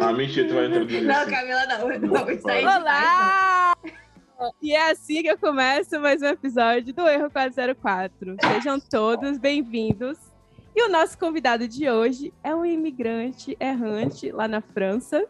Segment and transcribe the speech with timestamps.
[0.00, 1.30] Ah, mentira, tu vai introduzir Não, isso.
[1.30, 1.98] Camila, não.
[1.98, 3.76] não isso aí Olá!
[4.62, 8.36] E é assim que eu começo mais um episódio do Erro 404.
[8.40, 10.18] Sejam todos bem-vindos.
[10.74, 15.26] E o nosso convidado de hoje é um imigrante errante lá na França.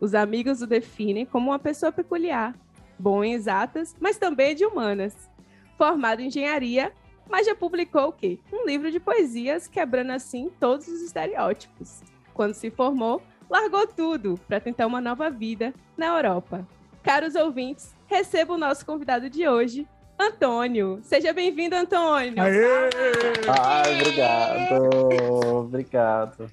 [0.00, 2.54] Os amigos o definem como uma pessoa peculiar,
[2.96, 5.28] bom em exatas, mas também de humanas.
[5.76, 6.92] Formado em engenharia,
[7.28, 8.38] mas já publicou o quê?
[8.52, 12.00] Um livro de poesias, quebrando assim todos os estereótipos.
[12.34, 16.66] Quando se formou, largou tudo para tentar uma nova vida na Europa.
[17.02, 19.86] Caros ouvintes, receba o nosso convidado de hoje,
[20.18, 21.00] Antônio.
[21.02, 22.42] Seja bem-vindo, Antônio.
[22.42, 22.90] Aê!
[23.60, 25.58] Ai, obrigado.
[25.58, 26.50] Obrigado.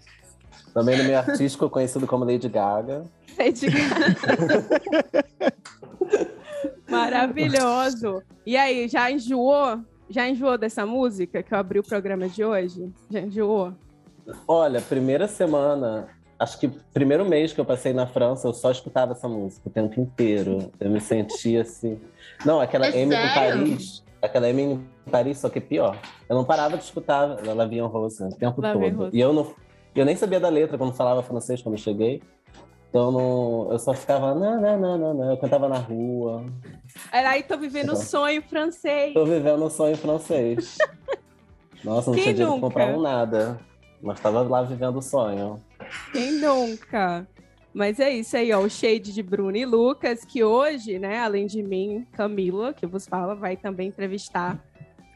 [0.73, 3.05] Também no meio artístico conhecido como Lady Gaga.
[3.37, 5.55] Lady Gaga.
[6.87, 8.21] Maravilhoso.
[8.45, 9.83] E aí, já enjoou?
[10.09, 12.91] Já enjoou dessa música que eu abri o programa de hoje?
[13.09, 13.73] Já enjoou?
[14.47, 16.07] Olha, primeira semana,
[16.39, 19.71] acho que primeiro mês que eu passei na França, eu só escutava essa música o
[19.71, 20.71] tempo inteiro.
[20.79, 21.99] Eu me sentia assim.
[22.45, 23.33] Não, aquela É em sério?
[23.59, 24.03] Paris.
[24.21, 25.97] Aquela Amy em Paris, só que pior.
[26.27, 28.89] Eu não parava de escutar La Vie en Rose o tempo La todo.
[28.89, 29.15] Rose.
[29.15, 29.53] E eu não.
[29.93, 32.21] Eu nem sabia da letra quando falava francês quando eu cheguei.
[32.95, 35.31] Então não, eu só ficava, não, não, não, não, não.
[35.31, 36.45] Eu cantava na rua.
[37.11, 39.13] Era aí, tô vivendo o sonho francês.
[39.13, 40.77] Tô vivendo um sonho francês.
[41.83, 43.59] Nossa, não Quem tinha dinheiro pra comprar um nada.
[44.01, 45.61] Mas tava lá vivendo o sonho.
[46.13, 47.27] Quem nunca?
[47.73, 51.47] Mas é isso aí, ó, o shade de Bruno e Lucas, que hoje, né, além
[51.47, 54.57] de mim, Camila, que vos fala, vai também entrevistar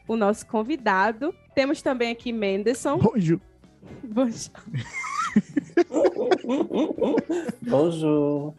[0.06, 1.34] o nosso convidado.
[1.54, 2.98] Temos também aqui Menderson.
[2.98, 3.40] Bonjour.
[4.02, 4.50] Bonjour.
[7.62, 8.54] Bonjour.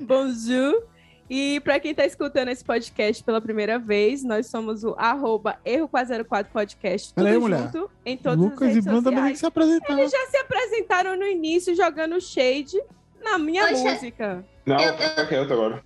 [0.00, 0.82] Bonjour.
[1.30, 6.46] E para quem está escutando esse podcast pela primeira vez, nós somos o arroba Erro404
[6.52, 7.62] Podcast, tudo Peraí, mulher.
[7.72, 9.34] junto em todas Lucas as e redes Bruno também tem sociais.
[9.34, 9.92] que se apresentar.
[9.98, 12.78] Eles já se apresentaram no início jogando shade
[13.24, 13.92] na minha Poxa.
[13.94, 14.44] música.
[14.66, 15.82] Não, Eu- fica quieto agora.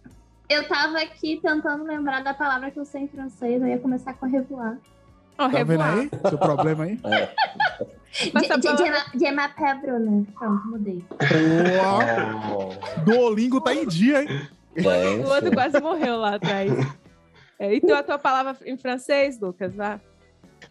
[0.49, 4.15] Eu tava aqui tentando lembrar da palavra que eu sei em francês, eu ia começar
[4.15, 4.79] com revoar.
[5.39, 5.99] Ó, Tá vendo revoar.
[5.99, 6.11] aí?
[6.29, 6.99] Seu problema aí?
[7.05, 7.87] É.
[8.33, 8.85] Passa a De, de, palavra.
[8.85, 10.27] de, ma- de m'appelle Bruno.
[10.39, 11.05] Pronto, mudei.
[11.79, 14.29] Uau, Oh, Duolingo tá em dia, hein?
[15.25, 16.71] O outro quase morreu lá atrás.
[17.59, 20.01] É, então a tua palavra em francês, Lucas, vá.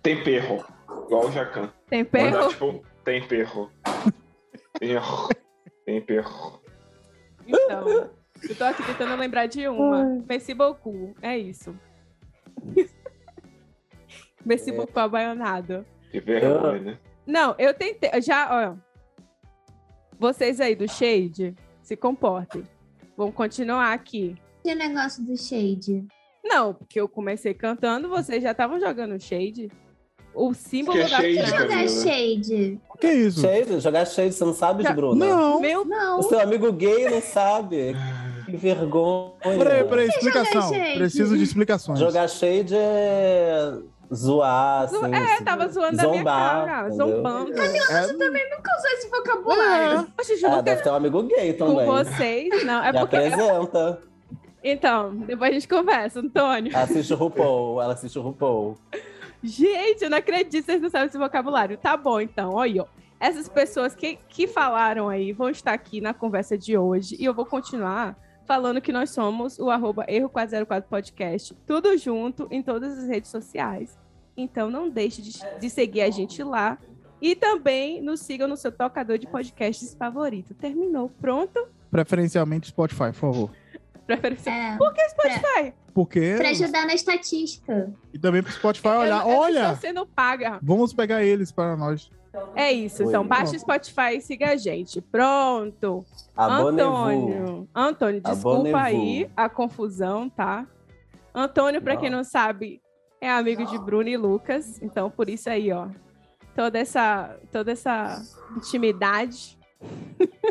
[0.04, 0.64] Tem perro.
[1.08, 1.72] Igual o Jacan.
[1.90, 2.50] Tem Mandar, perro?
[2.50, 3.72] tipo, tem perro.
[5.86, 6.62] Tem perro.
[7.48, 7.88] Então,
[8.50, 10.04] eu tô aqui tentando lembrar de uma.
[10.28, 11.16] Merci beaucoup.
[11.22, 11.76] É isso.
[14.46, 15.86] Merci beaucoup, abaionado.
[16.12, 16.98] Que vergonha, né?
[17.25, 18.09] Não, eu tentei.
[18.22, 18.75] Já, ó.
[20.19, 22.63] Vocês aí do Shade, se comportem.
[23.18, 24.36] Vamos continuar aqui.
[24.63, 26.06] E o negócio do shade?
[26.44, 29.69] Não, porque eu comecei cantando, vocês já estavam jogando Shade.
[30.34, 31.50] O símbolo Que é da shade, França.
[31.52, 31.88] Jogar Camila.
[31.88, 32.81] shade.
[33.00, 33.41] Que isso?
[33.41, 35.16] Shade, jogar shade, você não sabe, Já- Bruno?
[35.16, 35.62] Não.
[35.62, 36.19] Meu Não.
[36.19, 37.96] O seu amigo gay não sabe.
[38.46, 39.31] Que vergonha.
[39.41, 40.72] Peraí, peraí, explicação.
[40.96, 42.00] Preciso de explicações.
[42.00, 43.78] Jogar shade é
[44.14, 44.98] zoar, assim.
[44.98, 47.08] Zo- é, tava zoando da minha zombar, cara, entendeu?
[47.08, 47.52] zombando.
[47.54, 50.08] É, Nunca usou esse vocabulário.
[50.20, 51.86] Oxe, Ah, Juca, deve ter um amigo gay com também.
[51.86, 52.64] vocês.
[52.66, 53.16] Não, é Me porque.
[53.16, 54.02] apresenta.
[54.64, 56.76] Então, depois a gente conversa, Antônio.
[56.76, 57.82] Assiste o RuPaul.
[57.82, 58.76] Ela assiste o RuPaul.
[59.44, 61.78] Gente, eu não acredito, vocês não sabem esse vocabulário.
[61.78, 62.86] Tá bom, então, olha, ó.
[63.20, 67.34] Essas pessoas que, que falaram aí vão estar aqui na conversa de hoje e eu
[67.34, 68.16] vou continuar
[68.46, 73.98] falando que nós somos o arroba Erro404 Podcast, tudo junto em todas as redes sociais.
[74.38, 76.78] Então não deixe de, de seguir a gente lá
[77.22, 80.54] e também nos sigam no seu tocador de podcasts favorito.
[80.54, 81.68] Terminou, pronto?
[81.90, 83.52] Preferencialmente Spotify, por favor.
[84.06, 84.52] Preferência.
[84.52, 85.74] É, Por que Spotify?
[85.94, 86.36] Porque.
[86.38, 87.92] pra ajudar na estatística.
[88.14, 89.20] E também pro Spotify Eu olhar.
[89.24, 90.60] não- eu não Olha, estou sendo paga.
[90.62, 92.12] vamos pegar eles para nós.
[92.55, 93.09] É isso, Oi.
[93.09, 95.02] então baixe o Spotify e siga a gente.
[95.02, 96.05] Pronto.
[96.37, 97.67] Antônio.
[97.73, 100.66] Antônio, desculpa aí a confusão, tá?
[101.34, 102.82] Antônio, pra quem não sabe,
[103.20, 105.87] é amigo de Bruno e Lucas, então por isso aí, ó.
[106.55, 108.22] Toda essa, toda essa
[108.55, 109.58] intimidade.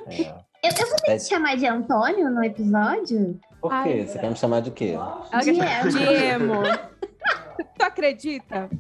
[0.07, 0.45] É.
[0.65, 3.39] Eu, eu vou ter que te chamar de Antônio no episódio?
[3.61, 3.85] Por Ai.
[3.85, 4.07] quê?
[4.07, 4.97] Você quer me chamar de quê?
[5.43, 6.63] De de emo.
[7.79, 8.71] tu acredita?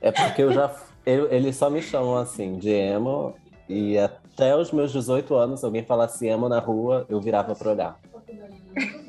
[0.00, 0.74] É porque eu já.
[1.06, 3.34] Eu- eles só me chamam assim, de emo.
[3.68, 7.70] E até os meus 18 anos, se alguém falasse emo na rua, eu virava pra
[7.70, 7.98] olhar.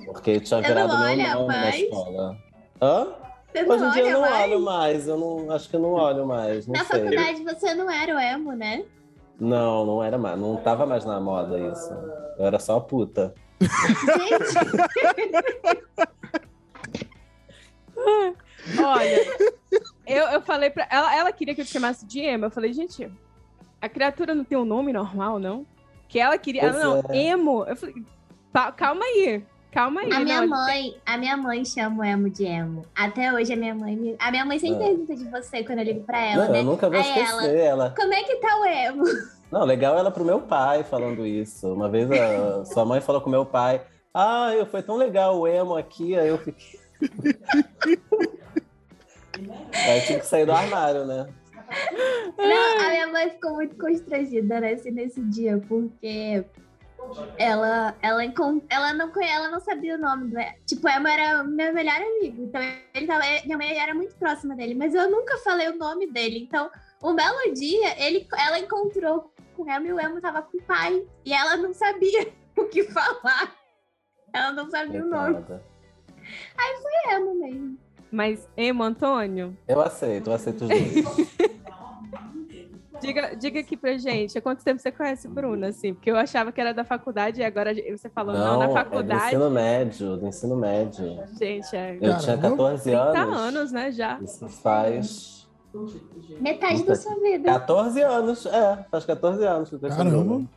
[0.05, 1.75] Porque tinha Você virado não meu nome na mais?
[1.81, 2.37] escola.
[2.81, 3.07] Hã?
[3.51, 4.51] Você não Hoje em dia eu não mais?
[4.51, 5.07] olho mais.
[5.07, 6.67] Eu não, acho que eu não olho mais.
[6.67, 6.99] Não Na sei.
[7.01, 8.85] faculdade você não era o emo, né?
[9.39, 10.39] Não, não era mais.
[10.39, 11.91] Não tava mais na moda isso.
[12.37, 13.33] Eu era só puta.
[13.59, 13.65] Gente,
[18.83, 19.25] Olha,
[20.05, 22.45] eu, eu falei pra ela, ela queria que eu te chamasse de emo.
[22.45, 23.09] Eu falei, gente,
[23.81, 25.65] a criatura não tem um nome normal, não?
[26.07, 26.61] Que ela queria.
[26.61, 27.17] Pois ela, não, é.
[27.17, 27.63] emo.
[27.65, 27.95] Eu falei,
[28.53, 29.43] "Pa- calma aí.
[29.71, 30.13] Calma aí.
[30.13, 32.83] A minha não, mãe, a minha mãe chama o emo de emo.
[32.95, 34.87] Até hoje a minha mãe, me- a minha mãe sempre Ah.
[34.87, 36.59] pergunta de você quando eu ligo pra ela, Não, né?
[36.59, 37.93] eu nunca vou Aí esquecer ela.
[37.93, 39.03] Como é que tá o emo?
[39.51, 41.67] Não, legal ela pro meu pai falando isso.
[41.73, 43.81] Uma vez a sua mãe falou com meu pai:
[44.13, 46.79] Ah, eu- foi tão legal o emo aqui, aí eu fiquei.
[49.75, 51.27] aí eu tive que sair do armário, né?
[52.37, 56.45] Não, a minha mãe ficou muito constrangida nesse, nesse dia, porque
[57.37, 58.23] ela, ela,
[58.69, 60.37] ela, não, ela não sabia o nome do.
[60.65, 62.43] Tipo, o emo era meu melhor amigo.
[62.43, 62.61] Então,
[62.93, 66.39] ele tava, minha mãe era muito próxima dele, mas eu nunca falei o nome dele.
[66.39, 66.69] Então,
[67.03, 70.63] um belo dia, ele, ela encontrou com o emo e o emo tava com o
[70.63, 71.05] pai.
[71.23, 73.55] E ela não sabia o que falar.
[74.33, 75.35] Ela não sabia o nome.
[75.35, 75.63] Coitada.
[76.81, 77.84] Foi emo mesmo.
[78.15, 81.35] Mas, emo, Antônio, Eu aceito, eu aceito os dois.
[83.01, 85.93] diga, diga aqui pra gente, há quanto tempo você conhece Bruna, assim?
[85.93, 88.67] Porque eu achava que era da faculdade e agora você falou, não, na Não, é
[88.67, 89.25] do faculdade.
[89.25, 91.19] ensino médio, do ensino médio.
[91.37, 92.49] Gente, é Eu tinha Caramba.
[92.51, 93.37] 14 30 anos.
[93.37, 94.17] anos, né, já.
[94.21, 95.35] Isso faz
[96.39, 97.51] Metade da sua vida.
[97.51, 98.45] 14 anos.
[98.45, 100.23] É, faz 14 anos que eu tô com Caramba.
[100.23, 100.49] Bruna.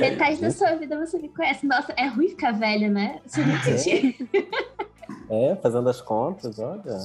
[0.00, 1.64] Metade da sua vida você me conhece.
[1.64, 3.20] Nossa, é ruim ficar velho, né?
[3.24, 3.54] Você não
[5.28, 5.56] É.
[5.56, 6.98] fazendo as contas, olha.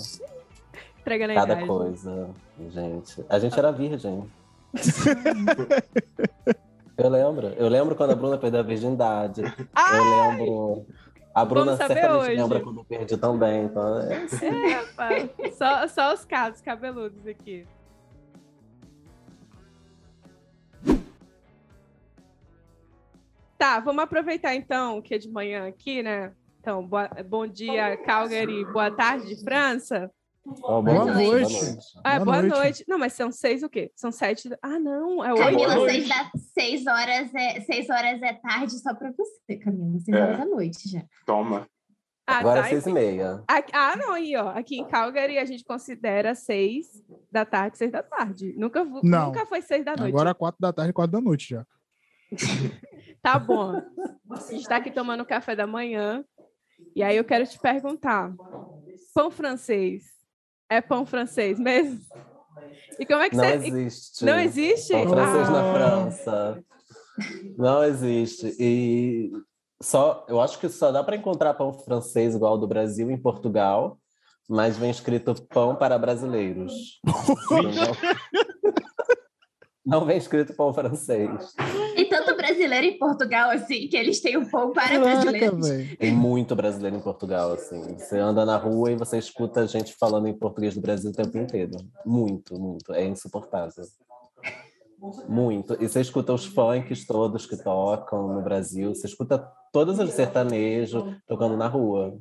[0.99, 1.67] Entregando a Cada idade.
[1.67, 2.29] coisa,
[2.69, 3.25] gente.
[3.29, 4.29] A gente era virgem.
[6.97, 7.47] eu lembro.
[7.49, 9.41] Eu lembro quando a Bruna perdeu a virgindade.
[9.73, 10.85] Ah, Eu lembro.
[11.33, 12.35] A Bruna certamente hoje.
[12.41, 13.65] lembra quando eu perdi também.
[13.65, 14.25] Então, é...
[14.41, 15.29] É, rapaz.
[15.57, 17.67] Só, só os casos cabeludos aqui.
[23.57, 26.33] Tá, vamos aproveitar então que é de manhã aqui, né?
[26.65, 30.09] Então, boa- bom dia, Calgary, boa tarde, França.
[30.63, 31.77] Ó, Boa noite.
[32.03, 32.55] Ah, boa, Boa noite.
[32.57, 32.85] noite.
[32.87, 33.91] Não, mas são seis o quê?
[33.95, 34.49] São sete.
[34.63, 35.43] Ah, não, é oito.
[35.43, 35.91] Camila, noite.
[35.91, 39.99] seis, da, seis, horas é, seis horas é tarde só pra você, Camila.
[39.99, 40.21] Seis É.
[40.23, 41.03] horas é noite já.
[41.23, 41.67] Toma.
[42.25, 42.67] Ah, Agora tá.
[42.67, 43.43] é seis e meia.
[43.47, 44.49] Aqui- ah, não, aí, ó.
[44.49, 46.87] Aqui em Calgary a gente considera seis
[47.31, 48.55] da tarde, seis da tarde.
[48.57, 49.27] Nunca, Não.
[49.27, 50.09] nunca foi seis da noite.
[50.09, 51.63] Agora é quatro da tarde, quatro da noite já.
[53.21, 53.81] Tá bom.
[54.29, 56.23] A gente tá aqui tomando café da manhã.
[56.95, 58.33] E aí eu quero te perguntar:
[59.13, 60.03] pão francês
[60.69, 61.99] é pão francês mesmo?
[62.99, 63.55] E como é que Não você.
[63.55, 64.25] existe.
[64.25, 64.93] Não existe?
[64.93, 66.63] Pão francês Ah, na França.
[67.57, 68.55] Não existe.
[68.59, 69.31] E
[69.81, 73.17] só, eu acho que só dá para encontrar pão francês igual ao do Brasil em
[73.21, 73.99] Portugal,
[74.47, 76.99] mas vem escrito pão para brasileiros.
[79.85, 81.53] Não, não vem escrito pão francês.
[82.55, 85.67] Brasileiro em Portugal, assim, que eles têm um pão para Caraca, brasileiros.
[85.67, 85.97] velho.
[85.97, 87.81] Tem muito brasileiro em Portugal, assim.
[87.97, 91.37] Você anda na rua e você escuta gente falando em português do Brasil o tempo
[91.37, 91.77] inteiro.
[92.05, 92.93] Muito, muito.
[92.93, 93.83] É insuportável.
[95.27, 95.77] Muito.
[95.79, 98.95] E você escuta os funks todos que tocam no Brasil.
[98.95, 99.37] Você escuta
[99.71, 102.17] todos os sertanejos tocando na rua.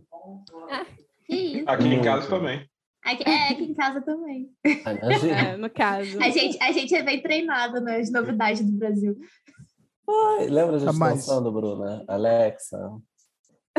[1.29, 1.65] Isso.
[1.67, 2.05] Aqui em Muito.
[2.05, 2.69] casa também.
[3.05, 4.49] Aqui, é, aqui em casa também.
[4.65, 5.39] Imagina.
[5.39, 6.19] É, no caso.
[6.23, 9.15] A gente, a gente é bem treinado nas novidades do Brasil.
[10.08, 12.05] Ai, lembra a gente Ah, dançando, Bruna?
[12.08, 12.79] Alexa.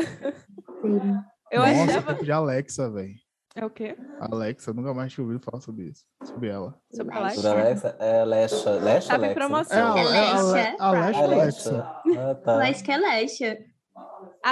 [1.50, 2.06] Eu Nossa, achava.
[2.12, 3.14] tempo de Alexa, velho.
[3.54, 3.96] É o quê?
[4.20, 6.04] Alexa, nunca mais tinha ouvido falar sobre isso.
[6.24, 6.78] Sobre ela.
[6.92, 7.40] Sobre Alexa.
[7.40, 7.40] Alexa?
[7.40, 7.96] Por Alexa?
[8.00, 8.70] É Alexa.
[8.70, 9.34] Alexa, Tava em Alexa?
[9.46, 9.96] promoção.
[9.96, 11.70] É, a, Alexa, é a, a Alexa, Alexa.
[11.70, 12.02] Alexa.
[12.18, 12.72] Ah, tá.
[12.82, 13.58] Que é Alexa.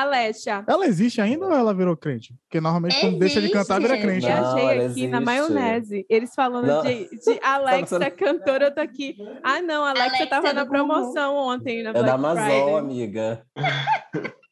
[0.03, 0.65] Alexa.
[0.67, 2.35] Ela existe ainda ou ela virou crente?
[2.43, 4.07] Porque normalmente quando deixa de cantar, vira Existe.
[4.09, 4.27] crente.
[4.27, 4.35] né?
[4.41, 5.25] Não, Viajei ela aqui na existe.
[5.25, 6.07] maionese.
[6.09, 6.83] Eles falando Não.
[6.83, 9.17] de, de Alexa, Sabe, você cantora, eu tô aqui.
[9.43, 10.87] Ah, não, Alexa, Alexa tava na Google.
[10.87, 12.75] promoção ontem na É Black da Amazon, Friday.
[12.79, 13.43] amiga.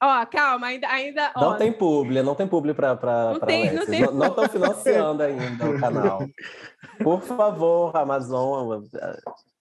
[0.04, 0.88] Ó, calma, ainda.
[0.88, 3.78] ainda ó, Não tem publi, não tem publi pra, pra, Não pra tem- Alexa.
[3.78, 6.26] não tem Não estão financiando ainda o canal.
[7.02, 8.82] Por favor, Amazon,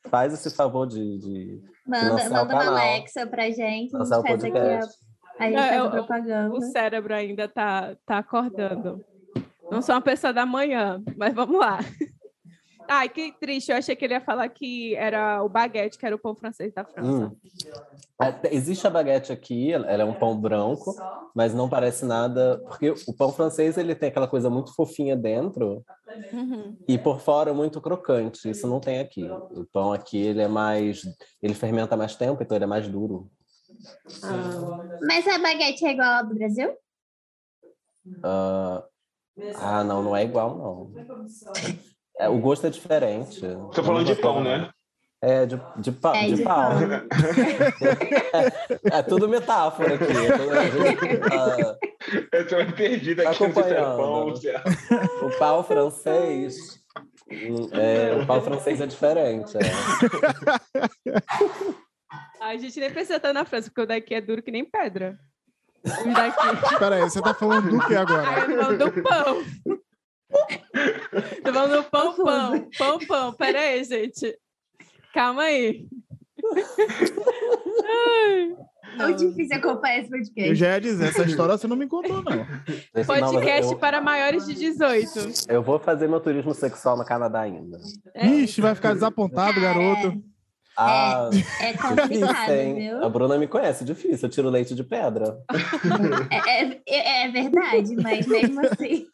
[0.09, 1.17] faz esse favor de.
[1.19, 1.61] de...
[1.87, 2.65] Manda, manda uma.
[2.67, 3.95] Alexa pra gente.
[3.95, 4.79] A Lançar o gente faz aqui a,
[5.41, 5.45] podcast.
[5.45, 6.55] a, gente Não, faz a propaganda.
[6.55, 9.03] O cérebro ainda tá, tá acordando.
[9.69, 11.79] Não sou uma pessoa da manhã, mas vamos lá.
[12.93, 13.71] Ai, que triste.
[13.71, 16.73] Eu achei que ele ia falar que era o baguete, que era o pão francês
[16.73, 17.09] da França.
[17.09, 17.31] Hum.
[18.21, 20.93] É, Existe a baguete aqui, ela ela é um pão branco,
[21.33, 22.61] mas não parece nada.
[22.67, 25.85] Porque o pão francês ele tem aquela coisa muito fofinha dentro
[26.33, 26.75] Uhum.
[26.85, 28.49] e por fora muito crocante.
[28.49, 29.23] Isso não tem aqui.
[29.23, 31.01] O pão aqui ele é mais.
[31.41, 33.31] Ele fermenta mais tempo, então ele é mais duro.
[34.23, 36.71] Ah, Mas a baguete é igual ao do Brasil?
[38.23, 38.83] Ah,
[39.55, 40.91] ah, não, não é igual, não.
[42.19, 43.41] É, o gosto é diferente.
[43.73, 44.69] Tô falando de pão, né?
[45.23, 46.71] É, de, de, pa, É, de, de pau.
[46.71, 46.79] pão.
[48.91, 50.05] É tudo metáfora aqui.
[50.05, 51.77] É gente, ah,
[52.31, 53.97] Eu tô perdida Tá aqui no acompanhando.
[53.97, 54.33] pão.
[55.27, 56.81] O pau francês.
[57.73, 59.55] é, o pau francês é diferente.
[59.57, 59.61] é.
[62.39, 65.17] A gente nem precisa estar na França, porque o daqui é duro que nem pedra.
[65.83, 66.37] O daqui.
[66.79, 68.27] Peraí, você tá falando do que agora?
[68.27, 69.43] Ai, eu tô falando do pão.
[71.43, 72.69] Tô falando do pão, pão.
[72.77, 73.33] Pão, pão.
[73.33, 74.37] Pera aí, gente.
[75.13, 75.85] Calma aí.
[77.83, 78.55] Ai.
[78.97, 80.55] Tão difícil acompanhar esse Eu podcast.
[80.55, 82.35] já ia dizer, essa história você não me contou, não.
[82.35, 82.45] Não,
[82.93, 85.45] mas Podcast eu, para maiores de 18.
[85.47, 87.79] eu vou fazer meu turismo sexual no Canadá ainda.
[88.13, 88.27] É.
[88.27, 90.21] Ixi, vai ficar desapontado, garoto.
[90.77, 92.75] Ah, É difícil, complicado, hein?
[92.75, 93.03] viu?
[93.03, 94.27] A Bruna me conhece, difícil.
[94.27, 95.37] Eu tiro leite de pedra.
[96.31, 99.05] É, é- é- é verdade, mas mesmo assim.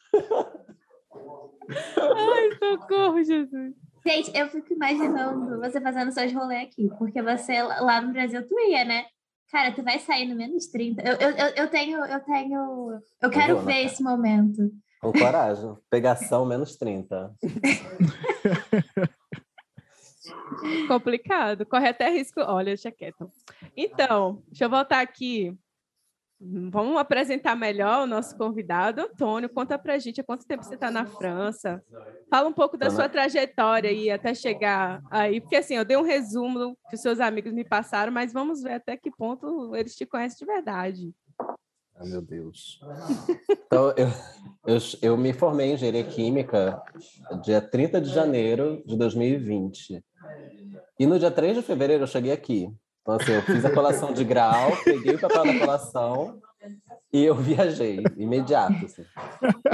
[1.69, 3.73] Ai, socorro, Jesus.
[4.05, 8.57] Gente, eu fico imaginando você fazendo seus rolês aqui, porque você lá no Brasil tu
[8.69, 9.05] ia, né?
[9.51, 11.01] Cara, tu vai sair no menos 30.
[11.01, 12.99] Eu, eu, eu, eu tenho, eu tenho.
[13.21, 13.85] Eu quero vou, ver Natália.
[13.85, 14.71] esse momento.
[15.01, 15.75] Com coragem.
[15.89, 17.33] Pegação menos 30.
[20.87, 21.65] Complicado.
[21.65, 22.41] Corre até risco.
[22.41, 23.31] Olha, deixa quieto.
[23.75, 25.57] Então, deixa eu voltar aqui.
[26.39, 29.01] Vamos apresentar melhor o nosso convidado.
[29.01, 31.83] Antônio, conta pra gente há quanto tempo você está na França.
[32.29, 35.41] Fala um pouco da sua trajetória aí até chegar aí.
[35.41, 38.73] Porque assim, eu dei um resumo que os seus amigos me passaram, mas vamos ver
[38.73, 41.11] até que ponto eles te conhecem de verdade.
[41.99, 42.79] Ai, meu Deus.
[43.67, 44.07] Então, eu,
[44.65, 46.81] eu, eu me formei em engenharia química
[47.43, 50.01] dia 30 de janeiro de 2020.
[50.97, 52.73] E no dia 3 de fevereiro eu cheguei aqui.
[53.01, 56.39] Então, assim, eu fiz a colação de grau, peguei o papel da colação
[57.11, 58.85] e eu viajei, imediato.
[58.85, 59.03] assim.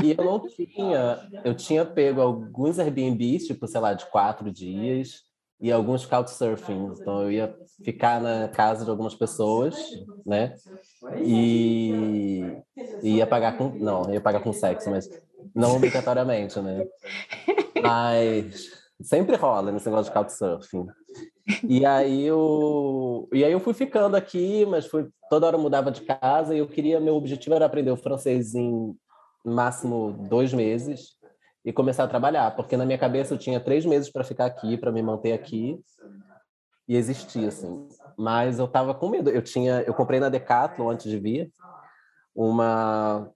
[0.04, 5.22] E eu não tinha, eu tinha pego alguns Airbnbs, tipo, sei lá, de quatro dias,
[5.64, 6.98] e alguns couchsurfing.
[7.02, 9.78] Então, eu ia ficar na casa de algumas pessoas,
[10.26, 10.60] né?
[11.26, 12.62] E
[13.04, 13.70] e ia pagar com.
[13.80, 15.10] Não, ia pagar com sexo, mas
[15.56, 16.88] não obrigatoriamente, né?
[17.82, 18.70] Mas
[19.02, 20.88] sempre rola nesse negócio de couchsurfing.
[21.68, 25.92] E aí eu, e aí eu fui ficando aqui, mas fui, toda hora eu mudava
[25.92, 28.96] de casa e eu queria, meu objetivo era aprender o francês em
[29.46, 31.18] máximo dois meses
[31.66, 34.78] e começar a trabalhar, porque na minha cabeça eu tinha três meses para ficar aqui,
[34.78, 35.80] para me manter aqui
[36.88, 37.88] e existir assim.
[38.18, 39.30] Mas eu tava com medo.
[39.30, 41.52] Eu tinha, eu comprei na Decathlon antes de vir
[42.36, 43.30] uma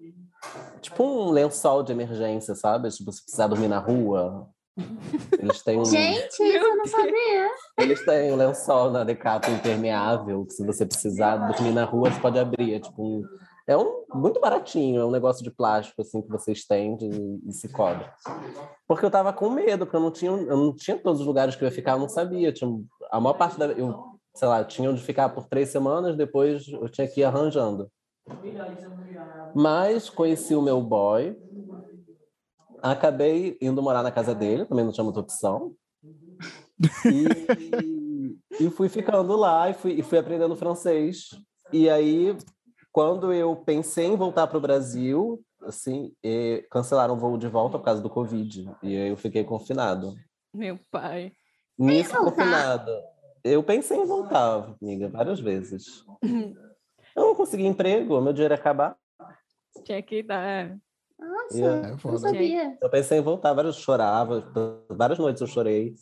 [0.81, 2.89] tipo um lençol de emergência, sabe?
[2.89, 4.47] Tipo, se precisar dormir na rua.
[5.39, 7.49] Eles têm um, Gente, isso eu não sabia.
[7.79, 12.19] eles têm um lençol na Decathlon impermeável, que se você precisar dormir na rua, você
[12.19, 12.75] pode abrir.
[12.75, 13.23] É tipo um,
[13.67, 17.53] é um muito baratinho, é um negócio de plástico assim que você estende e, e
[17.53, 18.05] se cobre.
[18.87, 21.55] Porque eu tava com medo, porque eu não tinha, eu não tinha todos os lugares
[21.55, 22.53] que eu ia ficar, eu não sabia.
[22.53, 22.69] Tinha,
[23.11, 23.95] a maior parte da eu,
[24.35, 27.91] sei lá, tinha onde ficar por três semanas, depois eu tinha que ir arranjando.
[29.53, 31.37] Mas conheci o meu boy,
[32.81, 35.75] acabei indo morar na casa dele, também não tinha muita opção.
[37.09, 37.27] E,
[38.59, 41.29] e fui ficando lá e fui, e fui aprendendo francês.
[41.71, 42.35] E aí,
[42.97, 46.11] quando eu pensei em voltar para o Brasil, assim,
[46.71, 48.71] cancelaram o voo de volta por causa do Covid.
[48.81, 50.15] E aí eu fiquei confinado.
[50.51, 51.31] Meu pai.
[51.77, 52.31] Nisso, voltar?
[52.31, 52.91] confinado.
[53.43, 56.03] Eu pensei em voltar, amiga, várias vezes.
[57.15, 58.95] Eu não consegui emprego, meu dinheiro ia acabar.
[59.83, 60.43] Tinha que dar.
[60.43, 60.75] é.
[61.19, 61.87] Nossa, Yeah.
[61.87, 62.17] É não foda.
[62.17, 62.77] sabia.
[62.81, 64.43] Eu pensei em voltar, várias eu chorava,
[64.89, 65.93] várias noites eu chorei.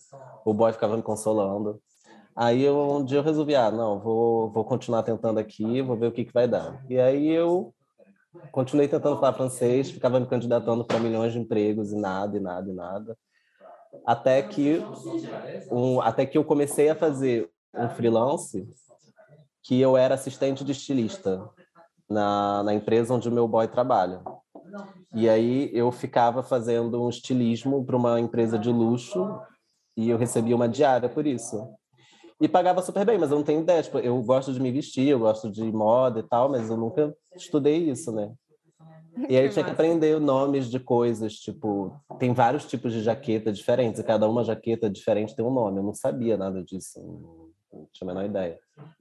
[0.46, 1.82] O boy ficava me consolando.
[2.36, 6.08] Aí eu, um dia eu resolvi, ah, não, vou, vou continuar tentando aqui, vou ver
[6.08, 6.84] o que, que vai dar.
[6.90, 7.74] E aí eu
[8.52, 12.70] continuei tentando falar francês, ficava me candidatando para milhões de empregos e nada, e nada,
[12.70, 13.18] e nada.
[14.06, 14.82] Até que,
[15.72, 18.68] um, até que eu comecei a fazer um freelance
[19.64, 21.50] que eu era assistente de estilista
[22.10, 24.22] na, na empresa onde o meu boy trabalha.
[25.14, 29.40] E aí eu ficava fazendo um estilismo para uma empresa de luxo
[29.96, 31.66] e eu recebia uma diária por isso.
[32.42, 33.82] E pagava super bem, mas eu não tenho ideia.
[33.82, 37.16] Tipo, eu gosto de me vestir, eu gosto de moda e tal, mas eu nunca
[37.36, 38.32] estudei isso, né?
[39.30, 43.52] E aí eu tinha que aprender nomes de coisas, tipo, tem vários tipos de jaqueta
[43.52, 45.80] diferentes, e cada uma jaqueta diferente tem um nome.
[45.80, 47.00] Eu não sabia nada disso,
[47.72, 48.60] não tinha a menor ideia.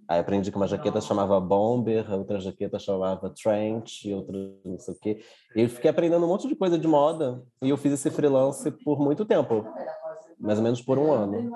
[0.09, 4.99] Aí aprendi que uma jaqueta chamava Bomber, outra jaqueta chamava Trench, outra não sei o
[5.01, 5.25] quê.
[5.57, 8.71] E eu fiquei aprendendo um monte de coisa de moda, e eu fiz esse freelance
[8.85, 9.65] por muito tempo,
[10.39, 11.51] mais ou menos por um ano.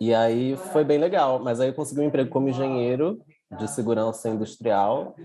[0.00, 3.20] E aí foi bem legal, mas aí eu consegui um emprego como engenheiro
[3.50, 5.16] de segurança industrial,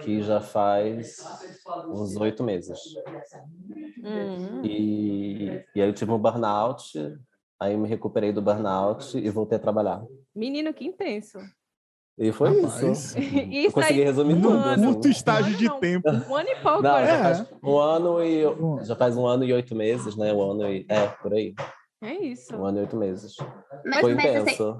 [0.00, 1.16] que já faz
[1.90, 2.78] uns oito meses.
[4.02, 4.62] Hum.
[4.64, 6.92] E, e aí eu tive um burnout,
[7.60, 10.04] aí me recuperei do burnout e voltei a trabalhar.
[10.34, 11.38] Menino, que intenso.
[12.22, 12.82] E foi Rapaz.
[12.82, 13.18] isso.
[13.18, 14.54] E Eu consegui resumir um tudo.
[14.54, 14.98] ano.
[14.98, 15.10] assim.
[15.10, 15.80] Estágio de Não.
[15.80, 16.08] tempo.
[16.08, 17.06] Um ano e pouco, Não, né?
[17.06, 17.22] já É.
[17.22, 18.42] faz um ano e
[18.86, 20.32] já faz um ano e oito meses, né?
[20.32, 21.52] Um ano e é por aí,
[22.00, 22.56] É isso.
[22.56, 23.34] um ano e oito meses.
[23.84, 24.78] Mas, Foi mas, intenso.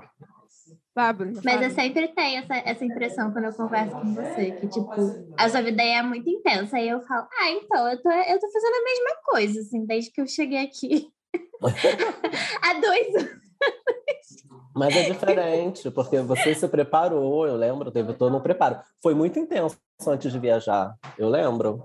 [1.17, 1.65] Bruna, mas fala.
[1.65, 4.91] eu sempre tenho essa, essa impressão quando eu converso com você, que, tipo,
[5.39, 6.77] a sua vida é muito intensa.
[6.77, 10.13] Aí eu falo, ah, então, eu tô, eu tô fazendo a mesma coisa, assim, desde
[10.13, 11.09] que eu cheguei aqui.
[12.63, 13.42] Há dois anos.
[14.75, 18.79] Mas é diferente, porque você se preparou, eu lembro, teve todo um preparo.
[19.03, 19.77] Foi muito intenso
[20.07, 21.85] antes de viajar, eu lembro.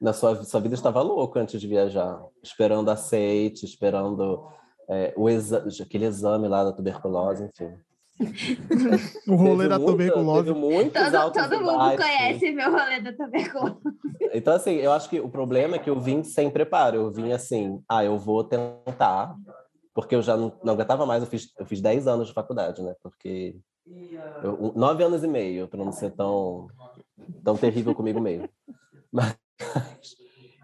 [0.00, 4.46] Na sua, sua vida estava louca antes de viajar, esperando aceite, esperando
[4.90, 7.72] é, o exa aquele exame lá da tuberculose, enfim.
[9.26, 10.52] O rolê Teve da muita- tuberculose.
[10.54, 12.04] Todo, todo mundo baixos.
[12.04, 13.76] conhece meu rolê da tuberculose.
[14.34, 16.96] Então, assim, eu acho que o problema é que eu vim sem preparo.
[16.96, 19.34] Eu vim assim, ah, eu vou tentar,
[19.94, 21.22] porque eu já não, não aguentava mais.
[21.22, 22.94] Eu fiz, eu fiz 10 anos de faculdade, né?
[23.02, 23.56] Porque.
[24.42, 26.66] Eu, nove anos e meio, para não ser tão,
[27.44, 28.48] tão terrível comigo mesmo.
[29.12, 29.36] Mas.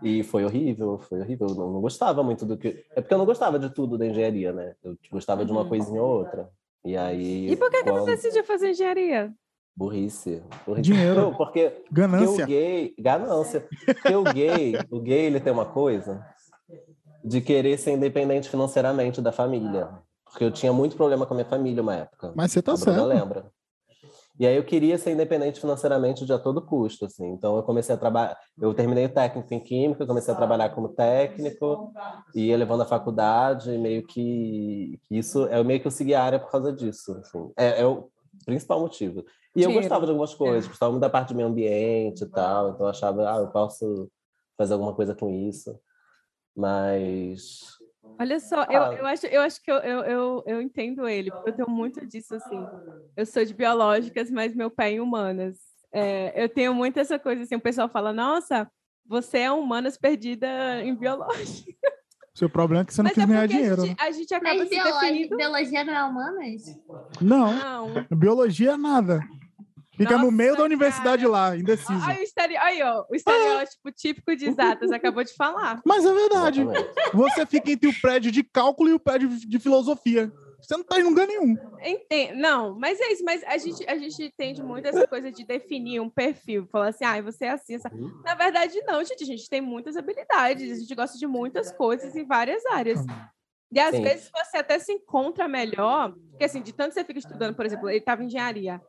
[0.03, 1.49] E foi horrível, foi horrível.
[1.49, 2.85] Eu não, não gostava muito do que.
[2.97, 4.75] É porque eu não gostava de tudo da engenharia, né?
[4.83, 5.69] Eu gostava de uma Uhum.
[5.69, 6.51] coisinha ou outra.
[6.85, 7.51] E aí.
[7.51, 9.33] E por que, que quando- você decidiu fazer engenharia?
[9.77, 10.43] Burrice.
[10.67, 10.83] burrice.
[10.91, 11.21] Dinheiro.
[11.21, 12.45] Não, porque porque Ganância.
[12.45, 13.69] o gay, ganância.
[13.87, 16.27] Porque o gay, o gay ele tem uma coisa
[17.25, 19.89] de querer ser independente financeiramente da família.
[20.25, 22.33] Porque eu tinha muito problema com a minha família uma época.
[22.35, 23.05] Mas você tá certo.
[23.05, 23.51] lembra.
[24.39, 27.27] E aí eu queria ser independente financeiramente de a todo custo, assim.
[27.27, 30.89] Então eu comecei a trabalhar, eu terminei o técnico em química, comecei a trabalhar como
[30.89, 31.93] técnico,
[32.35, 36.23] e ia levando a faculdade, e meio que isso é meio que eu segui a
[36.23, 37.53] área por causa disso, assim.
[37.55, 38.09] É, é o
[38.47, 39.27] principal motivo.
[39.55, 42.71] E eu gostava de algumas coisas, gostava muito da parte do meio ambiente e tal,
[42.71, 44.09] então eu achava, ah, eu posso
[44.57, 45.79] fazer alguma coisa com isso.
[46.57, 47.79] Mas
[48.19, 48.95] Olha só, eu, Ah.
[48.95, 52.07] eu, acho, eu acho que eu, eu, eu, eu entendo ele, porque eu tenho muito
[52.07, 52.69] disso, assim.
[53.17, 55.57] Eu sou de biológicas, mas meu pé é em humanas.
[55.93, 58.71] É, eu tenho muito essa coisa, assim, o pessoal fala, nossa,
[59.07, 61.73] você é humanas perdida em biológica.
[62.35, 63.83] Seu problema é que você não Mas quis é ganhar a dinheiro.
[63.83, 63.89] né?
[63.89, 65.37] gente, a gente acaba Mas se biologia, definindo...
[65.37, 66.63] biologia não é humanas?
[67.21, 68.07] Não, Não.
[68.19, 69.21] biologia é nada.
[70.01, 72.03] Fica no Nossa, meio da universidade lá, indeciso.
[72.07, 72.57] Aí o, estere...
[72.57, 75.79] Aí, ó, o estereótipo típico de exatas, acabou de falar.
[75.85, 76.63] Mas é verdade.
[76.63, 77.13] exatamente.
[77.13, 80.33] Você fica entre o prédio de cálculo e o prédio de filosofia.
[80.59, 81.55] Você não tá em lugar nenhum.
[81.83, 85.45] Enten- Não, mas é isso, mas a gente, a gente tende muito essa coisa de
[85.45, 87.93] definir um perfil, falar assim, ah, você é assim, essa...
[87.93, 88.23] Uhum.
[88.25, 92.15] Na verdade, não, gente, a gente tem muitas habilidades, a gente gosta de muitas coisas
[92.15, 93.01] em várias áreas.
[93.73, 94.03] E às Sim.
[94.03, 97.89] vezes você até se encontra melhor, porque assim, de tanto você fica estudando, por exemplo,
[97.89, 98.81] ele estava em engenharia,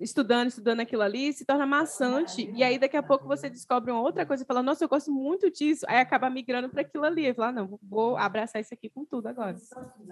[0.00, 4.00] estudando, estudando aquilo ali, se torna maçante, e aí daqui a pouco você descobre uma
[4.00, 7.26] outra coisa e fala, nossa, eu gosto muito disso, aí acaba migrando para aquilo ali,
[7.26, 9.56] e fala, ah, não, vou- abraçar isso aqui com tudo agora.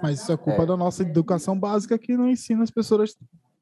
[0.02, 0.66] Mas isso é culpa É.
[0.66, 3.16] da nossa educação básica que não ensina as pessoas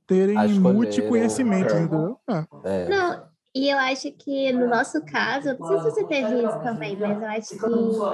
[0.07, 2.19] terem multiconhecimento, entendeu?
[2.29, 2.47] É.
[2.65, 2.89] É.
[2.89, 6.99] Não, e eu acho que no nosso caso, não sei se você teve isso também,
[7.01, 8.07] mas eu acho que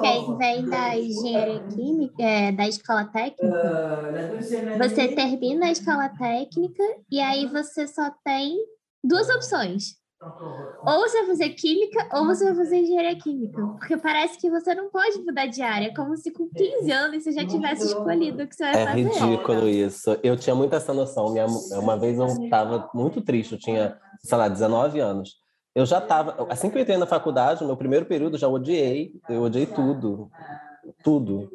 [0.00, 3.78] quem vem da engenharia química, é, da escola técnica,
[4.74, 8.56] você termina a escola técnica e aí você só tem
[9.04, 9.99] duas opções.
[10.22, 13.58] Ou você vai fazer química ou você vai fazer engenharia química.
[13.78, 17.32] Porque parece que você não pode mudar de área, como se com 15 anos você
[17.32, 19.02] já tivesse escolhido o que você vai É fazer.
[19.02, 20.18] ridículo isso.
[20.22, 21.32] Eu tinha muito essa noção.
[21.32, 21.46] Minha,
[21.78, 25.40] uma vez eu estava muito triste, eu tinha, sei lá, 19 anos.
[25.74, 28.48] Eu já estava, assim que eu entrei na faculdade, no meu primeiro período, eu já
[28.48, 30.28] odiei, eu odiei tudo,
[31.02, 31.48] tudo.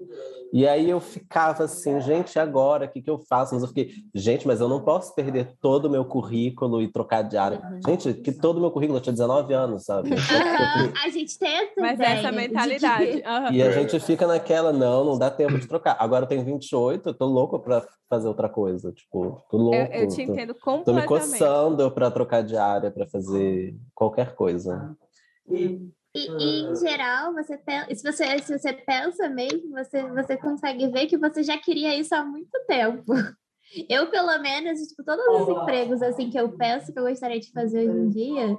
[0.56, 3.54] E aí eu ficava assim, gente, e agora, o que, que eu faço?
[3.54, 7.24] Mas eu fiquei, gente, mas eu não posso perder todo o meu currículo e trocar
[7.24, 7.62] de área.
[7.86, 10.12] Gente, que todo o meu currículo, eu tinha 19 anos, sabe?
[10.16, 13.08] Aham, a gente tem essa Mas ideia essa de mentalidade.
[13.18, 13.52] que- aham.
[13.54, 15.98] E a gente fica naquela, não, não dá tempo de trocar.
[16.00, 18.94] Agora eu tenho 28, eu tô louco pra fazer outra coisa.
[18.94, 19.76] Tipo, tô louco.
[19.76, 20.60] Eu, eu te tô- entendo Tô
[20.94, 21.08] me completamente.
[21.08, 24.96] coçando para trocar de área, para fazer qualquer coisa.
[25.50, 25.82] E,
[26.16, 27.58] e, em geral, você
[27.96, 32.16] se você se você pensa mesmo, você, você consegue ver que você já queria isso
[32.16, 33.06] há muito tempo.
[33.90, 37.52] Eu, pelo menos, tipo, todos os empregos assim que eu penso que eu gostaria de
[37.52, 38.58] fazer hoje em dia,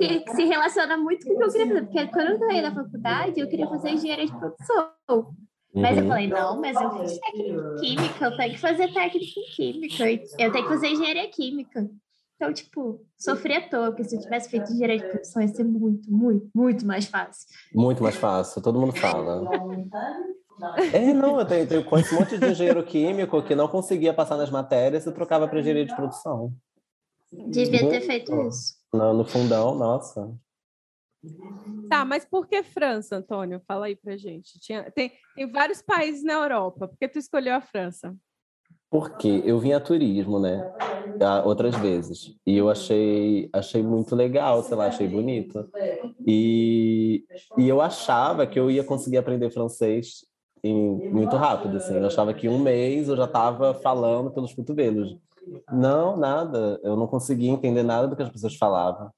[0.00, 1.82] que, se relaciona muito com o que eu queria fazer.
[1.82, 5.34] Porque quando eu saí da faculdade, eu queria fazer engenharia de produção.
[5.74, 6.08] Mas eu Uhum.
[6.08, 10.04] falei, não, mas eu fiz técnico em química, eu tenho que fazer técnico em química,
[10.38, 11.90] eu tenho que fazer engenharia química.
[12.36, 15.64] Então, tipo, sofri à toa, porque se eu tivesse feito engenharia de produção, ia ser
[15.64, 17.48] muito, muito, muito mais fácil.
[17.72, 19.42] Muito mais fácil, todo mundo fala.
[20.92, 24.36] É, não, eu tenho, tenho conheço um monte de engenheiro químico que não conseguia passar
[24.36, 26.54] nas matérias e trocava para engenharia de produção.
[27.32, 28.06] Devia ter Muito.
[28.06, 28.76] feito isso.
[28.92, 30.32] No, no fundão, nossa.
[31.88, 33.60] Tá, mas por que França, Antônio?
[33.66, 34.60] Fala aí pra gente.
[34.60, 36.86] Tinha, tem, tem vários países na Europa.
[36.86, 38.14] Por que tu escolheu a França?
[38.94, 40.64] Porque eu vim a turismo, né?
[41.44, 42.36] Outras vezes.
[42.46, 45.68] E eu achei, achei muito legal, sei lá, achei bonito.
[46.26, 47.24] E,
[47.58, 50.24] e eu achava que eu ia conseguir aprender francês
[50.62, 51.98] em, muito rápido, assim.
[51.98, 55.16] Eu achava que um mês eu já estava falando pelos cotovelos.
[55.70, 56.80] Não, nada.
[56.84, 59.10] Eu não conseguia entender nada do que as pessoas falavam.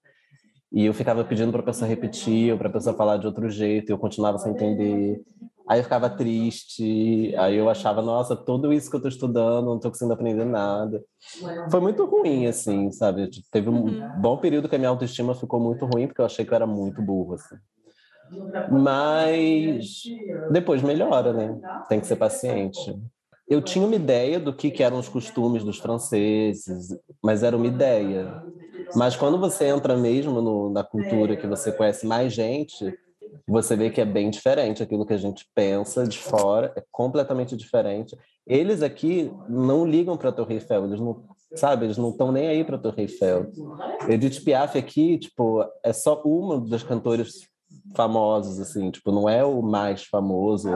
[0.72, 3.50] E eu ficava pedindo para a pessoa repetir, ou para a pessoa falar de outro
[3.50, 5.22] jeito, e eu continuava sem entender.
[5.68, 9.80] Aí eu ficava triste, aí eu achava, nossa, tudo isso que eu tô estudando, não
[9.80, 11.02] tô conseguindo aprender nada.
[11.70, 13.30] Foi muito ruim, assim, sabe?
[13.50, 14.10] Teve um Uhum.
[14.14, 16.66] bom período que a minha autoestima ficou muito ruim, porque eu achei que eu era
[16.66, 17.56] muito burro, assim.
[18.66, 20.04] Mas
[20.48, 21.60] depois melhora, né?
[21.88, 22.94] Tem que ser paciente.
[23.48, 26.88] Eu tinha uma ideia do que, que eram os costumes dos franceses,
[27.22, 28.36] mas era uma ideia.
[28.94, 32.94] Mas quando você entra mesmo no, na cultura, que você conhece mais gente,
[33.46, 37.56] você vê que é bem diferente aquilo que a gente pensa de fora, é completamente
[37.56, 38.16] diferente.
[38.46, 42.48] Eles aqui não ligam para a Torre Eiffel, eles não, sabe, eles não estão nem
[42.48, 43.50] aí para a Torre Eiffel.
[44.08, 47.46] Edith Piaf aqui, tipo, é só uma das cantoras
[47.94, 50.68] famosos assim, tipo, não é o mais famoso.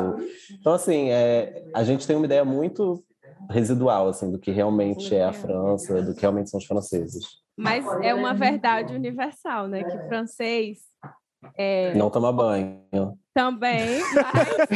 [0.58, 3.04] Então assim, é, a gente tem uma ideia muito
[3.48, 7.24] residual assim do que realmente é a França, do que realmente são os franceses.
[7.56, 9.84] Mas é uma verdade universal, né?
[9.84, 10.78] Que francês
[11.56, 12.80] é, Não toma banho.
[13.34, 14.68] também, mas...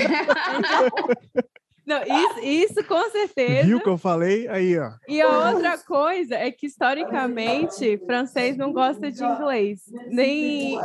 [1.86, 3.66] Não, isso, isso com certeza.
[3.66, 4.48] Viu o que eu falei?
[4.48, 4.92] Aí, ó.
[5.06, 9.82] E a outra coisa é que, historicamente, francês não gosta de inglês.
[10.08, 10.78] Nem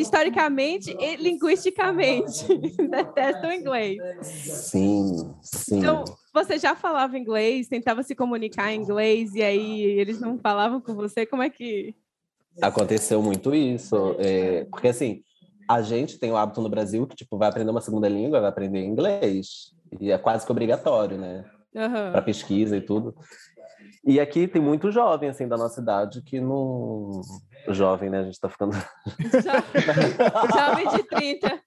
[0.00, 2.46] historicamente e linguisticamente.
[2.88, 3.98] Detestam inglês.
[4.22, 5.78] Sim, sim.
[5.78, 10.80] Então, você já falava inglês, tentava se comunicar em inglês, e aí eles não falavam
[10.80, 11.26] com você?
[11.26, 11.94] Como é que.
[12.62, 14.16] Aconteceu muito isso.
[14.18, 15.22] é, porque, assim,
[15.68, 18.50] a gente tem o hábito no Brasil que, tipo, vai aprender uma segunda língua, vai
[18.50, 19.74] aprender inglês.
[20.00, 21.44] E é quase que obrigatório, né?
[21.74, 22.12] Aham.
[22.12, 23.14] Para pesquisa e tudo.
[24.04, 27.20] E aqui tem muito jovem, assim, da nossa idade que não...
[27.68, 28.20] Jovem, né?
[28.20, 28.72] A gente tá ficando...
[30.54, 31.62] Jovem de 30.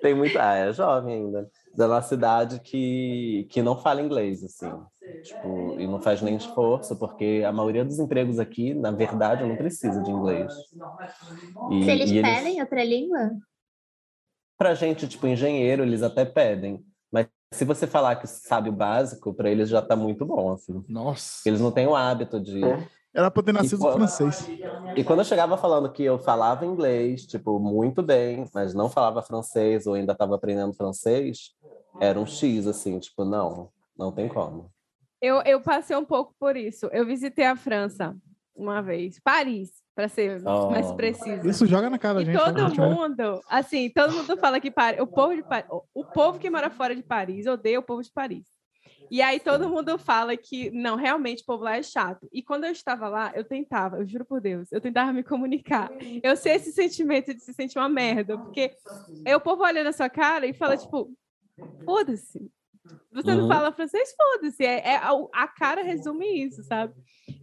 [0.00, 0.36] tem muito...
[0.38, 1.48] Ah, é jovem ainda.
[1.74, 4.70] Da nossa idade que, que não fala inglês, assim.
[5.22, 9.56] Tipo, e não faz nem esforço, porque a maioria dos empregos aqui, na verdade, não
[9.56, 10.52] precisa de inglês.
[11.68, 13.30] E, Se eles e pedem outra língua?
[14.58, 16.84] Pra gente, tipo, engenheiro, eles até pedem.
[17.10, 20.84] Mas se você falar que sabe o básico, para eles já tá muito bom, assim.
[20.88, 21.48] Nossa.
[21.48, 22.60] Eles não têm o hábito de...
[23.14, 24.48] Era pra ter nascido qual- francês.
[24.96, 29.20] E quando eu chegava falando que eu falava inglês, tipo, muito bem, mas não falava
[29.22, 31.50] francês ou ainda estava aprendendo francês,
[32.00, 34.70] era um X, assim, tipo, não, não tem como.
[35.20, 36.86] Eu, eu passei um pouco por isso.
[36.90, 38.16] Eu visitei a França
[38.56, 39.20] uma vez.
[39.22, 40.70] Paris, para ser Oh.
[40.70, 41.46] mais preciso.
[41.48, 42.38] Isso joga na cara da E gente.
[42.38, 42.68] todo né?
[42.70, 46.48] Gente mundo, assim, todo mundo fala que Paris, o povo de Paris, o povo que
[46.50, 48.46] mora fora de Paris odeia o povo de Paris.
[49.10, 52.26] E aí todo mundo fala que não, realmente o povo lá é chato.
[52.32, 55.90] E quando eu estava lá, eu tentava, eu juro por Deus, eu tentava me comunicar.
[56.22, 58.70] Eu sei esse sentimento de se sentir uma merda, porque
[59.26, 61.10] aí o povo olha na sua cara e fala tipo,
[61.84, 62.50] foda-se.
[63.12, 63.48] Você não Uhum.
[63.48, 64.64] fala francês, foda-se.
[64.64, 66.94] É, é- a, a cara resume isso, sabe?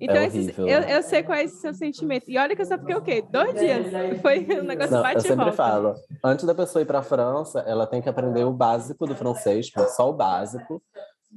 [0.01, 0.67] Então, esses- horrível.
[0.67, 2.25] eu, eu sei qual é esse seu sentimento.
[2.27, 3.21] E olha que eu só fiquei o quê?
[3.21, 3.85] Dois dias.
[4.21, 5.53] Foi um negócio Não, bate eu sempre volta.
[5.55, 5.93] falo,
[6.23, 9.67] antes da pessoa ir para a França, ela tem que aprender o básico do francês,
[9.67, 10.81] tipo, só o básico,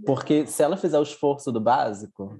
[0.04, 2.36] porque se ela fizer o esforço do básico,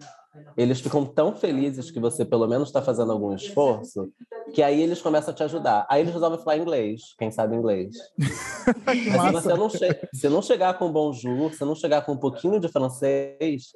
[0.57, 4.11] eles ficam tão felizes que você pelo menos está fazendo algum esforço,
[4.55, 5.87] que aí eles começam a te ajudar.
[5.89, 7.97] Aí eles resolvem falar inglês, quem sabe inglês.
[9.17, 12.19] Mas se você não, che se não chegar com bonjour, se não chegar com um
[12.19, 13.73] pouquinho de francês,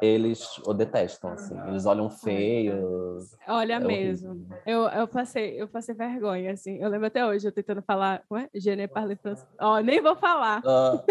[0.00, 1.58] eles o detestam, assim.
[1.68, 3.18] Eles olham feio.
[3.48, 4.46] Olha É mesmo.
[4.66, 6.76] Eu, eu, passei, eu passei vergonha, assim.
[6.78, 8.22] Eu lembro até hoje, eu tentando falar.
[8.28, 8.48] Como é?
[8.54, 9.46] Je ne parle français.
[9.58, 10.62] Ó, nem vou falar.
[10.66, 11.02] Ah,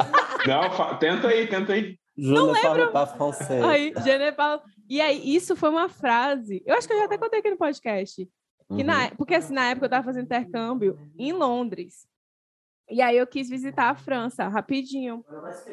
[0.47, 1.97] Não, fa- tenta aí, tenta aí.
[2.17, 3.63] Je ne parle pas français.
[3.63, 4.61] Aí, je ne parle...
[4.89, 6.63] E aí, isso foi uma frase.
[6.65, 8.25] Eu acho que eu já até contei aqui no podcast.
[8.67, 8.83] Que Uhum.
[8.83, 12.07] na, porque assim, na época eu tava fazendo intercâmbio em Londres.
[12.89, 15.23] E aí eu quis visitar a França rapidinho.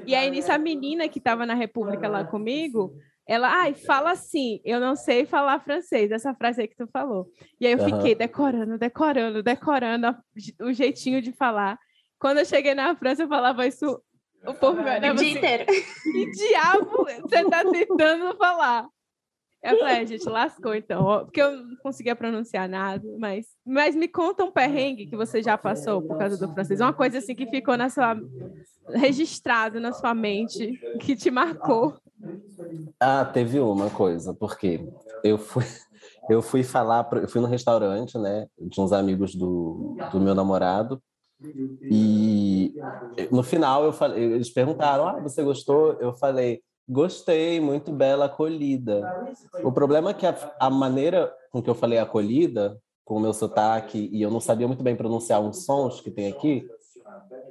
[0.07, 2.95] E aí nisso a menina que tava na República lá comigo,
[3.27, 7.29] ela, ai, fala assim, eu não sei falar francês, essa frase aí que tu falou.
[7.61, 10.17] E aí eu fiquei decorando, decorando, decorando
[10.61, 11.79] o jeitinho de falar.
[12.19, 14.03] Quando eu cheguei na França, eu falava isso,
[14.47, 15.65] o povo O olhava dia assim, inteiro.
[15.67, 18.89] que diabo você tá tentando falar?
[19.63, 24.09] Eu falei, "É, gente, lascou então, porque eu não conseguia pronunciar nada, mas, mas me
[24.09, 27.47] conta um perrengue que você já passou por causa do francês, uma coisa assim que
[27.47, 28.17] ficou na sua
[28.89, 31.97] registrado na sua mente, que te marcou.
[33.01, 34.81] Ah, teve uma coisa, porque
[35.25, 35.65] eu fui,
[36.29, 41.01] eu fui falar, eu fui no restaurante, né, de uns amigos do, do meu namorado,
[41.91, 42.75] e
[43.31, 45.95] no final eu falei, eles perguntaram, ah, você gostou?
[46.01, 49.03] Eu falei, Gostei, muito bela, acolhida.
[49.63, 53.33] O problema é que a, a maneira com que eu falei acolhida, com o meu
[53.33, 56.67] sotaque, e eu não sabia muito bem pronunciar uns sons que tem aqui,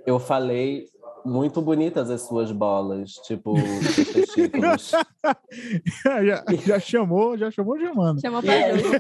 [0.06, 0.86] eu falei
[1.26, 3.54] muito bonitas as suas bolas, tipo,
[6.24, 8.20] já, já chamou, já chamou Germano.
[8.20, 9.00] Chamou pra jogo.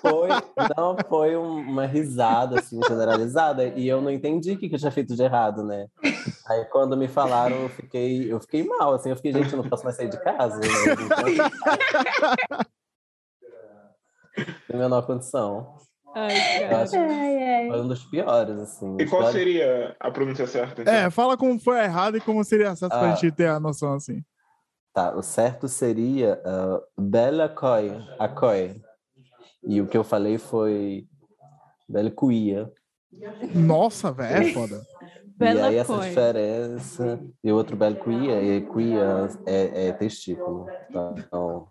[0.00, 0.28] foi,
[0.76, 4.78] não, foi um- uma risada, assim, generalizada, e eu não entendi o que, que eu
[4.78, 5.86] tinha feito de errado, né?
[6.48, 9.68] Aí, quando me falaram, eu fiquei, eu fiquei mal, assim, eu fiquei, gente, eu não
[9.68, 10.58] posso mais sair de casa.
[10.58, 10.66] né?
[14.66, 15.76] Tem a menor condição.
[16.14, 17.68] Ai, acho Ai, ai.
[17.68, 18.96] foi um dos piores, assim.
[19.00, 20.82] E qual Pior- seria a pronúncia certa?
[20.82, 20.92] então?
[20.92, 23.14] É, fala como foi errado e como seria certo pra Ah.
[23.14, 24.22] gente ter a noção assim.
[24.92, 28.80] Tá, o certo seria ah, Bela Coy, a Coy.
[29.64, 31.06] E o que eu falei foi
[31.88, 32.70] Bela Cuia.
[33.54, 34.82] Nossa, velho, é foda.
[35.02, 36.08] E Bela aí essa Coy.
[36.08, 37.20] diferença.
[37.42, 40.66] E o outro Bela Cuia, e Cuia é, é testículo.
[40.92, 41.14] tá?
[41.18, 41.68] Então,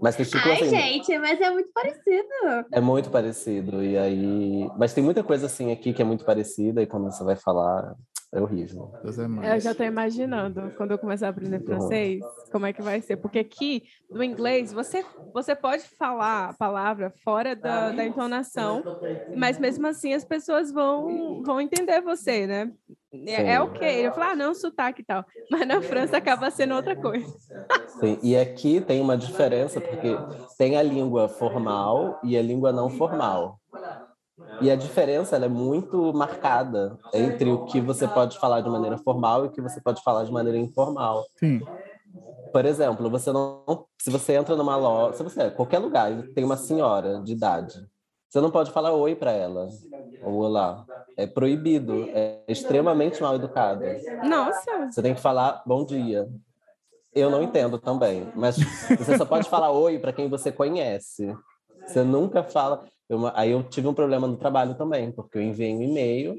[0.00, 2.28] mas testículo Ai, assim, gente, mas é muito parecido.
[2.72, 3.82] é muito parecido.
[3.82, 4.70] E aí.
[4.76, 7.96] Mas tem muita coisa assim aqui que é muito parecida, e quando você vai falar,
[8.32, 8.92] é horrível.
[9.02, 9.54] Deus é mais.
[9.54, 13.16] Eu já tô imaginando, quando eu começar a aprender francês, como é que vai ser.
[13.16, 18.88] Porque aqui, no inglês, você, você pode falar a palavra fora da, da entonação,
[19.32, 22.72] mas mesmo assim as pessoas vão, vão entender você, né?
[23.26, 24.06] É, é ok.
[24.06, 25.24] Eu falo, ah, não, sotaque e tal.
[25.50, 27.26] Mas na França acaba sendo outra coisa.
[27.86, 32.88] Sim, E aqui tem uma diferença, porque tem a língua formal e a língua não
[32.90, 33.59] formal.
[34.60, 38.98] E a diferença ela é muito marcada entre o que você pode falar de maneira
[38.98, 41.24] formal e o que você pode falar de maneira informal.
[41.38, 41.66] Sim.
[42.52, 46.44] Por exemplo, você não, se você entra numa loja, se você qualquer lugar e tem
[46.44, 47.86] uma senhora de idade,
[48.28, 49.68] você não pode falar oi para ela
[50.20, 50.86] ou olá.
[51.16, 53.84] É proibido, é extremamente mal educado.
[54.22, 56.28] Nossa, Você tem que falar bom dia.
[57.14, 58.56] Eu não entendo também, mas
[58.98, 61.36] você só pode falar oi para quem você conhece.
[61.86, 62.84] Você nunca fala.
[63.10, 66.36] Eu- aí eu tive um problema no trabalho também, porque eu enviei um e-mail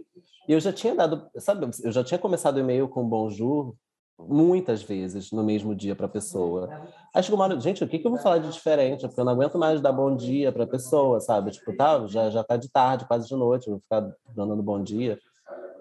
[0.50, 3.76] e eu já tinha dado, sabe, eu já tinha começado o e-mail com bonjour
[4.20, 6.74] muitas vezes no mesmo dia para a pessoa.
[7.16, 9.02] Aí chegou uma hora, gente, o que, que eu vou falar de diferente?
[9.08, 11.52] Porque eu não aguento mais dar bom dia para a pessoa, sabe?
[11.52, 15.20] Tipo, tá, já, já tá de tarde, quase de noite, vou ficar dando bom dia.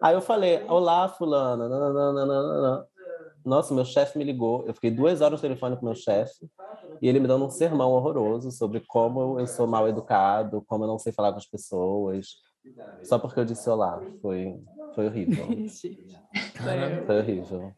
[0.03, 1.69] Aí eu falei, olá, fulana.
[3.45, 4.67] Nossa, meu chefe me ligou.
[4.67, 6.49] Eu fiquei duas horas no telefone com meu chefe
[7.01, 10.89] e ele me dando um sermão horroroso sobre como eu sou mal educado, como eu
[10.89, 12.37] não sei falar com as pessoas,
[13.03, 14.03] só porque eu disse olá.
[14.21, 14.57] Foi,
[14.95, 15.47] foi horrível.
[15.69, 15.99] gente.
[17.07, 17.73] Foi horrível.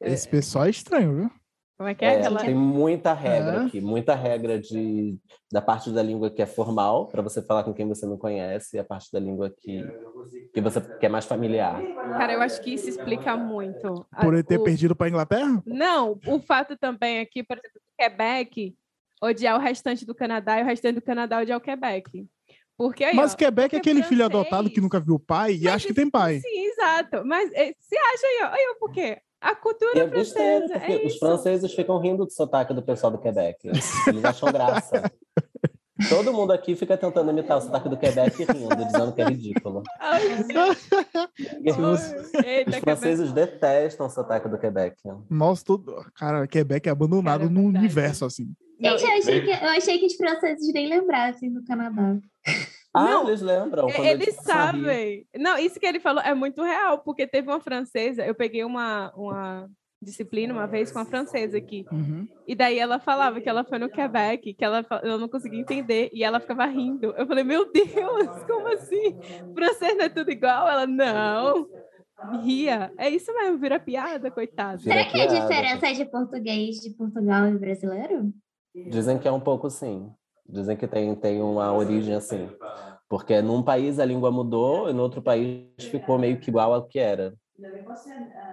[0.00, 1.30] Esse pessoal é estranho, viu?
[1.76, 2.40] Como é que é É, aquela...
[2.44, 3.66] tem muita regra É.
[3.66, 5.16] aqui, muita regra de,
[5.50, 8.76] da parte da língua que é formal, para você falar com quem você não conhece,
[8.76, 9.84] e a parte da língua que,
[10.52, 11.82] que você que é mais familiar.
[12.16, 14.06] Cara, eu acho que isso explica muito.
[14.12, 15.60] A- Por ele ter o- perdido pra Inglaterra?
[15.66, 18.74] Não, o fato também aqui, por exemplo, do Quebec,
[19.20, 22.24] odiar o restante do Canadá e o restante do Canadá odiar o Quebec.
[22.76, 25.54] Porque aí, Mas ó, Quebec é aquele filho francês- adotado que nunca viu o pai
[25.54, 26.40] e Mas acha que tem pai.
[26.40, 27.24] Sim, exato.
[27.24, 29.18] Mas eh, você acha aí, ó, aí, ó, por quê?
[29.44, 31.18] A cultura é francesa, porque é os isso.
[31.18, 33.68] franceses ficam rindo do sotaque do pessoal do Quebec.
[33.68, 35.02] Eles acham graça.
[36.08, 39.26] Todo mundo aqui fica tentando imitar o sotaque do Quebec e rindo, dizendo que é
[39.26, 39.82] ridículo.
[40.00, 40.54] Ai, gente.
[42.44, 44.96] Eita, Os franceses detestam o sotaque do Quebec.
[45.28, 46.04] Nossa, todo...
[46.16, 47.84] cara, Quebec é abandonado Cara, é no verdade.
[47.84, 48.48] universo, assim.
[48.80, 52.16] Gente, eu achei, que, eu achei que os franceses nem lembrassem do Canadá.
[52.94, 53.88] Ah, Não, eles lembram.
[53.90, 55.26] quando Eles sabem.
[55.36, 59.12] Não, isso que ele falou é muito real, porque teve uma francesa, eu peguei uma,
[59.16, 59.68] uma
[60.00, 61.84] disciplina uma vez com a francesa aqui.
[61.90, 62.28] Uhum.
[62.46, 66.10] E daí ela falava que ela foi no Quebec, que ela, eu não conseguia entender,
[66.12, 67.12] e ela ficava rindo.
[67.16, 67.84] Eu falei, meu Deus,
[68.46, 69.18] como assim?
[69.52, 70.68] Francês não é tudo igual?
[70.68, 71.66] Ela, não.
[72.44, 72.92] Ria.
[72.96, 74.78] É isso mesmo, vira piada, coitada.
[74.78, 78.32] Será que a diferença de português de Portugal e brasileiro?
[78.88, 80.12] Dizem que é um pouco sim.
[80.48, 82.48] Dizem que tem, tem uma origem assim.
[83.08, 86.86] Porque num país a língua mudou e no outro país ficou meio que igual ao
[86.86, 87.34] que era.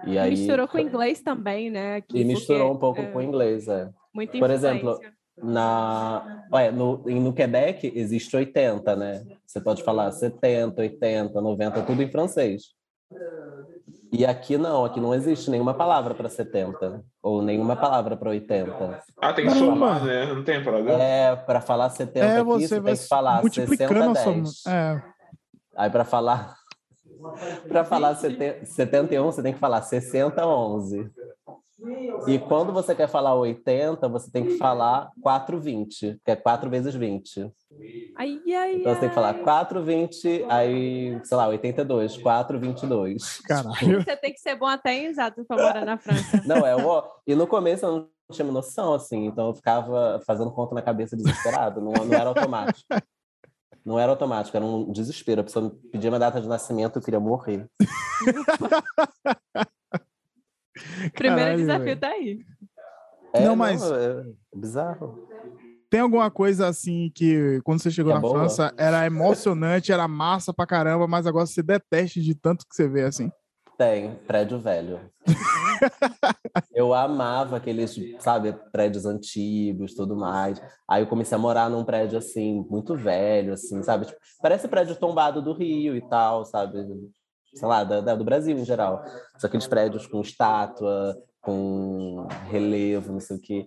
[0.04, 1.96] E aí, misturou com o inglês também, né?
[1.96, 3.88] aqui, E misturou porque, um pouco é, com o inglês, é.
[4.12, 4.98] Muita Por exemplo.
[5.40, 9.24] Na, olha, no, no Quebec existe 80, né?
[9.46, 12.72] Você pode falar 70, 80, 90, tudo em francês.
[14.14, 19.02] E aqui não, aqui não existe nenhuma palavra para 70 ou nenhuma palavra para 80.
[19.18, 20.26] Ah, tem que somar, né?
[20.34, 20.92] Não tem parada?
[20.92, 24.48] É, para falar 70 É, aqui, você tem que falar 60, multiplicando a 10.
[24.58, 24.72] sua.
[24.72, 25.02] É.
[25.74, 26.54] Aí para falar
[27.68, 31.10] para falar sete- 71, você tem que falar 60, 11.
[32.26, 36.94] E quando você quer falar 80, você tem que falar 420, que é 4 vezes
[36.94, 37.50] 20.
[38.16, 39.42] Ai, ai, Então você tem que falar ai.
[39.42, 43.40] 4,20, aí, sei lá, 82, 4,22.
[43.46, 44.02] Caralho.
[44.02, 46.42] Você tem que ser bom até em exato pra morar na França.
[46.46, 47.02] Não, é o.
[47.26, 51.16] E no começo eu não tinha noção, assim, então eu ficava fazendo conta na cabeça
[51.16, 52.86] desesperado, não, não era automático.
[53.84, 55.40] Não era automático, era um desespero.
[55.40, 57.66] A pessoa me pedia minha data de nascimento, eu queria morrer.
[61.14, 62.00] Primeiro Caralho, desafio velho.
[62.00, 62.44] tá aí.
[63.34, 65.28] É, Não, mas- é bizarro.
[65.90, 68.38] Tem alguma coisa assim que, quando você chegou é na boa?
[68.38, 72.88] França, era emocionante, era massa pra caramba, mas agora você detesta de tanto que você
[72.88, 73.30] vê assim.
[73.76, 75.00] Tem, prédio velho.
[76.74, 80.62] eu amava aqueles, sabe, prédios antigos, tudo mais.
[80.88, 84.06] Aí eu comecei a morar num prédio assim, muito velho, assim, sabe?
[84.06, 86.78] Tipo, parece prédio tombado do Rio e tal, sabe?
[87.54, 89.04] Sei lá, da- da- do Brasil em geral.
[89.38, 93.64] São aqueles prédios com estátua, com relevo, não sei o quê.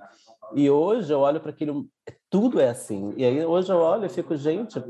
[0.56, 1.88] E hoje eu olho para aquilo,
[2.30, 3.14] tudo é assim.
[3.18, 4.82] E aí hoje eu olho e fico, gente,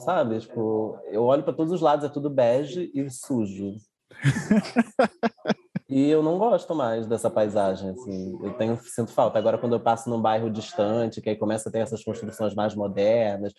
[0.00, 0.38] sabe?
[0.40, 3.74] Tipo, eu olho para todos os lados, é tudo bege e sujo.
[5.88, 8.38] E eu não gosto mais dessa paisagem, assim.
[8.42, 9.38] Eu tenho sinto falta.
[9.38, 12.74] Agora, quando eu passo num bairro distante, que aí começa a ter essas construções mais
[12.74, 13.54] modernas,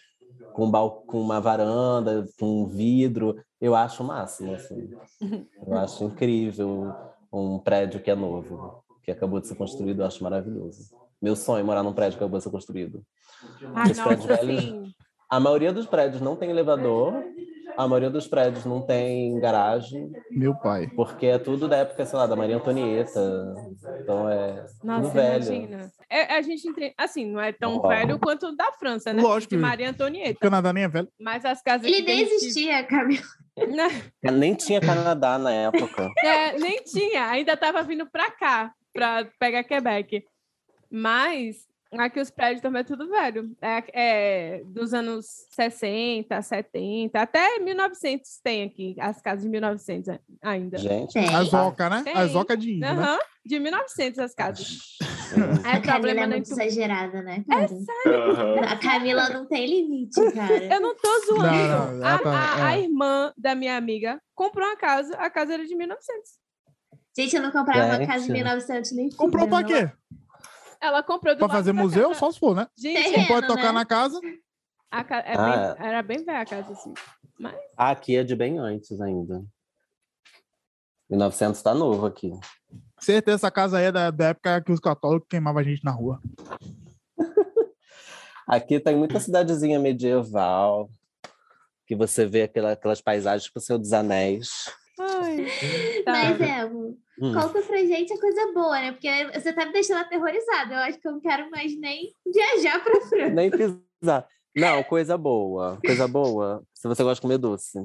[0.53, 1.01] com, bal...
[1.07, 4.89] com uma varanda, com vidro, eu acho o máximo, assim.
[5.65, 6.93] Eu acho incrível
[7.33, 10.91] um prédio que é novo, que acabou de ser construído, eu acho maravilhoso.
[11.21, 13.03] Meu sonho é morar num prédio que acabou de ser construído.
[13.89, 14.93] Os prédios nossa, velhos- assim.
[15.29, 17.23] A maioria dos prédios não tem elevador,
[17.77, 20.87] a maioria dos prédios não tem garagem, Meu pai.
[20.95, 23.19] porque é tudo da época, sei lá, da Maria Antonieta.
[24.01, 25.43] Então é Nossa, tudo velho.
[25.53, 25.91] imagina.
[26.09, 27.87] É, a gente entende, assim, não é tão Ó.
[27.87, 29.21] velho quanto o da França, né?
[29.21, 29.51] Lógico.
[29.55, 30.33] De Maria Antonieta.
[30.37, 31.07] O Canadá nem é velho.
[31.19, 33.23] Mas as casas Ele nem existia, Camila.
[33.57, 33.87] né?
[34.31, 36.09] Nem tinha Canadá na época.
[36.23, 40.23] É, nem tinha, ainda estava vindo para cá, para pegar Quebec.
[40.91, 43.55] Mas aqui os prédios também é tudo velho.
[43.61, 45.25] É, é dos anos
[45.55, 50.77] 60, 70, até 1900 tem aqui, as casas de 1900 ainda.
[50.77, 51.13] Gente.
[51.13, 51.33] Tem.
[51.35, 52.01] As oca, né?
[52.03, 52.13] Tem.
[52.13, 53.17] As oca de índio, né?
[53.45, 54.67] De 1900 as casas.
[55.63, 57.67] A o problema Camila é não é muito tu- exagerada, né, cara?
[58.07, 58.59] Aham.
[58.67, 60.63] A Camila não tem limite, cara.
[60.65, 61.43] Eu não tô zoando.
[61.43, 62.81] Não, não, a, tá- a- a é.
[62.81, 66.31] irmã da minha amiga comprou uma casa, a casa era de 1900.
[67.17, 68.07] Gente, eu não comprava uma Gente.
[68.07, 69.91] casa em 1900 nem Comprou pra quê?
[70.81, 72.09] Ela comprou do Pra fazer museu?
[72.09, 72.19] casa.
[72.19, 72.67] Só se for, né?
[72.77, 73.71] Gente, Terreno, Não pode tocar né?
[73.73, 74.19] na casa.
[74.91, 76.93] a ca- é Ah, bem- era bem velha a casa, assim.
[77.77, 79.43] Aqui é de bem antes ainda.
[81.09, 82.31] 1900 tá novo aqui.
[82.99, 85.91] Certeza essa casa aí é da, da época que os católicos queimavam a gente na
[85.91, 86.19] rua.
[88.47, 90.89] Aqui tem muita cidadezinha medieval,
[91.85, 94.65] que você vê aquela- aquelas paisagens tipo o Senhor dos Anéis.
[94.99, 95.45] Ai,
[96.03, 96.11] tá.
[96.11, 97.33] Mas, Evo, Hum.
[97.33, 98.91] conta pra gente a coisa boa, né?
[98.93, 100.73] Porque você tá me deixando aterrorizada.
[100.75, 103.29] Eu acho que eu não quero mais nem viajar pra França.
[103.29, 104.27] Nem pisar.
[104.55, 105.79] Não, coisa boa.
[105.85, 106.63] Coisa boa.
[106.73, 107.77] Se você gosta de comer doce.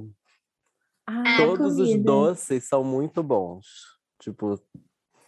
[1.07, 3.67] Ah, Todos os doces são muito bons.
[4.21, 4.59] Tipo,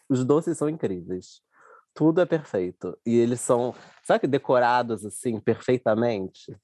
[0.08, 1.42] os doces são incríveis.
[1.92, 2.96] Tudo é perfeito.
[3.04, 6.56] E eles são, sabe que decorados assim, perfeitamente?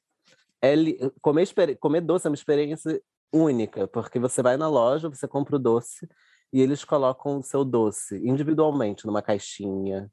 [0.60, 1.46] É li- comer,
[1.80, 3.02] comer doce é uma experiência
[3.32, 6.08] única, porque você vai na loja, você compra o doce
[6.52, 10.10] e eles colocam o seu doce individualmente numa caixinha.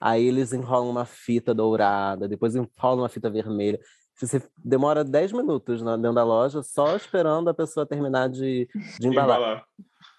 [0.00, 3.80] Aí eles enrolam uma fita dourada, depois enrolam uma fita vermelha.
[4.14, 9.08] Você demora 10 minutos na- dentro da loja só esperando a pessoa terminar de, de
[9.08, 9.38] embalar.
[9.38, 9.66] Embalar.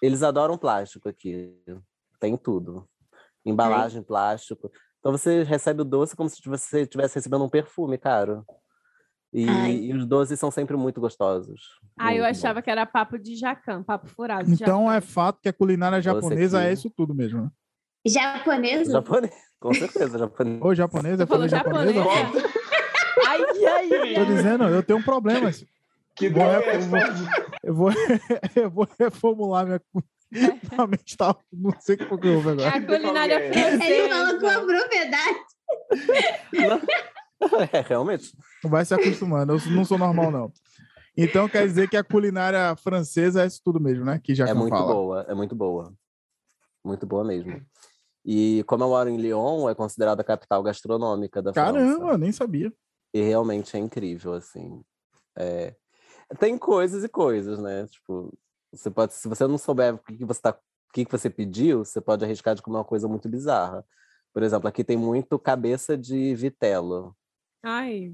[0.00, 1.54] Eles adoram plástico aqui.
[2.20, 2.88] Tem tudo.
[3.44, 4.70] Embalagem, plástico.
[4.98, 8.44] Então você recebe o doce como se você estivesse recebendo um perfume, caro.
[9.32, 11.60] E, e os doces são sempre muito gostosos.
[11.98, 14.44] Ah, eu achava que era papo de jacan, papo furado.
[14.46, 14.96] de Então jacan.
[14.96, 17.42] é fato que a culinária japonesa é isso tudo mesmo.
[17.42, 17.44] né?
[17.44, 18.10] bom.
[18.10, 18.92] Japonesa?
[18.92, 20.62] Japonês, com certeza, japonês.
[20.62, 22.04] Ô, japonesa, Você eu falei falou japonesa.
[22.04, 22.48] japonesa?
[23.26, 24.14] Ai, ai, ai.
[24.14, 25.64] Tô dizendo, eu tenho problemas.
[26.16, 26.78] Que Bom, é- é?
[27.62, 27.90] Eu vou,
[28.56, 29.80] eu vou reformular minha.
[30.88, 31.34] mente tá.
[31.52, 32.68] Não sei o que foi que houve É agora.
[32.76, 33.84] a culinária Ele francesa.
[33.84, 35.38] Ele falou com a propriedade.
[37.72, 38.36] É, realmente.
[38.64, 39.52] Vai se acostumando.
[39.54, 40.52] Eu não sou normal, não.
[41.16, 44.20] Então quer dizer que a culinária francesa é isso tudo mesmo, né?
[44.22, 44.92] Que já É muito fala.
[44.94, 45.92] boa, é muito boa.
[46.84, 47.60] Muito boa mesmo.
[48.24, 51.72] E como eu moro em Lyon, é considerada a capital gastronômica da França.
[51.72, 52.72] Caramba, nem sabia.
[53.12, 54.82] E realmente é incrível, assim.
[55.36, 55.74] É,
[56.38, 57.86] Tem coisas e coisas, né?
[57.86, 58.36] Tipo,
[58.72, 62.00] você pode, se você não souber o que, você tá, o que você pediu, você
[62.00, 63.84] pode arriscar de comer uma coisa muito bizarra.
[64.32, 67.16] Por exemplo, aqui tem muito cabeça de vitelo.
[67.62, 68.12] Ai,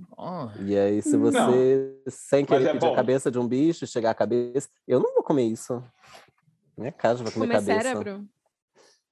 [0.60, 1.20] E aí, se Não.
[1.30, 2.94] você, sem querer é pedir a bom.
[2.96, 5.82] cabeça de um bicho, chegar a cabeça, eu não vou comer isso.
[6.76, 7.82] Minha casa vai comer comer cabeça.
[7.88, 8.26] cérebro.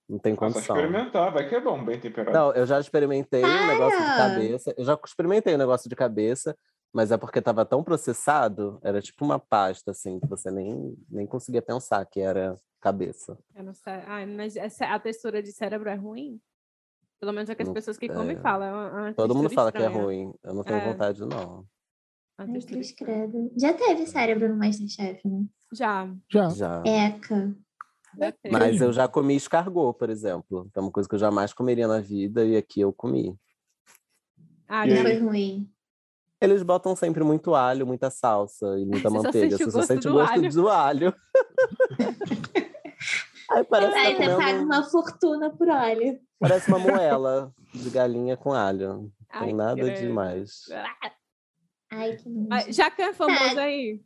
[0.08, 0.76] Não tem condição.
[0.76, 2.36] experimentar, vai que é bom, bem temperado.
[2.36, 4.74] Não, eu já experimentei um negócio de cabeça.
[4.76, 6.56] Eu já experimentei um negócio de cabeça.
[6.94, 11.26] mas é porque estava tão processado, era tipo uma pasta, assim, que você nem, nem
[11.26, 13.38] conseguia pensar que era cabeça.
[13.56, 13.94] Eu não sei.
[14.06, 16.38] Ai, mas essa- a textura de cérebro é ruim?
[17.22, 18.40] Pelo menos é que as Não- pessoas que comem é.
[18.40, 18.66] falam.
[18.66, 20.04] é uma- é uma Todo mundo fala que é estranha.
[20.04, 20.34] ruim.
[20.42, 20.92] Eu não tenho É.
[20.92, 21.64] vontade, não.
[22.36, 22.48] Ai,
[22.98, 23.52] credo.
[23.56, 25.44] Já teve cérebro no Masterchef, né?
[25.72, 26.12] Já.
[26.28, 26.48] Já.
[26.48, 26.82] Já.
[26.84, 27.54] Eca.
[28.50, 30.68] Mas eu já comi escargot, por exemplo.
[30.72, 33.38] Que é uma coisa que eu jamais comeria na vida e aqui eu comi.
[34.68, 34.96] Ah, aí?
[34.96, 35.70] Foi ruim.
[36.40, 39.50] Eles botam sempre muito alho, muita salsa e muita Você só manteiga.
[39.50, 40.50] sente o Você só gosto sente o do gosto alho.
[40.52, 41.14] do alho.
[43.50, 46.18] Aí parece, que tá Ainda paga comendo, uma fortuna por óleo.
[46.42, 48.88] Parece uma moela de galinha com alho.
[48.88, 50.00] Não Ai, tem nada credo.
[50.00, 50.64] demais.
[51.90, 52.72] Ai, que nojo.
[52.72, 54.00] Jacan é famoso aí?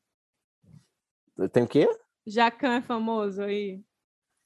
[1.52, 1.88] Tem o quê?
[2.26, 3.82] Jacan é famoso aí?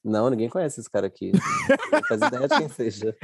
[0.03, 1.31] Não, ninguém conhece esse cara aqui.
[1.91, 3.15] Não faz ideia de quem seja.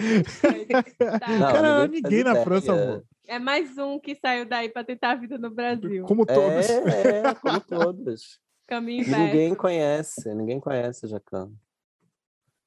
[0.98, 1.28] Tá.
[1.28, 2.36] Não, Cara, ninguém ninguém na.
[2.44, 3.06] França, amor.
[3.28, 6.06] É mais um que saiu daí para tentar a vida no Brasil.
[6.06, 6.70] Como todos.
[6.70, 8.40] É, é, como todos.
[8.68, 9.22] Caminho inverso.
[9.22, 11.52] Ninguém conhece, ninguém conhece o Jacan.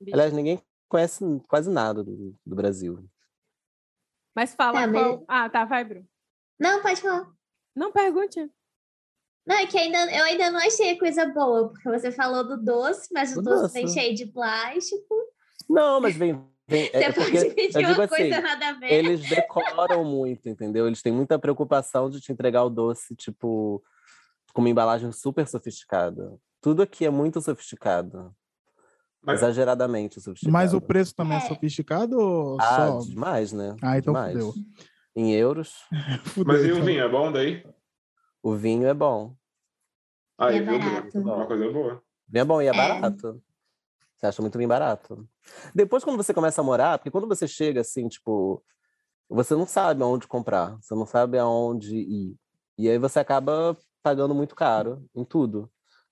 [0.00, 0.14] bicho.
[0.14, 0.60] Aliás, ninguém
[0.90, 3.08] conhece quase nada do, do Brasil.
[4.36, 5.24] Mas fala Tá, mas- qual...
[5.28, 6.06] Ah, tá, vai, Bruno.
[6.58, 7.26] Não, pode falar.
[7.74, 8.50] Não pergunte.
[9.46, 13.08] Não, é que ainda, eu ainda não achei coisa boa, porque você falou do doce,
[13.12, 15.14] mas o O doce vem cheio de plástico.
[15.68, 16.34] Não, mas vem.
[16.68, 18.92] vem é, é Você porque, pode pedir eu digo uma assim, coisa nada a ver.
[18.92, 20.86] eles decoram muito, entendeu?
[20.86, 23.82] Eles têm muita preocupação de te entregar o doce, tipo,
[24.52, 26.36] com uma embalagem super sofisticada.
[26.60, 28.34] Tudo aqui é muito sofisticado.
[29.22, 30.52] Mas- Exageradamente sofisticado.
[30.52, 31.48] Mas o preço também é É.
[31.48, 32.98] sofisticado ou Ah, só.
[33.00, 33.76] demais, né?
[33.82, 34.32] Ah, então demais.
[34.32, 34.54] fudeu.
[35.14, 35.74] Em euros,
[36.24, 36.84] Fudeu, Mas e o então.
[36.86, 37.64] vinho, é bom daí?
[38.42, 39.34] o vinho é bom.
[40.38, 41.10] Aí, é viu, barato.
[41.12, 41.34] Bruno?
[41.34, 42.02] Uma coisa boa.
[42.28, 42.72] Vinho é bom e é É.
[42.72, 43.42] barato.
[44.16, 45.28] Você acha muito vinho barato.
[45.74, 48.62] Depois, quando você começa a morar, porque quando você chega assim, tipo,
[49.28, 52.36] você não sabe aonde comprar, você não sabe aonde ir.
[52.78, 55.70] E aí você acaba pagando muito caro em tudo.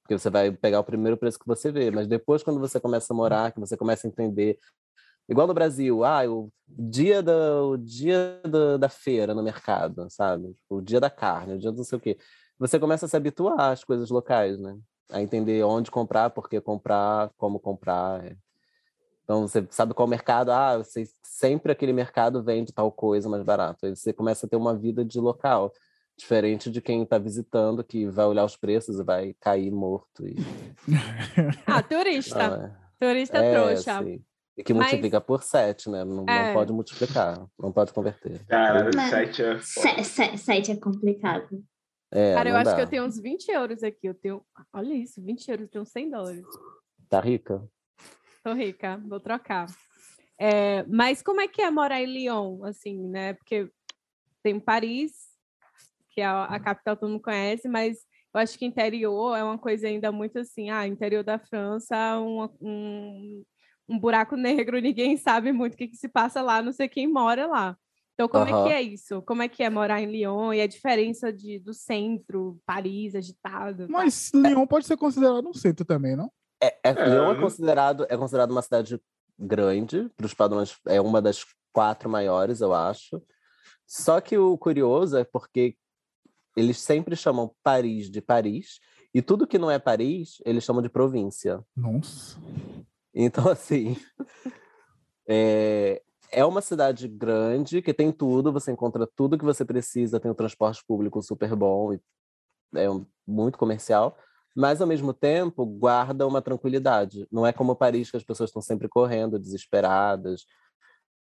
[0.08, 3.12] Porque você vai pegar o primeiro preço que você vê, mas depois, quando você começa
[3.12, 4.58] a morar, que você começa a entender.
[5.28, 10.56] Igual no Brasil, ah, o dia da, o dia da, da feira no mercado, sabe?
[10.66, 12.16] O dia da carne, o dia do não sei o quê.
[12.58, 14.78] Você começa a se habituar às coisas locais, né?
[15.10, 18.24] a entender onde comprar, por que comprar, como comprar.
[18.24, 18.36] é.
[19.24, 23.84] Então você sabe qual mercado, ah, você, sempre aquele mercado vende tal coisa mais barato.
[23.84, 25.72] Aí você começa a ter uma vida de local,
[26.18, 30.26] diferente de quem está visitando, que vai olhar os preços e vai cair morto.
[30.26, 30.34] E,
[31.66, 32.48] Ah, turista.
[32.48, 33.98] Não, é, Turista é, trouxa.
[34.00, 34.24] assim,
[34.56, 36.04] e que Mas- multiplica por sete, né?
[36.04, 36.48] Não, É.
[36.48, 38.44] não pode multiplicar, não pode converter.
[38.46, 39.60] Cara, Mas- sete é.
[39.60, 41.62] Se- se- Sete é complicado.
[42.10, 42.76] É, Cara, eu não acho dá.
[42.76, 44.06] que eu tenho uns 20 euros aqui.
[44.08, 44.42] Eu tenho.
[44.72, 46.44] Olha isso, 20 euros, eu tenho 100 dólares.
[47.08, 47.62] Tá rica?
[48.42, 49.66] Tô rica, vou trocar.
[50.40, 53.34] É, mas como é que é morar em Lyon, assim, né?
[53.34, 53.70] Porque
[54.42, 55.27] tem Paris,
[56.18, 57.98] que é a, a capital todo mundo conhece, mas
[58.34, 62.42] eu acho que interior é uma coisa ainda muito assim, ah, interior da França, um,
[62.60, 63.44] um,
[63.88, 67.06] um buraco negro, ninguém sabe muito o que, que se passa lá, não sei quem
[67.06, 67.76] mora lá.
[68.14, 68.64] Então, como é Aham.
[68.64, 69.22] que é isso?
[69.22, 73.86] Como é que é morar em Lyon e a diferença de, do centro, Paris, agitado?
[73.86, 73.92] tá?
[73.92, 76.28] Mas Lyon pode ser considerado um centro também, não?
[76.60, 79.00] É, é, Lyon é considerado, é considerado uma cidade
[79.38, 83.22] grande, para os padrões, é uma das quatro maiores, eu acho.
[83.86, 85.76] Só que o curioso é porque
[86.58, 88.80] eles sempre chamam Paris de Paris,
[89.14, 91.64] e tudo que não é Paris, eles chamam de província.
[91.76, 92.36] Nossa.
[93.14, 93.96] Então, assim,
[95.26, 100.30] é, é uma cidade grande que tem tudo, você encontra tudo que você precisa, tem
[100.30, 102.00] um transporte público super bom, e
[102.74, 104.16] é um- muito comercial,
[104.56, 107.26] mas ao mesmo tempo guarda uma tranquilidade.
[107.30, 110.44] Não é como Paris, que as pessoas estão sempre correndo, desesperadas,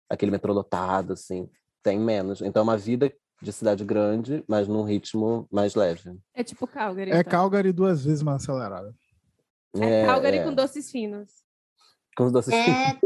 [0.09, 1.49] aquele metrô lotado, assim,
[1.83, 2.43] tem menos.
[2.43, 3.13] Então é uma vida
[3.43, 6.19] de cidade grande, mas num ritmo mais leve.
[6.35, 7.11] É tipo Calgary.
[7.11, 7.31] É então.
[7.31, 8.95] Calgary duas vezes mais acelerada.
[9.77, 11.31] É Calgary é, com doces finos.
[12.17, 12.99] com os doces É,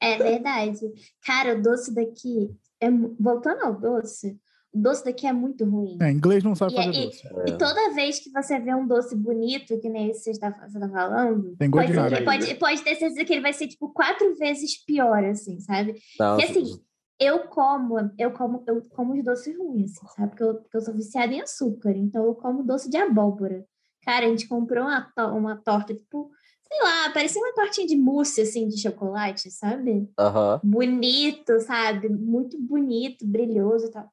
[0.00, 0.80] é verdade.
[1.24, 2.50] Cara, o doce daqui.
[2.80, 4.38] É, voltando ao doce,
[4.72, 5.96] o doce daqui é muito ruim.
[6.02, 7.22] É, inglês não sabe E fazer aí- doce.
[7.46, 10.52] E toda vez que você vê um doce bonito, que nem esse que você está
[10.52, 14.36] tá falando, Tem pode, ser- pode, pode ter certeza que ele vai ser, tipo, quatro
[14.36, 15.94] vezes pior, assim, sabe?
[16.20, 16.64] Não, E assim,
[17.18, 20.28] eu como, eu como, eu como os doces ruins, assim, sabe?
[20.30, 23.64] Porque eu, porque eu sou viciada em açúcar, então eu como doce de abóbora.
[24.02, 26.30] Cara, a gente comprou uma, to- uma torta, tipo,
[26.62, 30.08] sei lá, parecia uma tortinha de mousse, assim, de chocolate, sabe?
[30.18, 30.60] aham.
[30.62, 32.08] bonito, sabe?
[32.08, 34.10] Muito bonito, brilhoso e tal.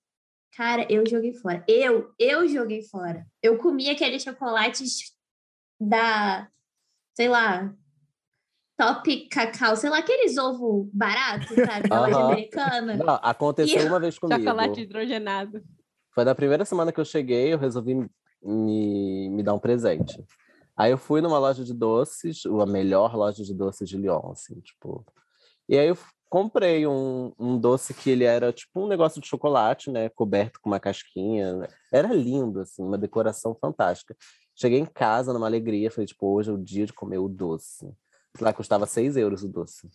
[0.56, 1.64] Cara, eu joguei fora.
[1.68, 3.26] Eu, eu joguei fora.
[3.42, 5.12] Eu comi aqueles chocolates
[5.80, 6.48] da,
[7.16, 7.76] sei lá,
[8.78, 11.90] top cacau, sei lá, aqueles ovo baratos, sabe?
[11.90, 12.96] Da loja americana.
[12.98, 14.40] Não, aconteceu E- uma vez comigo.
[14.42, 15.62] Chocolate hidrogenado.
[16.14, 17.96] Foi na primeira semana que eu cheguei, eu resolvi
[18.42, 20.24] me, me dar um presente.
[20.76, 24.60] Aí eu fui numa loja de doces, a melhor loja de doces de Lyon, assim,
[24.62, 25.06] tipo.
[25.70, 25.98] E aí eu
[26.30, 30.10] comprei um, um doce que ele era tipo um negócio de chocolate, né?
[30.10, 31.54] Coberto com uma casquinha.
[31.58, 34.16] né, Era lindo, assim, uma decoração fantástica.
[34.56, 37.92] Cheguei em casa numa alegria, falei, tipo, hoje é o dia de comer o doce.
[38.40, 39.90] Lá custava 6 euros o doce.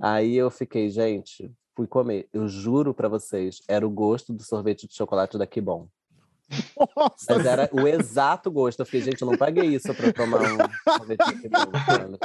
[0.00, 2.28] Aí eu fiquei, gente, fui comer.
[2.32, 5.88] Eu juro pra vocês, era o gosto do sorvete de chocolate da Kibon.
[6.96, 8.80] Nossa, Mas era o exato gosto.
[8.80, 10.58] Eu fiquei, gente, eu não paguei isso pra tomar um
[10.98, 12.18] sorvete da Kibon.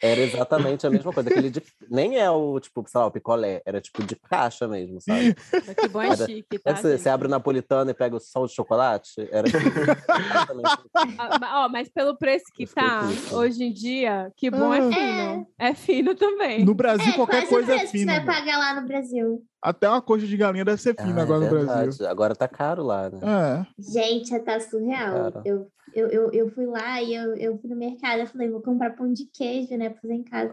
[0.00, 1.28] Era exatamente a mesma coisa.
[1.28, 1.62] Aquele de...
[1.90, 3.60] Nem é o, tipo, sei lá, o picolé.
[3.66, 5.34] Era tipo de caixa mesmo, sabe?
[5.76, 6.74] Que bom é Era- chique, tá?
[6.76, 9.28] Você, abre o napolitano e pega o sol de chocolate?
[9.32, 10.70] Era tipo, exatamente
[11.18, 13.00] Ah, ó, mas pelo preço que Eu tá
[13.32, 14.92] hoje em dia, que bom é Ah.
[14.92, 15.46] fino.
[15.58, 16.64] É fino também.
[16.64, 18.14] no Brasil É, qualquer coisa é que fina.
[18.14, 19.42] você vai pagar lá no Brasil.
[19.60, 22.06] Até uma coxa de galinha deve ser fina Ah, agora é no Brasil.
[22.08, 23.18] Agora tá caro lá, né?
[23.24, 23.82] É.
[23.92, 25.32] Gente, tá surreal.
[25.32, 25.42] Cara.
[25.44, 25.66] Eu,
[25.98, 28.94] eu, eu, eu fui lá e eu, eu fui no mercado, eu falei, vou comprar
[28.94, 30.52] pão de queijo, né, pra fazer em casa.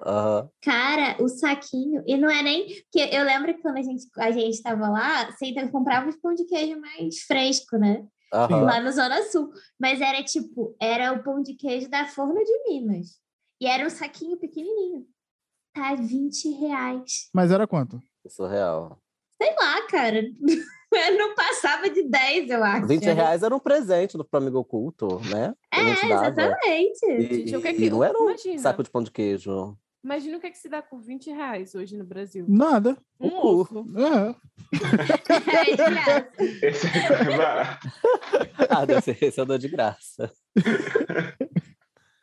[0.61, 2.65] Cara, o saquinho, e não é nem.
[2.65, 6.15] Porque eu lembro que quando a gente, a gente tava lá, você ainda comprava os
[6.17, 8.03] pão de queijo mais fresco, né?
[8.33, 9.51] Lá no Zona Sul.
[9.79, 13.19] Mas era tipo, era o pão de queijo da Forno de Minas.
[13.61, 15.05] E era um saquinho pequenininho.
[15.73, 17.29] Tá 20 reais.
[17.33, 18.01] Mas era quanto?
[18.27, 18.99] Surreal.
[19.41, 20.21] Sei lá, cara.
[21.17, 22.87] Não passava de 10, eu acho.
[22.87, 25.53] 20 reais era um presente do amigo oculto, né?
[25.71, 27.05] É, exatamente.
[27.05, 28.57] E, Gente, o que e- que- e não era um imagina.
[28.59, 29.77] saco de pão de queijo.
[30.03, 32.45] Imagina o que, é que se dá com 20 reais hoje no Brasil.
[32.47, 32.95] Nada.
[33.19, 33.47] Um O cu.
[33.47, 33.85] ovo.
[33.99, 34.35] É.
[35.57, 36.29] É de graça.
[36.61, 37.87] Esse é barato.
[38.69, 40.31] Ah, deve ser esse eu dou de graça.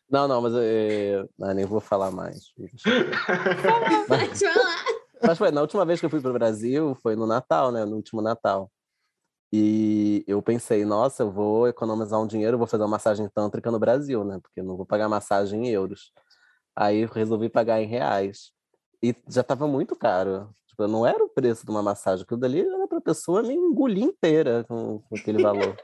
[0.08, 2.52] Não, não, mas eu ah, nem vou falar mais.
[4.06, 4.84] Pode falar.
[5.24, 7.84] Mas foi, na última vez que eu fui para o Brasil, foi no Natal, né?
[7.84, 8.70] No último Natal.
[9.52, 13.78] E eu pensei, nossa, eu vou economizar um dinheiro, vou fazer uma massagem tântrica no
[13.78, 14.38] Brasil, né?
[14.40, 16.10] Porque eu não vou pagar massagem em euros.
[16.74, 18.50] Aí eu resolvi pagar em reais.
[19.02, 20.54] E já estava muito caro.
[20.66, 22.24] Tipo, não era o preço de uma massagem.
[22.24, 25.76] Aquilo dali era para a pessoa me engolir inteira com, com aquele valor.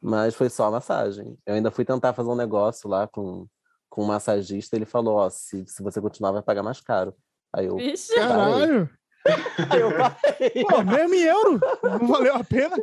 [0.00, 1.38] Mas foi só a massagem.
[1.44, 3.46] Eu ainda fui tentar fazer um negócio lá com,
[3.90, 4.74] com um massagista.
[4.74, 7.14] Ele falou, ó, se, se você continuar, vai pagar mais caro.
[7.54, 8.14] Aí eu, Vixe.
[8.14, 8.90] Caralho.
[9.70, 10.64] aí eu parei.
[10.64, 11.60] Pô, mesmo em euro.
[11.82, 12.76] Não valeu a pena.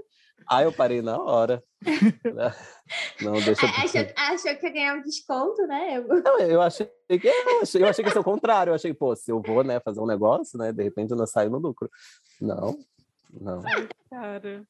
[0.49, 1.61] Aí eu parei na hora.
[3.22, 3.70] Não, deixa eu...
[3.70, 5.97] Achou, achou que ia ganhar um desconto, né?
[5.97, 8.72] Eu- Não, eu achei que eu achei, eu achei que ia ser o contrário.
[8.72, 11.28] Eu achei, pô, se eu vou, né, fazer um negócio, né, de repente eu não
[11.28, 11.89] saio no lucro.
[12.39, 12.78] Não,
[13.30, 13.61] não.
[14.09, 14.63] Cara.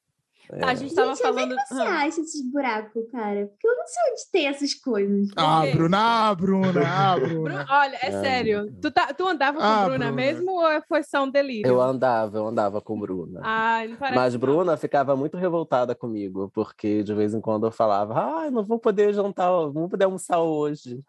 [0.50, 0.60] É.
[0.60, 1.56] Tá, a gente tava Gente, onde é falando.
[1.58, 3.48] que você Ah, acha esses buracos, cara?
[3.48, 5.30] Porque eu não sei onde tem essas coisas.
[5.36, 5.72] Ah, quê?
[5.76, 7.66] Bruna, ah, Bruna, ah, Bru- Bruna.
[7.70, 8.74] Olha, é Ah, sério.
[8.82, 10.12] Tu, tá, tu andava com Ah, Bruna, Bruna.
[10.14, 11.68] mesmo ou foi só um delírio?
[11.68, 13.42] Eu andava, eu andava com Bruna.
[13.44, 14.16] Ah, não parece.
[14.16, 14.40] Mas não.
[14.40, 18.80] Bruna ficava muito revoltada comigo, porque de vez em quando eu falava, ah, não vou
[18.80, 21.04] poder jantar, não vou poder almoçar hoje.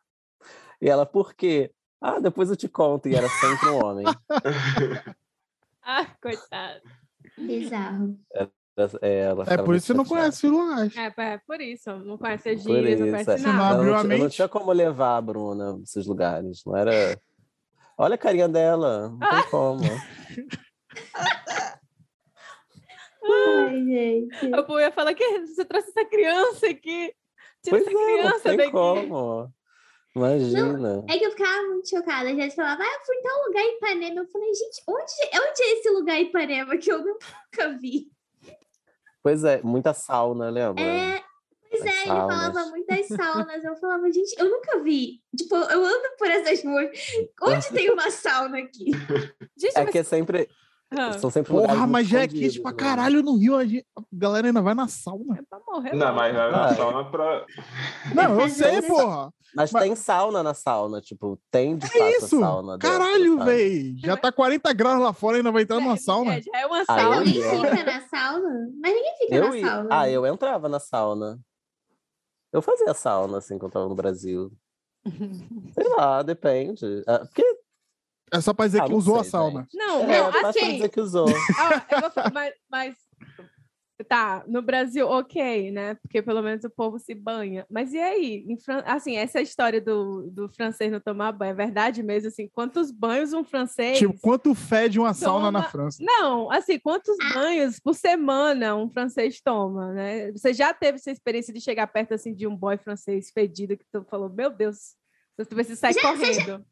[0.81, 1.71] E ela, por quê?
[2.01, 3.09] Ah, depois eu te conto.
[3.09, 4.07] E era sempre um homem.
[5.91, 6.83] Ah, coitado.
[7.39, 8.19] Bizarro.
[9.03, 10.97] É, ela É por isso que você não conhece o Lugás.
[10.97, 11.91] É, é por isso.
[11.99, 13.39] Não conhece gírias, não isso, conhece é.
[13.39, 13.75] Você não nada.
[13.77, 14.35] abriu a não, ti- eu não mente?
[14.37, 16.63] tinha como levar a Bruna nesses lugares.
[16.67, 16.93] Não era.
[17.99, 19.09] Olha a carinha dela.
[19.09, 19.81] Não tem como.
[23.25, 24.51] Ai, gente.
[24.53, 27.13] Eu ia falar que você trouxe essa criança aqui.
[27.63, 28.71] Tira Pois essa é, não criança tem daqui.
[28.71, 29.53] como.
[30.17, 31.05] Imagina.
[31.09, 32.29] É que eu ficava muito chocada.
[32.31, 34.21] A gente falava, ah, eu fui em tal lugar em Ipanema.
[34.21, 35.13] Eu falei, gente, onde,
[35.49, 38.09] onde é esse lugar em Ipanema que eu nunca vi?
[39.29, 40.83] Pois é, muita sauna, lembra?
[40.83, 41.23] É,
[41.71, 43.63] pois é, ele falava muitas saunas.
[43.63, 45.21] Eu falava, gente, eu nunca vi.
[45.37, 46.89] Tipo, eu ando por essas ruas.
[47.43, 48.87] Onde tem uma sauna aqui?
[49.55, 49.91] Gente, É mas...
[49.91, 50.49] que é sempre.
[50.91, 52.77] Ah, São sempre Porra, mas já é quente pra né?
[52.79, 53.57] caralho no Rio.
[53.57, 55.37] A, gente- a galera ainda vai na sauna.
[55.39, 55.93] é pra morrer.
[55.95, 56.17] Não, logo.
[56.19, 56.75] mas vai Ah, na é.
[56.75, 57.47] sauna pra.
[58.15, 59.31] Não, eu sei, vezes- porra.
[59.55, 62.37] Mas, Mas- tem sauna na sauna, tipo, tem de Que fato isso?
[62.37, 62.79] a sauna.
[62.79, 63.95] Caralho, véi.
[63.99, 66.35] Já tá 40 graus lá fora e ainda vai entrar numa sauna.
[66.37, 67.25] É, já é uma Ah, sauna.
[67.25, 67.51] ia.
[67.51, 68.69] fica na sauna?
[68.81, 69.89] Mas ninguém fica Eu na ia- sauna.
[69.91, 71.39] Ah, eu entrava na sauna.
[72.53, 74.51] Eu fazia sauna, assim, quando eu tava no Brasil.
[75.75, 77.03] Sei lá, depende.
[77.07, 77.58] Ah, Porque,
[78.33, 79.67] É só pra dizer Ah, que usou a sei, sauna.
[79.73, 80.73] Não, é, não, basta assim.
[80.73, 81.27] dizer que usou.
[81.59, 82.97] Ah, eu vou falar, mas, mas
[84.09, 85.95] tá, no Brasil, ok, né?
[85.97, 87.67] Porque pelo menos o povo se banha.
[87.69, 88.45] Mas e aí?
[88.49, 92.29] Em Fran- Assim, essa história do, do francês não tomar banho, é verdade mesmo?
[92.29, 93.99] Assim, quantos banhos um francês.
[93.99, 95.99] Tipo, quanto fede uma sauna na Toma- França?
[96.01, 100.31] Não, assim, quantos banhos por semana um francês toma, né?
[100.31, 103.85] Você já teve essa experiência de chegar perto assim de um boy francês fedido que
[103.93, 104.95] tu falou, meu Deus,
[105.37, 106.65] você sair já- correndo.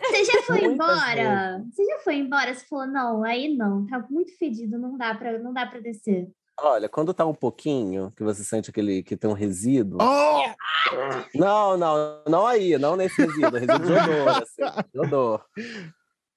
[0.00, 1.64] Você já foi Muitas embora?
[1.70, 2.54] Você já foi embora?
[2.54, 6.30] Você falou, não, aí não, tá muito fedido, não dá pra, não dá pra descer.
[6.60, 9.98] Olha, quando tá um pouquinho, que você sente aquele que tem um resíduo.
[10.00, 10.42] Oh!
[11.34, 15.44] Não, não, não aí, não nesse resíduo, resíduo de odor, assim, de odor.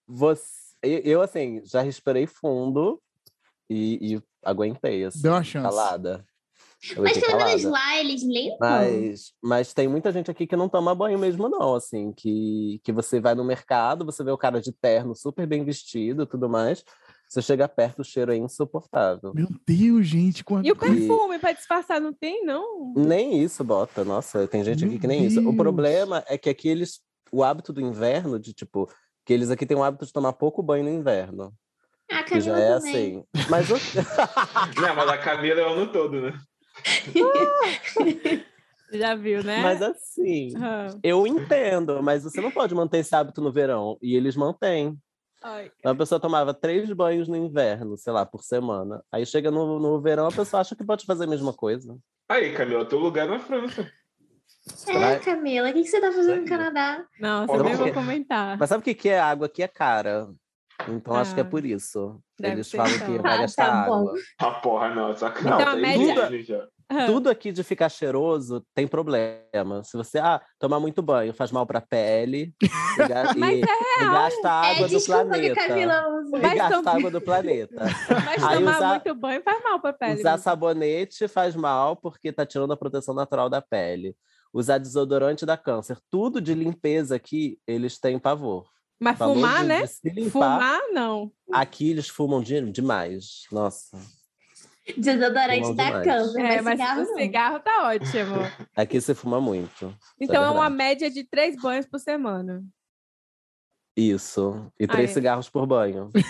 [0.08, 3.02] Você, eu, eu, assim, já respirei fundo
[3.70, 5.68] e, e aguentei, assim, Deu uma chance.
[5.68, 6.26] calada.
[6.96, 8.58] Eu Mas pelo menos lá eles limpam.
[8.60, 12.92] Mas, mas tem muita gente aqui que não toma banho mesmo, não, assim, que, que
[12.92, 16.50] você vai no mercado, você vê o cara de terno super bem vestido e tudo
[16.50, 16.84] mais,
[17.28, 19.34] você chega perto, o cheiro é insuportável.
[19.34, 20.44] Meu Deus, gente.
[20.44, 20.66] Quanto...
[20.68, 22.94] E o perfume para disfarçar não tem, não?
[22.96, 25.40] Nem isso bota, nossa, tem gente aqui Meu que nem isso.
[25.40, 25.56] O Deus.
[25.56, 27.00] problema é que aqui eles,
[27.32, 28.90] o hábito do inverno, de tipo,
[29.26, 31.52] que eles aqui têm o hábito de tomar pouco banho no inverno,
[32.12, 33.26] Ah, que já Camila é também.
[33.36, 33.50] assim.
[33.50, 33.74] Mas o...
[34.82, 36.34] Não, mas a Camila é o ano todo, né?
[38.92, 39.62] Já viu, né?
[39.62, 44.16] mas assim, Ah, eu entendo, mas você não pode manter esse hábito no verão, e
[44.16, 44.98] eles mantêm.
[45.44, 49.04] ai, Então, a pessoa tomava três banhos no inverno, sei lá, por semana.
[49.12, 51.98] Aí chega no, no verão, a pessoa acha que pode fazer a mesma coisa.
[52.30, 53.92] Aí, Camila, teu lugar na França.
[54.88, 55.20] É.
[55.20, 56.48] Camila, o que que você tá fazendo no?
[56.48, 57.06] Canadá?
[57.20, 57.94] Não, você nem não vou sei.
[57.94, 58.58] comentar.
[58.58, 59.20] Mas sabe o que, que é?
[59.20, 60.28] Água aqui é cara.
[60.90, 61.48] Então acho que é Ah.
[61.48, 62.20] por isso.
[62.42, 63.08] Eles falam então.
[63.16, 63.94] que vai Ah, gastar tá bom.
[64.10, 64.14] água.
[64.40, 65.62] Ah, porra, não, sacanagem.
[65.62, 66.70] Então, a Aí média-
[67.08, 69.84] Tudo aqui de ficar cheiroso tem problema.
[69.84, 72.68] Se você ah, tomar muito banho faz mal pra pele e,
[73.10, 75.78] ga- Mas e- e gasta a água é, do planeta.
[75.80, 75.86] E
[76.42, 77.76] Mas gasta água do planeta.
[78.26, 80.20] Mas Aí tomar usar- muito banho faz mal pra pele.
[80.20, 80.44] Usar mesmo.
[80.44, 84.16] sabonete faz mal porque tá tirando a proteção natural da pele.
[84.54, 85.98] Usar desodorante dá câncer.
[86.10, 88.66] Tudo de limpeza aqui, eles têm pavor.
[89.00, 89.84] Mas fumar, de- né?
[90.04, 90.32] de limpar.
[90.60, 91.32] Fumar, não.
[91.52, 93.42] Aqui eles fumam de- demais.
[93.52, 93.98] Nossa.
[94.98, 96.06] Desodorante da demais.
[96.06, 97.16] câncer, É, mas cigarro não.
[97.16, 98.36] cigarro tá ótimo.
[98.76, 99.96] Aqui se fuma muito.
[100.20, 100.76] Então é uma verdade.
[100.76, 102.64] média de três banhos por semana.
[103.98, 104.72] Isso.
[104.80, 105.14] E três é.
[105.14, 106.12] cigarros por banho.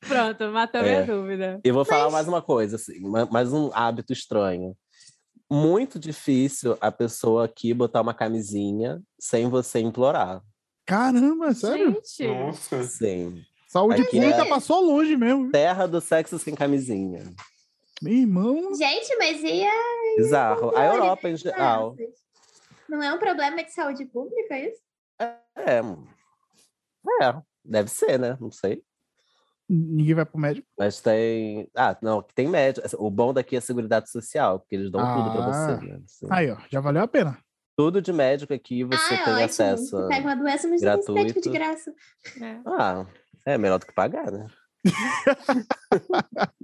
[0.00, 0.84] Pronto, matou É.
[0.84, 1.60] minha dúvida.
[1.64, 4.76] E vou falar Mas- mais uma coisa, assim, ma- mais um hábito estranho.
[5.50, 10.42] Muito difícil a pessoa aqui botar uma camisinha sem você implorar.
[10.86, 11.92] Caramba, sério?
[12.04, 12.82] Gente, Nossa.
[12.84, 13.42] Sim.
[13.70, 15.48] Saúde Aqui pública é- passou longe mesmo.
[15.52, 17.22] Terra do sexo sem camisinha.
[18.02, 18.74] Meu irmão.
[18.74, 20.76] Gente, mas e a Bizarro.
[20.76, 21.94] A Europa em geral.
[22.88, 24.80] Não é um problema de saúde pública isso?
[25.56, 25.80] É.
[27.22, 28.36] É, deve ser, né?
[28.40, 28.82] Não sei.
[29.68, 30.66] Ninguém vai pro médico.
[30.76, 31.70] Mas tem.
[31.76, 32.88] Ah, não, tem médico.
[32.98, 35.52] O bom daqui é a Seguridade Social, porque eles dão tudo pra Ah.
[35.76, 35.86] você.
[35.86, 36.00] Né?
[36.04, 37.38] Assim, Aí, ó, já valeu a pena.
[37.76, 39.44] Tudo de médico aqui você ah, tem ótimo.
[39.44, 39.90] acesso.
[39.96, 41.92] Você pega uma doença, mas não tem médico de gratuito.
[41.94, 42.44] graça.
[42.44, 42.60] é.
[42.66, 43.06] Ah,
[43.46, 44.46] é melhor do que pagar, né?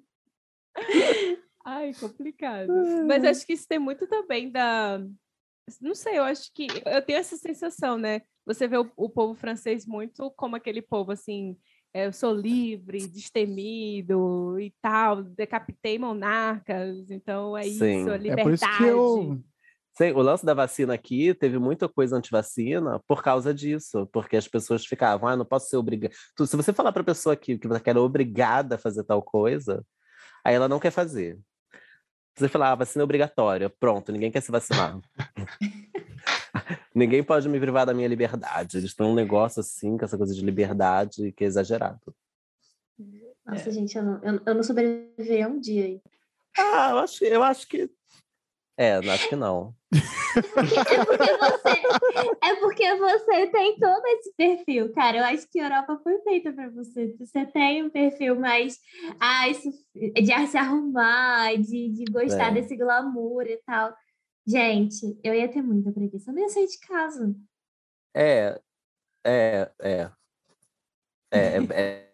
[1.64, 2.72] Ai, complicado.
[3.07, 5.01] Mas acho que isso tem muito também da.
[5.81, 6.66] Não sei, eu acho que.
[6.87, 8.22] Eu tenho essa sensação, né?
[8.45, 11.57] Você vê o, o povo francês muito como aquele povo assim.
[11.93, 18.01] é, eu sou livre, destemido e tal, decapitei monarcas, então é Sim.
[18.01, 18.43] isso, a É É liberdade.
[18.45, 19.43] por isso que eu.
[19.97, 24.47] Sim, o lance da vacina aqui teve muita coisa antivacina por causa disso, porque as
[24.47, 26.15] pessoas ficavam, ah, não posso ser obrigada.
[26.39, 29.83] Se você falar para a pessoa aqui que você é obrigada a fazer tal coisa,
[30.45, 31.39] aí ela não quer fazer.
[32.37, 35.01] Se você falar, ah, vacina é obrigatória, pronto, ninguém quer se vacinar.
[36.95, 38.77] ninguém pode me privar da minha liberdade.
[38.77, 42.15] Eles têm um negócio assim, com essa coisa de liberdade, que é exagerado.
[43.47, 46.03] Nossa, gente, eu não, eu, eu não sobrevivi a um dia aí.
[46.59, 47.91] Ah, eu acho, eu acho que.
[48.77, 49.75] É, eu acho que não.
[49.95, 51.80] É porque você,
[52.43, 55.18] é porque você tem todo esse perfil, cara.
[55.18, 57.14] Eu acho que a Europa foi feita para você.
[57.18, 58.78] Você tem um perfil mais
[59.20, 62.55] ah, isso, de se arrumar, de, de gostar É.
[62.55, 63.95] desse glamour e tal.
[64.47, 66.30] Gente, eu ia ter muita preguiça.
[66.30, 67.34] Eu não ia sair de casa.
[68.14, 68.61] É,
[69.24, 70.11] é, é.
[71.30, 72.12] É, é,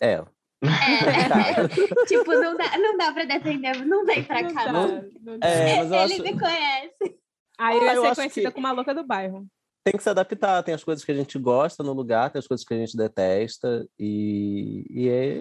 [0.00, 0.24] é.
[0.66, 1.62] é.
[1.62, 1.68] É,
[2.06, 4.64] tipo, não dá, não dá para defender, não vem para Não cá.
[4.66, 4.88] dá, não.
[5.22, 5.38] não.
[5.42, 7.18] É, Ele acho me conhece.
[7.58, 9.46] Aí eu Ah, ia eu ser acho conhecida que- como a louca do bairro.
[9.84, 10.62] tem que se adaptar.
[10.62, 12.96] Tem as coisas que a gente gosta no lugar, tem as coisas que a gente
[12.96, 15.40] detesta e, e é,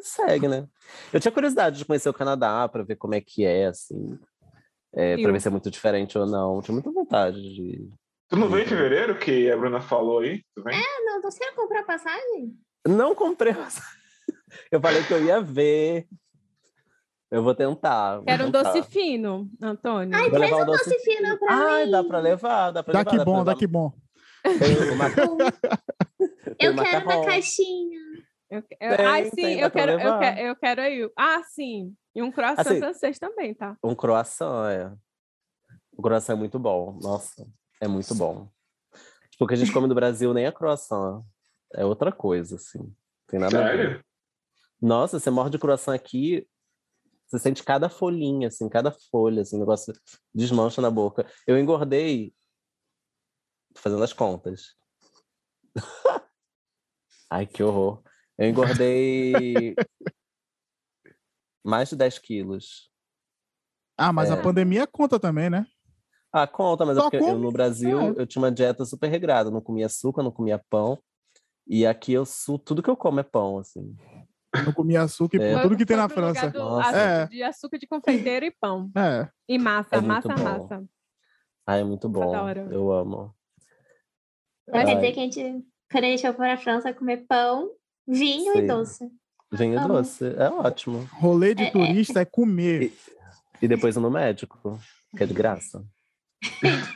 [0.00, 0.66] segue, né?
[1.12, 4.18] Eu tinha curiosidade de conhecer o Canadá para ver como é que é, assim,
[4.94, 6.60] é, para ver se é muito diferente ou não.
[6.62, 7.88] Tinha muita vontade de.
[8.28, 10.42] Tu não veio em fevereiro, que a Bruna falou aí?
[10.54, 10.76] Tu vem?
[10.76, 12.54] Ah, não, você ia comprar passagem?
[12.86, 13.54] Não comprei.
[14.72, 16.06] Eu falei que eu ia ver.
[17.30, 18.16] Eu vou tentar.
[18.16, 18.72] vou Quero um tentar.
[18.72, 20.16] doce fino, Antônio.
[20.16, 21.90] Ai, Vou traz um doce doce fino pra Ai, mim.
[21.90, 23.10] dá pra levar, dá pra Dá levar.
[23.10, 23.92] que dá pra bom, dá que bom.
[24.42, 24.72] Tem
[26.58, 27.98] Eu quero uma caixinha.
[28.50, 31.10] Eu, eu, Tem, ai, sim, tem, eu quero, eu, quero, eu quero aí.
[31.18, 31.94] Ah, sim.
[32.14, 33.76] E um croissant Assim, francês também, tá?
[33.84, 34.90] Um croissant, é.
[35.92, 37.46] O croissant é muito bom, nossa.
[37.80, 38.48] É muito bom.
[39.30, 41.22] Tipo, o que a gente come no Brasil nem é croissant.
[41.74, 42.90] É outra coisa, assim.
[43.26, 43.76] Tem nada a ver.
[43.76, 44.04] Sério?
[44.80, 46.46] Nossa, você morde croissant aqui,
[47.26, 49.92] você sente cada folhinha, assim, cada folha, assim, o negócio
[50.34, 51.26] desmancha na boca.
[51.46, 52.32] Eu engordei,
[53.74, 54.76] tô fazendo as contas.
[57.30, 58.02] Ai, que horror.
[58.38, 59.74] Eu engordei
[61.62, 62.90] mais de 10 quilos.
[63.96, 64.34] Ah, mas É.
[64.34, 65.66] a pandemia conta também, né?
[66.32, 68.22] Ah, conta, mas é eu, no Brasil é.
[68.22, 70.98] eu tinha uma dieta super regrada, não comia açúcar, não comia pão.
[71.66, 72.58] E aqui eu su...
[72.58, 73.96] tudo que eu como é pão, assim.
[74.64, 75.60] Não comia açúcar e É.
[75.62, 76.50] tudo que tem na França.
[76.50, 77.26] do É.
[77.26, 78.90] De açúcar de confeiteiro e pão.
[78.96, 79.28] É.
[79.48, 80.42] E massa, É massa, bom.
[80.44, 80.84] massa.
[81.66, 82.34] Ah, é muito bom.
[82.34, 82.72] Adoro.
[82.72, 83.34] Eu amo.
[84.70, 87.70] Mas quer dizer que a gente, quando a gente for para a França, comer pão,
[88.06, 88.58] vinho Sim.
[88.58, 89.10] e doce.
[89.50, 89.88] Vinho Amo.
[89.88, 91.08] doce, é ótimo.
[91.14, 91.70] Rolê de É, é.
[91.70, 92.92] turista é comer.
[93.62, 94.78] E depois ir no médico,
[95.16, 95.82] que é de graça.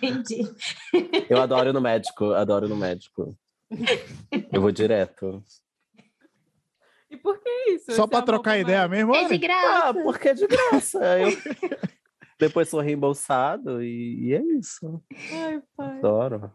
[0.02, 0.42] Entendi.
[1.28, 3.36] Eu adoro ir no médico, adoro ir no médico.
[4.52, 5.42] Eu vou direto.
[7.12, 7.92] E por que isso?
[7.92, 8.90] Só amor trocar ideia mais?
[8.90, 9.14] mesmo?
[9.14, 9.88] É de graça.
[9.88, 10.98] Ah, porque é de graça.
[11.18, 11.28] Eu...
[12.40, 15.04] Depois sou reembolsado e, e é isso.
[15.30, 15.98] Ai, pai.
[15.98, 16.52] Adoro.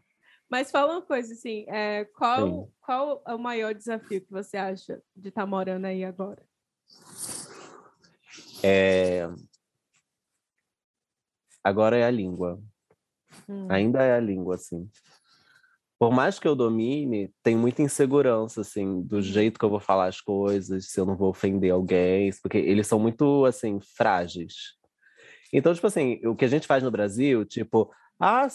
[0.49, 2.71] Mas fala uma coisa, assim, é, qual, Sim.
[2.81, 6.41] qual é o maior desafio que você acha de estar morando aí agora?
[8.63, 9.29] É...
[11.63, 12.61] Agora é a língua.
[13.47, 13.67] Hum.
[13.69, 14.89] Ainda é a língua, assim.
[15.99, 20.05] Por mais que eu domine, tem muita insegurança, assim, do jeito que eu vou falar
[20.05, 24.75] as coisas, se eu não vou ofender alguém, porque eles são muito, assim, frágeis.
[25.51, 28.47] Então, tipo assim, o que a gente faz no Brasil, tipo, ah,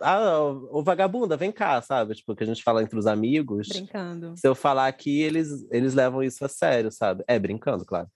[0.00, 2.14] ah ô vagabunda, vem cá, sabe?
[2.14, 3.68] Tipo, o que a gente fala entre os amigos.
[3.68, 4.34] Brincando.
[4.36, 7.22] Se eu falar aqui, eles, eles levam isso a sério, sabe?
[7.28, 8.08] É, brincando, claro.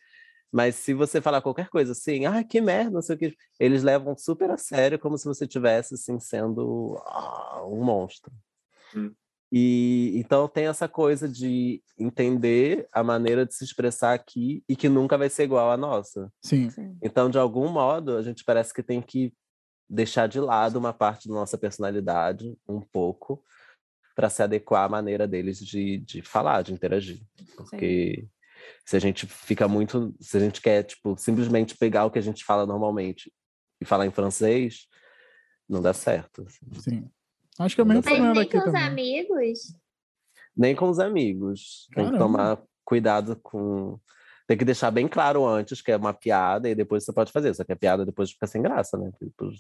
[0.53, 3.83] Mas se você falar qualquer coisa assim, ah, que merda, não sei o que, eles
[3.83, 8.31] levam super a sério, como se você tivesse assim sendo ah, um monstro.
[8.95, 9.15] Hum.
[9.51, 14.89] E então tem essa coisa de entender a maneira de se expressar aqui e que
[14.89, 16.31] nunca vai ser igual à nossa.
[16.43, 16.71] Sim.
[16.71, 16.97] Sim.
[17.03, 19.33] Então, de algum modo, a gente parece que tem que
[19.89, 23.45] deixar de lado uma parte da nossa personalidade, um pouco,
[24.15, 27.21] para se adequar à maneira deles de, de falar, de interagir.
[27.55, 28.27] Porque
[28.85, 30.15] se a gente fica muito.
[30.21, 33.33] Se a gente quer, tipo, simplesmente pegar o que a gente fala normalmente
[33.81, 34.87] e falar em francês,
[35.69, 36.47] não dá certo.
[36.81, 37.09] Sim.
[37.59, 38.87] Acho que é o mesmo problema nem daqui com os também.
[39.21, 39.59] amigos.
[40.57, 41.87] Nem com os amigos.
[41.95, 42.19] Tem que Caramba.
[42.19, 43.99] tomar cuidado com.
[44.47, 47.55] Tem que deixar bem claro antes que é uma piada e depois você pode fazer.
[47.55, 49.11] Só que a piada depois fica sem graça, né?
[49.19, 49.51] Tipo,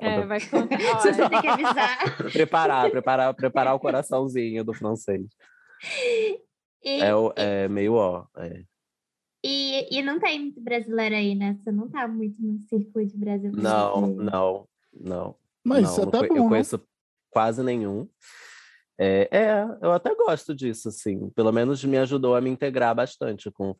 [0.00, 0.76] É, vai contar.
[1.00, 2.16] Você tem que avisar.
[2.32, 5.22] preparar, preparar, preparar o coraçãozinho do francês.
[6.84, 8.26] E, É, o- é meio ó.
[8.36, 8.64] é.
[9.44, 11.56] e, e não tem muito brasileiro aí, né?
[11.62, 13.60] Você não tá muito no círculo de brasileiro.
[13.62, 15.36] Não, não, não.
[15.64, 16.48] Mas não, isso é até conhe- bom, Eu né?
[16.48, 16.80] conheço
[17.30, 18.08] quase nenhum.
[18.98, 21.30] É, é, eu até gosto disso, assim.
[21.30, 23.74] Pelo menos me ajudou a me integrar bastante com.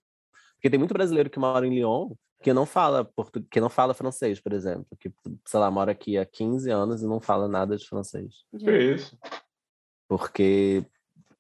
[0.55, 3.41] Porque tem muito brasileiro que mora em Lyon que não fala portu...
[3.49, 4.87] que não fala francês, por exemplo.
[4.99, 5.13] Que,
[5.47, 8.45] sei lá, mora aqui há 15 anos e não fala nada de francês.
[8.59, 9.17] Que isso?
[10.09, 10.85] porque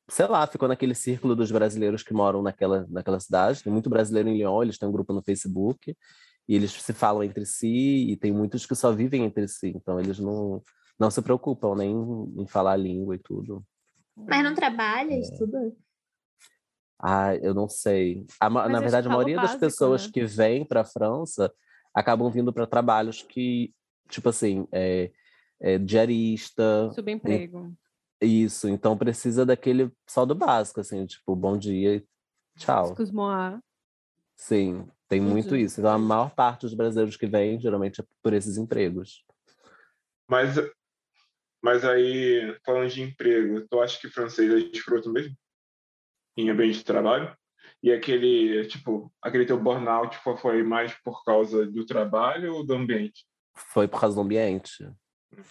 [0.09, 3.62] sei lá, ficou naquele círculo dos brasileiros que moram naquela, naquela cidade.
[3.62, 5.96] Tem muito brasileiro em Lyon, eles têm um grupo no Facebook
[6.48, 9.98] e eles se falam entre si e tem muitos que só vivem entre si, então
[10.00, 10.61] eles não
[10.98, 11.90] não se preocupam nem
[12.36, 13.64] em falar a língua e tudo.
[14.16, 14.55] Mas não É.
[14.55, 15.72] trabalha, estuda?
[17.00, 18.24] Ah, eu não sei.
[18.38, 20.11] A na verdade, a o maioria das básico, pessoas né?
[20.12, 21.53] que vêm para a França
[21.92, 23.74] acabam vindo para trabalhos que,
[24.09, 25.11] tipo assim, é,
[25.61, 27.74] é diarista, Subemprego.
[28.22, 32.06] Isso, então precisa daquele só do básico, assim, tipo, bom dia e
[32.56, 32.84] tchau.
[34.36, 35.80] Sim, tem muito isso.
[35.80, 39.24] Então a maior parte dos brasileiros que vêm, geralmente, é por esses empregos.
[40.28, 40.54] Mas,
[41.60, 45.36] mas aí, falando de emprego, tu acha que francês é escroto mesmo?
[46.36, 47.36] Em ambiente de trabalho?
[47.82, 52.74] E aquele, tipo, aquele teu burnout foi- foi mais por causa do trabalho ou do
[52.74, 53.26] ambiente?
[53.54, 54.88] Foi por causa do ambiente.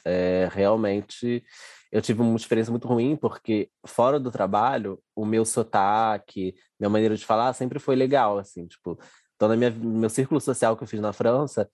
[0.05, 1.43] É, realmente,
[1.91, 7.15] eu tive uma experiência muito ruim, porque fora do trabalho, o meu sotaque, minha maneira
[7.15, 8.99] de falar sempre foi legal, assim, tipo...
[9.35, 11.67] Então, no meu círculo social que eu fiz na França,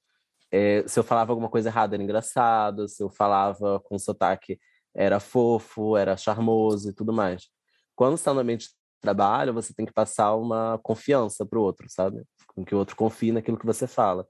[0.52, 4.58] é, se eu falava alguma coisa errada era engraçado, se eu falava com sotaque
[4.96, 7.48] era fofo, era charmoso e tudo mais.
[7.96, 11.88] Quando está no ambiente de trabalho, você tem que passar uma confiança para o outro,
[11.88, 12.24] sabe?
[12.48, 14.26] Com que o outro confie naquilo que você fala.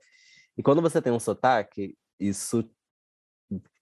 [0.57, 2.69] E quando você tem um sotaque, isso,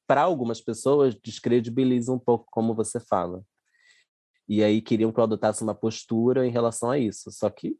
[0.07, 3.43] para algumas pessoas, descredibiliza um pouco como você fala.
[4.47, 7.31] E aí queriam que eu adotasse uma postura em relação a isso.
[7.31, 7.75] Só que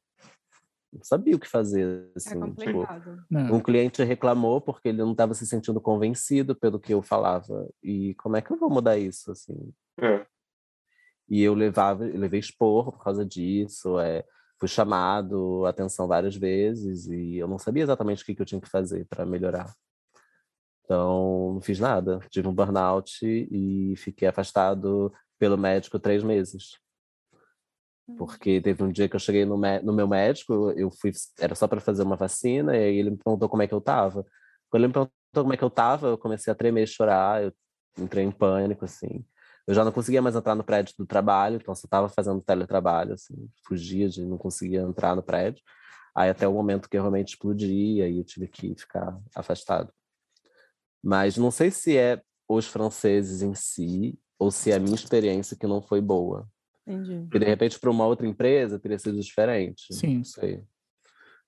[0.91, 1.85] não sabia o que fazer.
[1.85, 3.23] É Assim, tipo, complicado.
[3.29, 3.55] Não.
[3.55, 7.67] um cliente reclamou porque ele não estava se sentindo convencido pelo que eu falava.
[7.83, 9.31] E como é que eu vou mudar isso?
[9.31, 9.73] Assim?
[9.99, 10.25] É.
[11.29, 14.23] E eu levava, eu levei esporro por causa disso, é,
[14.59, 18.45] fui chamado a atenção várias vezes e eu não sabia exatamente o que, que eu
[18.45, 19.73] tinha que fazer para melhorar.
[20.85, 22.19] Então, não fiz nada.
[22.29, 26.79] Tive um burnout e fiquei afastado pelo médico três meses.
[28.17, 31.67] Porque teve um dia que eu cheguei no, no meu médico, eu fui, era só
[31.67, 34.23] para fazer uma vacina, e aí ele me perguntou como é que eu tava.
[34.69, 37.53] Quando ele me perguntou como é que eu tava, eu comecei a tremer, chorar, eu
[37.97, 39.25] entrei em pânico, assim.
[39.67, 43.13] Eu já não conseguia mais entrar no prédio do trabalho, então só estava fazendo teletrabalho,
[43.13, 45.63] assim, fugia de não conseguia entrar no prédio.
[46.15, 49.91] Aí até o momento que eu realmente explodi, aí eu tive que ficar afastado.
[51.05, 55.55] Mas não sei se é os franceses em si ou se é a minha experiência
[55.55, 56.49] que não foi boa.
[56.87, 57.21] Entendi.
[57.21, 59.93] Porque de repente para uma outra empresa teria sido diferente.
[59.93, 60.17] Sim.
[60.17, 60.63] Não sei.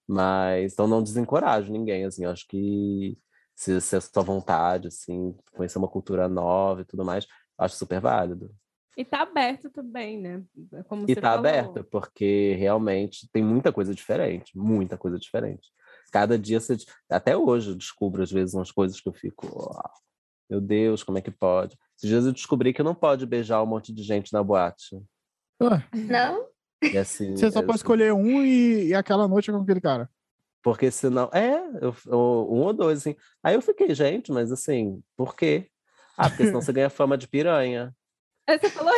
[0.08, 3.18] Mas então não desencorajo ninguém, assim, acho que
[3.55, 7.26] se, se é sua vontade, assim, conhecer uma cultura nova e tudo mais,
[7.58, 8.53] acho super válido.
[8.95, 10.43] E tá aberto também, né?
[10.88, 11.39] Como E você tá falou.
[11.39, 15.68] aberta, porque realmente tem muita coisa diferente, muita coisa diferente.
[16.12, 16.78] Cada dia você.
[17.10, 19.47] Até hoje eu descubro, às vezes, umas coisas que eu fico.
[19.47, 19.91] "Uau,
[20.49, 21.78] meu Deus, como é que pode?
[21.97, 24.95] Esses dias eu descobri que não pode beijar um monte de gente na boate.
[25.62, 26.47] Ué, Não?
[26.84, 29.82] E assim, Você só eu- pode escolher um e, e aquela noite é com aquele
[29.82, 30.10] cara.
[30.64, 31.30] Porque senão.
[31.34, 33.16] É, eu, eu- um ou dois, assim.
[33.43, 35.70] Aí eu fiquei, gente, mas assim, por quê?
[36.18, 37.95] Ah, porque senão você ganha fama de piranha.
[38.48, 38.93] Aí você falou,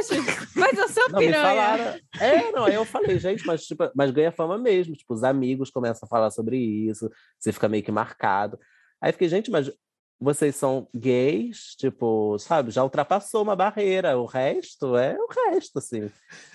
[0.56, 1.44] mas eu sou Não, me piranha.
[1.44, 2.00] falaram.
[2.20, 4.96] É, não, aí eu falei, gente, mas, tipo, mas ganha fama mesmo.
[4.96, 8.60] Tipo, os amigos começam a falar sobre isso, você fica meio que marcado.
[9.02, 9.72] Aí eu fiquei, gente, mas
[10.22, 14.18] vocês são gays, tipo, sabe, já ultrapassou uma barreira.
[14.20, 16.12] O resto é o resto, assim.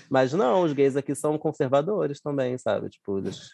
[0.09, 2.90] Mas não, os gays aqui são conservadores também, sabe?
[2.90, 3.49] Tipo, eles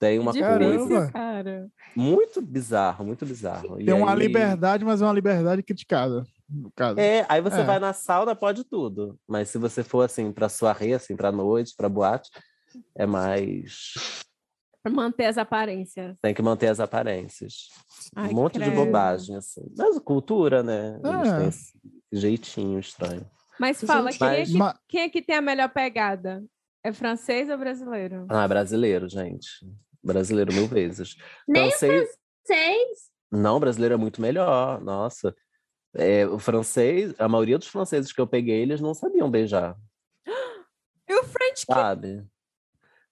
[0.00, 0.78] têm uma Caramba.
[0.88, 1.68] coisa cara.
[1.94, 3.80] muito bizarro, muito bizarro.
[3.80, 6.98] E Tem uma aí- liberdade, mas é uma liberdade criticada, no caso.
[7.00, 7.64] É, aí você É.
[7.64, 9.18] vai na sauna, pode tudo.
[9.26, 12.30] Mas se você for assim pra soirée, assim, pra noite, pra boate,
[12.94, 13.92] é mais.
[14.82, 16.16] Pra manter as aparências.
[16.20, 17.68] Tem que manter as aparências.
[18.16, 18.74] Ai, um monte de credo.
[18.76, 19.62] bobagem, assim.
[19.76, 21.00] Mas cultura, né?
[21.04, 21.38] Eles É.
[21.38, 21.72] têm esse
[22.12, 23.24] jeitinho estranho.
[23.60, 26.42] Mas fala, Gente, quem, é mas- que, Ma- quem é que tem a melhor pegada?
[26.84, 28.26] É francês ou brasileiro?
[28.28, 29.48] Ah, brasileiro, gente.
[30.02, 31.16] Brasileiro mil vezes.
[31.46, 32.10] Nem o Francês.
[32.44, 32.98] Seis.
[33.30, 34.80] Não, brasileiro é muito melhor.
[34.82, 35.32] Nossa.
[35.94, 39.76] É, o francês, a maioria dos franceses que eu peguei, eles não sabiam beijar.
[41.08, 41.66] E o French kiss?
[41.66, 42.24] Sabe?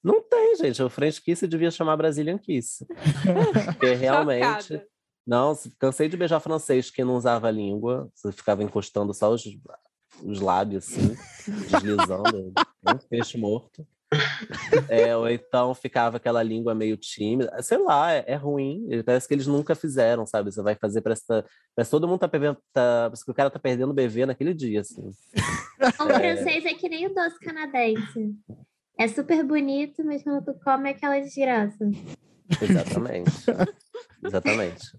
[0.02, 0.82] Não tem, gente.
[0.82, 2.86] O French Kiss devia chamar Brazilian Kiss.
[3.76, 4.62] Porque realmente.
[4.62, 4.86] Chocada.
[5.26, 8.10] Não, se- cansei de beijar francês que não usava a língua.
[8.14, 9.44] Você ficava encostando só os,
[10.22, 11.14] os lábios, assim,
[11.70, 12.52] deslizando.
[12.88, 13.86] um peixe morto.
[14.88, 17.62] É, ou então ficava aquela língua meio tímida.
[17.62, 18.86] Sei lá, é, é ruim.
[19.04, 20.52] Parece que eles nunca fizeram, sabe?
[20.52, 22.56] Você vai fazer, que tá- parece que todo mundo tá perdendo.
[22.72, 25.10] Tá, parece que o cara tá perdendo o bebê naquele dia, assim.
[25.80, 28.34] O francês é que nem o doce canadense.
[28.98, 31.90] É super bonito, mas quando tu come é aquela desgraça.
[32.60, 33.30] Exatamente.
[34.22, 34.98] Exatamente.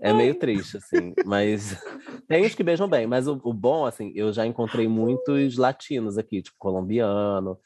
[0.00, 1.76] É meio triste, assim, mas
[2.28, 6.18] tem os que beijam bem, mas o, o bom, assim, eu já encontrei muitos latinos
[6.18, 7.58] aqui, tipo colombiano,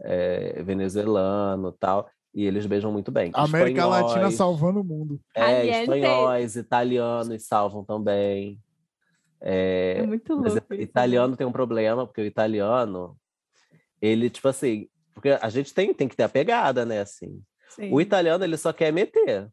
[0.00, 3.30] é, venezuelano tal, e eles beijam muito bem.
[3.34, 5.20] América Latina Espanhóis, salvando o mundo.
[5.34, 5.80] É, Aliente.
[5.80, 8.58] espanhóis, italianos salvam também.
[9.40, 10.74] É É, muito mas louco.
[10.74, 13.16] isso, italiano tem um problema, porque o italiano,
[14.00, 17.40] ele, tipo assim, porque a gente tem, tem que ter a pegada, né, assim.
[17.70, 17.92] Sim.
[17.92, 19.48] O italiano, ele só quer meter.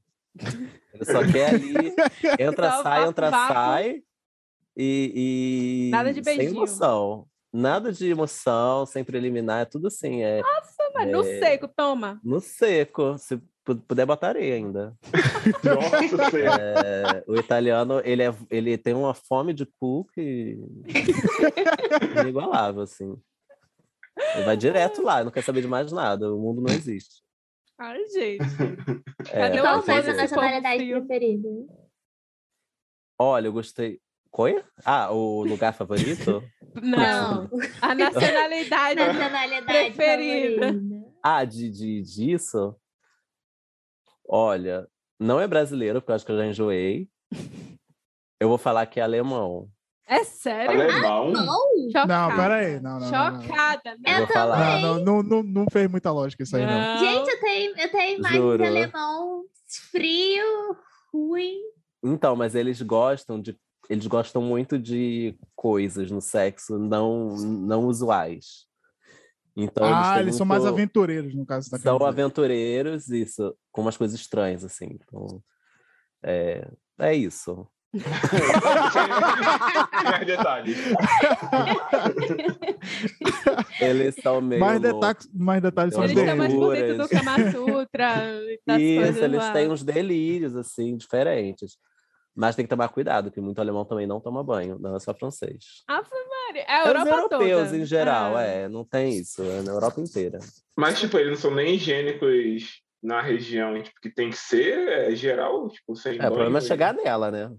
[0.93, 1.93] Ele só quer ali,
[2.39, 4.03] entra, sai, entra, sai.
[4.77, 6.65] E, e Nada de sem beijinho.
[7.55, 11.39] Nada de emoção, sem preliminar, é tudo assim, é Nossa, mas no É.
[11.39, 12.19] seco, toma.
[12.23, 13.17] no seco.
[13.17, 14.93] Se pu- puder botar areia ainda.
[15.63, 16.63] Nossa Senhora.
[16.85, 20.57] É, o italiano, ele, é, ele tem uma fome de cu que...
[22.21, 23.15] inigualável, assim.
[24.35, 26.33] Ele vai direto lá, não quer saber de mais nada.
[26.33, 27.23] O mundo não existe.
[27.77, 28.43] Ai, gente.
[29.31, 30.17] É, Cadê o Qual foi a é- arroz?
[30.17, 31.49] nacionalidade preferida?
[33.19, 33.99] Olha, eu gostei.
[34.35, 34.61] Coi?
[34.83, 36.43] Ah, o lugar favorito?
[36.83, 37.49] Não.
[37.81, 38.99] A nacionalidade.
[38.99, 40.65] Nacionalidade Preferida.
[40.73, 41.11] favorita.
[41.23, 42.75] ah, de, de, disso?
[44.27, 44.85] Olha,
[45.17, 47.07] não é brasileiro, porque eu acho que eu já enjoei.
[48.37, 49.69] Eu vou falar que é alemão.
[50.05, 50.81] É sério?
[50.81, 51.33] Alemão?
[51.93, 52.07] Chocada.
[52.07, 52.79] Não, peraí.
[52.81, 53.41] Não, não, não, não.
[53.41, 53.97] Chocada.
[54.05, 54.57] Eu Eu vou falar.
[54.57, 54.81] também.
[54.81, 56.97] Não, não, não, não fez muita lógica isso aí, não.
[56.97, 58.57] gente, eu tenho, eu tenho imagens Juro.
[58.57, 59.43] de alemão
[59.91, 60.75] frio,
[61.13, 61.55] ruim.
[62.03, 63.57] Então, mas eles gostam de.
[63.89, 68.65] Eles gostam muito de coisas no sexo não, não usuais.
[69.55, 71.69] Então, ah, eles, eles são mais aventureiros, no caso.
[71.69, 74.99] Tá são aventureiros, isso, com umas coisas estranhas, assim.
[74.99, 75.41] Então,
[76.21, 76.67] é,
[76.99, 77.65] é isso.
[80.03, 80.77] Mais detalhes.
[83.79, 84.59] Eles são meio.
[84.59, 88.41] Mais, detalhes, mais detalhes são Eles estão mais por dentro do Kama Sutra.
[88.77, 89.53] Isso, eles lá.
[89.53, 91.77] têm uns delírios, assim, diferentes.
[92.35, 95.13] Mas tem que tomar cuidado, que muito alemão também não toma banho, não é só
[95.13, 95.83] francês.
[95.87, 96.03] Ah,
[96.47, 96.63] Maria.
[96.63, 97.77] É a Europa Os europeus toda.
[97.77, 98.63] em geral, é.
[98.63, 98.69] é.
[98.69, 100.39] não tem isso, é na Europa inteira.
[100.77, 105.15] Mas, tipo, eles não são nem higiênicos na região, tipo, que tem que ser é,
[105.15, 107.51] geral, tipo, sem É, banho, o problema é chegar nela, né?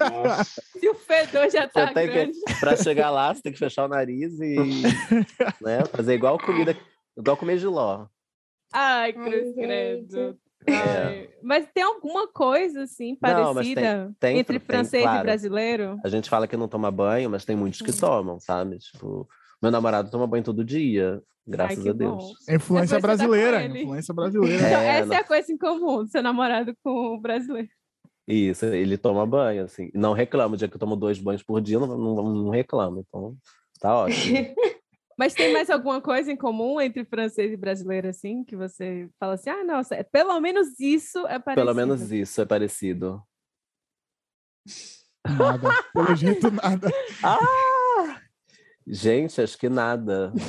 [0.00, 0.62] Nossa.
[0.78, 2.38] Se o fedor já tá tem grande.
[2.46, 4.56] Que, pra chegar lá, você tem que fechar o nariz e
[5.60, 6.76] né, fazer igual comida,
[7.16, 8.06] igual comer giló.
[8.72, 10.38] Ai, cruz credo.
[10.66, 11.28] É.
[11.42, 15.20] Mas tem alguma coisa assim parecida não, tem, tem, entre francês claro.
[15.20, 16.00] e brasileiro?
[16.04, 18.78] A gente fala que não toma banho, mas tem muitos que tomam, sabe?
[18.78, 19.28] Tipo,
[19.62, 22.24] meu namorado toma banho todo dia, graças Ai, a Deus.
[22.24, 22.54] Bom.
[22.54, 24.66] Influência é brasileira, influência brasileira.
[24.66, 25.14] Então, é, essa não...
[25.14, 27.68] é a coisa em comum, seu namorado com o brasileiro.
[28.26, 29.90] Isso, ele toma banho, assim.
[29.94, 33.00] Não reclama, o dia que eu tomo dois banhos por dia, não, não, não reclama.
[33.00, 33.34] Então,
[33.80, 34.36] tá ótimo.
[35.18, 39.34] Mas tem mais alguma coisa em comum entre francês e brasileiro, assim, que você fala
[39.34, 41.66] assim, ah, nossa, é, pelo menos isso é parecido.
[41.66, 43.20] Pelo menos isso é parecido.
[45.26, 45.70] Nada.
[45.92, 46.88] Pelo jeito, nada.
[47.24, 48.20] Ah!
[48.86, 50.32] Gente, acho que nada.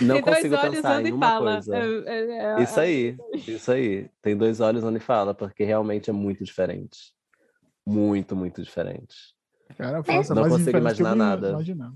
[0.00, 1.52] Não Tem consigo dois olhos pensar onde em uma fala.
[1.52, 1.76] coisa.
[1.76, 3.16] É, é, Isso aí,
[3.46, 4.10] isso aí.
[4.22, 7.12] Tem dois olhos onde fala, porque realmente é muito diferente.
[7.86, 9.14] Muito, muito diferente.
[9.76, 11.50] Cara, faça não mais consigo imaginar nada.
[11.50, 11.94] Imaginava.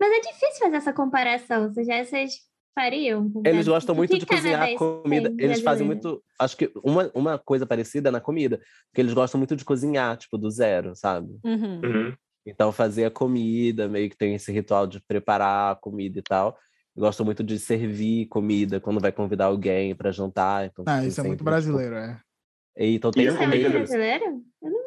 [0.00, 1.72] Mas é difícil fazer essa comparação.
[1.72, 3.30] Vocês já vocês fariam?
[3.44, 5.34] Eles gostam muito de cozinhar comida.
[5.38, 6.22] Eles fazem muito.
[6.38, 10.38] Acho que uma, uma coisa parecida na comida, porque eles gostam muito de cozinhar, tipo,
[10.38, 11.38] do zero, sabe?
[11.44, 11.80] Uhum.
[11.82, 12.14] Uhum.
[12.46, 16.56] Então, fazer a comida, meio que tem esse ritual de preparar a comida e tal.
[16.96, 20.66] Gostam muito de servir comida quando vai convidar alguém para jantar.
[20.66, 22.20] Então, ah, isso é muito sempre, brasileiro, é.
[22.80, 23.72] Então tem Isso é deles?
[23.72, 24.42] brasileiro?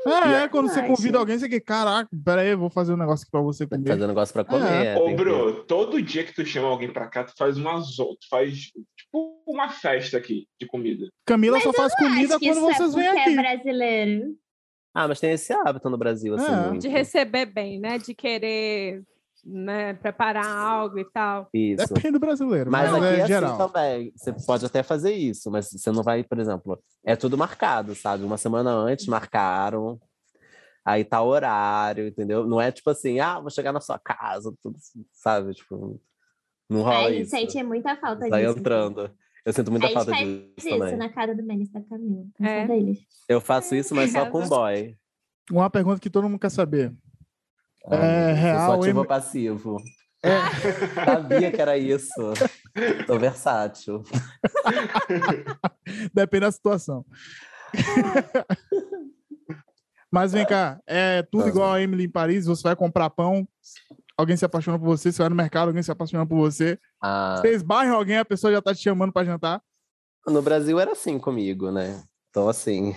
[0.07, 2.97] É, é quando você convida alguém, você quer, caraca, pera aí, eu vou fazer um
[2.97, 3.87] negócio aqui pra você que comer.
[3.89, 4.71] fazer negócio para comer.
[4.71, 4.85] É.
[4.93, 7.57] é, Ô, tem que- Bro, todo dia que tu chama alguém pra cá, tu faz
[7.57, 8.57] umas outras, faz
[8.97, 11.07] tipo uma festa aqui de comida.
[11.25, 13.29] Camila Mas só faz comida quando isso vocês é vêm aqui.
[13.29, 14.35] é brasileiro.
[14.93, 16.77] Ah, mas tem esse hábito no Brasil, assim, É.
[16.77, 17.97] De receber bem, né?
[17.97, 19.03] De querer
[19.45, 21.49] né, preparar algo e tal.
[21.53, 21.93] Isso.
[21.93, 23.57] Depende do brasileiro, Mas mas, aqui é é assim geral.
[23.57, 24.13] também.
[24.15, 28.23] Você pode até fazer isso, mas você não vai, por exemplo, é tudo marcado, sabe?
[28.23, 29.99] Uma semana antes marcaram,
[30.85, 32.45] aí tá o horário, entendeu?
[32.45, 34.77] Não é tipo assim, ah, vou chegar na sua casa, tudo,
[35.11, 35.53] sabe?
[35.53, 35.99] Tipo,
[36.69, 37.31] não rola a gente isso.
[37.31, 38.59] sente muita falta Vai disso.
[38.59, 39.11] entrando.
[39.43, 40.95] Eu sinto A muita gente falta faz disso isso também.
[40.97, 42.23] na casa do Menes da Camila.
[42.39, 42.59] É.
[42.59, 42.67] É.
[42.67, 42.99] deles.
[43.27, 44.95] Eu faço isso, mas só com boy.
[45.51, 46.93] Uma pergunta que todo mundo quer saber.
[47.87, 49.77] Ah, É, real, Eu sou ativo ou passivo.
[50.23, 50.29] É,
[51.05, 52.33] Sabia que era isso.
[53.07, 54.03] Tô versátil.
[56.13, 57.05] depende da situação.
[60.11, 63.47] Mas vem cá, é tudo igual a Emily em Paris, você vai comprar pão,
[64.17, 66.77] alguém se apaixona por você, você vai no mercado, alguém se apaixona por você.
[67.01, 69.61] Ah, Você esbarra alguém, a pessoa já tá te chamando pra jantar.
[70.27, 72.03] No Brasil era assim comigo, né?
[72.29, 72.93] Então, assim.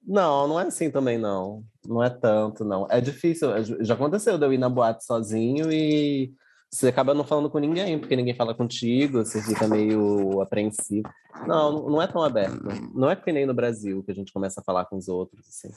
[0.00, 1.64] Não, não é assim também, não.
[1.86, 2.86] Não é tanto, não.
[2.90, 3.48] É difícil.
[3.80, 6.32] Já aconteceu de eu ir na boate sozinho e
[6.70, 11.08] você acaba não falando com ninguém, porque ninguém fala contigo, você fica meio apreensivo.
[11.46, 12.60] Não, não é tão aberto.
[12.94, 15.46] Não é que nem no Brasil que a gente começa a falar com os outros,
[15.46, 15.70] assim.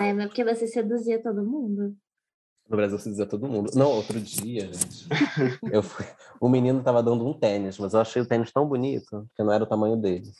[0.00, 1.96] É, mas porque você seduzia todo mundo.
[2.68, 3.70] No Brasil se dizia todo mundo.
[3.74, 5.06] Não, outro dia, gente.
[5.70, 6.06] Eu fui...
[6.40, 9.52] O menino tava dando um tênis, mas eu achei o tênis tão bonito que não
[9.52, 10.30] era o tamanho dele.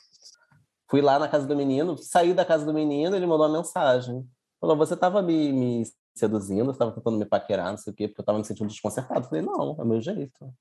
[0.89, 4.25] Fui lá na casa do menino, saí da casa do menino, ele mandou uma mensagem.
[4.65, 5.83] Falou: Você tava me, me
[6.15, 8.67] seduzindo, você tava tentando me paquerar, não sei o quê, porque eu tava me sentindo
[8.67, 9.27] desconcertado.
[9.27, 10.51] Falei: Não, é o meu jeito.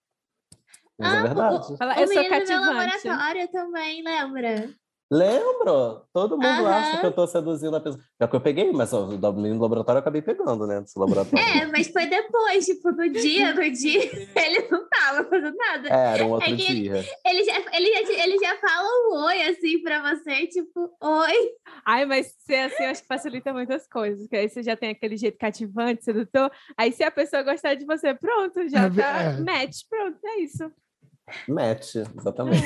[0.99, 1.77] Mas é Ah, verdade.
[1.79, 3.07] Fala, o eu sou menino do meu cativante.
[3.09, 4.75] laboratório também, lembra?
[5.11, 6.03] Lembro!
[6.13, 6.69] Todo mundo Aham.
[6.75, 8.03] acha que eu tô seduzindo a pessoa.
[8.21, 10.81] Já que eu peguei, mas ó, o menino do laboratório eu acabei pegando, né?
[10.81, 11.39] Desse laboratório.
[11.47, 14.01] É, mas foi depois, tipo, no dia, no dia,
[14.37, 15.89] ele não tava fazendo nada.
[15.89, 17.05] É, era um outro É que- dia.
[17.25, 21.51] Ele já, ele, já, ele já fala um oi, assim, pra você, tipo, oi.
[21.87, 24.21] Ai, mas ser assim, acho que facilita muitas coisas.
[24.23, 26.51] Porque aí você já tem aquele jeito cativante, sedutor.
[26.77, 29.41] Aí se a pessoa gostar de você, pronto, já É, tá é.
[29.41, 30.71] match, pronto, é isso.
[31.49, 32.63] Match, exatamente.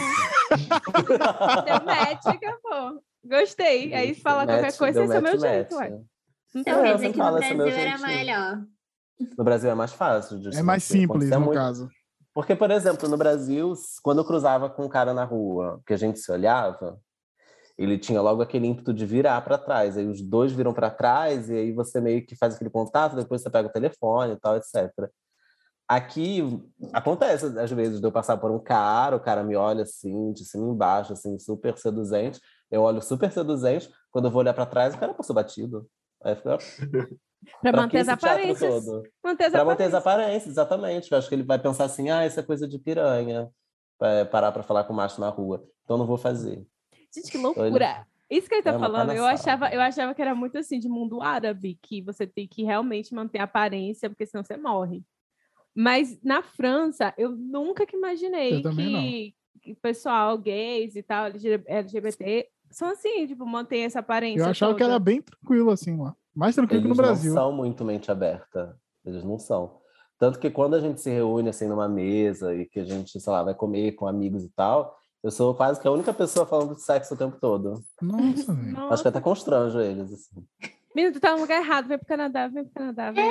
[0.49, 3.03] Deu match, acabou.
[3.25, 3.93] Gostei.
[3.95, 5.91] Aí Isso, falar qualquer match, coisa, deu esse é o meu match, jeito, match.
[5.91, 6.01] ué.
[6.55, 8.07] Então É, quer eu dizer que no é Brasil era jeitinho.
[8.07, 8.63] melhor.
[9.37, 10.39] No Brasil é mais fácil.
[10.41, 11.89] de É mais simples, no muito- caso.
[12.33, 13.73] Porque, por exemplo, no Brasil,
[14.03, 16.99] quando eu cruzava com um cara na rua, que a gente se olhava,
[17.77, 19.97] ele tinha logo aquele ímpeto de virar para trás.
[19.99, 23.43] Aí os dois viram para trás e aí você meio que faz aquele contato, depois
[23.43, 24.89] você pega o telefone e tal, etc.
[25.89, 26.43] Aqui
[26.93, 30.45] acontece às vezes de eu passar por um cara, o cara me olha assim, de
[30.45, 32.39] cima embaixo, assim, super seduzente.
[32.71, 35.89] Eu olho super seduzente, quando eu vou olhar para trás, o cara passou batido.
[36.23, 36.59] Aí fica.
[37.63, 38.85] Pra manter as aparências.
[38.85, 39.05] todo?
[39.25, 39.45] Manter
[39.85, 40.53] as aparências.
[40.53, 41.13] exatamente.
[41.13, 43.49] Eu acho que ele vai pensar assim, ah, isso é coisa de piranha.
[43.99, 45.65] Vai parar pra falar com macho na rua.
[45.85, 46.67] Então não vou fazer.
[47.15, 48.05] Gente, que loucura.
[48.29, 50.89] Isso que ele tá É falando, eu achava, eu achava que era muito assim de
[50.89, 55.03] mundo árabe, que você tem que realmente manter a aparência, porque senão você morre.
[55.81, 58.75] Mas na França, eu nunca que imaginei Eu não.
[58.75, 64.43] que, que pessoal gays e tal, LG LGBT, são assim, tipo, mantém essa aparência.
[64.43, 64.91] Eu achava que toda.
[64.91, 66.17] era bem tranquilo assim lá.
[66.35, 67.33] Mais tranquilo que Eles no não Brasil.
[67.33, 68.77] são muito mente aberta.
[69.05, 69.79] Eles não são.
[70.19, 73.33] Tanto que quando a gente se reúne assim numa mesa e que a gente, sei
[73.33, 76.75] lá, vai comer com amigos e tal, eu sou quase que a única pessoa falando
[76.75, 77.85] de sexo o tempo todo.
[78.03, 78.53] Nossa.
[78.53, 78.95] Nossa.
[78.95, 80.13] Acho que até constranjo eles.
[80.13, 80.45] Assim.
[80.95, 83.11] Menino, tu tá no lugar errado, vem pro Canadá, vem pro Canadá.
[83.13, 83.31] Vem.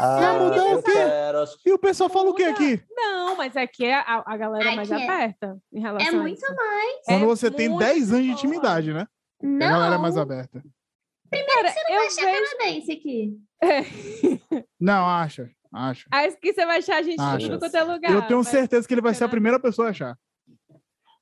[0.00, 0.92] Ah, mudar o eu quê?
[0.92, 2.82] quero, acho que E o pessoal fala o que aqui?
[2.90, 6.10] Não, mas aqui é a, a galera é mais Aqui é- aberta em relação É
[6.10, 6.54] a muito isso.
[6.54, 6.96] mais.
[7.04, 9.02] Quando É você tem muito 10 anos de intimidade, né?
[9.42, 10.62] A Não, galera é mais aberta.
[11.30, 12.56] Cara, você não vai achar vejo...
[12.56, 13.38] canadense aqui.
[14.80, 15.50] Não, acha.
[15.72, 16.06] Acha.
[16.10, 17.46] Aí que você vai achar a gente em Acho.
[17.48, 18.10] tudo quanto é lugar.
[18.10, 20.16] Eu tenho mas- certeza que ele vai ser a primeira pessoa a achar.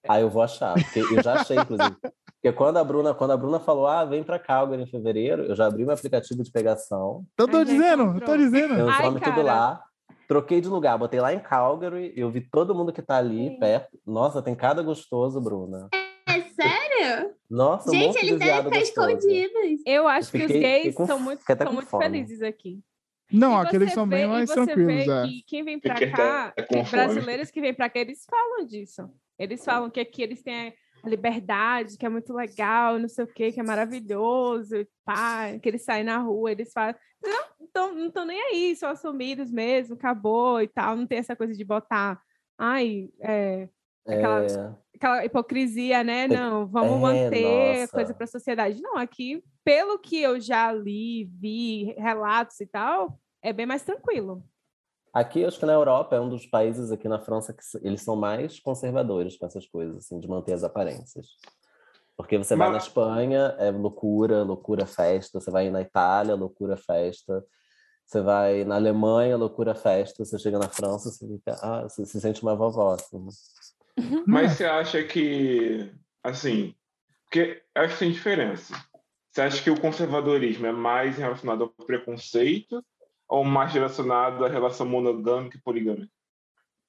[0.09, 0.75] Ah, eu vou achar.
[0.75, 1.97] Porque eu já achei, inclusive.
[2.47, 5.57] Porque quando a Bruna, quando a Bruna falou, ah, vem pra Calgary em fevereiro, eu
[5.57, 8.75] já abri meu aplicativo de pegação, Eu tô Ai, dizendo, eu tô dizendo.
[8.75, 9.83] eu Ai, nome tudo lá,
[10.29, 13.59] troquei de lugar, botei lá em Calgary, eu vi todo mundo que tá ali Sim.
[13.59, 13.99] perto.
[14.07, 15.89] Nossa, tem cada gostoso, Bruna.
[16.29, 17.33] É sério?
[17.51, 19.09] Nossa, um Gente, monte de eles devem viado ficar gostoso.
[19.11, 19.83] escondidos.
[19.85, 22.05] Eu acho que os Fiquei- gays fiquei com- são muito, fiquei são muito fome.
[22.05, 22.79] felizes aqui.
[23.33, 24.87] Não, E aqueles são bem mais tranquilos.
[25.05, 25.23] vê É.
[25.27, 26.85] que quem vem pra cá, é fome.
[26.93, 29.03] brasileiros que vêm pra cá, eles falam disso.
[29.37, 30.73] Eles falam que aqui eles têm
[31.05, 35.83] liberdade, que é muito legal, não sei o quê, que é maravilhoso, pá, que eles
[35.83, 36.95] saem na rua, eles falam.
[37.75, 40.97] Não, não estão nem aí, são assumidos mesmo, acabou e tal.
[40.97, 42.21] Não tem essa coisa de botar.
[42.59, 43.69] Ai, é,
[44.07, 46.29] Aquela- É, aquela hipocrisia, né?
[46.29, 47.93] Não, vamos é, manter nossa.
[47.93, 48.81] coisa para a sociedade.
[48.81, 54.43] Não, aqui, pelo que eu já li, vi, relatos e tal, é bem mais tranquilo.
[55.17, 58.15] Aqui, acho que na Europa é um dos países aqui na França que eles são
[58.15, 61.29] mais conservadores com essas coisas, assim, de manter as aparências.
[62.15, 65.41] Porque você vai Mas- na Espanha, é loucura, loucura, festa.
[65.41, 67.43] Você vai na Itália, loucura, festa.
[68.05, 70.23] Você vai na Alemanha, loucura, festa.
[70.23, 72.93] Você chega na França, você fica, ah, você se sente uma vovó.
[72.93, 73.27] Assim.
[74.27, 76.75] Mas você acha que, assim,
[77.25, 78.75] porque acho que tem diferença.
[79.33, 82.85] Você acha que o conservadorismo é mais relacionado ao preconceito
[83.29, 86.13] ou mais relacionado à relação monogâmica e poligâmica?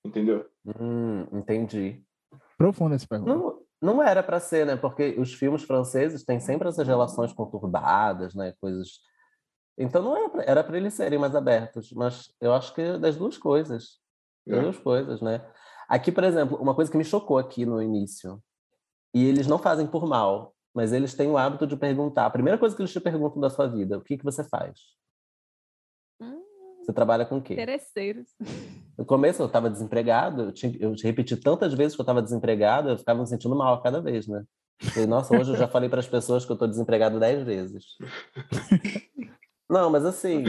[0.05, 0.45] Entendeu?
[0.65, 2.03] Hum, entendi.
[2.57, 3.33] Profunda essa pergunta.
[3.33, 4.75] Não, não era para ser, né?
[4.75, 8.53] Porque os filmes franceses têm sempre essas relações conturbadas, né?
[8.59, 8.99] Coisas.
[9.77, 12.97] Então não era pra, era para eles serem mais abertos, mas eu acho que é
[12.97, 13.99] das duas coisas,
[14.45, 14.61] das É.
[14.61, 15.45] duas coisas, né?
[15.87, 18.41] Aqui, por exemplo, uma coisa que me chocou aqui no início,
[19.13, 22.25] e eles não fazem por mal, mas eles têm o hábito de perguntar.
[22.25, 24.79] A primeira coisa que eles te perguntam da sua vida, o que que você faz?
[26.87, 27.51] Você trabalha com o quê?
[27.51, 28.29] Interesseiros.
[28.97, 32.89] No começo eu estava desempregado, eu, tinha, eu repeti tantas vezes que eu estava desempregado,
[32.89, 34.41] eu ficava me sentindo mal a cada vez, né?
[34.79, 37.83] Falei, nossa, hoje eu já falei para as pessoas que eu estou desempregado dez vezes.
[39.69, 40.45] Não, mas assim,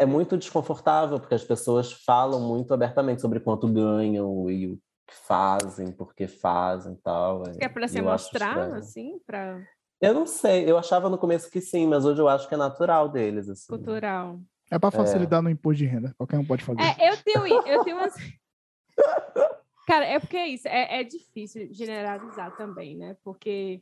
[0.00, 4.76] é muito desconfortável, porque as pessoas falam muito abertamente sobre quanto ganham e o
[5.06, 7.44] que fazem, por que fazem e tal.
[7.60, 8.74] É para e se eu acho mostrar, estranho.
[8.74, 9.62] assim, para
[10.00, 12.58] Eu não sei, eu achava no começo que sim, mas hoje eu acho que é
[12.58, 13.48] natural deles.
[13.48, 13.68] Assim.
[13.68, 14.40] cultural.
[14.70, 16.14] É pra facilitar no imposto de renda.
[16.16, 16.80] Qualquer um pode fazer.
[16.82, 18.14] É, eu tenho, i- eu tenho umas.
[19.86, 23.16] Cara, é porque é isso, é, é difícil generalizar também, né?
[23.24, 23.80] Porque,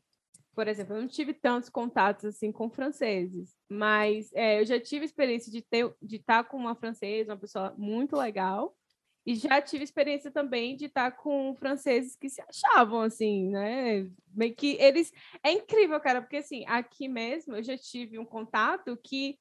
[0.55, 5.05] por exemplo, eu não tive tantos contatos assim com franceses, mas é, eu já tive
[5.05, 8.77] experiência de ter, de estar com uma francesa, uma pessoa muito legal,
[9.27, 14.09] e já tive experiência também de estar com franceses que se achavam assim, né?
[14.33, 15.13] Meio que eles.
[15.43, 19.37] É incrível, cara, porque assim, aqui mesmo eu já tive um contato que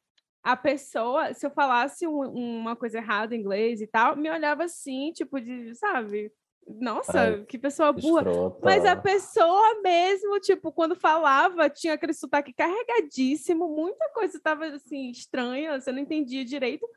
[0.45, 4.65] a pessoa, se eu falasse um- uma coisa errada em inglês e tal, me olhava
[4.65, 6.31] assim, tipo, de, sabe?
[6.67, 8.22] Nossa, Ai, que pessoa burra.
[8.22, 8.59] Escrota.
[8.63, 15.09] Mas a pessoa mesmo, tipo, quando falava, tinha aquele sotaque carregadíssimo, muita coisa estava assim,
[15.09, 16.88] estranha, você não entendia direito,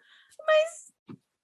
[0.46, 0.92] mas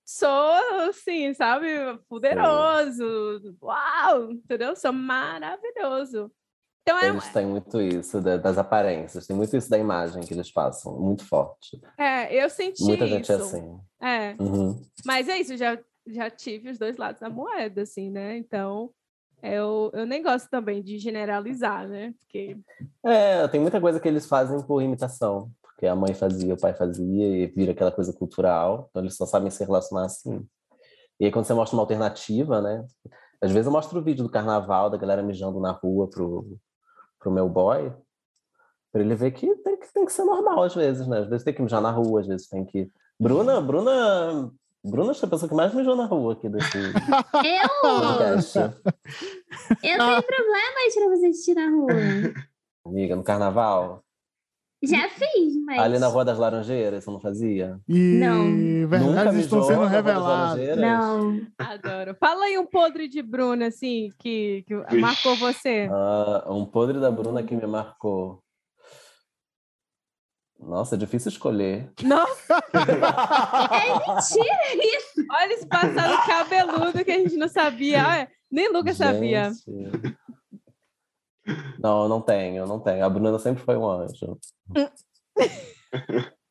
[0.05, 0.53] sou
[0.89, 1.69] assim, sabe,
[2.07, 4.77] poderoso, uau, entendeu?
[4.77, 6.31] Sou maravilhoso.
[6.87, 10.35] Então é, Eles têm muito isso da- das aparências, tem muito isso da imagem que
[10.35, 11.81] eles passam, muito forte.
[11.99, 13.15] é, eu senti Muita isso.
[13.15, 13.79] gente é assim.
[14.03, 14.79] É, Uhum.
[15.07, 18.37] mas é isso, já, já tive os dois lados da moeda, assim, né?
[18.37, 18.91] Então,
[19.43, 22.13] eu, eu nem gosto também de generalizar, né?
[22.21, 22.59] Porque
[23.03, 26.75] É, tem muita coisa que eles fazem por imitação, porque a mãe fazia, o pai
[26.75, 30.47] fazia e vira aquela coisa cultural, então eles só sabem se relacionar assim.
[31.19, 32.85] E aí, quando você mostra uma alternativa, né?
[33.41, 36.59] Às vezes eu mostro o vídeo do carnaval, da galera mijando na rua pro,
[37.25, 37.91] pro meu boy,
[38.93, 41.21] para ele ver que tem, que tem que ser normal às vezes, né?
[41.21, 42.93] Às vezes tem que mijar na rua, às vezes tem que.
[43.19, 44.53] Bruna, Bruna.
[44.87, 46.77] Bruna é a pessoa que mais mijou na rua aqui desse
[47.43, 47.69] Eu?
[47.81, 48.59] podcast.
[48.59, 51.89] Eu tenho problemas pra você assistir na rua.
[52.85, 54.04] Amiga, no carnaval.
[54.87, 55.79] Já fiz, mas.
[55.79, 57.79] Ali na Rua das Laranjeiras, você não fazia?
[57.89, 58.45] E Não.
[58.45, 60.77] Nunca verdades estão sendo reveladas.
[60.77, 61.41] Não.
[61.59, 62.17] Adoro.
[62.19, 65.89] Fala aí um podre de Bruna, assim, que, que marcou você.
[65.91, 68.43] Ah, um podre da Bruna que me marcou.
[70.59, 71.93] Nossa, é difícil escolher.
[72.03, 75.27] Nossa, É mentira isso.
[75.31, 78.03] olha esse passado cabeludo que a gente não sabia.
[78.07, 79.53] Olha, nem Lucas sabia.
[81.79, 83.05] Não, não tenho, não tenho.
[83.05, 84.39] A Bruna sempre foi um anjo.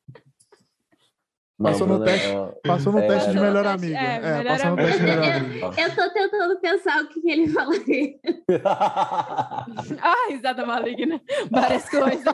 [1.56, 3.96] Não, Passou no teste- é- Passou no é, teste de melhor amiga.
[3.96, 5.66] é, É, melhor passou no teste de melhor amiga.
[5.80, 8.14] Eu tô tentando pensar o que, ele falaria.
[10.02, 11.20] Ah, risada maligna.
[11.50, 12.24] Várias coisas.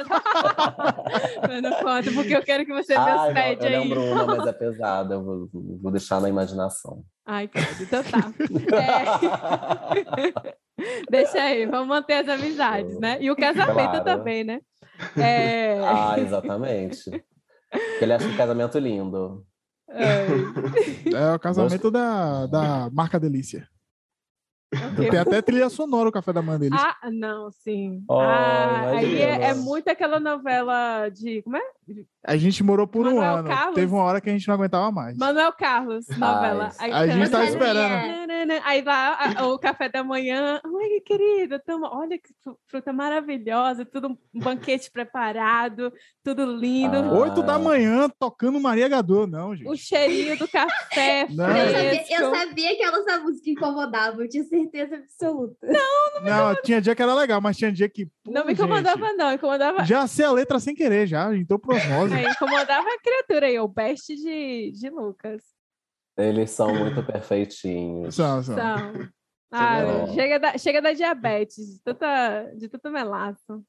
[1.48, 3.78] Mas não conta, porque eu quero que você Deus não, pede aí.
[3.78, 5.14] um Bruna, mas é pesada.
[5.14, 5.48] Eu vou,
[5.82, 7.02] vou deixar na imaginação.
[7.26, 7.82] Ai, credo.
[7.82, 8.32] Então tá.
[8.76, 10.60] É.
[11.10, 13.18] Deixa aí, vamos manter as amizades, né?
[13.20, 14.04] E o casamento Claro.
[14.04, 14.60] também, né?
[15.16, 15.78] É...
[15.84, 17.02] Ah, exatamente.
[17.70, 19.46] Porque ele acha o casamento lindo.
[19.88, 23.68] Ai, É o casamento da, da marca Delícia.
[24.74, 25.10] ok.
[25.10, 26.80] Tem até trilha sonora o café da manhã deles.
[26.80, 28.04] Ah, não, sim.
[28.08, 31.42] Oh, ah, aí é, é muito aquela novela de.
[31.42, 31.62] Como é?
[32.24, 33.48] A gente morou por um Manuel ano.
[33.48, 33.74] Carlos?
[33.74, 35.16] Teve uma hora que a gente não aguentava mais.
[35.16, 36.70] Manuel Carlos, novela.
[36.78, 38.20] Aí a gente canta- tá esperando.
[38.64, 39.18] Aí lá
[39.48, 40.60] o café da manhã.
[40.64, 45.92] Oi, querida, toma, olha que fru- fruta maravilhosa, tudo um banquete preparado,
[46.22, 46.96] tudo lindo.
[46.96, 47.12] Ah.
[47.20, 49.30] Oito da manhã tocando Maria Gadot.
[49.30, 49.68] Não, gente.
[49.68, 51.46] O cheirinho do café Não.
[51.56, 55.56] Eu sabia, eu sabia que essa música incomodava, eu tinha certeza absoluta.
[56.22, 58.06] Não, tinha dia que era legal, mas tinha dia que.
[58.06, 59.32] pô, Não me gente, incomodava, não.
[59.32, 59.84] Incomodava.
[59.84, 61.34] Já sei a letra sem querer, já.
[61.34, 61.74] Então, por
[62.14, 65.42] É, incomodava a criatura aí, o best de, de Lucas.
[66.16, 68.14] Eles são muito perfeitinhos.
[68.14, 68.54] São, são.
[68.54, 68.92] São.
[69.52, 70.14] Ah, bom.
[70.14, 73.64] chega, da, chega da diabetes, de, tanta, de tanto melaço.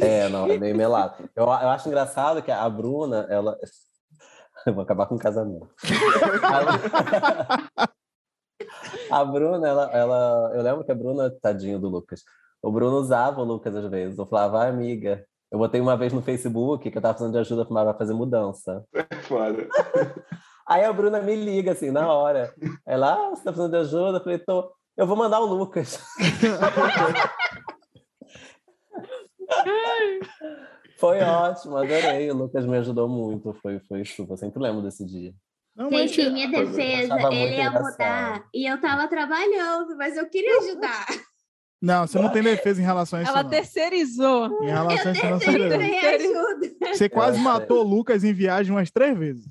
[0.00, 1.28] É, não, é meio melado.
[1.36, 3.58] Eu, eu acho engraçado que a Bruna, ela.
[4.66, 5.68] Eu vou acabar com o casamento.
[9.10, 10.52] A, Bruna, ela, ela.
[10.54, 12.22] Eu lembro que a Bruna, tadinho do Lucas.
[12.62, 14.18] O Bruno usava o Lucas às vezes.
[14.18, 15.24] Eu falava, "Ai, amiga.
[15.54, 18.84] Eu botei uma vez no Facebook que eu tava precisando de ajuda para fazer mudança.
[19.22, 19.68] Foda.
[20.66, 22.52] Aí a Bruna me liga assim, na hora.
[22.84, 24.18] Ela, ah, você tá precisando de ajuda?
[24.18, 24.72] Eu falei, tô.
[24.96, 26.04] Eu vou mandar o Lucas.
[30.98, 32.28] Foi ótimo, adorei.
[32.32, 33.56] O Lucas me ajudou muito.
[33.62, 34.32] Foi, foi super.
[34.32, 35.32] Eu sempre lembro desse dia.
[35.76, 40.28] Não, mas Gente, em minha defesa, ele ia mudar e eu tava trabalhando, mas eu
[40.28, 41.06] queria ajudar.
[41.84, 43.30] Não, você não tem defesa em relação a isso.
[43.30, 43.50] Ela não.
[43.50, 44.62] terceirizou.
[44.62, 47.08] Em relação a isso, não, você não tem.
[47.10, 49.46] quase Eu matou o Lucas em viagem umas três vezes.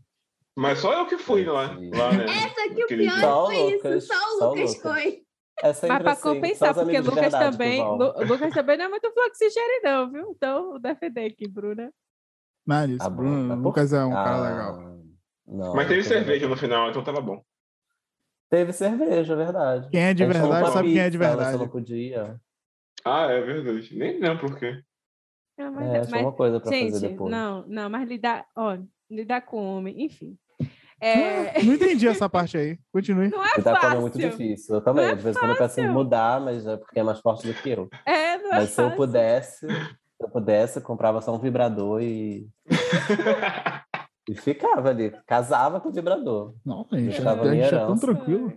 [0.55, 1.77] Mas só eu que fui lá.
[1.93, 2.25] lá né?
[2.25, 3.19] É, só que o pior.
[3.19, 4.81] Só foi Lucas, isso, só o Lucas Lucas.
[4.81, 5.23] foi.
[5.61, 9.81] É Mas para assim, compensar, porque Lucas verdade também, Lucas também não é muito fluxigere,
[9.83, 10.31] não, viu?
[10.35, 11.91] Então, vou defender aqui, Bruna.
[12.65, 12.99] Nada disso.
[12.99, 13.55] Tá bom, Bruno, tá.
[13.55, 14.93] Lucas é um cara Ah, legal.
[15.47, 17.43] Não, Mas teve não cerveja no final, então tava bom.
[18.53, 19.89] Teve cerveja, é verdade.
[19.89, 21.57] Quem é de verdade sabe quem é de verdade.
[21.57, 22.39] não podia.
[23.03, 23.97] Ah, é verdade.
[23.97, 24.79] Nem lembro por quê.
[25.59, 27.31] Ah, mas, É, tinha uma coisa pra fazer gente, depois.
[27.31, 28.77] não, não, mas lidar, ó,
[29.09, 30.37] lidar com homem, enfim.
[31.01, 32.77] É, Não entendi essa parte aí.
[32.93, 33.29] Continue.
[33.29, 33.97] não é E tá fácil.
[33.97, 34.75] é muito difícil.
[34.75, 37.03] Eu também, é de vez em quando eu penso em mudar, mas é porque é
[37.03, 37.89] mais forte do que eu.
[38.05, 39.75] É, não é Mas se eu pudesse, se
[40.21, 42.47] eu pudesse, eu comprava só um vibrador e,
[44.29, 45.11] e ficava ali.
[45.27, 46.55] Casava com o vibrador.
[46.65, 48.53] Não, gente, a gente minha é tão tranquilo.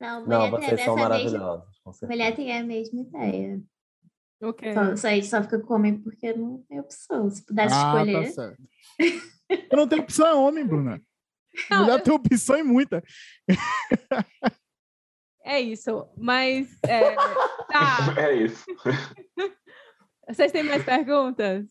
[0.00, 1.08] Não, Não, tem vocês são mesma.
[1.08, 1.66] maravilhosos.
[1.84, 2.06] certeza.
[2.08, 3.60] Mulher tem a mesma ideia.
[4.42, 4.74] O quê?
[4.74, 7.30] Só, só, a gente só fica com homem porque não tem opção.
[7.30, 8.24] Se pudesse Ah, escolher.
[8.26, 8.62] tá certo.
[9.70, 11.00] Eu não tenho opção é homem, Bruna.
[11.70, 13.02] Não, Mulher eu- tem opção e muita.
[15.46, 17.14] É isso, mas é,
[17.68, 18.14] tá.
[18.16, 18.64] É isso.
[20.26, 21.66] Vocês têm mais perguntas?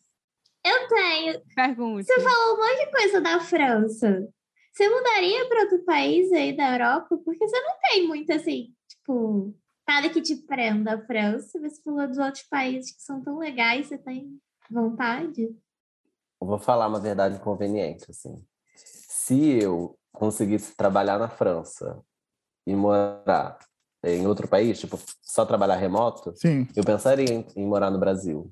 [0.66, 1.42] Eu tenho.
[1.56, 2.06] Pergunte.
[2.06, 4.28] Você falou um monte de coisa da França.
[4.74, 7.18] Você mudaria para outro país aí da Europa?
[7.24, 9.54] Porque você não tem muito assim, tipo,
[9.88, 11.60] nada que te prenda a França.
[11.60, 14.40] Você falou dos outros países que são tão legais, você tem
[14.72, 15.44] vontade?
[16.42, 18.44] Eu vou falar uma verdade inconveniente, assim.
[18.76, 22.02] Se eu conseguisse trabalhar na França
[22.66, 23.60] e morar
[24.04, 26.68] em outro país, tipo, só trabalhar remoto, Sim.
[26.76, 28.52] eu pensaria em, em morar no Brasil.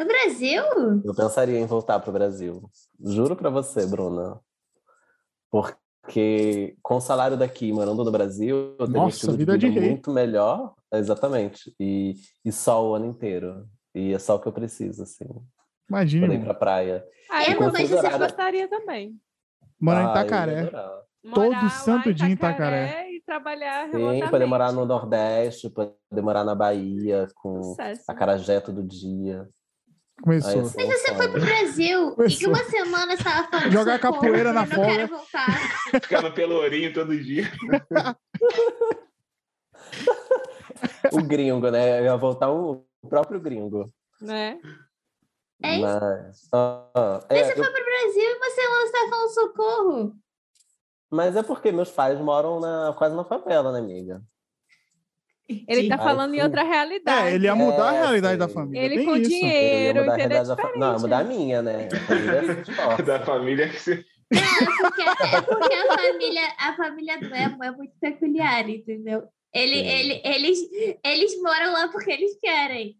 [0.00, 0.62] No Brasil?
[1.04, 2.70] Eu pensaria em voltar para o Brasil.
[3.04, 4.40] Juro para você, Bruna.
[5.50, 9.68] Porque com o salário daqui, morando no Brasil, eu tenho um Nossa, estilo vida de
[9.68, 9.90] rei.
[9.90, 10.72] muito melhor.
[10.90, 11.74] Exatamente.
[11.78, 13.68] E, e sol o ano inteiro.
[13.94, 15.26] E é só o que eu preciso, assim.
[15.86, 17.04] Imagina, Poder ir pra praia.
[17.30, 19.20] Ah, Eu não sei se você gostaria também.
[19.78, 20.70] Morar em Ah, Itacaré.
[21.34, 23.10] Todo Morar santo dia em Itacaré.
[23.12, 28.04] E trabalhar Sim, poder morar no Nordeste, poder morar na Bahia, com Sucesso.
[28.08, 29.46] acarajé todo dia.
[30.22, 30.64] Começou.
[30.66, 31.40] ser um Você foi pro.
[31.40, 32.48] Brasil e que Começou.
[32.50, 34.90] uma semana você tava falando Jogar capoeira na eu não folga.
[34.96, 35.46] quero voltar.
[36.02, 37.44] Ficar no pelourinho todo dia.
[41.12, 42.00] O gringo, né?
[42.00, 43.92] Eu ia voltar o próprio gringo.
[44.20, 44.58] Né?
[45.62, 45.82] É isso.
[45.84, 49.34] Mas, ah, é, Mas você eu- foi pro Brasil e uma semana você tava falando
[49.34, 50.14] socorro.
[51.10, 54.22] mas é porque meus pais moram na, quase na favela, né, amiga?
[55.68, 57.28] Ele tá falando em outra realidade.
[57.28, 58.84] É, ele ia mudar a É, realidade da família.
[58.84, 59.30] Ele Tem com isso.
[59.30, 60.36] Dinheiro, mudar a entendeu?
[60.44, 61.88] realidade da fa- Não, mudar a minha, né?
[61.92, 63.02] A família esforça.
[63.02, 64.04] da família que você.
[64.32, 69.24] Não, é porque, é porque a família, a família do Emo é muito peculiar, entendeu?
[69.52, 70.58] Ele, ele, eles,
[71.04, 72.96] eles moram lá porque eles querem.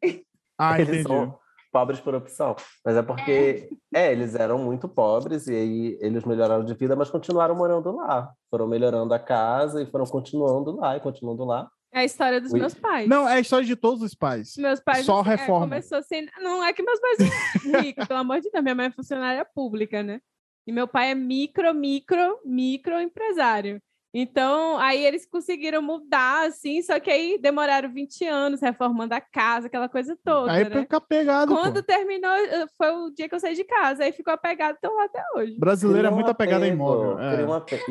[0.58, 1.02] Ah, Eles entendi.
[1.04, 1.38] são
[1.72, 2.56] pobres por opção.
[2.84, 4.10] Mas é porque, é.
[4.10, 8.32] eles eram muito pobres e aí eles melhoraram de vida, mas continuaram morando lá.
[8.50, 11.70] Foram melhorando a casa e foram continuando lá e continuando lá.
[11.92, 12.60] É a história dos Ui.
[12.60, 13.08] meus pais.
[13.08, 14.56] Não, é a história de todos os pais.
[14.56, 15.66] Meus pais Só assim, é, reforma.
[15.66, 16.26] começou sem.
[16.40, 18.62] Não é que meus pais são ricos, pelo amor de Deus.
[18.62, 20.20] Minha mãe é funcionária pública, né?
[20.66, 23.80] E meu pai é micro, micro, micro empresário.
[24.12, 29.68] Então, aí eles conseguiram mudar, assim, só que aí demoraram 20 anos reformando a casa,
[29.68, 30.50] aquela coisa toda.
[30.50, 30.80] Aí né?
[30.80, 31.82] fica pegado, Quando pô.
[31.84, 35.04] terminou, eh, foi o dia que eu saí de casa, aí ficou apegado, estão lá
[35.04, 35.56] até hoje.
[35.60, 37.20] Brasileiro é muito apegado a imóvel.
[37.20, 37.42] É.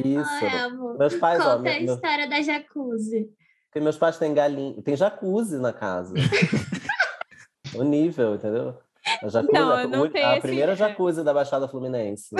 [0.05, 0.97] Isso.
[0.97, 3.29] Meus pais, ó, Conta meu- a meu- história da jacuzzi.
[3.69, 6.15] Porque meus pais têm galinha, tem jacuzzi na casa.
[7.75, 8.75] o nível, entendeu?
[9.23, 10.75] A, jacuzzi, Não, a, eu não a esse- primeira é.
[10.75, 12.35] jacuzzi da Baixada Fluminense.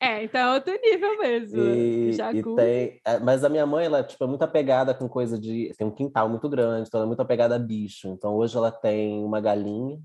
[0.00, 1.62] É, então é outro nível mesmo.
[1.62, 2.56] E, e Jacuzzi.
[2.56, 5.72] tem, é, mas a minha mãe, ela tipo, é muito apegada com coisa de.
[5.78, 8.08] Tem um quintal muito grande, então ela é muito apegada a bicho.
[8.08, 10.00] Então hoje ela tem uma galinha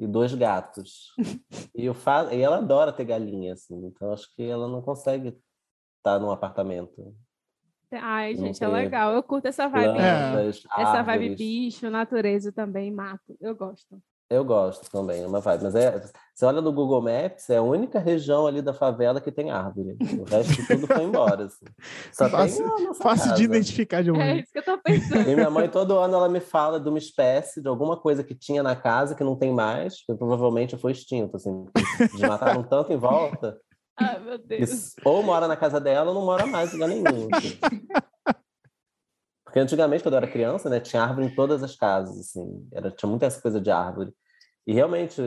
[0.00, 1.12] e dois gatos.
[1.76, 2.32] e, eu fa...
[2.34, 3.76] e ela adora ter galinha, assim.
[3.86, 5.36] Então acho que ela não consegue
[5.98, 7.14] estar num apartamento.
[7.92, 9.12] Ai, gente, é legal.
[9.14, 9.94] Eu curto essa vibe.
[9.94, 13.34] Plantas, Essa vibe bicho, natureza também, mato.
[13.40, 13.98] Eu gosto.
[14.30, 15.62] Eu gosto também, é uma vibe.
[15.64, 15.98] Mas é,
[16.34, 19.96] você olha no Google Maps, é a única região ali da favela que tem árvore.
[20.20, 21.46] O resto de tudo foi embora.
[21.46, 21.64] Assim.
[22.12, 24.40] Só Fácil- tem Fácil de identificar de É longe.
[24.42, 25.30] isso que eu tô pensando.
[25.30, 28.34] E minha mãe, todo ano, ela me fala de uma espécie, de alguma coisa que
[28.34, 31.64] tinha na casa que não tem mais, que provavelmente foi extinto, assim.
[31.98, 33.58] Eles mataram tanto em volta,
[33.98, 34.94] Ai, meu Deus.
[35.04, 37.28] ou mora na casa dela ou não mora mais em lugar nenhum.
[39.44, 42.68] Porque antigamente, quando eu era criança, né, tinha árvore em todas as casas, assim.
[42.70, 44.12] Era, tinha muita essa coisa de árvore.
[44.66, 45.22] E realmente,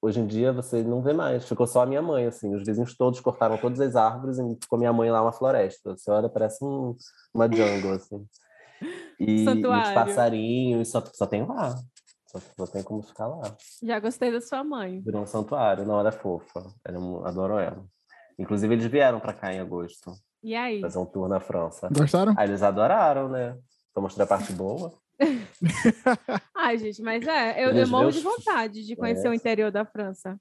[0.00, 1.48] hoje em dia, você não vê mais.
[1.48, 2.54] Ficou só a minha mãe, assim.
[2.54, 5.96] Os vizinhos todos cortaram todas as árvores e ficou minha mãe lá uma floresta.
[5.96, 6.96] Você olha, parece um,
[7.34, 8.24] uma jungle, assim.
[9.18, 11.74] E, e os passarinhos, só, só tem lá.
[12.30, 13.56] Só, só tem como ficar lá.
[13.82, 15.00] Já gostei da sua mãe.
[15.00, 15.84] Virou um santuário.
[15.84, 16.62] Não, ela é fofa.
[16.84, 17.84] Ela é adoro ela.
[18.38, 20.12] Inclusive, eles vieram para cá em agosto,
[20.42, 20.80] E aí?
[20.80, 21.88] fazer um tour na França.
[21.92, 22.32] Gostaram?
[22.38, 23.58] Aí eles adoraram, né?
[23.92, 24.92] Pra mostrar a parte boa.
[26.56, 29.30] Ai, gente, mas é, eu, eu Eles morro veem de vontade de conhecer É.
[29.30, 30.40] o interior da França.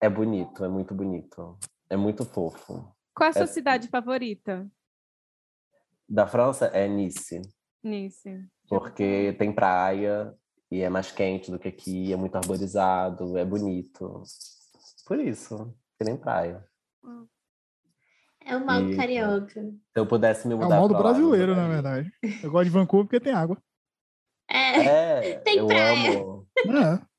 [0.00, 1.56] É bonito, é muito bonito.
[1.88, 2.92] É muito fofo.
[3.14, 4.68] Qual é a sua É- cidade favorita,
[6.08, 7.40] Da França é Nice,
[7.84, 8.44] Nice?
[8.68, 10.34] porque tem praia
[10.70, 14.22] e é mais quente do que aqui, é muito arborizado, é bonito.
[15.06, 16.64] Por isso, que nem praia.
[18.44, 19.60] É o mal E- carioca.
[19.60, 22.12] Se eu pudesse me É mudar o modo pra lá, eu brasileiro, na verdade.
[22.42, 23.58] Eu gosto de Vancouver porque tem água.
[24.48, 26.10] É, É, Tem eu praia.
[26.18, 26.46] amo.
[26.66, 27.10] É.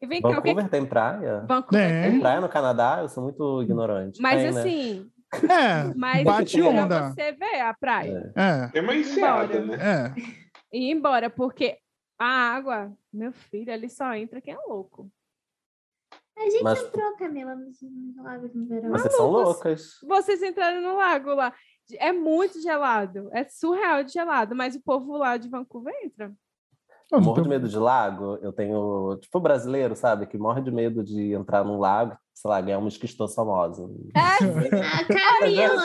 [0.00, 1.40] E vem cá, o que Vancouver tem praia?
[1.48, 2.10] Vancouver Tem.
[2.10, 2.98] Tem praia no Canadá?
[3.00, 4.20] Eu sou muito ignorante.
[4.20, 4.60] Mas Tem, né?
[4.60, 5.10] assim,
[5.50, 7.08] É, mas Bate pra onda.
[7.10, 8.32] você ver a praia.
[8.36, 9.76] é, Tem uma enseada, Embora.
[9.76, 10.14] né?
[10.14, 10.14] é.
[10.72, 11.78] E ir embora, porque
[12.18, 15.10] a água, meu filho, ali só entra quem é louco.
[16.36, 18.90] a gente Mas- entrou, Camila, nos, nos lagos no verão.
[18.90, 19.98] Vocês são loucas.
[20.02, 21.52] Vocês entraram no lago lá.
[21.98, 23.28] É muito gelado.
[23.32, 26.34] É surreal de gelado, mas o povo lá de Vancouver entra.
[27.10, 28.36] Eu não Morro de medo de lago.
[28.42, 30.26] Eu tenho, tipo, brasileiro, sabe?
[30.26, 33.82] Que morre de medo de entrar num lago, sei lá, ganhar uma esquistossomose.
[34.14, 34.36] É, Ah,
[35.40, 35.82] Camila!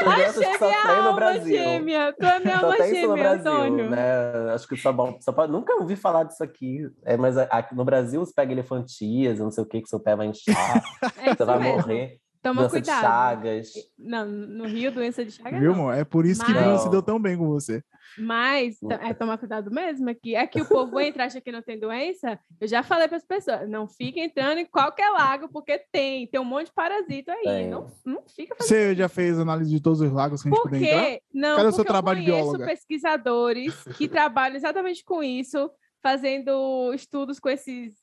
[0.00, 1.56] Crianças que só minha tem no Brasil.
[1.56, 2.12] gêmea.
[2.18, 3.90] Tu é minha alma gêmea, Antônio.
[3.90, 4.52] né?
[4.52, 5.16] Acho que só bom.
[5.20, 6.88] Só pode, nunca ouvi falar disso aqui.
[7.04, 10.16] É, mas aqui no Brasil você pega elefantias, não sei o que, que seu pé
[10.16, 10.82] vai inchar,
[11.18, 11.76] É você vai mesmo.
[11.78, 12.18] morrer.
[12.44, 13.02] Toma Doença de cuidado.
[13.02, 13.72] Chagas.
[13.98, 15.80] Não, no Rio, doença de Chagas Viu, não.
[15.80, 15.94] amor?
[15.94, 17.82] É por isso que Mas- Bruno se deu tão bem com você.
[18.18, 20.36] Mas é tomar cuidado mesmo aqui.
[20.36, 22.38] É que o povo entra acha que não tem doença.
[22.60, 26.28] Eu já falei para as pessoas, não fica entrando em qualquer lago, porque tem.
[26.28, 27.42] Tem um monte de parasito aí.
[27.42, 27.68] Tem.
[27.70, 30.60] Não, não fica fazendo Você já fez análise de todos os lagos que a gente
[30.60, 31.18] Por poder entrar?
[31.32, 32.66] Não, Cadê o porque seu trabalho de eu conheço bióloga?
[32.66, 35.68] pesquisadores que trabalham exatamente com isso,
[36.00, 37.94] fazendo estudos com esses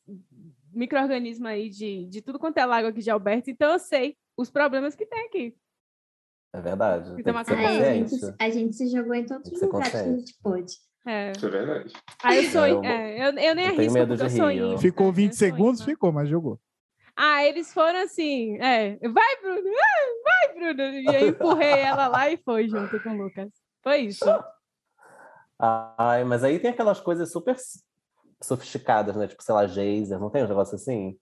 [0.73, 3.49] micro-organismos aí de, de tudo quanto é lago aqui de Alberto.
[3.49, 5.58] Então eu sei os problemas que tem aqui.
[6.53, 7.10] É verdade.
[7.16, 7.82] Que Tem tomar que ser cuidado.
[7.82, 10.03] Aí a gente, a gente se jogou em todos Tem os que lugares que a
[10.03, 10.74] gente pôde.
[11.08, 11.32] É.
[11.32, 11.94] Isso é verdade.
[12.24, 12.68] Aí eu sou.
[12.68, 15.32] Eu- é, eu, eu nem eu arrisco medo porque de eu sou Ficou eu 20
[15.32, 15.82] sou segundos?
[15.82, 15.91] ímpar.
[15.91, 16.60] Ficou, mas jogou.
[17.16, 20.82] Ah, eles foram assim, é, vai, Bruno, ah, vai, Bruno.
[20.94, 23.49] E aí empurrei ela lá e foi junto com o Lucas.
[23.84, 24.26] Foi isso.
[25.60, 27.56] Ai, mas aí tem aquelas coisas super
[28.41, 29.28] sofisticadas, né?
[29.28, 31.18] Tipo, sei lá, geyser, não tem um negócio assim?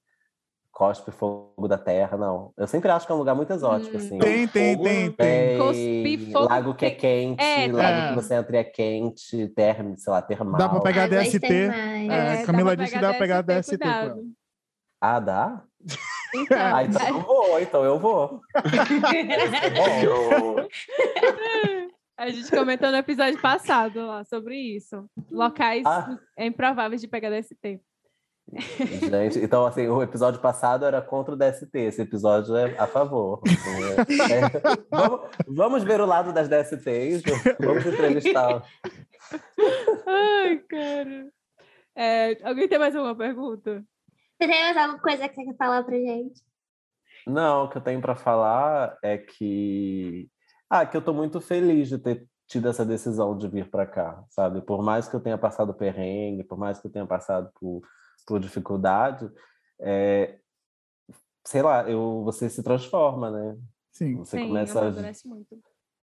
[0.80, 2.54] Cospe fogo da terra, não.
[2.58, 4.00] Eu sempre acho que é um lugar muito exótico, Hum.
[4.00, 4.18] assim.
[4.18, 5.58] Tem, tem, Fogo, tem, tem.
[5.58, 8.08] Cospe fogo lago que é quente, É, lago tem.
[8.08, 10.58] que você entra e é quente, termo, sei lá, termal.
[10.58, 11.46] Dá pra pegar DST.
[11.46, 12.08] É,
[12.38, 14.24] dá Camila disse que dá pra pegar DST cuidado.
[15.02, 15.64] Ah, dá?
[16.34, 18.40] Então, Ah, então eu vou, então eu vou.
[22.18, 25.06] A gente comentou no episódio passado lá sobre isso.
[25.32, 26.18] Locais Ah.
[26.38, 27.80] improváveis de pegar DST.
[29.10, 33.42] Gente, então assim, o episódio passado era contra o DST, esse episódio é a favor.
[34.30, 37.24] É, vamos, vamos ver o lado das DSTs,
[37.60, 38.64] vamos entrevistar.
[40.08, 41.30] Ai, cara.
[41.96, 43.84] É, alguém tem mais alguma pergunta?
[44.40, 46.42] Você tem mais alguma coisa que você quer falar pra gente?
[47.28, 50.30] Não, o que eu tenho para falar é que
[50.70, 54.24] ah, que eu tô muito feliz de ter tido essa decisão de vir para cá,
[54.30, 54.62] sabe?
[54.62, 57.82] Por mais que eu tenha passado perrengue, por mais que eu tenha passado por,
[58.30, 59.28] por dificuldade,
[59.82, 60.38] é,
[61.44, 63.58] sei lá, eu, você se transforma, né?
[63.92, 64.18] Sim.
[64.18, 64.92] Você Sim, começa a
[65.26, 65.60] muito.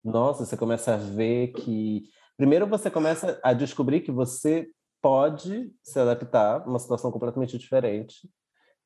[0.04, 2.04] Nossa, você começa a ver que.
[2.36, 4.70] Primeiro, você começa a descobrir que você
[5.02, 8.30] pode se adaptar a uma situação completamente diferente.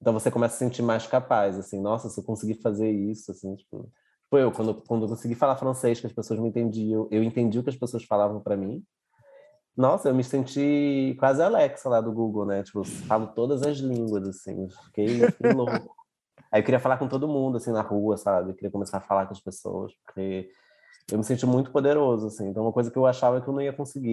[0.00, 3.30] Então, você começa a se sentir mais capaz, assim, nossa, se eu conseguir fazer isso,
[3.30, 3.92] assim, tipo.
[4.28, 7.58] Foi eu, quando, quando eu consegui falar francês, que as pessoas me entendiam, eu entendi
[7.58, 8.82] o que as pessoas falavam para mim.
[9.76, 12.62] Nossa, eu me senti quase Alexa lá do Google, né?
[12.62, 15.94] Tipo, falo todas as línguas, assim, eu fiquei, fiquei louco.
[16.50, 18.50] Aí eu queria falar com todo mundo, assim, na rua, sabe?
[18.50, 20.48] Eu queria começar a falar com as pessoas, porque
[21.10, 22.48] eu me senti muito poderoso, assim.
[22.48, 24.10] Então, uma coisa que eu achava que eu não ia conseguir,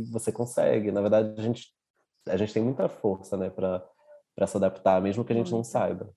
[0.00, 0.90] e você consegue.
[0.90, 1.68] Na verdade, a gente,
[2.28, 6.10] a gente tem muita força, né, para se adaptar, mesmo que a gente não saiba.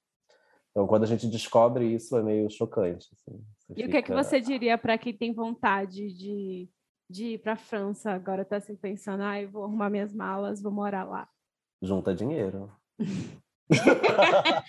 [0.71, 3.07] Então, quando a gente descobre isso, é meio chocante.
[3.13, 3.43] Assim.
[3.75, 6.69] E o que é que fica- você diria para quem tem vontade de,
[7.09, 8.11] de ir para a França?
[8.11, 11.27] Agora tá assim pensando, ai, vou arrumar minhas malas, vou morar lá.
[11.81, 12.71] Junta dinheiro.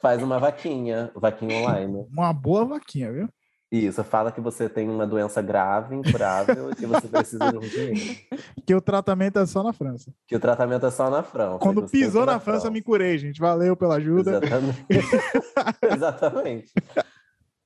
[0.00, 2.06] Faz uma vaquinha, vaquinha online.
[2.10, 3.28] Uma boa vaquinha, viu?
[3.72, 7.60] Isso, fala que você tem uma doença grave, incurável, e que você precisa de um
[7.60, 8.20] dinheiro.
[8.64, 10.14] Que o tratamento é só na França.
[10.28, 11.58] Que o tratamento é só na França.
[11.58, 13.40] Quando pisou na França, me curei, gente.
[13.40, 14.40] Valeu pela ajuda.
[14.42, 14.86] Exatamente.
[15.92, 16.72] Exatamente.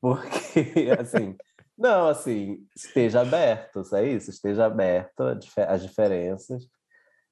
[0.01, 1.37] Porque, assim,
[1.79, 5.23] não, assim, esteja aberto, é isso, esteja aberto
[5.69, 6.69] às diferenças.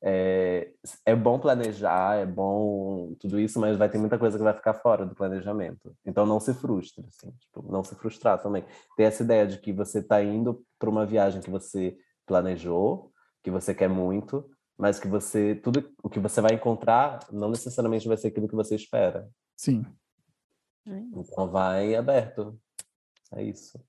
[0.01, 0.71] É,
[1.05, 4.75] é bom planejar, é bom tudo isso, mas vai ter muita coisa que vai ficar
[4.75, 5.97] fora do planejamento.
[6.05, 8.65] Então não se frustre, assim, tipo, não se frustrar também.
[8.97, 13.11] Ter essa ideia de que você está indo para uma viagem que você planejou,
[13.43, 14.49] que você quer muito,
[14.79, 18.55] mas que você tudo o que você vai encontrar não necessariamente vai ser aquilo que
[18.55, 19.29] você espera.
[19.57, 19.85] Sim.
[20.87, 22.57] Então vai aberto.
[23.33, 23.81] É isso.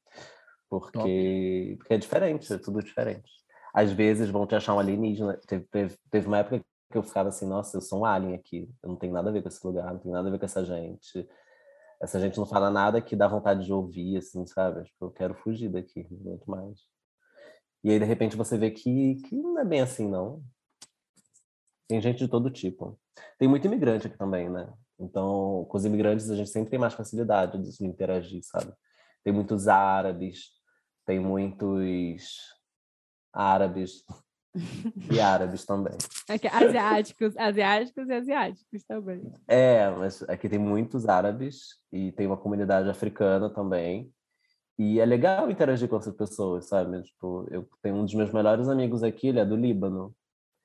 [0.70, 3.32] Porque, porque é diferente, é tudo diferente.
[3.74, 5.40] Às vezes vão te achar um alienígena.
[5.48, 6.62] Teve, teve, teve uma época
[6.92, 8.70] que eu ficava assim, nossa, eu sou um alien aqui.
[8.82, 10.46] Eu não tenho nada a ver com esse lugar, não tenho nada a ver com
[10.46, 11.28] essa gente.
[12.02, 14.84] Essa gente não fala nada que dá vontade de ouvir, assim, sabe?
[14.84, 16.80] Tipo, eu quero fugir daqui, aguento mais.
[17.84, 20.44] E aí, de repente, você vê que, que não é bem assim, não.
[21.88, 23.00] Tem gente de todo tipo.
[23.40, 24.72] Tem muito imigrante aqui também, né?
[25.00, 28.74] Então, com os imigrantes, a gente sempre tem mais facilidade de interagir, sabe?
[29.24, 30.57] Tem muitos árabes,
[31.08, 32.36] tem muitos
[33.34, 34.04] árabes
[35.10, 35.94] e árabes também.
[36.30, 39.22] Aqui, asiáticos, asiáticos e asiáticos também.
[39.48, 44.12] É, mas aqui tem muitos árabes e tem uma comunidade africana também.
[44.78, 47.02] E é legal interagir com essas pessoas, sabe?
[47.02, 50.14] Tipo, eu tenho um dos meus melhores amigos aqui, ele é do Líbano.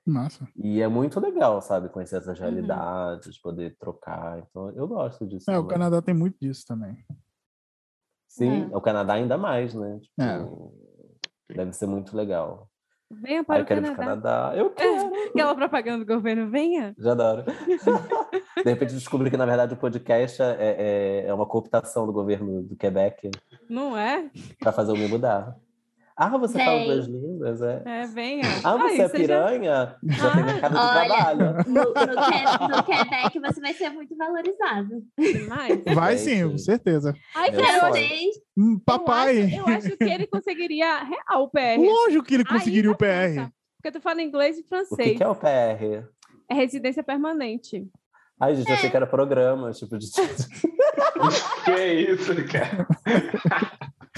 [0.05, 0.48] Massa.
[0.56, 1.89] E é muito legal, sabe?
[1.89, 2.44] Conhecer essas Uhum.
[2.44, 4.40] realidades, poder trocar.
[4.40, 5.48] Então, eu gosto disso.
[5.51, 5.78] É, o também.
[5.78, 6.97] Canadá tem muito disso também.
[8.32, 8.76] Sim, É.
[8.76, 9.98] o Canadá ainda mais, né?
[10.00, 10.72] Tipo,
[11.50, 11.54] É.
[11.54, 12.66] Deve ser muito legal.
[13.10, 13.96] Venha para eu o quero Canadá.
[14.04, 14.52] Canadá.
[14.56, 15.12] Eu quero.
[15.28, 16.94] Aquela propaganda do governo, venha.
[16.98, 17.44] Já adoro.
[18.64, 22.62] De repente descobri que, na verdade, o podcast é, é, é uma cooptação do governo
[22.62, 23.30] do Quebec
[23.68, 24.30] Não é?
[24.59, 25.54] para fazer eu me mudar.
[26.24, 26.86] Ah, você fala Bem.
[26.86, 27.82] duas línguas, é?
[27.84, 28.42] É, venha.
[28.62, 29.96] Ah, você Aí, é já- piranha?
[30.04, 31.04] Já tem Ah, mercado de olha.
[31.06, 31.54] trabalho.
[31.66, 35.02] No, no, Que- no Quebec você vai ser muito valorizado.
[35.18, 35.82] Demais.
[35.94, 37.12] Vai sim, com certeza.
[37.34, 37.92] Ai, Meu cara, eu sonho.
[37.94, 41.78] acho, Francês, Hum, Papai, eu acho que ele conseguiria real o PR.
[41.80, 43.34] lógico que ele Aí, conseguiria o na PR.
[43.34, 43.52] França.
[43.82, 45.16] Porque tu fala inglês e O que, francês.
[45.16, 46.04] que é o PR?
[46.48, 47.88] É residência permanente.
[48.40, 50.06] Ai, gente, eu achei que era programa, tipo de.
[51.64, 52.86] Que isso, cara?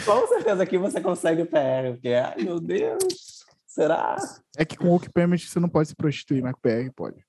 [0.04, 4.16] Com certeza que você consegue o PR, porque, ai meu Deus, será?
[4.56, 7.24] É que com o Work Permit você não pode se prostituir, mas com PR pode.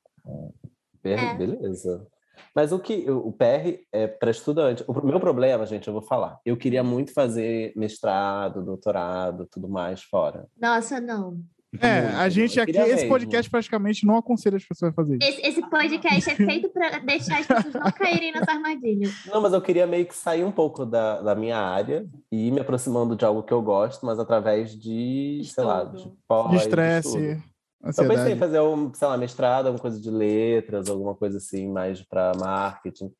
[1.02, 1.34] PR, É.
[1.36, 2.08] Beleza.
[2.54, 4.84] Mas o que o PR é para estudante.
[4.88, 6.40] O meu problema, gente, eu vou falar.
[6.46, 10.48] Eu queria muito fazer mestrado, doutorado, tudo mais fora.
[10.60, 11.40] nossa, não.
[11.81, 13.10] É, Muito, a gente aqui, esse mesmo.
[13.10, 15.30] podcast praticamente não aconselha as pessoas a fazer isso.
[15.30, 19.10] Esse, esse podcast é feito para deixar as pessoas não caírem nessa armadilha.
[19.27, 22.52] Não, mas eu queria meio que sair um pouco da, da minha área e ir
[22.52, 26.18] me aproximando de algo que eu gosto, mas através de, sei lá, de Estudo.
[26.27, 26.68] pós, De estudo.
[26.68, 27.43] estresse,
[27.84, 31.69] Eu pensei em fazer, um, sei lá, mestrado, alguma coisa de letras, alguma coisa assim,
[31.72, 33.11] mais para marketing.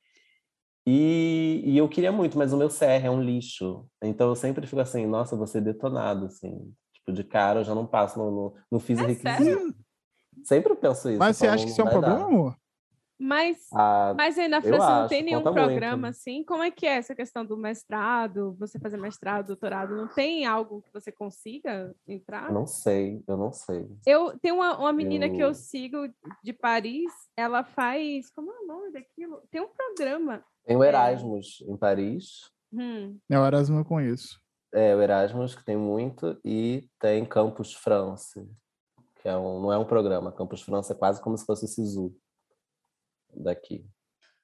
[0.88, 3.86] E, e eu queria muito, mas o meu CR é um lixo.
[4.04, 6.72] Então eu sempre fico assim, nossa, vou ser detonado, assim.
[7.06, 9.44] Tipo, de cara eu já não passo, não, não, não fiz o É requisito.
[9.44, 9.76] sério?
[10.44, 11.20] Sempre eu penso isso.
[11.20, 11.92] Mas eu você falo, acha que isso é um dar.
[11.94, 12.58] problema, amor?
[13.18, 15.70] Mas, Ah, mas aí na eu França não acho, tem nenhum conta muito.
[15.72, 16.44] programa assim.
[16.44, 18.54] Como é que é essa questão do mestrado?
[18.60, 19.96] Você fazer mestrado, doutorado?
[19.96, 22.48] Não tem algo que você consiga entrar?
[22.50, 23.88] eu não sei, eu não sei.
[24.06, 25.98] Eu tenho uma, uma menina que eu Eu- sigo
[26.44, 28.30] de Paris, ela faz.
[28.32, 29.42] Como é o nome daquilo?
[29.50, 30.44] Tem um programa.
[30.66, 32.52] Tem o Erasmus em Paris.
[32.74, 34.42] Hum, É o Erasmo eu conheço.
[34.76, 38.46] É, o Erasmus, que tem muito, e tem Campus France,
[39.22, 40.34] que é um, não é um programa.
[40.34, 42.14] Campus France é quase como se fosse o SISU
[43.34, 43.86] daqui.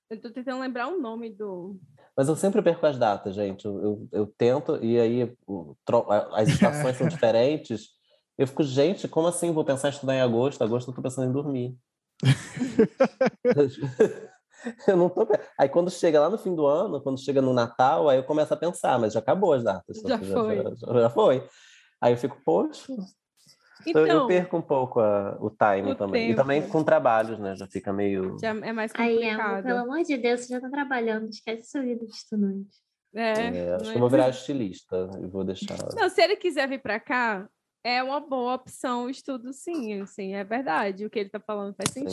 [0.09, 1.77] eu tô tentando lembrar o nome do.
[2.15, 3.65] Mas eu sempre perco as datas, gente.
[3.65, 5.35] Eu, eu, eu tento, e aí
[5.85, 7.89] tro- as estações são diferentes.
[8.37, 9.51] Eu fico, gente, como assim?
[9.51, 10.63] Vou pensar em estudar em agosto?
[10.63, 11.77] Agosto eu tô pensando em dormir.
[14.87, 15.27] eu não tô.
[15.57, 18.53] Aí quando chega lá no fim do ano, quando chega no Natal, aí eu começo
[18.53, 19.97] a pensar, mas já acabou as datas.
[20.05, 20.57] Já foi.
[20.57, 21.47] Já, já foi.
[22.01, 22.93] Aí eu fico, poxa,
[23.85, 25.49] Então, eu perco um pouco a- o o
[25.95, 26.23] também.
[26.23, 26.35] E tempo.
[26.35, 27.55] também com trabalhos, né?
[27.55, 28.37] Já fica meio.
[28.39, 29.63] já é mais Aí, amor, complicado.
[29.63, 32.69] pelo amor de Deus, você já tá trabalhando, esquece sua vida de estudante.
[33.13, 35.77] É, É, acho não que é- eu vou virar estilista e vou deixar.
[35.95, 37.47] Não, se ele quiser vir para cá,
[37.83, 41.05] é uma boa opção o estudo, sim, assim, é verdade.
[41.05, 42.03] O que ele tá falando faz Sim.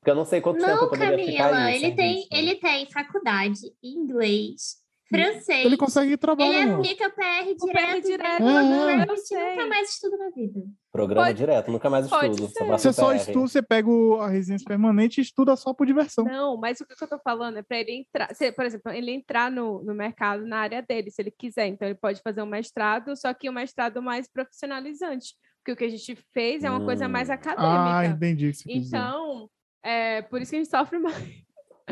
[0.00, 1.74] Porque eu não sei quanto tempo Não, eu poderia ficar Camila, aí.
[1.74, 2.38] ele sem tem, isso, né?
[2.38, 4.76] ele tem faculdade, inglês,
[5.10, 5.66] francês.
[5.66, 6.78] Ele consegue trabalhar, Ele amor.
[6.80, 7.20] aplica PR
[7.50, 8.96] O PR direto, direto, vem é, é.
[8.96, 10.60] Nunca mais estuda na vida.
[10.90, 12.48] Programa Pode- direto, nunca mais estudo.
[12.48, 16.24] Só Você só estuda, você pega o- a residência permanente e estuda só por diversão.
[16.24, 19.10] Não, mas o que eu tô falando é para ele entrar, se, por exemplo, ele
[19.10, 21.66] entrar no, no mercado na área dele, se ele quiser.
[21.66, 25.34] Então, ele pode fazer um mestrado, só que um mestrado mais profissionalizante.
[25.58, 27.32] Porque o que a gente fez é uma coisa mais Hum.
[27.32, 28.16] Ah, acadêmica.
[28.16, 28.96] entendi o que você quis dizer.
[28.96, 29.50] então,
[29.82, 31.40] é por isso que a gente sofre mais.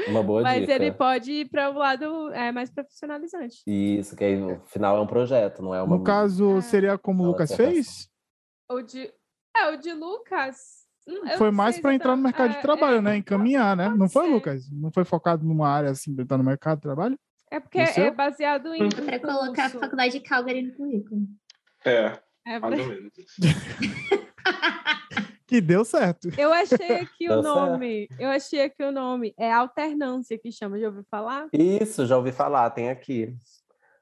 [0.06, 0.73] Uma boa Mas dica.
[0.74, 3.62] ele pode ir para o lado é, mais profissionalizante.
[3.66, 5.97] Isso, que aí no final é um projeto, não é uma.
[5.97, 6.60] No caso, É.
[6.60, 8.09] seria como o Lucas fez?
[8.70, 9.12] O de.
[9.56, 10.86] É, o de Lucas.
[11.09, 13.16] hum, eu Foi mais para entrar no mercado de é, trabalho, é, né?
[13.16, 13.89] Encaminhar, né?
[13.89, 14.31] Não foi, ser.
[14.35, 14.70] Lucas?
[14.70, 17.19] Não foi focado numa área assim, para entrar no mercado de trabalho?
[17.51, 18.89] É porque é baseado em.
[18.90, 21.23] Para colocar a faculdade de Calgary no currículo.
[21.85, 22.12] É,
[22.47, 23.12] É mais pra- ou menos.
[25.48, 26.28] Que deu certo.
[26.38, 27.56] Eu achei aqui o Deu certo.
[27.56, 28.06] nome.
[28.18, 29.34] Eu achei aqui o nome.
[29.38, 30.78] É alternância que chama.
[30.78, 31.48] Já ouviu falar?
[31.54, 33.34] Isso, já ouvi falar, tem aqui.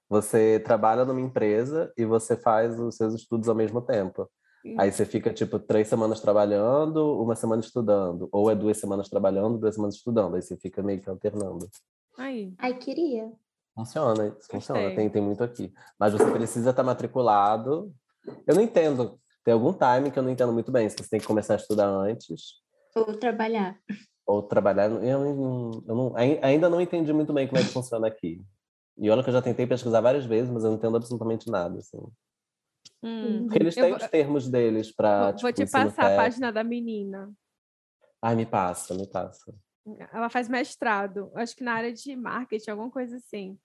[0.09, 4.29] Você trabalha numa empresa e você faz os seus estudos ao mesmo tempo.
[4.77, 8.29] Aí você fica, tipo, três semanas trabalhando, uma semana estudando.
[8.33, 10.35] Ou é duas semanas trabalhando, duas semanas estudando.
[10.35, 11.69] Aí você fica meio que alternando.
[12.19, 12.53] Aí.
[12.59, 13.31] Ai, queria.
[13.77, 15.73] Funciona, isso funciona, tem, tem muito aqui.
[15.97, 17.93] Mas você precisa estar matriculado.
[18.45, 21.21] Eu não entendo, tem algum time que eu não entendo muito bem, se você tem
[21.21, 22.55] que começar a estudar antes
[22.97, 23.79] Ou trabalhar.
[24.27, 24.91] ou trabalhar.
[24.91, 28.43] Eu, não- eu não- ai- ainda não entendi muito bem como é que funciona aqui.
[28.99, 31.79] E olha que eu já tentei pesquisar várias vezes, mas eu não entendo absolutamente nada.
[31.79, 31.99] Assim.
[33.05, 33.47] Hum.
[33.47, 35.31] Porque eles Eu têm vou- os termos deles para.
[35.31, 37.33] Vou, vou te passar a página da menina.
[38.21, 39.55] Ai, me passa, me passa.
[40.13, 41.31] Ela faz mestrado.
[41.37, 43.57] Acho que na área de marketing, alguma coisa assim.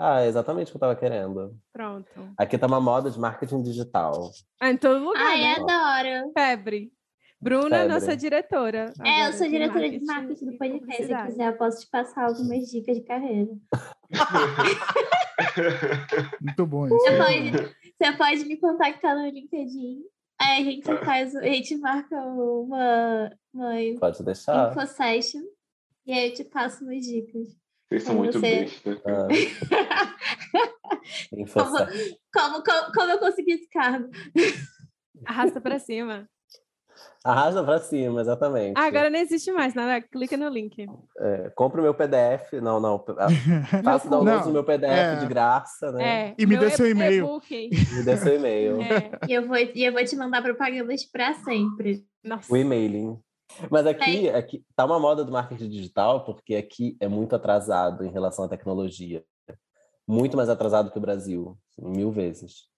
[0.00, 1.56] Ah, é exatamente o que eu estava querendo.
[1.72, 2.08] Pronto.
[2.38, 4.30] Aqui tá uma moda de marketing digital.
[4.60, 5.20] Ah, em todo lugar.
[5.20, 5.56] Ai, né?
[5.58, 6.32] adoro.
[6.32, 6.92] Febre.
[7.40, 7.94] Bruna, Febre.
[7.94, 8.92] nossa diretora.
[9.04, 11.04] É, eu sou de diretora de marketing do podcast.
[11.04, 13.50] Se quiser, eu posso te passar algumas dicas de carreira.
[16.40, 16.96] Muito bom isso.
[16.96, 17.50] Você pode,
[18.00, 20.02] você pode me contactar no LinkedIn.
[20.40, 24.70] Aí a gente faz, a gente marca uma, uma Pode deixar.
[24.70, 25.40] info session.
[26.06, 27.48] E aí eu te passo umas dicas.
[27.88, 29.02] Vocês são muito você- besta.
[29.06, 29.28] Ah.
[32.32, 34.08] Como, como, como eu consegui esse cargo?
[35.26, 36.28] Arrasta pra cima.
[37.24, 38.74] Arrasta pra cima, exatamente.
[38.76, 40.00] Ah, agora não existe mais nada.
[40.00, 40.86] Clica no link.
[41.18, 42.52] É, compre o meu PDF.
[42.62, 43.04] Não, não.
[43.84, 45.16] Faça o download do meu PDF é.
[45.16, 46.28] de graça, né?
[46.30, 47.40] É, E me dê seu e-mail.
[47.50, 48.80] Me dê seu e-mail.
[48.82, 49.10] É.
[49.28, 52.04] E eu vou, e eu vou te mandar propagandas pra sempre.
[52.24, 52.52] Nossa.
[52.52, 53.18] O e-mailing.
[53.70, 58.10] Mas aqui, aqui tá uma moda do marketing digital, porque aqui é muito atrasado em
[58.10, 59.24] relação à tecnologia.
[60.06, 62.68] Muito mais atrasado que o Brasil, assim, mil vezes.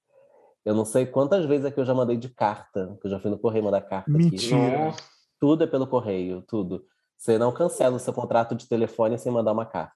[0.65, 3.31] Eu não sei quantas vezes aqui eu já mandei de carta, que eu já fui
[3.31, 4.25] no correio mandar carta aqui.
[4.31, 4.87] Mentira.
[4.87, 4.99] Nossa,
[5.39, 6.85] Tudo é pelo correio, tudo.
[7.17, 9.95] Você não cancela o seu contrato de telefone sem mandar uma carta.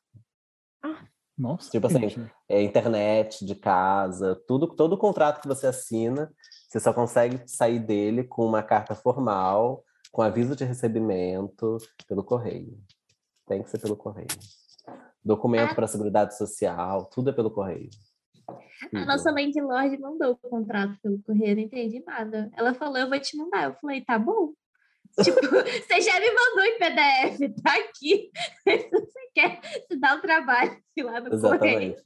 [1.36, 1.70] Nossa.
[1.70, 2.30] Tipo assim, gente.
[2.48, 6.32] É internet, de casa, tudo, todo contrato que você assina,
[6.68, 9.82] você só consegue sair dele com uma carta formal,
[10.14, 11.76] com aviso de recebimento,
[12.06, 12.78] pelo correio.
[13.48, 14.28] Tem que ser pelo correio.
[15.24, 15.74] Documento Ah.
[15.74, 17.90] para a Seguridade Social, tudo é pelo correio.
[18.94, 22.48] A nossa landlord mandou o contrato pelo correio, não entendi nada.
[22.56, 23.64] Ela falou, eu vou te mandar.
[23.64, 24.52] Eu falei, tá bom.
[25.20, 28.30] tipo, você já me mandou em PDF, tá aqui.
[28.62, 29.60] Se você quer
[29.90, 31.54] se dar o trabalho de ir lá no correio.
[31.54, 32.02] Exatamente.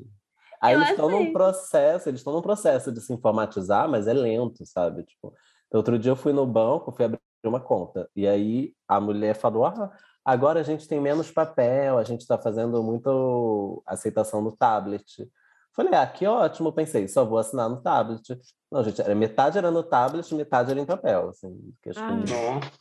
[0.62, 4.14] Aí Eu eles estão num processo, eles estão num processo de se informatizar, mas é
[4.14, 5.02] lento, sabe?
[5.02, 5.35] Tipo,
[5.70, 9.65] outro dia eu fui no banco, fui abrir uma conta, e aí a mulher falou:
[9.66, 9.90] ah,
[10.24, 15.28] agora a gente tem menos papel, a gente está fazendo muito aceitação no tablet.
[15.74, 18.36] Falei, ah, que ótimo, pensei, só vou assinar no tablet.
[18.73, 21.28] Não, gente, era- metade era no tablet, metade era em papel.
[21.28, 22.09] Assim, acho, Ah.
[22.09, 22.73] que, nossa.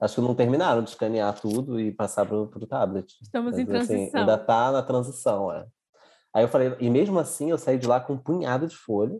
[0.00, 3.14] acho que não terminaram de escanear tudo e passar para o tablet.
[3.20, 4.20] Estamos em Mas, assim, transição.
[4.20, 5.66] ainda tá na transição, é.
[6.34, 9.18] Aí eu falei, e mesmo assim eu saí de lá com um punhado de folha.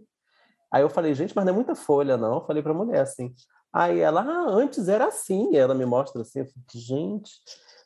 [0.72, 2.36] Aí eu falei, gente, mas não é muita folha, não.
[2.36, 3.34] Eu falei pra mulher assim.
[3.76, 5.52] Aí ela, ah, antes era assim.
[5.52, 7.30] E ela me mostra assim, eu falei, gente.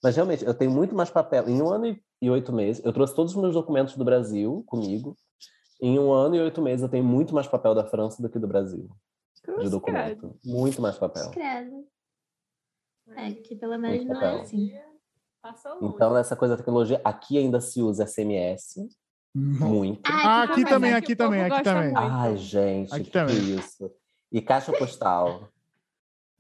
[0.01, 1.49] Mas realmente, eu tenho muito mais papel.
[1.49, 1.87] Em um ano
[2.23, 5.17] e- oito meses, eu trouxe todos os meus documentos do Brasil comigo.
[5.83, 8.39] Em um ano e oito meses, eu tenho muito mais papel da França do que
[8.39, 8.89] do Brasil,
[9.35, 9.71] de Cruz, credo.
[9.71, 10.39] documento.
[10.45, 11.29] Muito mais papel.
[11.33, 11.85] Credo.
[13.17, 14.41] É, que pelo menos Muito não é papel.
[14.43, 14.73] assim.
[15.43, 15.95] Passou longe.
[15.95, 18.87] Então, essa coisa da tecnologia, aqui ainda se usa SMS,
[19.35, 20.03] muito.
[20.05, 20.99] Ah, aqui que também, coisa.
[20.99, 21.93] aqui também, aqui também.
[21.97, 23.57] Ai, gente, Aqui que também.
[23.57, 23.91] isso.
[24.31, 25.49] E caixa postal.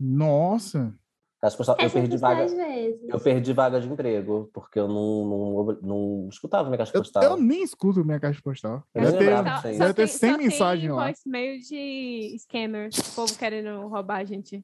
[0.00, 0.94] Nossa.
[1.40, 2.46] Caixa postal, eu perdi vaga.
[2.46, 3.08] vezes.
[3.08, 7.22] Eu perdi vaga de emprego, porque eu não, não, não escutava minha caixa Eu, postal.
[7.22, 8.82] eu nem escuto minha caixa postal.
[8.94, 11.04] Eu Deve ter, deve ter tem- 100 só tem mensagens lá.
[11.04, 12.98] voicemail de scammers.
[12.98, 14.62] O povo querendo roubar a gente.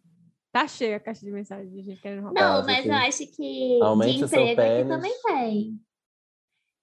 [0.52, 2.40] Tá cheia a caixa de mensagem de gente querendo roubar.
[2.42, 5.80] Não, Caso mas eu acho que aumente de emprego aqui também tem.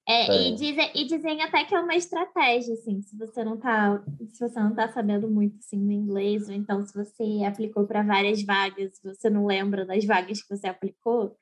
[0.08, 0.54] É, Tem.
[0.54, 4.40] E, dizem, e dizem até que é uma estratégia, assim, se você não tá, se
[4.48, 8.44] você não tá sabendo muito assim, no inglês, ou então se você aplicou para várias
[8.44, 11.38] vagas, você não lembra das vagas que você aplicou,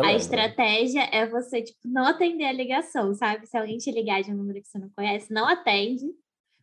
[0.00, 3.46] a estratégia é você tipo, não atender a ligação, sabe?
[3.46, 6.06] Se alguém te ligar de um número que você não conhece, não atende,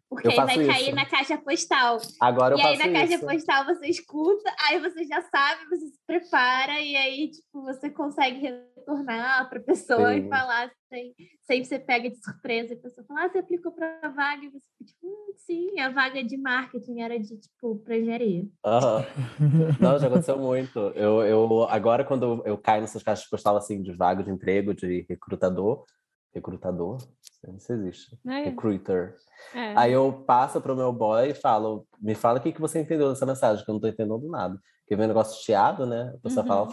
[0.09, 0.95] porque Eu aí vai faço cair isso.
[0.95, 1.97] na caixa postal.
[2.19, 3.25] Agora eu E aí na caixa isso.
[3.25, 8.53] postal você escuta, aí você já sabe, você se prepara, e aí, tipo, você consegue
[8.87, 10.25] retornar para a pessoa Sim.
[10.25, 13.71] e falar sem, sem você pega de surpresa, e a pessoa fala, ah, você aplicou
[13.71, 17.37] para a vaga, e você fica tipo, hum, sim, a vaga de marketing era de,
[17.37, 18.47] tipo, para engenharia.
[18.65, 19.03] Aham.
[19.79, 20.79] Não, já aconteceu muito.
[20.95, 25.05] Eu, eu, agora, quando eu caio nessas caixas postal assim, de vaga de emprego, de
[25.09, 25.85] recrutador,
[26.33, 26.97] recrutador,
[27.43, 28.43] não sei se existe, Né?
[28.45, 29.17] recruiter.
[29.53, 29.73] É.
[29.77, 33.09] Aí eu passo pro meu boy e falo, me fala o que, que você entendeu
[33.09, 34.59] dessa mensagem, que eu não tô entendendo nada.
[34.81, 36.13] Porque vem um negócio chiado, né?
[36.15, 36.47] A pessoa Uhum.
[36.47, 36.67] fala,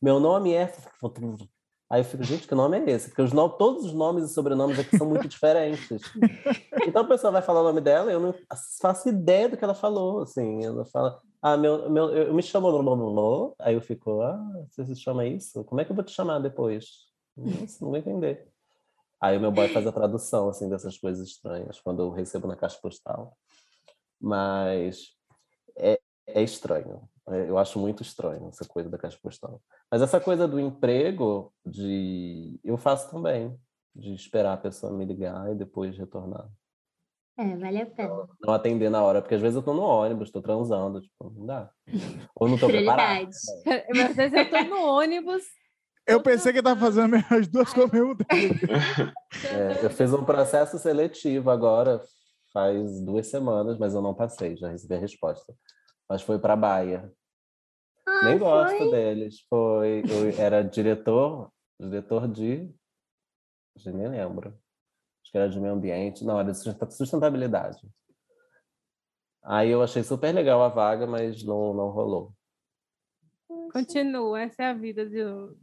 [0.00, 0.72] meu nome é.
[1.90, 3.08] Aí eu fico, gente, que nome é esse?
[3.08, 6.02] Porque os nomes, todos os nomes e sobrenomes aqui são muito diferentes.
[6.86, 8.34] Então a pessoa vai falar o nome dela e eu não
[8.80, 10.64] faço ideia do que ela falou, assim.
[10.64, 13.54] Ela fala, ah, meu, meu, eu me chamo Lolo.
[13.58, 14.38] Aí eu fico, ah,
[14.68, 15.64] você se chama isso?
[15.64, 17.08] Como é que eu vou te chamar depois?
[17.34, 18.46] Nossa, não vou entender.
[19.20, 22.54] Aí o meu boy faz a tradução, assim, dessas coisas estranhas, quando eu recebo na
[22.54, 23.36] caixa postal.
[24.20, 25.08] Mas
[25.76, 27.08] é, é estranho.
[27.30, 29.60] É, Eu acho muito estranho essa coisa da caixa postal.
[29.90, 33.58] Mas essa coisa do emprego, de eu faço também,
[33.94, 36.48] de esperar a pessoa me ligar e depois retornar.
[37.38, 38.28] É, vale a pena.
[38.40, 41.46] Não atender na hora, porque às vezes eu tô no ônibus, tô transando, tipo, não
[41.46, 41.70] dá.
[42.34, 43.28] Ou não tô preparado.
[43.28, 43.40] Prioridades.
[44.10, 45.44] Às vezes eu tô no ônibus.
[46.04, 48.66] Eu pensei que ele tava fazendo as duas coisas ao mesmo tempo.
[49.52, 52.00] É, eu fiz um processo seletivo agora,
[52.52, 55.54] faz duas semanas, mas eu não passei, já recebi a resposta.
[56.08, 57.12] Mas foi para Baia.
[58.20, 58.90] Ah, Nem gosto foi?
[58.90, 59.40] deles.
[59.48, 62.68] Foi, eu era diretor, diretor de,
[63.76, 64.48] já nem lembro.
[65.22, 67.80] Acho que era de meio ambiente, não, era de sustenta- sustentabilidade.
[69.44, 72.32] Aí eu achei super legal a vaga, mas não, não rolou.
[73.72, 75.56] Continua, essa é a vida do,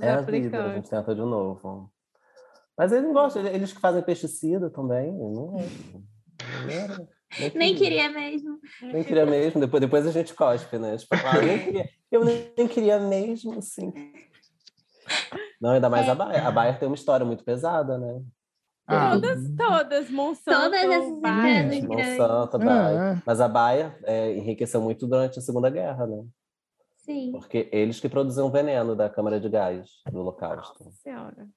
[0.00, 1.90] É a vida, a gente tenta de novo.
[2.76, 6.04] Mas eles não gostam, eles que fazem pesticida também, não gostam.
[7.54, 8.58] Nem queria mesmo.
[8.82, 9.60] Nem queria mesmo.
[9.60, 10.96] Depois, depois a gente cospe, né?
[10.96, 13.92] Tipo, ah, eu, nem queria, eu nem queria mesmo, assim.
[15.60, 16.10] Não, ainda mais é.
[16.10, 16.46] a Bayer.
[16.46, 18.22] A Bayer tem uma história muito pesada, né?
[18.86, 21.88] Ah, todas, todas, Monsanto, todas essas Bayer.
[21.88, 23.00] Monsanto, Bayer.
[23.00, 23.22] É, é.
[23.24, 26.24] Mas a Bayer é, enriqueceu muito durante a Segunda Guerra, né?
[26.96, 27.32] Sim.
[27.32, 30.84] Porque eles que produziam veneno da câmara de gás do Holocausto.
[30.84, 31.48] Nossa senhora.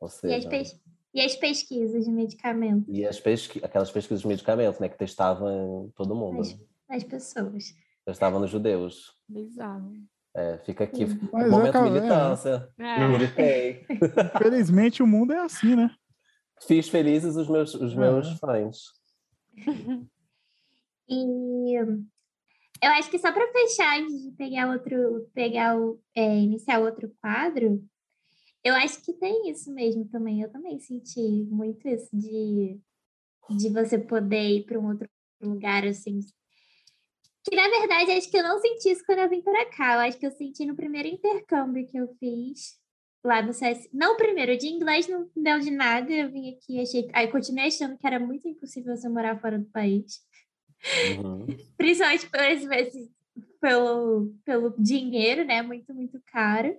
[0.00, 0.80] Ou seja, e, as.
[1.16, 2.94] E as pesquisas de medicamentos.
[2.94, 3.64] E as pesqui...
[3.64, 4.86] aquelas pesquisas de medicamentos, né?
[4.86, 6.42] Que testavam todo mundo.
[6.42, 6.54] As,
[6.90, 7.74] as pessoas.
[8.04, 9.16] Testavam nos judeus.
[9.26, 9.94] Bizarro.
[10.34, 12.68] É, fica aqui Mas momento é, militância.
[12.78, 13.08] É.
[13.08, 13.86] Militei.
[14.36, 15.90] Felizmente o mundo é assim, né?
[16.66, 18.36] Fiz felizes os meus, os meus é.
[18.36, 18.78] fãs.
[21.08, 26.80] E eu acho que só para fechar, antes de pegar outro, pegar o, é, iniciar
[26.80, 27.80] outro quadro,
[28.66, 30.42] eu acho que tem isso mesmo também.
[30.42, 31.20] Eu também senti
[31.50, 32.80] muito isso de,
[33.50, 35.08] de você poder ir para um outro
[35.40, 36.18] lugar assim.
[37.48, 39.94] Que na verdade acho que eu não senti isso quando eu vim para cá.
[39.94, 42.76] Eu acho que eu senti no primeiro intercâmbio que eu fiz
[43.24, 43.88] lá no CS.
[43.92, 46.12] Não o primeiro, de inglês não deu de nada.
[46.12, 47.08] Eu vim aqui, achei.
[47.12, 50.20] Aí continuei achando que era muito impossível você morar fora do país.
[51.18, 51.46] Uhum.
[51.78, 53.08] Principalmente por vezes
[53.60, 55.62] pelo, pelo dinheiro, né?
[55.62, 56.76] Muito, muito caro.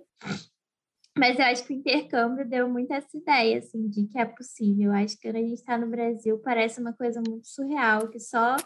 [1.18, 4.92] Mas eu acho que o intercâmbio deu muito essa ideia, assim, de que é possível.
[4.92, 8.20] Eu acho que quando a gente está no Brasil, parece uma coisa muito surreal, que
[8.20, 8.56] só,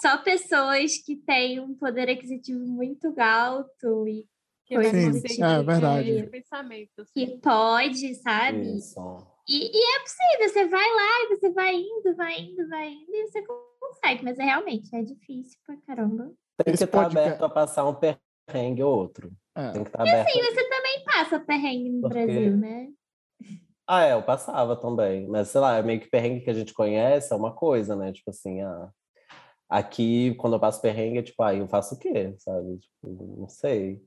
[0.00, 4.26] só pessoas que têm um poder aquisitivo muito alto e
[4.66, 6.26] que coisas Sim, tipo, é verdade.
[6.30, 8.78] Pensamento, que pode, sabe?
[9.46, 13.10] E, e, é possível, você vai lá e você vai indo, vai indo, vai indo,
[13.10, 13.42] e você
[13.78, 16.32] consegue, mas é realmente é difícil pra caramba.
[16.64, 19.30] Tem que estar aberto a passar um perrengue ou outro.
[19.54, 19.70] É.
[19.72, 20.28] Tem que estar aberto.
[20.28, 20.68] E assim, você
[21.14, 22.26] passa perrengue no Porque...
[22.26, 22.88] Brasil, né?
[23.86, 25.28] Ah, é, eu passava também.
[25.28, 28.12] Mas, sei lá, é meio que perrengue que a gente conhece é uma coisa, né?
[28.12, 28.90] Tipo assim, ah,
[29.68, 32.34] aqui, quando eu passo perrengue, é tipo, ah, eu faço o quê?
[32.38, 32.78] Sabe?
[32.78, 34.02] Tipo, não sei.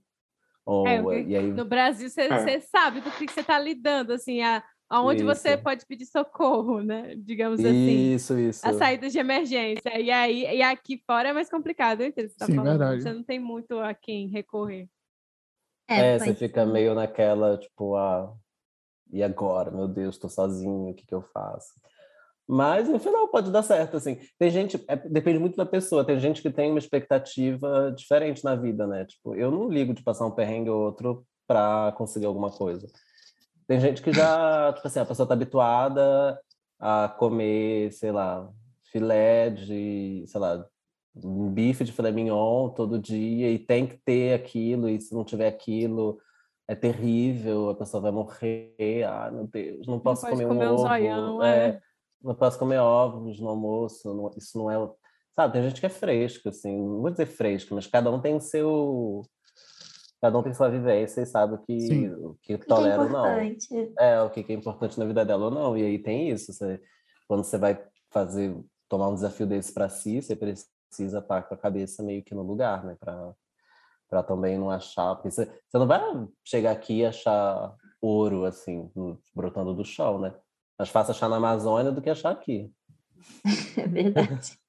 [0.66, 1.52] Ou, é, e aí...
[1.52, 2.60] No Brasil, você, é.
[2.60, 5.34] sabe do que, você está lidando, assim, a, aonde isso.
[5.34, 7.16] você pode pedir socorro, né?
[7.16, 8.14] Digamos assim.
[8.14, 8.68] Isso, isso.
[8.68, 9.98] A saída de emergência.
[10.00, 12.30] E aí, e aqui fora é mais complicado, entendeu?
[12.32, 13.04] Você, tá Sim, falando, verdade.
[13.04, 14.90] você não tem muito a quem recorrer.
[15.88, 18.34] É, é você fica meio naquela, tipo, ah,
[19.12, 19.72] e agora?
[19.72, 21.74] Meu Deus, estou sozinho, o que, que eu faço?
[22.48, 24.18] Mas no final pode dar certo, assim.
[24.40, 26.06] Tem gente, é, depende muito da pessoa.
[26.06, 29.06] Tem gente que tem uma expectativa diferente na vida, né?
[29.06, 32.88] Tipo, eu não ligo de passar um perrengue ou outro para conseguir alguma coisa.
[33.68, 36.40] Tem gente que já, tipo assim, a pessoa tá habituada
[36.80, 38.50] a comer, sei lá,
[38.92, 40.66] filé de, sei lá,
[41.24, 45.24] um bife de filé mignon todo dia e tem que ter aquilo, e se não
[45.24, 46.20] tiver aquilo,
[46.68, 49.04] é terrível, a pessoa vai morrer.
[49.04, 50.88] Ai, meu Deus, não posso não comer, comer um ovo.
[50.88, 51.68] Zoião, é.
[51.68, 51.82] é.
[52.22, 54.90] Não posso comer ovos no almoço, não, isso não é.
[55.36, 58.36] Sabe, tem gente que é fresca, assim, não vou dizer fresca, mas cada um tem
[58.36, 59.24] o seu
[60.20, 63.26] cada um tem sua vivência e sabe o que, o que tolera ou não.
[64.00, 65.78] É, o que é importante na vida dela ou não.
[65.78, 66.52] E aí tem isso.
[66.52, 66.82] Você,
[67.28, 67.80] quando você vai
[68.10, 68.56] fazer,
[68.90, 72.42] tomar um desafio desse para si, você precisa estar com a cabeça meio que no
[72.42, 72.96] lugar, né?
[73.00, 75.16] Para também não achar.
[75.16, 76.02] Porque você, você não vai
[76.44, 78.92] chegar aqui e achar ouro, assim,
[79.36, 80.34] brotando do chão, né?
[80.78, 82.72] Mais fácil achar na Amazônia do que achar aqui.
[83.78, 84.58] É verdade.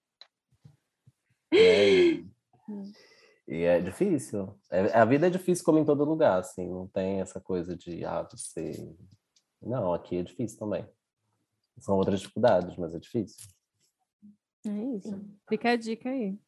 [1.50, 2.22] É,
[3.48, 4.54] e é difícil.
[4.70, 6.68] É, a vida é difícil como em todo lugar, assim.
[6.68, 8.94] Não tem essa coisa de, ah, você...
[9.62, 10.86] Não, aqui é difícil também.
[11.78, 13.48] São outras dificuldades, mas é difícil.
[14.66, 15.20] É isso.
[15.48, 16.38] Fica a dica aí.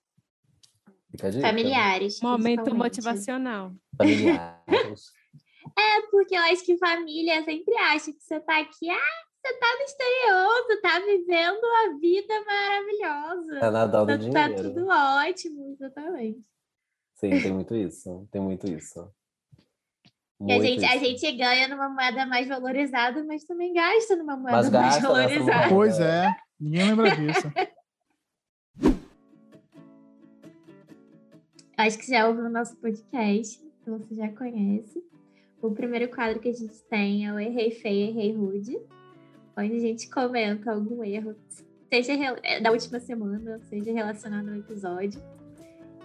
[1.10, 1.46] Fica a dica.
[1.46, 2.20] Familiares.
[2.20, 3.72] Momento motivacional.
[3.96, 5.12] Familiares.
[5.78, 9.66] é, porque eu acho que família sempre acha que você tá aqui, ah, você tá
[9.76, 13.60] no exterior, você tá vivendo a vida maravilhosa.
[13.60, 14.56] Tá nadando tá, dinheiro.
[14.56, 16.40] Tá tudo ótimo, exatamente.
[17.14, 18.28] Sim, tem muito isso.
[18.30, 19.10] Tem muito isso.
[20.38, 20.94] Muito a, gente, isso.
[20.94, 25.68] a gente ganha numa moeda mais valorizada, mas também gasta numa moeda mas mais valorizada.
[25.68, 27.52] Pois é, ninguém lembra disso.
[31.80, 35.02] Acho que já ouviu o nosso podcast, então você já conhece.
[35.62, 38.78] O primeiro quadro que a gente tem é o Errei Feio, Errei Rude,
[39.56, 41.34] onde a gente comenta algum erro,
[41.90, 42.12] seja
[42.42, 45.22] é, da última semana, seja relacionado ao episódio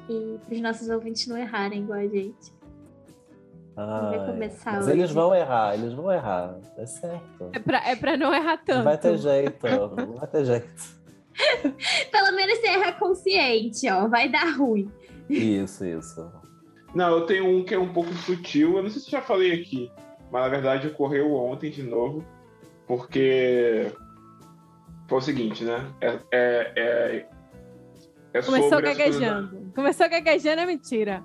[0.10, 2.54] e para os nossos ouvintes não errarem igual a gente.
[3.76, 4.92] Ai, mas hoje.
[4.92, 7.50] eles vão errar, eles vão errar, é certo.
[7.52, 8.78] É para é pra não errar tanto.
[8.78, 10.96] Não vai ter jeito, não vai ter jeito.
[12.10, 14.90] Pelo menos você erra consciente, ó, vai dar ruim.
[15.30, 16.32] Isso, isso.
[16.94, 18.78] Não, eu tenho um que é um pouco sutil.
[18.78, 19.92] Eu não sei se já falei aqui,
[20.32, 22.24] mas na verdade ocorreu ontem de novo,
[22.88, 23.92] porque
[25.08, 25.86] foi o seguinte, né?
[26.02, 27.30] É, é, é,
[28.34, 29.60] é Começou gaguejando.
[29.60, 29.76] Da...
[29.76, 31.24] Começou gaguejando é mentira.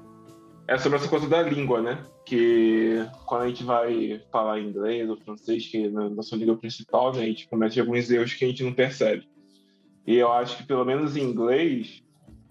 [0.67, 2.05] É sobre essa coisa da língua, né?
[2.25, 7.13] Que quando a gente vai falar inglês ou francês, que é a nossa língua principal,
[7.13, 9.29] né, a gente comete alguns erros que a gente não percebe.
[10.07, 12.03] E eu acho que, pelo menos em inglês,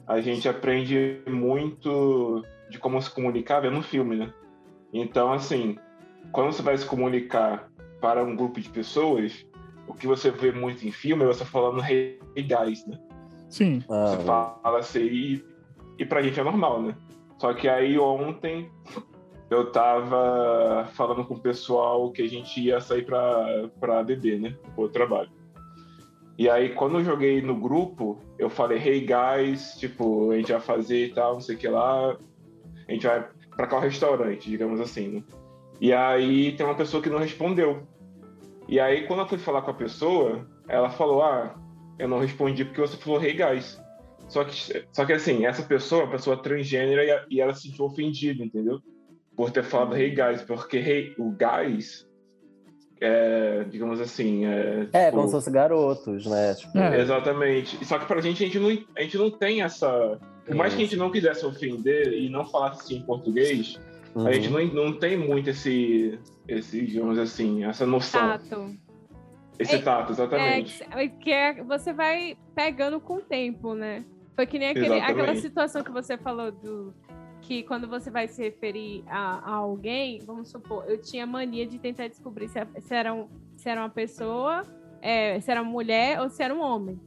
[0.10, 4.34] a gente aprende muito de como se comunicar vendo filme, né?
[4.92, 5.78] Então, assim,
[6.32, 7.72] quando você vai se comunicar
[8.02, 9.46] para um grupo de pessoas,
[9.88, 13.00] o que você vê muito em filme é você falando hey guys, né?
[13.50, 13.82] Sim.
[13.82, 15.46] Você ah, fala assim, e,
[16.00, 16.96] e pra gente é normal, né?
[17.38, 18.72] Só que aí ontem
[19.48, 24.56] eu tava falando com o pessoal que a gente ia sair pra, pra beber, né?
[24.74, 25.30] Pro trabalho.
[26.40, 30.62] E aí, quando eu joguei no grupo, eu falei, hey guys, tipo, a gente vai
[30.62, 32.18] fazer e tal, não sei o que lá.
[32.88, 35.24] A gente vai pra qual restaurante, digamos assim, né?
[35.82, 37.86] E aí tem uma pessoa que não respondeu.
[38.70, 41.60] E aí, quando eu fui falar com a pessoa, ela falou: Ah,
[42.00, 43.78] eu não respondi porque você falou hey guys.
[44.30, 47.84] Só que, só que assim, essa pessoa é uma pessoa transgênera e, ela se sentiu
[47.84, 48.80] ofendida, entendeu?
[49.36, 52.09] Por ter falado hey guys, porque hey, o guys
[53.02, 54.46] é, digamos assim.
[54.46, 55.18] É, é tipo...
[55.18, 56.54] como se fossem garotos, né?
[56.56, 56.78] Tipo...
[56.78, 57.00] É.
[57.00, 57.84] Exatamente.
[57.86, 60.20] Só que pra gente, a gente não, a gente não tem essa.
[60.46, 63.80] Por mais que a gente não quisesse ofender e não falasse assim em português,
[64.16, 64.28] uhum.
[64.28, 68.22] a gente não, não tem muito esse, esse, digamos assim, essa noção.
[68.22, 68.76] Tato.
[69.60, 70.82] Esse é, tato, exatamente.
[70.90, 74.06] É, que é, você vai pegando com o tempo, né?
[74.36, 76.94] Foi que nem aquele, aquela situação que você falou do
[77.50, 81.80] que quando você vai se referir a, a, alguém, vamos supor, eu tinha mania de
[81.80, 83.28] tentar descobrir se, se, era, um,
[83.58, 84.62] se era uma pessoa,
[85.02, 87.02] é, se era uma mulher ou se era um homem.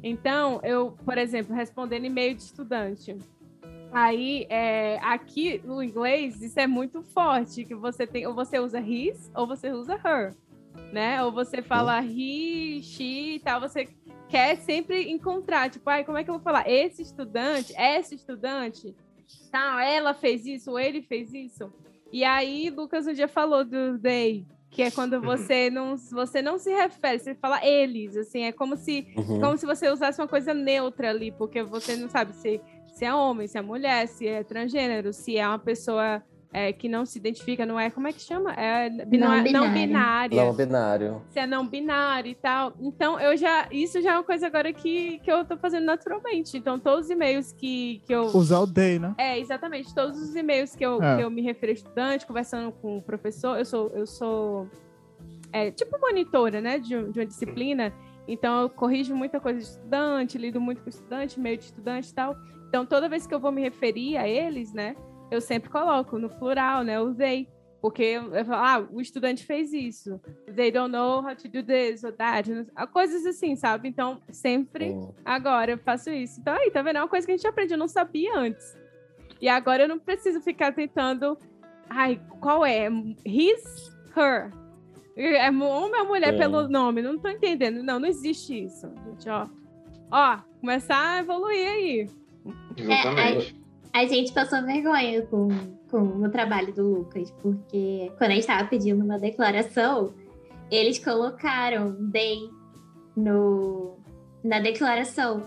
[0.00, 3.18] Então, eu, por exemplo, respondendo e-mail de estudante.
[3.90, 8.80] Aí, é, aqui no inglês, isso é muito forte, que você tem, ou você usa
[8.80, 10.32] his, ou você usa her,
[10.92, 11.24] né?
[11.24, 13.88] Ou você fala he, she e tal, você
[14.28, 16.70] quer sempre encontrar, tipo, ai, como é que eu vou falar?
[16.70, 18.94] Esse estudante, essa estudante,
[19.50, 21.72] tal, ela fez isso, ele fez isso.
[22.12, 25.22] E aí, Lucas um dia falou do they, que é quando uhum.
[25.22, 29.40] você não, você não se refere, você fala eles, assim, é como se, uhum.
[29.40, 32.60] como se você usasse uma coisa neutra ali, porque você não sabe se
[32.92, 36.22] se é homem, se é mulher, se é transgênero, se é uma pessoa
[36.52, 38.52] é, que não se identifica, não é, como é que chama?
[38.52, 39.52] É não, binário.
[39.52, 40.44] não binária.
[40.44, 41.22] Não binário.
[41.30, 42.74] Se é não binário e tal.
[42.78, 46.58] Então, eu já, isso já é uma coisa agora que, que eu tô fazendo naturalmente.
[46.58, 48.24] Então, todos os e-mails que, que eu...
[48.26, 49.14] Usar o day, né?
[49.16, 49.94] É, exatamente.
[49.94, 51.16] Todos os e-mails que eu, é.
[51.16, 54.68] que eu me refiro a estudante, conversando com o professor, eu sou, eu sou
[55.52, 57.92] é, tipo monitora, né, de, de uma disciplina,
[58.26, 62.14] então eu corrijo muita coisa de estudante, lido muito com estudante, meio de estudante e
[62.14, 62.36] tal.
[62.68, 64.96] Então, toda vez que eu vou me referir a eles, né,
[65.32, 67.48] eu sempre coloco no plural, né, usei.
[67.80, 70.20] Porque eu falo, ah, o estudante fez isso.
[70.54, 72.48] They don't know how to do this or that.
[72.92, 73.88] Coisas assim, sabe?
[73.88, 74.94] Então, sempre
[75.24, 76.40] agora eu faço isso.
[76.40, 76.98] Então, aí, tá vendo?
[76.98, 78.78] É uma coisa que a gente aprende, eu não sabia antes.
[79.40, 81.36] E agora eu não preciso ficar tentando.
[81.90, 82.88] Ai, qual é?
[83.24, 84.52] His, her.
[85.16, 86.38] É homem ou mulher é.
[86.38, 87.02] pelo nome?
[87.02, 87.82] Não tô entendendo.
[87.82, 89.48] Não, não existe isso, gente, ó.
[90.08, 92.10] Ó, começar a evoluir aí.
[92.76, 93.61] Exatamente.
[93.94, 95.48] A, gente passou vergonha com,
[95.90, 100.14] com o trabalho do Lucas, porque quando a gente estava pedindo uma declaração,
[100.70, 102.50] eles colocaram DEM
[103.16, 103.98] no,
[104.42, 105.46] na declaração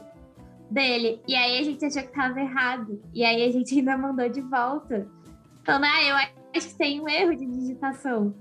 [0.69, 1.21] dele.
[1.27, 3.01] E aí a gente achou que estava errado.
[3.13, 5.07] E aí a gente ainda mandou de volta.
[5.63, 6.15] Falando, ah, eu
[6.55, 8.33] acho que tem um erro de digitação.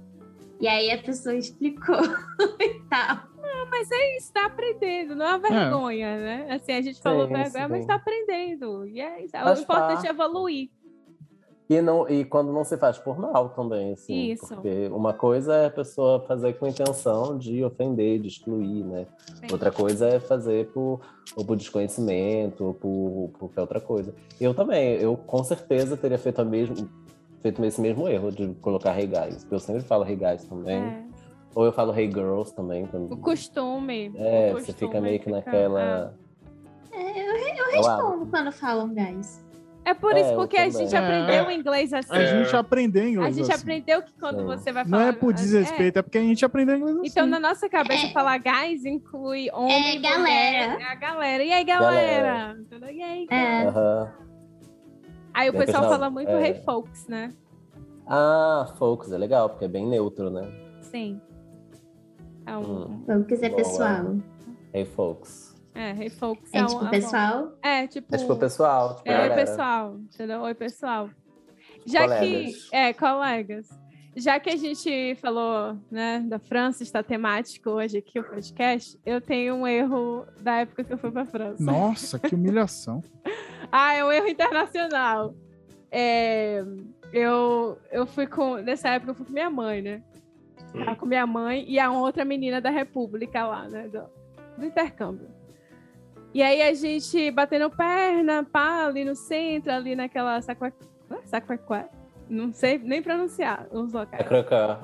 [0.61, 2.03] E aí a pessoa explicou
[2.61, 3.34] e tal
[3.71, 5.51] mas é isso, tá aprendendo, não é uma é.
[5.51, 6.19] vergonha, é.
[6.19, 6.55] né?
[6.55, 7.71] Assim, a gente falou sim, vergonha, sim.
[7.71, 8.87] mas tá aprendendo.
[8.87, 9.37] E é isso.
[9.37, 10.71] o importante é evoluir.
[11.69, 14.33] E, não, e quando não se faz por mal também, assim.
[14.33, 14.49] Isso.
[14.49, 19.07] Porque uma coisa é a pessoa fazer com intenção de ofender, de excluir, né?
[19.41, 19.47] Sim.
[19.51, 21.01] Outra coisa é fazer por,
[21.35, 24.15] ou por desconhecimento, ou por, por qualquer outra coisa.
[24.39, 26.89] Eu também, eu com certeza teria feito, a mesmo,
[27.41, 29.39] feito esse mesmo erro de colocar regais.
[29.39, 30.77] Porque eu sempre falo regais também.
[30.77, 31.14] É.
[31.55, 32.87] Ou eu falo Hey Girls também.
[32.87, 33.13] também.
[33.13, 34.13] O costume.
[34.17, 35.37] É, o você fica meio que fica...
[35.37, 36.15] naquela.
[36.93, 39.45] É, eu, eu respondo quando falam guys.
[39.87, 41.55] É por isso, é, porque a gente aprendeu é.
[41.55, 42.11] inglês assim.
[42.11, 43.63] A gente aprendeu inglês A gente assim.
[43.63, 44.47] aprendeu que quando Sim.
[44.47, 45.03] você vai falar...
[45.03, 47.09] Não é por desrespeito, é, é porque a gente aprendeu inglês assim.
[47.09, 48.11] Então, na nossa cabeça, é.
[48.11, 50.73] falar guys inclui homem, é, galera.
[50.73, 51.45] Mulher, é a galera.
[51.45, 52.57] E aí, galera?
[52.71, 52.93] galera.
[52.93, 53.69] E aí, é.
[53.69, 54.09] Uhum.
[55.35, 57.35] Aí o pessoal fala muito hey folks, né?
[58.07, 60.51] Ah, folks, é legal, porque é bem neutro, né?
[60.81, 61.21] Sim.
[62.47, 63.05] É um...
[63.09, 63.27] Hum.
[63.43, 64.17] É pessoal.
[64.73, 65.55] Hey folks.
[65.75, 67.53] É, hey folks é, é tipo um, pessoal?
[67.63, 68.15] É, tipo.
[68.15, 68.97] É tipo pessoal.
[68.97, 69.97] Tipo é, oi pessoal.
[69.97, 70.41] Entendeu?
[70.43, 71.11] Oi pessoal.
[71.85, 72.69] Já Colegas.
[72.69, 72.77] que.
[72.77, 73.69] É, colegas.
[74.17, 79.21] Já que a gente falou, né, da França, está temático hoje aqui o podcast, eu
[79.21, 81.63] tenho um erro da época que eu fui pra França.
[81.63, 83.03] Nossa, que humilhação.
[83.77, 85.35] Ah, é um erro internacional.
[85.91, 86.63] É,
[87.13, 88.57] eu, eu fui com.
[88.59, 90.03] Nessa época eu fui com minha mãe, né?
[90.79, 93.89] Tava com minha mãe e a outra menina da República lá, né?
[93.89, 94.05] Do,
[94.59, 95.29] do intercâmbio.
[96.33, 100.41] E aí a gente batendo perna, pá, ali no centro, ali naquela.
[100.43, 101.89] Saquequé.
[102.29, 104.23] Não sei nem pronunciar os locais.
[104.25, 104.81] Sacrocá.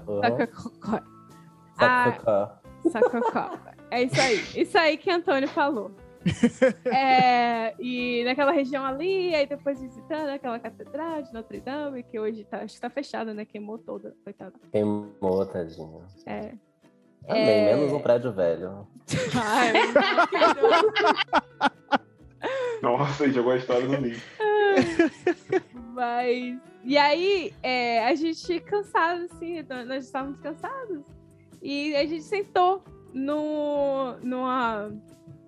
[2.85, 2.91] Uhum.
[2.91, 3.51] Sacocó.
[3.91, 4.63] É isso aí.
[4.63, 5.91] Isso aí que Antônio falou.
[6.85, 12.45] É, e naquela região ali, aí depois visitando aquela catedral de Notre Dame, que hoje
[12.45, 13.45] tá, acho que tá fechada, né?
[13.45, 14.53] Queimou toda, coitada.
[14.71, 16.05] Queimou, tadinho.
[16.27, 16.53] É.
[17.29, 17.75] Amém, É.
[17.75, 18.87] menos um prédio velho.
[19.35, 19.73] Ai.
[22.83, 24.25] Nossa, jogou a história no lixo.
[25.93, 26.59] Mas.
[26.83, 31.05] E aí, é, a gente cansado, assim, nós estávamos cansados.
[31.61, 32.83] E a gente sentou
[33.13, 34.91] no, numa,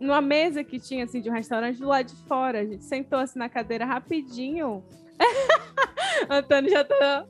[0.03, 2.61] numa mesa que tinha, assim, de um restaurante do lado de fora.
[2.61, 4.83] A gente sentou, assim, na cadeira rapidinho.
[6.29, 7.27] Antônio já tá,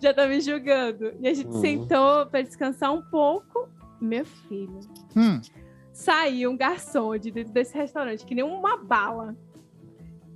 [0.00, 1.12] já tá me julgando.
[1.20, 1.60] E a gente Uhum.
[1.60, 3.68] sentou para descansar um pouco.
[4.00, 4.80] Meu filho.
[5.16, 5.40] Hum,
[5.92, 9.36] Saiu um garçom de dentro desse restaurante, que nem uma bala.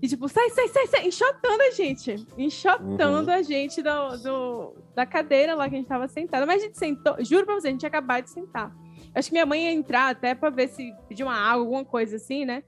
[0.02, 2.27] E tipo, sai, sai, sai, sai, enxotando a gente.
[2.36, 6.44] Enxotando a gente do, do- da cadeira lá que a gente tava sentada.
[6.44, 8.70] Mas a gente sentou, juro pra você, a gente tinha acabado de sentar.
[9.14, 12.16] Acho que minha mãe ia entrar até pra ver se pedir uma água, alguma coisa
[12.16, 12.64] assim, né?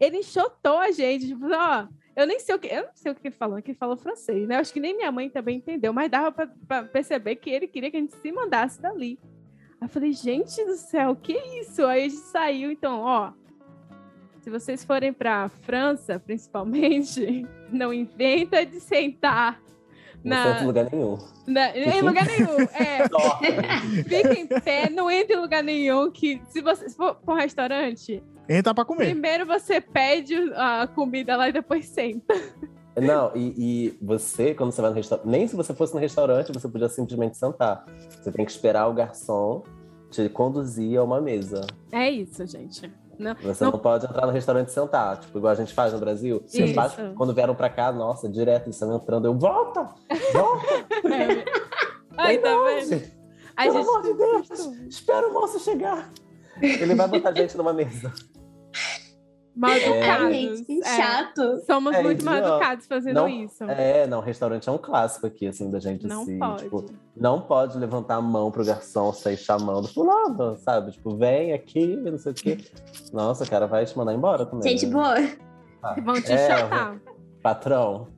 [0.00, 1.86] Ele enxotou a gente, tipo, ó.
[2.16, 3.96] Eu nem sei o que, eu não sei o que ele falou, que ele falou
[3.96, 4.56] francês, né?
[4.56, 7.96] Acho que nem minha mãe também entendeu, mas dava pra perceber que ele queria que
[7.96, 9.18] a gente se mandasse dali.
[9.80, 11.84] Aí eu falei, gente do céu, que isso?
[11.84, 13.32] Aí a gente saiu, então, ó.
[14.40, 19.60] Se vocês forem pra França, principalmente, não inventa de sentar
[20.24, 21.18] Não na, em lugar nenhum.
[21.46, 22.56] na- em lugar nenhum.
[22.72, 23.38] É, Só.
[24.08, 26.10] fica em pé, não entra em lugar nenhum.
[26.10, 29.04] Que se você se for pra um restaurante, entra pra comer.
[29.10, 32.34] primeiro você pede a comida lá e depois senta.
[32.96, 36.52] Não, e, e você, quando você vai no restaurante, nem se você fosse no restaurante,
[36.52, 37.84] você podia simplesmente sentar.
[38.22, 39.62] Você tem que esperar o garçom
[40.10, 41.66] te conduzir a uma mesa.
[41.90, 42.90] É isso, gente.
[43.18, 45.92] Não, Você Não- não, pode entrar no restaurante e sentar, tipo, igual a gente faz
[45.92, 46.42] no Brasil.
[46.46, 47.14] Isso.
[47.16, 49.88] quando vieram pra cá, nossa, direto, eles estão entrando, eu, volta!
[50.32, 50.74] Volta!
[51.14, 51.44] é.
[52.16, 53.02] Ai, tá vendo?
[53.56, 54.48] Pelo gente amor de Deus,
[54.88, 56.10] espera o moço chegar.
[56.60, 58.12] Ele vai botar a gente numa mesa.
[59.54, 60.32] Mal educados.
[60.36, 60.84] gente, que É.
[60.96, 61.60] chato.
[61.66, 63.64] Somos É, muito mal educados fazendo Não, isso.
[63.64, 66.62] É, não, restaurante é um clássico aqui, assim, da gente Não se, pode.
[66.64, 66.84] tipo,
[67.16, 70.92] não pode levantar a mão pro garçom sair chamando fulano, sabe?
[70.92, 72.58] Tipo, vem aqui, não sei o quê.
[73.12, 74.68] Nossa, o cara vai te mandar embora também.
[74.70, 74.92] Gente né?
[74.92, 75.14] boa.
[75.82, 76.96] Ah, Vão te é, chatar.
[77.42, 78.08] Patrão,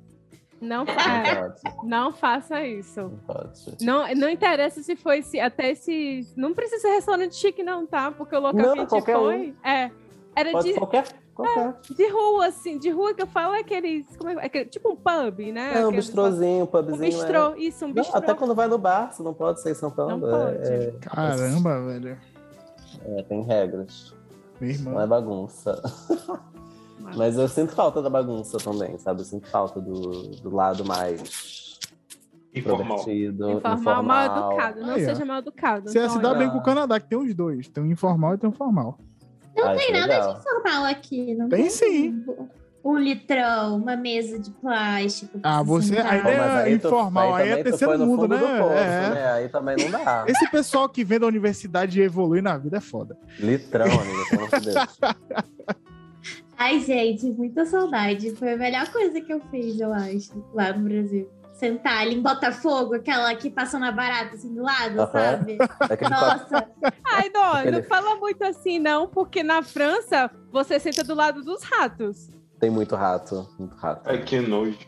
[0.61, 3.01] Não, não fa- não faça isso.
[3.03, 3.85] não pode.
[3.85, 6.27] Não, não interessa se foi esse, até esse.
[6.37, 8.11] Não precisa ser restaurante chique, não, tá?
[8.13, 9.23] Porque o local Não, que a gente qualquer um.
[9.25, 9.55] foi.
[9.65, 9.91] É.
[10.35, 11.05] Era Pode de, qualquer,
[11.37, 11.75] qualquer.
[11.95, 12.79] de rua, assim.
[12.79, 14.07] De rua que eu falo é aqueles.
[14.17, 15.73] Como é, aquele, tipo um pub, né?
[15.75, 17.05] É um Aqueles- bistrozinho, um Um pubzinho.
[17.05, 17.07] é.
[17.07, 18.19] bistrô, isso, um Não, bistrô.
[18.19, 20.17] até quando vai no bar, você não pode sair sentando.
[20.17, 20.59] Não pode.
[20.69, 22.19] É, Caramba, velho.
[23.05, 24.15] é, tem regras.
[24.83, 25.81] Não é bagunça.
[27.17, 29.21] Mas eu sinto falta da bagunça também, sabe?
[29.21, 31.79] Eu sinto falta do, do lado mais
[32.55, 32.97] Informal.
[32.97, 34.81] extrovertido, Informal, mal educado.
[34.81, 34.99] Não ó.
[34.99, 35.89] seja mal educado.
[35.91, 37.69] Você se dá bem com o Canadá, que tem os dois.
[37.69, 38.99] Tem o informal e tem o formal.
[39.57, 40.33] Não Ai, tem nada legal.
[40.35, 41.35] de informal aqui.
[41.35, 42.25] Não Tem tem, sim.
[42.85, 45.41] Um litrão, uma mesa de plástico.
[45.43, 48.39] Ah, você ainda Pô, é aí tu- informal, aí é terceiro mundo, né?
[48.39, 49.11] poço, É.
[49.11, 49.33] né?
[49.33, 50.25] Aí também não dá.
[50.29, 53.17] Esse pessoal que vem da universidade e evolui na vida é foda.
[53.41, 54.77] Litrão, amiga, pelo amor de Deus.
[56.59, 58.35] Ai, gente, muita saudade.
[58.37, 61.29] Foi a melhor coisa que eu fiz, eu acho, lá no Brasil.
[61.57, 65.57] Sentar ali em Botafogo, aquela que passa na barata, assim, do lado, sabe?
[65.81, 66.69] Aquele Nossa,
[67.13, 71.63] Ai, não, não fala muito assim, não, porque na França você senta do lado dos
[71.63, 72.29] ratos.
[72.61, 74.03] Tem muito rato, muito rato.
[74.05, 74.79] Ai, que nojo.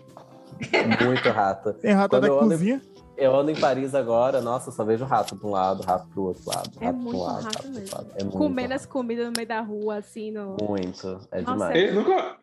[1.04, 1.72] Muito rato.
[1.74, 2.82] Tem rata Quando da eu ando- cozinha.
[3.16, 6.42] Eu ando em Paris agora, nossa, só vejo rato pra um lado, rato pro outro
[6.46, 6.70] lado.
[6.80, 7.96] É rato pra um muito lado, rato pro outro mesmo.
[7.96, 8.10] lado.
[8.14, 8.92] É muito Comendo as rato.
[8.92, 10.56] comidas no meio da rua, assim, no.
[10.62, 11.76] Muito, é Nossa, demais.
[11.76, 12.36] Eles nunca,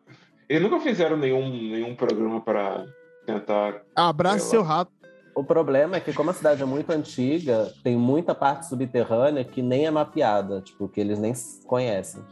[0.48, 2.84] eles nunca fizeram nenhum, nenhum programa para
[3.26, 3.82] tentar.
[3.94, 4.90] Abraça seu rato.
[5.34, 9.60] O problema é que, como a cidade é muito antiga, tem muita parte subterrânea que
[9.60, 11.34] nem é mapeada, tipo, que eles nem
[11.66, 12.22] conhecem.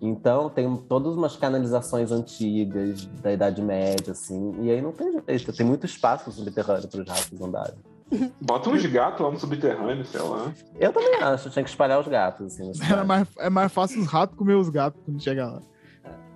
[0.00, 5.52] Então, tem todas umas canalizações antigas, da Idade Média, assim, e aí não tem jeito.
[5.52, 7.74] Tem muito espaço subterrâneo para os ratos andarem.
[8.40, 10.50] Bota uns gatos lá no subterrâneo, sei lá.
[10.78, 14.06] Eu também acho, tinha que espalhar os gatos, assim, Era mais, é mais fácil os
[14.06, 15.60] ratos comer os gatos quando chegar lá.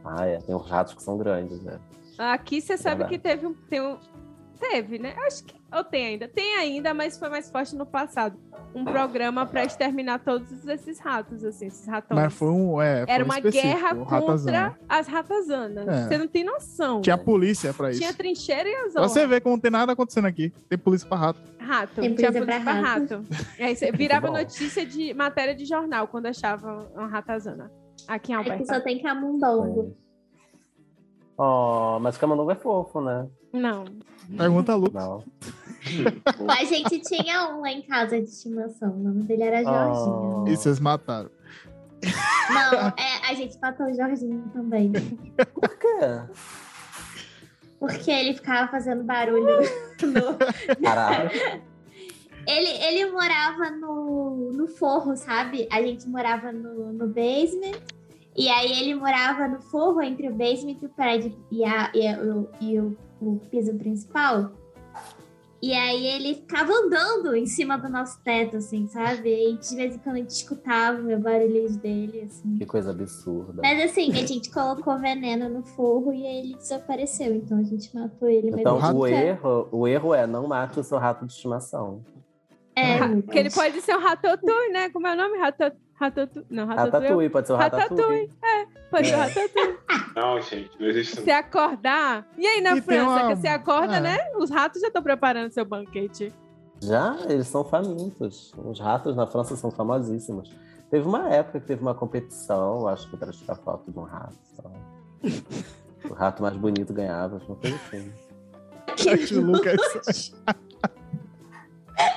[0.04, 1.80] Ah, é, tem uns ratos que são grandes, né?
[2.18, 3.54] Aqui você sabe que teve um.
[3.54, 3.98] Tem um
[4.58, 5.14] teve, né?
[5.26, 5.54] Acho que.
[5.72, 6.28] Ou tem ainda.
[6.28, 8.38] Tem ainda, mas foi mais forte no passado.
[8.74, 12.20] Um programa pra exterminar todos esses ratos, assim, esses ratões.
[12.20, 12.80] Mas foi um.
[12.80, 14.78] É, foi Era uma guerra contra ratazana.
[14.88, 15.88] as ratazanas.
[15.88, 16.08] É.
[16.08, 17.00] Você não tem noção.
[17.00, 17.26] Tinha velho.
[17.26, 18.00] polícia pra isso.
[18.00, 20.50] Tinha trincheira e as você ver como não tem nada acontecendo aqui.
[20.68, 21.40] Tem polícia pra rato.
[21.58, 21.94] Rato.
[22.00, 23.24] Tem Tinha polícia polícia pra pra rato.
[23.58, 27.70] Aí você virava notícia de matéria de jornal quando achava uma ratazana.
[28.06, 28.74] Aqui em Aqui Alberta.
[28.74, 29.96] só tem camundongo.
[31.36, 33.26] Oh, mas camundongo é fofo, né?
[33.52, 33.84] Não.
[34.36, 34.90] Pergunta a Lu.
[34.92, 35.22] Não.
[36.48, 38.92] A gente tinha um lá em casa de estimação.
[38.92, 40.44] O nome dele era Jorginho.
[40.44, 40.48] Oh.
[40.48, 41.30] E vocês mataram.
[42.50, 44.92] Não, é, a gente matou o Jorginho também.
[45.52, 46.22] Por quê?
[47.78, 49.60] Porque ele ficava fazendo barulho.
[50.02, 51.30] no- Caralho.
[52.46, 55.66] Ele, ele morava no, no forro, sabe?
[55.70, 57.78] A gente morava no, no basement.
[58.36, 62.06] E aí ele morava no forro entre o basement e o prédio e, a, e,
[62.06, 64.50] a- o, e o, o piso principal.
[65.62, 69.30] E aí ele ficava andando em cima do nosso teto, assim, sabe?
[69.30, 72.58] E de vez em quando a gente escutava o barulho dele, assim.
[72.58, 73.62] Que coisa absurda.
[73.62, 77.34] Mas assim, a gente colocou veneno no forro e aí ele desapareceu.
[77.34, 78.50] Então a gente matou ele.
[78.50, 82.04] Então, o quer- erro, o erro é não mate o seu rato de estimação.
[82.76, 82.98] É.
[83.22, 84.90] Porque ele pode ser um ratatouille, né?
[84.90, 85.38] Como é o nome?
[85.38, 85.74] Ratat...
[85.98, 86.46] Ratatouille.
[86.50, 86.92] Não, ratatouille.
[87.02, 88.30] Ratatouille, pode ser o Ratatouille.
[88.42, 88.68] ratatouille.
[88.90, 89.16] Pode ser É.
[89.16, 89.78] ratatouille.
[90.16, 92.24] Não, gente, não existe Você acordar.
[92.38, 94.00] E aí na E França, uma- que você acorda, é.
[94.00, 94.18] né?
[94.36, 96.32] Os ratos já estão preparando seu banquete.
[96.80, 98.52] Já, eles são famintos.
[98.56, 100.54] Os ratos na França são famosíssimos.
[100.90, 104.36] Teve uma época que teve uma competição, acho que para tirar foto de um rato.
[104.54, 104.70] só.
[106.08, 108.12] O rato mais bonito ganhava, uma coisa assim.
[109.38, 110.34] O Lucas.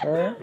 [0.03, 0.35] É,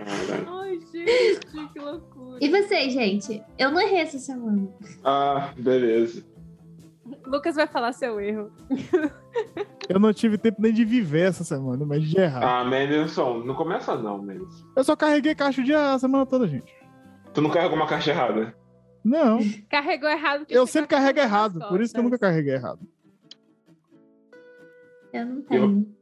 [0.95, 2.39] gente, que loucura.
[2.41, 3.43] E vocês, gente?
[3.59, 4.69] Eu não errei essa semana.
[5.03, 6.25] Ah, beleza.
[7.27, 8.51] Lucas vai falar seu erro.
[9.89, 12.61] Eu não tive tempo nem de viver essa semana, mas de errar.
[12.61, 14.67] Ah, Mendelssohn, não começa não, Mendelssohn.
[14.75, 16.73] Eu só carreguei caixa o dia a semana toda, gente.
[17.35, 18.55] Tu não carregou uma caixa errada?
[19.05, 19.39] Não,
[19.69, 20.41] Carregou errado.
[20.41, 21.69] porque eu você sempre carregou carrego errado.
[21.69, 22.31] Por isso que eu nunca costas.
[22.31, 22.81] carreguei errado.
[25.13, 25.95] Eu não tenho.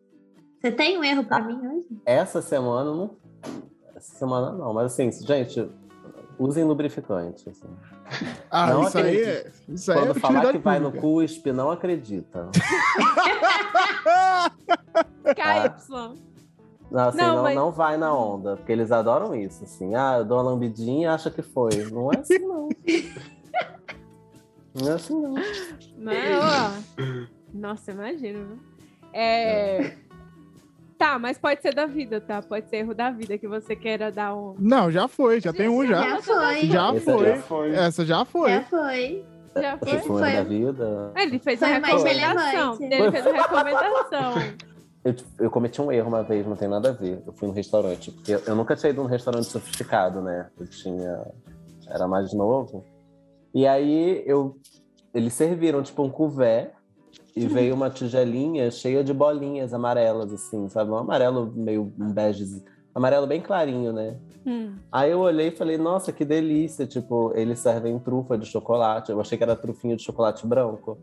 [0.60, 1.88] Você tem um erro pra mim hoje?
[2.06, 3.16] essa semana não.
[4.02, 5.70] Essa semana não, mas assim, gente,
[6.36, 7.48] usem lubrificante.
[7.48, 7.68] assim.
[8.50, 9.50] Ah, Não isso aí é.
[9.68, 12.48] Isso aí é Quando falar utilidade que vai no cuspe, não acredita.
[15.36, 16.18] KY.
[16.90, 19.94] Não, assim, Não, não, mas- não vai na onda, porque eles adoram isso, assim.
[19.94, 21.70] Ah, eu dou uma lambidinha e acha que foi.
[21.90, 22.68] Não é assim, não.
[24.74, 25.34] Não é assim, não.
[25.98, 27.26] Não, ó.
[27.52, 28.38] Nossa, imagina.
[28.38, 28.58] viu?
[29.12, 29.98] É...
[31.02, 32.40] Tá, mas pode ser da vida, tá?
[32.40, 34.54] Pode ser erro da vida que você queira dar um.
[34.56, 36.00] Não, já foi, já tem um já.
[36.00, 36.66] Já foi.
[36.66, 37.26] Já foi.
[37.26, 37.74] Já foi.
[37.74, 38.50] Essa já foi.
[38.52, 39.24] Já foi.
[39.56, 39.88] Já foi.
[39.88, 41.12] Esse foi foi- da vida.
[41.16, 42.78] Ele fez Foi mais recomendação.
[42.80, 44.32] Ele fez uma recomendação.
[45.04, 47.20] Eu, eu cometi um erro uma vez, não tem nada a ver.
[47.26, 50.48] Eu fui no restaurante, porque eu, eu nunca tinha ido num restaurante sofisticado, né?
[50.56, 51.26] Eu tinha.
[51.88, 52.84] Era mais novo.
[53.52, 54.56] E aí eu.
[55.12, 56.70] Eles serviram, tipo, um couvert
[57.34, 60.90] e veio uma tigelinha cheia de bolinhas amarelas, assim, sabe?
[60.90, 62.62] Um amarelo meio um bege,
[62.94, 64.16] amarelo bem clarinho, né?
[64.46, 64.74] Hum.
[64.90, 66.86] Aí eu olhei e falei, nossa, que delícia.
[66.86, 69.10] Tipo, eles servem trufa de chocolate.
[69.10, 70.98] Eu achei que era trufinho de chocolate branco.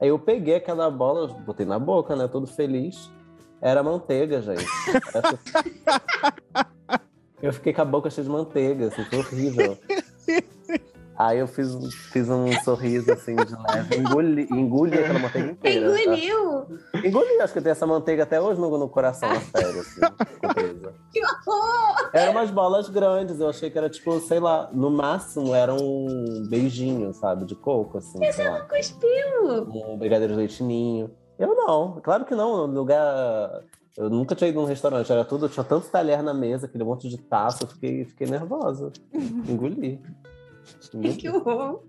[0.00, 2.28] Aí eu peguei aquela bola, botei na boca, né?
[2.28, 3.10] Todo feliz.
[3.60, 4.66] Era manteiga, gente.
[7.42, 9.76] Eu fiquei com a boca cheia de manteiga, assim, foi horrível.
[11.16, 15.92] Aí eu fiz, um- fiz um sorriso assim de leve, engoli, engoli aquela manteiga inteira.
[15.92, 16.02] tá?
[16.02, 16.66] Engoliu!
[17.04, 20.00] Engoli, acho que eu tenho essa manteiga até hoje no, no coração, sério, assim.
[21.12, 22.10] Que horror!
[22.12, 26.46] Eram umas bolas grandes, eu achei que era tipo, sei lá, no máximo era um
[26.48, 28.60] beijinho, sabe, de coco, assim, sei lá.
[28.62, 29.68] Cuspiu!
[29.72, 31.10] Um brigadeiro de leite ninho.
[31.38, 33.62] Eu não, claro que não, no lugar...
[33.96, 37.08] Eu nunca tinha ido num restaurante, era tudo, tinha tanto talher na mesa, aquele monte
[37.08, 38.90] de taça, eu fiquei, fiquei nervosa.
[39.48, 40.00] Engoli.
[41.18, 41.82] Que horror!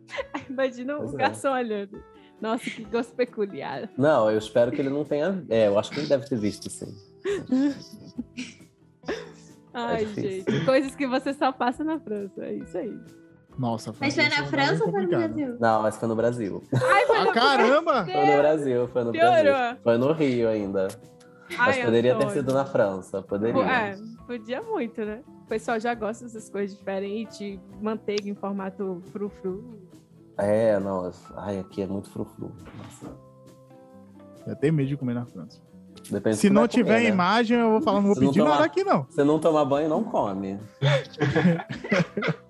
[0.49, 1.17] Imagina Pois o é.
[1.19, 2.03] garçom olhando.
[2.41, 3.89] Nossa, que gosto peculiar.
[3.97, 5.43] Não, eu espero que ele não tenha...
[5.49, 6.93] É, eu acho que ele deve ter visto, sim.
[9.73, 10.53] Ai, difícil.
[10.53, 10.65] gente.
[10.65, 12.45] Coisas que você só passa na França.
[12.45, 12.97] É isso aí.
[13.57, 15.07] Nossa, Mas foi na é França ou foi no.
[15.07, 15.57] Brasil?
[15.59, 16.63] Não, mas foi no Brasil.
[16.73, 18.05] Ai, foi Ah, no caramba!
[18.05, 19.31] Foi no Brasil, foi no Piorou.
[19.43, 19.77] Brasil.
[19.81, 20.87] Foi no Rio ainda.
[21.49, 23.61] Mas Ai, poderia ter sido na França, poderia.
[23.63, 23.95] É,
[24.25, 25.21] podia muito, né?
[25.43, 29.79] O pessoal já gosta dessas coisas diferentes, manteiga em formato frufru.
[30.37, 31.11] É, não.
[31.35, 32.51] Ai, aqui é muito frufru.
[32.77, 33.15] Nossa.
[34.47, 35.61] Eu tenho medo de comer na França.
[36.09, 37.09] Depende Se não vai tiver comer, né?
[37.09, 39.05] imagem, eu vou falar, não vou Se não pedir tomar- nada aqui, não.
[39.09, 40.59] Se não tomar banho, não come.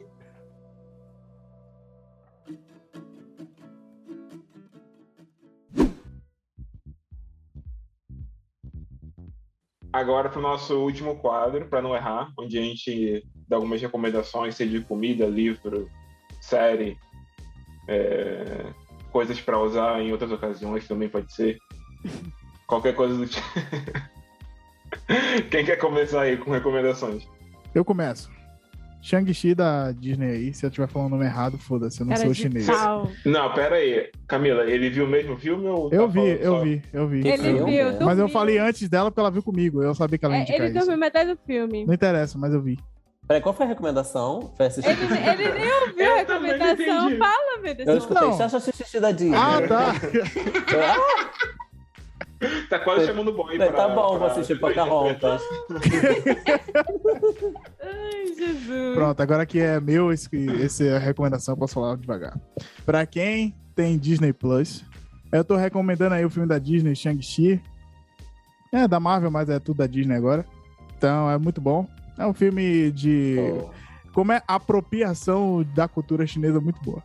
[9.99, 14.55] agora para o nosso último quadro, para não errar, onde a gente dá algumas recomendações,
[14.55, 15.89] seja de comida, livro,
[16.41, 16.97] série,
[17.87, 18.65] é,
[19.11, 21.57] coisas para usar em outras ocasiões também pode ser.
[22.67, 23.45] Qualquer coisa do tipo.
[25.51, 27.27] Quem quer começar aí com recomendações?
[27.73, 28.29] Eu começo.
[29.05, 30.53] Shang-Chi da Disney aí.
[30.53, 32.65] Se eu estiver falando o nome errado, foda-se, eu não Cara sou chinês.
[32.65, 33.07] pau.
[33.23, 34.09] Não, pera aí.
[34.27, 36.59] Camila, ele viu o mesmo filme ou Eu tá vi, eu só?
[36.63, 37.19] vi, eu vi.
[37.27, 37.71] Ele filme?
[37.71, 39.83] viu, Mas Mas eu falei antes dela porque ela viu comigo.
[39.83, 40.79] Eu sabia que ela ia É, indicar ele isso.
[40.79, 41.85] dormiu metade do filme.
[41.85, 42.79] Não interessa, mas eu vi.
[43.27, 44.53] Peraí, qual foi a recomendação?
[44.57, 44.89] Foi assistir?
[44.89, 47.17] Ele, ele nem ouviu a Eu recomendação.
[47.17, 47.87] Fala, meu Deus.
[47.89, 48.37] Eu escutei Não.
[48.37, 49.35] Chacha Xixi da Disney.
[49.35, 49.93] Ah, tá.
[52.69, 53.75] Tá quase chamando o boy Tá, pra...
[53.75, 55.41] tá bom, vou pra- assistir pra Pocahontas.
[57.81, 58.95] Ai, Jesus.
[58.95, 60.29] Pronto, agora que é meu, esse,
[60.61, 62.39] esse é a recomendação, eu posso falar devagar.
[62.85, 64.83] Pra quem tem Disney Plus,
[65.31, 67.61] eu tô recomendando aí o filme da Disney, Shang-Chi.
[68.71, 70.45] É, da Marvel, mas é tudo da Disney agora.
[70.97, 71.87] Então, é muito bom.
[72.17, 73.35] É um filme de...
[73.39, 73.69] Oh.
[74.13, 77.03] Como é apropriação da cultura chinesa muito boa.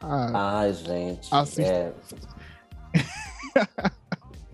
[0.00, 1.28] Ah, Ai, gente.
[1.30, 1.62] Assista.
[1.72, 1.92] É...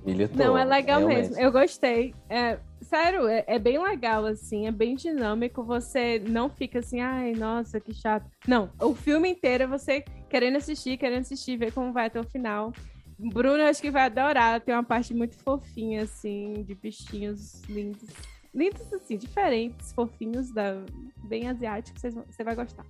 [0.04, 1.28] Militou, Não, é legal realmente.
[1.28, 1.40] mesmo.
[1.40, 2.14] Eu gostei.
[2.28, 4.66] É, sério, é, é bem legal, assim.
[4.66, 5.62] É bem dinâmico.
[5.64, 8.30] Você não fica assim, ai, nossa, que chato.
[8.46, 12.24] Não, o filme inteiro é você querendo assistir, querendo assistir, ver como vai até o
[12.24, 12.72] final.
[13.18, 14.60] Bruno, eu acho que vai adorar.
[14.60, 18.08] Tem uma parte muito fofinha, assim, de bichinhos lindos.
[18.54, 20.82] Lindos, assim, diferentes, fofinhos, da...
[21.24, 22.02] bem asiáticos.
[22.02, 22.84] Você vai gostar.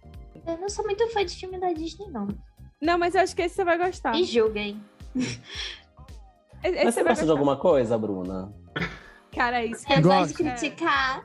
[0.47, 2.29] Eu não sou muito fã de filme da Disney, não.
[2.81, 4.13] Não, mas eu acho que esse você vai gostar.
[4.13, 4.81] Me julguem.
[6.63, 8.53] Esse Mas você vai gosta de alguma coisa, Bruna?
[9.35, 10.19] Cara, é isso que Eu Gosto.
[10.19, 11.25] gosto de criticar.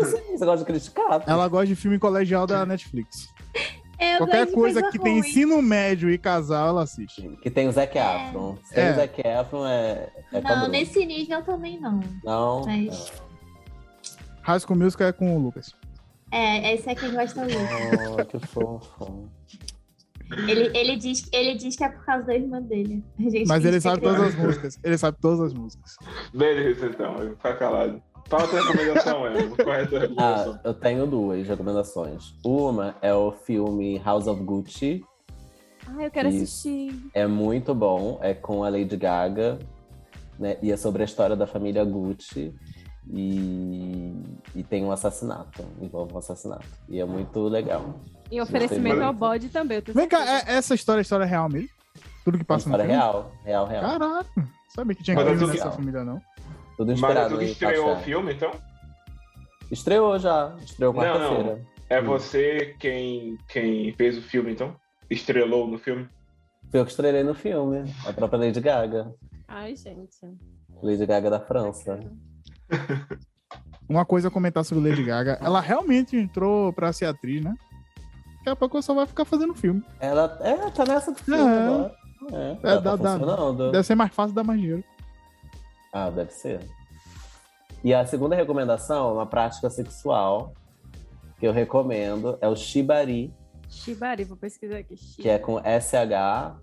[0.00, 1.22] Você gosta de criticar?
[1.26, 3.28] ela gosta de filme colegial da Netflix.
[4.00, 5.28] Eu Qualquer coisa que tem ruim.
[5.28, 7.28] ensino médio e casal, ela assiste.
[7.42, 8.56] Que tem o Zac Efron.
[8.64, 8.92] Se tem É.
[8.92, 11.98] o Zac Efron, é, é Não, nesse nível também não.
[12.24, 12.64] Não?
[12.64, 13.12] Mas-
[14.42, 15.74] High School Musical é com o Lucas.
[16.30, 17.58] É, esse é quem gosta muito.
[18.20, 19.28] Oh, que fofo.
[20.30, 23.02] Ele, ele, diz, ele diz que é por causa da irmã dele.
[23.18, 24.78] A gente Mas ele sabe todas as músicas.
[24.82, 25.96] Ele sabe todas as músicas.
[26.34, 27.16] Beleza, então.
[27.16, 28.02] Eu vou ficar calado.
[28.28, 29.56] Fala a tua recomendação, Emo.
[29.56, 30.54] Qual é a tua recomendação?
[30.54, 32.34] Ah, eu tenho duas recomendações.
[32.44, 35.02] Uma é o filme House of Gucci.
[35.86, 36.94] Ah, eu quero assistir.
[37.14, 38.18] É muito bom.
[38.22, 39.58] É com a Lady Gaga.
[40.38, 40.58] Né?
[40.62, 42.54] E é sobre a história da família Gucci.
[43.10, 44.12] E,
[44.54, 45.64] e tem um assassinato.
[45.80, 46.66] Envolve um assassinato.
[46.86, 47.98] E é muito legal.
[48.30, 49.80] E oferecimento ao bode também.
[49.80, 51.68] Vem cá, é- essa história é história real mesmo?
[52.24, 53.00] Tudo que passa no história filme?
[53.00, 53.32] real.
[53.44, 53.82] Real, real.
[53.82, 55.76] Caraca, sabia que tinha Mas crime tudo nessa real.
[55.76, 56.20] família, não.
[56.76, 58.50] Tudo Mas inspirado tu que em estreou o filme, então?
[59.70, 60.54] Estreou já.
[60.62, 61.10] Estreou Não, não.
[61.12, 61.66] quarta-feira.
[61.90, 62.04] É Hum.
[62.04, 64.76] você quem, quem fez o filme, então?
[65.10, 66.06] Estrelou no filme?
[66.70, 67.90] Foi eu que estrelei no filme.
[68.06, 69.10] A própria Lady Gaga.
[69.48, 70.18] Ai, gente.
[70.82, 71.98] Lady Gaga da França.
[73.88, 75.38] Uma coisa a comentar sobre Lady Gaga.
[75.40, 77.54] Ela realmente entrou pra ser atriz, né?
[78.48, 79.82] Daqui a pouco ela só vai ficar fazendo filme.
[80.00, 81.44] Ela é, tá nessa do filme É.
[81.66, 81.94] agora.
[82.32, 83.18] É, É, dá- tá dá-.
[83.70, 84.82] Deve ser mais fácil dar mais dinheiro.
[85.92, 86.60] Ah, deve ser.
[87.84, 90.52] E a segunda recomendação é uma prática sexual
[91.38, 92.36] que eu recomendo.
[92.40, 93.32] É o Shibari,
[93.68, 94.96] Shibari, vou pesquisar aqui.
[94.96, 96.58] que é com S-H-I-B-A-R-I.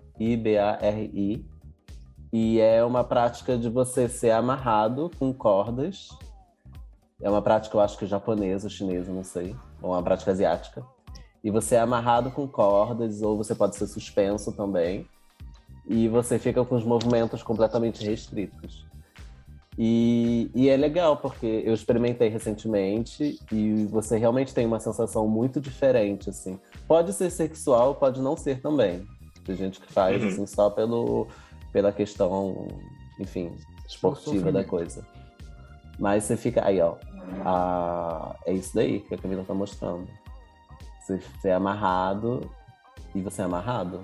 [2.32, 6.08] E é uma prática de você ser amarrado com cordas.
[7.22, 9.54] É uma prática, eu acho que japonesa, chinesa, não sei.
[9.80, 10.84] Ou uma prática asiática.
[11.46, 15.06] E você é amarrado com cordas, ou você pode ser suspenso também.
[15.86, 18.84] E você fica com os movimentos completamente restritos.
[19.78, 25.60] E, e é legal, porque eu experimentei recentemente e você realmente tem uma sensação muito
[25.60, 26.58] diferente, assim.
[26.88, 29.06] Pode ser sexual, pode não ser também.
[29.44, 30.28] Tem gente que faz, Uhum.
[30.28, 31.28] assim, só pelo,
[31.72, 32.66] pela questão,
[33.20, 33.52] enfim,
[33.86, 35.06] esportiva da coisa.
[35.96, 36.66] Mas você fica...
[36.66, 36.96] Aí, ó.
[37.44, 40.08] a- é isso daí que a Camila tá mostrando.
[41.06, 42.50] Você, é amarrado
[43.14, 44.00] e você é amarrado.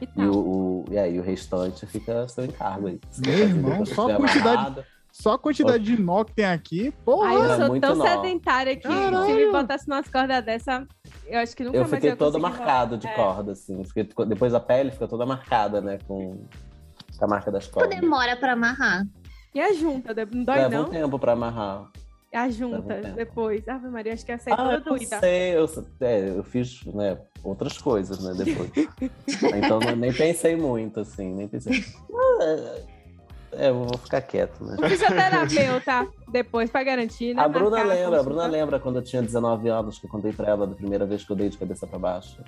[0.00, 0.26] E tal?
[0.26, 3.00] o, o, e aí, o restante fica seu encargo aí.
[3.10, 4.84] Você Meu irmão, só a quantidade- amarrado.
[5.12, 7.28] Só a quantidade de nó que tem aqui, porra.
[7.28, 8.06] Ai, eu Era sou tão nó.
[8.06, 9.24] sedentária que Caralho.
[9.24, 10.86] se me botasse umas cordas dessa,
[11.26, 13.14] eu acho que nunca Eu mais fiquei ia todo marcado de É.
[13.14, 13.82] corda, assim.
[13.84, 15.98] Fiquei- depois a pele fica toda marcada, né?
[16.06, 16.44] Com,
[17.18, 17.98] com a marca das Tu cordas.
[17.98, 19.06] demora pra amarrar.
[19.54, 20.90] E a junta, não dói Leva um não?
[20.90, 21.86] tempo pra amarrar.
[22.34, 23.16] A junta, Leva um tempo.
[23.16, 23.68] depois.
[23.68, 25.20] Ave Maria, acho que ia sair Ah, toda eu doida.
[25.20, 25.56] sei.
[25.56, 25.64] Eu,
[26.00, 28.34] é, eu fiz né, outras coisas, né?
[28.44, 28.70] Depois.
[29.56, 31.32] então eu nem pensei muito, assim.
[31.32, 31.84] Nem pensei.
[32.12, 34.76] Ah, é, É, eu vou ficar quieto, né?
[34.82, 37.42] Um fisioterapeuta, depois, pra garantir, né?
[37.42, 38.22] A Bruna marcar lembra, a.
[38.22, 41.24] Bruna lembra quando eu tinha 19 anos que eu contei pra ela da primeira vez
[41.24, 42.42] que eu dei de cabeça pra baixo.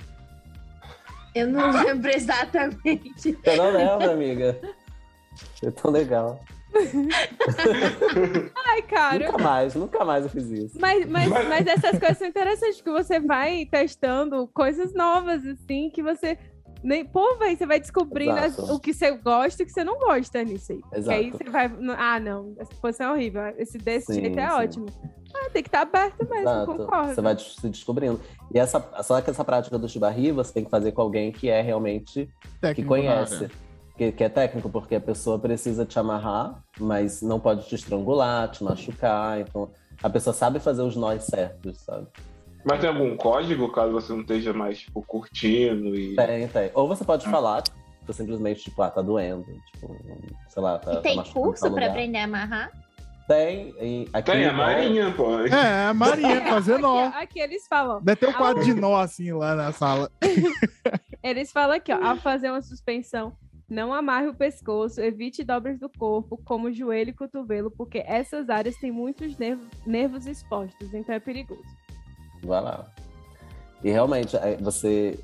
[1.35, 3.33] Eu não lembro exatamente.
[3.43, 4.61] Você não lembra, amiga?
[5.61, 6.41] Foi tão legal.
[8.67, 9.27] Ai, cara.
[9.27, 10.79] Nunca mais, nunca mais eu fiz isso.
[10.81, 15.91] Mas, mas, Mas- mas essas coisas são interessantes, que você vai testando coisas novas, assim,
[15.91, 16.39] que você.
[16.83, 18.73] Nem, pô, velho, você vai descobrindo as- Exato.
[18.73, 20.79] o que você gosta e o que você não gosta nisso aí.
[20.81, 21.45] Porque aí Exato.
[21.45, 21.71] você vai.
[21.99, 23.43] Ah, não, essa posição é horrível.
[23.59, 24.55] Esse desse Sim, jeito é sim.
[24.55, 24.87] ótimo.
[25.35, 26.67] Ah, tem que estar aberto mesmo, Exato.
[26.77, 27.15] concordo.
[27.15, 28.21] Você vai se descobrindo.
[28.55, 31.49] E essa, só que essa prática do chibarri você tem que fazer com alguém que
[31.51, 33.35] é realmente que Técnico na conhece.
[33.45, 33.51] área.
[33.99, 38.49] Que, que é técnico, porque a pessoa precisa te amarrar, mas não pode te estrangular,
[38.49, 39.41] te machucar.
[39.41, 39.69] Então,
[40.01, 42.07] a pessoa sabe fazer os nós certos, sabe?
[42.65, 46.15] Mas tem algum código caso você não esteja mais, tipo, curtindo e.
[46.15, 46.71] Tem, tem.
[46.75, 49.47] Ou você pode falar, tipo, simplesmente, tipo, ah, tá doendo.
[49.73, 49.97] Tipo,
[50.49, 50.93] sei lá, tá.
[50.93, 52.71] E tá tem machucando curso pra aprender a amarrar?
[53.27, 53.75] Tem.
[53.81, 55.41] E aqui Tem a em Marinha, pô.
[55.41, 57.07] É, a Marinha fazer nó.
[57.07, 58.01] Aqui, aqui eles falam.
[58.01, 60.09] Deve ter um quadro de nó assim lá na sala.
[61.21, 63.33] Eles falam aqui, ó, ao fazer uma suspensão,
[63.69, 68.77] não amarre o pescoço, evite dobras do corpo, como joelho e cotovelo, porque essas áreas
[68.77, 71.63] têm muitos nervos, nervos expostos, então é perigoso.
[72.43, 72.91] Vai lá.
[73.85, 75.19] E realmente, é, você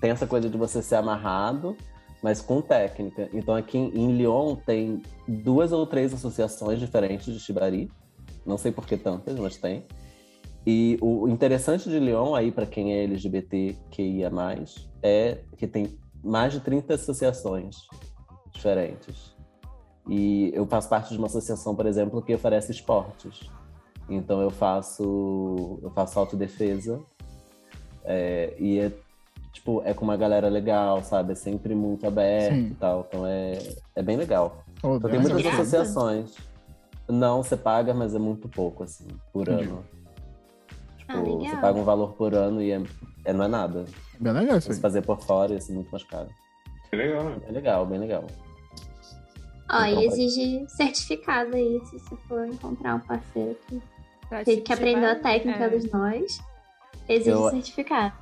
[0.00, 1.76] tem essa coisa de você ser amarrado,
[2.22, 3.28] mas com técnica.
[3.32, 7.90] Então, aqui em Lyon tem duas ou três associações diferentes de shibari.
[8.46, 9.84] Não sei por que tantas, mas tem.
[10.66, 15.66] E o interessante de Lyon, aí, para quem é LGBT que ia mais, é que
[15.66, 17.76] tem mais de 30 associações
[18.52, 19.34] diferentes.
[20.08, 23.48] E eu faço parte de uma associação, por exemplo, que oferece esportes.
[24.08, 27.00] Então eu faço eu faço autodefesa
[28.04, 28.92] é, e é
[29.52, 31.32] tipo é com uma galera legal, sabe?
[31.32, 32.66] É sempre muito aberto Sim.
[32.66, 33.06] e tal.
[33.08, 33.58] Então é,
[33.94, 34.64] é bem legal.
[34.82, 36.34] Ô, Então tem muitas associações.
[37.08, 39.68] Não, você paga, mas é muito pouco, assim, por Entendi.
[39.68, 39.84] ano.
[40.96, 42.80] Tipo, Ah, você paga um valor por ano e é,
[43.24, 43.84] é- não é nada.
[44.18, 44.80] Bem legal isso Se aí.
[44.80, 46.28] fazer por fora, ia ser muito mais caro.
[46.92, 47.32] É legal.
[47.46, 48.24] É legal, bem legal.
[49.72, 53.80] Ó, Então, e exige certificado aí, se você for encontrar um parceiro que
[54.28, 56.40] Pra teve te- que aprender a te- técnica é, dos nós.
[57.08, 58.12] Exige Eu- certificado.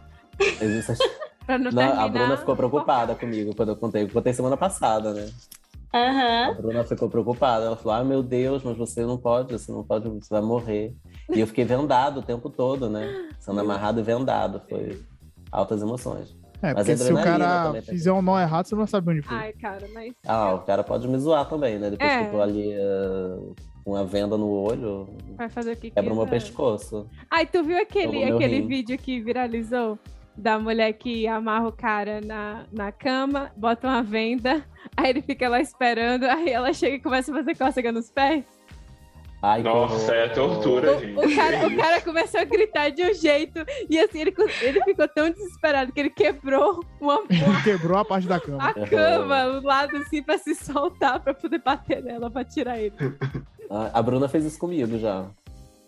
[0.60, 0.92] Existe-
[1.46, 4.02] pra não Não, a Bruna ficou preocupada comigo quando eu contei.
[4.04, 5.30] Eu contei semana passada, né?
[5.92, 6.54] A Aham.
[6.60, 7.64] Bruna ficou preocupada.
[7.64, 10.94] Ela falou: Ah, meu Deus, mas você não pode, você não pode, você vai morrer.
[11.34, 13.28] E eu fiquei vendado o tempo todo, né?
[13.38, 14.60] Sendo amarrado e vendado.
[14.68, 15.00] Foi
[15.50, 16.36] altas emoções.
[16.60, 19.12] É, Mas porque se o cara também fizer um nó errado, você não vai saber
[19.12, 19.36] onde foi.
[19.36, 20.12] Ai, cara, mas.
[20.26, 21.88] Ah, o cara pode me zoar também, né?
[21.90, 22.18] Depois É.
[22.18, 23.38] que eu tô ali ah,
[23.84, 27.08] com a venda no olho, Vai fazer o que quebra o meu pescoço.
[27.30, 28.66] Ai, tu viu aquele, aquele rim.
[28.66, 29.96] vídeo que viralizou?
[30.40, 34.64] Da mulher que amarra o cara na, na cama, bota uma venda,
[34.96, 38.44] aí ele fica lá esperando, aí ela chega e começa a fazer cócega nos pés.
[39.42, 40.14] Ai, Nossa, horror.
[40.14, 41.16] é tortura, O, gente.
[41.16, 45.08] o cara, o cara começou a gritar de um jeito, e assim, ele, ele ficou
[45.08, 48.68] tão desesperado que ele quebrou uma, uma- Quebrou a parte da cama.
[48.68, 52.94] a cama, o lado assim, pra se soltar, pra poder bater nela, pra tirar ele.
[53.68, 55.26] Ah, A Bruna fez isso comigo já.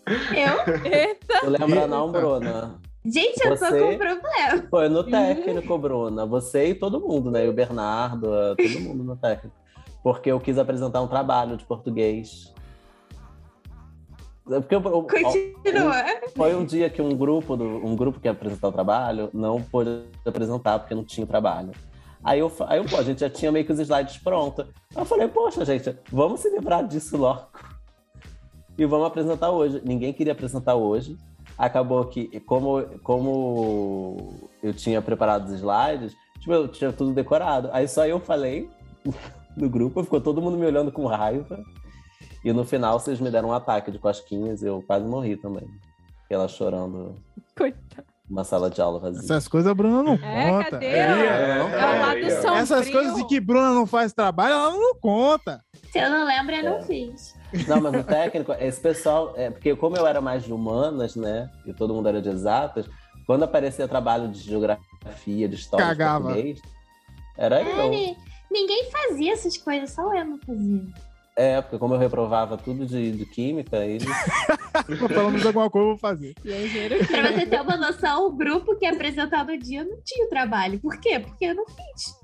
[0.07, 0.91] Eu?
[0.91, 1.87] Eita, Eu lembro Eita.
[1.87, 2.79] não, Bruna.
[3.03, 4.67] Gente, eu tô Você- com um problema.
[4.69, 6.25] Foi no técnico, Bruna.
[6.25, 7.45] Você e todo mundo, né?
[7.45, 9.55] E o Bernardo, todo mundo no técnico.
[10.03, 12.53] Porque eu quis apresentar um trabalho de português.
[14.49, 15.93] É Porque eu- Continua.
[16.35, 19.61] foi um dia que um grupo, do, um grupo que ia apresentar o trabalho não
[19.61, 21.71] pôde apresentar porque não tinha trabalho.
[22.23, 24.65] Aí eu, aí eu, pô, a gente já tinha meio que os slides prontos.
[24.95, 27.47] Eu falei, poxa, gente, vamos se livrar disso logo.
[28.77, 29.81] E vamos apresentar hoje.
[29.83, 31.17] Ninguém queria apresentar hoje.
[31.61, 34.33] Acabou que, como, como
[34.63, 37.69] eu tinha preparado os slides, tipo, eu tinha tudo decorado.
[37.71, 38.67] Aí só eu falei
[39.55, 41.63] no grupo, ficou todo mundo me olhando com raiva.
[42.43, 45.69] E no final vocês me deram um ataque de cosquinhas eu quase morri também.
[46.31, 47.13] Ela chorando
[47.55, 48.10] coitado.
[48.31, 49.19] Numa sala de aula vazia.
[49.19, 50.69] Essas coisas a Bruna não É, conta.
[50.71, 50.85] cadê?
[50.85, 52.59] É, É, é, o lado é.
[52.61, 55.61] Essas coisas de que Bruna não faz trabalho, ela não conta.
[55.91, 56.69] Se eu não lembro, eu É.
[56.69, 57.35] não fiz.
[57.67, 61.49] Não, mas no técnico, esse pessoal, é, porque como eu era mais de humanas, né?
[61.65, 62.85] E todo mundo era de exatas,
[63.27, 66.19] quando aparecia trabalho de geografia, de história, Cagava.
[66.19, 66.61] de português,
[67.37, 67.89] era É, eu.
[67.89, 68.15] ni-
[68.49, 70.81] ninguém fazia essas coisas, só eu não fazia.
[71.35, 74.05] É, porque como eu reprovava tudo de, de química, eles.
[75.07, 76.33] Pelo menos alguma coisa eu vou fazer.
[77.07, 80.29] Pra você ter uma noção, o grupo que é apresentado no dia não tinha o
[80.29, 80.79] trabalho.
[80.79, 81.19] Por quê?
[81.19, 82.21] Porque eu não fiz.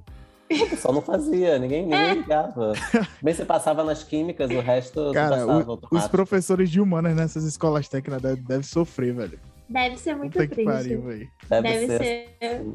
[0.61, 2.73] O pessoal não fazia, ninguém, ninguém ligava.
[3.21, 7.43] Bem, você passava nas químicas, o resto Cara, passava o- os professores de humanas nessas
[7.43, 9.39] escolas técnicas devem deve sofrer, velho.
[9.69, 10.63] Deve ser muito triste.
[10.63, 11.01] pariu.
[11.49, 11.97] Deve, Deve ser.
[12.39, 12.65] ser.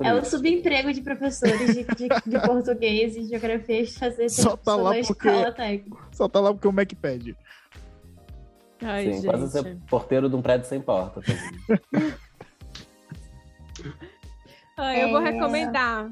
[0.00, 4.90] É o subemprego de professores de, de, de português e geografia fazer Só tá lá
[4.94, 5.96] na porque- escola técnica.
[6.12, 7.36] Só tá lá porque o Mac pede.
[8.82, 9.80] Ai, Sim, quase ser gente.
[9.88, 11.22] porteiro de um prédio sem porta.
[14.76, 15.30] Ai, eu vou É.
[15.30, 16.10] recomendar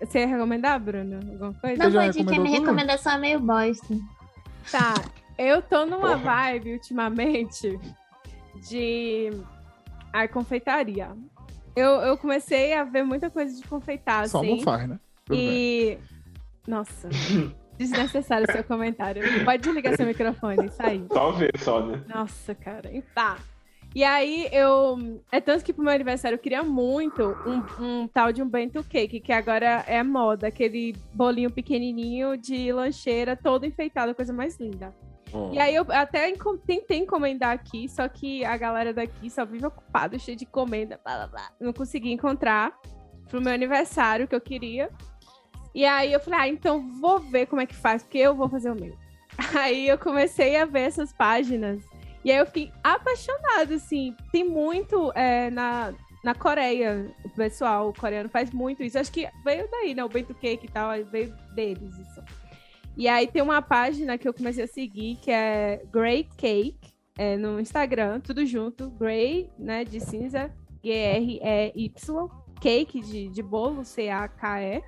[0.00, 1.16] Você ia recomendar, Bruno?
[1.16, 1.82] Alguma coisa?
[1.88, 3.94] Não dizer que a minha recomendação é meio bosta.
[4.70, 4.94] Tá,
[5.38, 6.50] eu tô numa Porra.
[6.52, 7.78] vibe ultimamente
[8.68, 9.30] de
[10.12, 11.10] ai, confeitaria.
[11.76, 14.56] Eu, eu comecei a ver muita coisa de confeitar, Só assim.
[14.56, 14.98] não faz, né?
[15.26, 15.48] Tudo bem.
[15.48, 15.98] E.
[16.66, 17.08] Nossa,
[17.76, 19.22] desnecessário seu comentário.
[19.44, 21.04] Pode desligar seu microfone e sair.
[21.08, 22.02] Talvez só, né?
[22.08, 22.90] Nossa, cara.
[22.90, 23.36] E Tá.
[23.94, 25.22] E aí eu.
[25.32, 28.84] É tanto que pro meu aniversário eu queria muito um, um tal de um bento
[28.84, 34.94] cake, que agora é moda, aquele bolinho pequenininho de lancheira, todo enfeitado, coisa mais linda.
[35.34, 35.52] Hum.
[35.52, 36.32] E aí eu até
[36.66, 41.16] tentei encomendar aqui, só que a galera daqui só vive ocupado, cheio de encomenda, blá
[41.16, 41.50] blá blá.
[41.60, 42.78] Não consegui encontrar
[43.28, 44.90] pro meu aniversário que eu queria.
[45.74, 48.48] E aí eu falei, ah, então vou ver como é que faz, porque eu vou
[48.48, 48.96] fazer o meu.
[49.60, 51.84] Aí eu comecei a ver essas páginas.
[52.24, 54.16] E aí eu fiquei apaixonada, assim.
[54.32, 55.92] Tem muito é, na,
[56.24, 58.98] na Coreia, o pessoal coreano faz muito isso.
[58.98, 60.02] Acho que veio daí, né?
[60.02, 62.20] O Bento Cake e tal, veio deles isso.
[62.96, 67.36] E aí tem uma página que eu comecei a seguir, que é Grey Cake, é,
[67.36, 68.90] no Instagram, tudo junto.
[68.90, 70.50] Grey, né, de cinza,
[70.82, 72.28] G-R-E-Y.
[72.60, 74.82] Cake de, de bolo, C-A-K-E.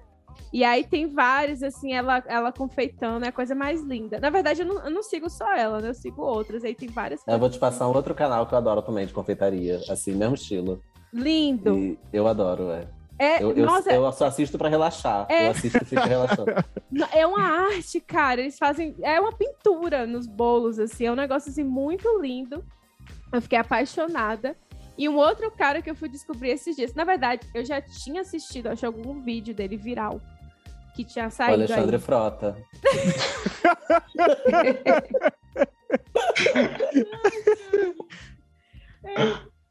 [0.52, 4.18] E aí tem vários, assim, ela, ela confeitando, é a coisa mais linda.
[4.18, 5.90] Na verdade, eu não, eu não sigo só ela, né?
[5.90, 6.64] Eu sigo outras.
[6.64, 9.12] Aí tem várias Eu vou te passar um outro canal que eu adoro também, de
[9.12, 9.80] confeitaria.
[9.90, 10.80] Assim, mesmo estilo.
[11.12, 11.76] Lindo.
[11.76, 12.89] E eu adoro, é.
[13.19, 15.27] É, Eu, eu, nossa, eu só assisto pra relaxar.
[15.28, 15.47] É.
[15.47, 16.53] Eu assisto e fico relaxando.
[17.12, 18.40] é uma arte, cara.
[18.40, 18.95] Eles fazem.
[19.03, 21.07] É uma pintura nos bolos, assim.
[21.07, 22.65] É um negócio assim muito lindo.
[23.32, 24.57] Eu fiquei apaixonada.
[24.97, 26.95] E um outro cara que eu fui descobrir esses dias.
[26.95, 30.20] Na verdade, eu já tinha assistido, acho, algum vídeo dele viral.
[30.95, 31.55] Que tinha O saído.
[31.55, 32.03] Alexandre aí.
[32.03, 32.57] Frota.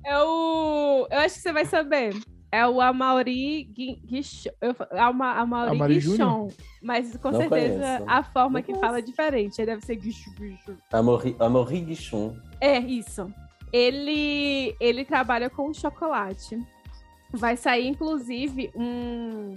[0.06, 1.08] É o.
[1.12, 2.14] Eu acho que você vai saber.
[2.52, 4.50] É o Amaury Gui- Guichon.
[4.92, 6.50] Ama- Amaury Amaury Guichon.
[6.82, 8.04] Mas com Não certeza conheço.
[8.08, 8.82] a forma Não que conheço.
[8.86, 9.60] fala é diferente.
[9.60, 10.32] Aí deve ser Guichon,
[11.40, 12.38] Amorri Guichon.
[12.62, 13.30] É, isso.
[13.74, 16.58] Ele, ele trabalha com chocolate.
[17.34, 19.54] Vai sair, inclusive, um.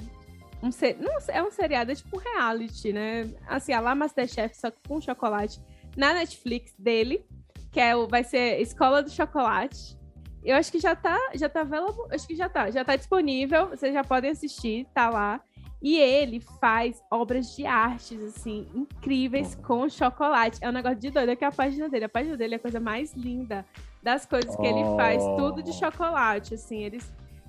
[0.60, 3.30] um não, é um seriado, é tipo um reality, né?
[3.46, 5.60] Assim, a lá Masterchef, só que com chocolate.
[5.96, 7.24] Na Netflix dele,
[7.70, 9.96] que é o, vai ser Escola do Chocolate.
[10.42, 11.66] Eu acho que já tá, já tá
[12.10, 15.40] acho que já tá, já tá disponível, vocês já podem assistir, tá lá.
[15.82, 20.58] E ele faz obras de artes, assim, incríveis com chocolate.
[20.60, 22.60] É um negócio de doido, é que a página dele, a página dele é a
[22.60, 23.64] coisa mais linda
[24.02, 25.36] das coisas que ele faz, Oh.
[25.36, 27.00] tudo de chocolate, assim, ele,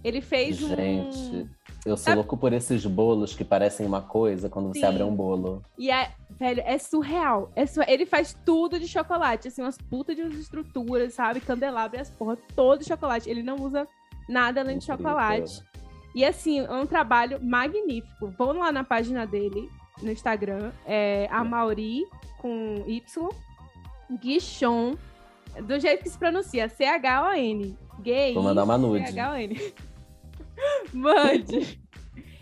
[0.04, 0.76] ele fez um...
[0.76, 1.50] Gente,
[1.86, 4.86] eu sou louco por esses bolos que parecem uma coisa quando você Sim.
[4.86, 5.64] abre um bolo.
[5.78, 7.52] E é, velho, é surreal.
[7.56, 11.40] É surre- Ele faz tudo de chocolate, assim, umas putas de umas estruturas, sabe?
[11.40, 13.30] Candelabro e as porra, todo de chocolate.
[13.30, 13.88] Ele não usa
[14.30, 15.06] nada além de Incrível.
[15.12, 15.64] chocolate.
[16.14, 18.28] E assim, é um trabalho magnífico.
[18.38, 19.70] Vão lá na página dele,
[20.02, 22.06] no Instagram, é Amauri,
[22.40, 23.30] com Y,
[24.20, 24.96] Guichon,
[25.64, 27.78] do jeito que se pronuncia, C-H-O-N.
[28.02, 28.34] Gay.
[28.34, 29.06] Vou mandar uma nude.
[29.12, 29.74] C-H-O-N.
[30.94, 31.80] Mande.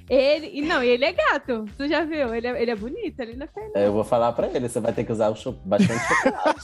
[0.09, 1.65] Ele, e não, e ele é gato.
[1.77, 2.33] Tu já viu?
[2.33, 3.71] Ele é, ele é bonito, ele não é feio.
[3.75, 6.59] É, Eu vou falar pra ele, você vai ter que usar o cho- bastante chocolate.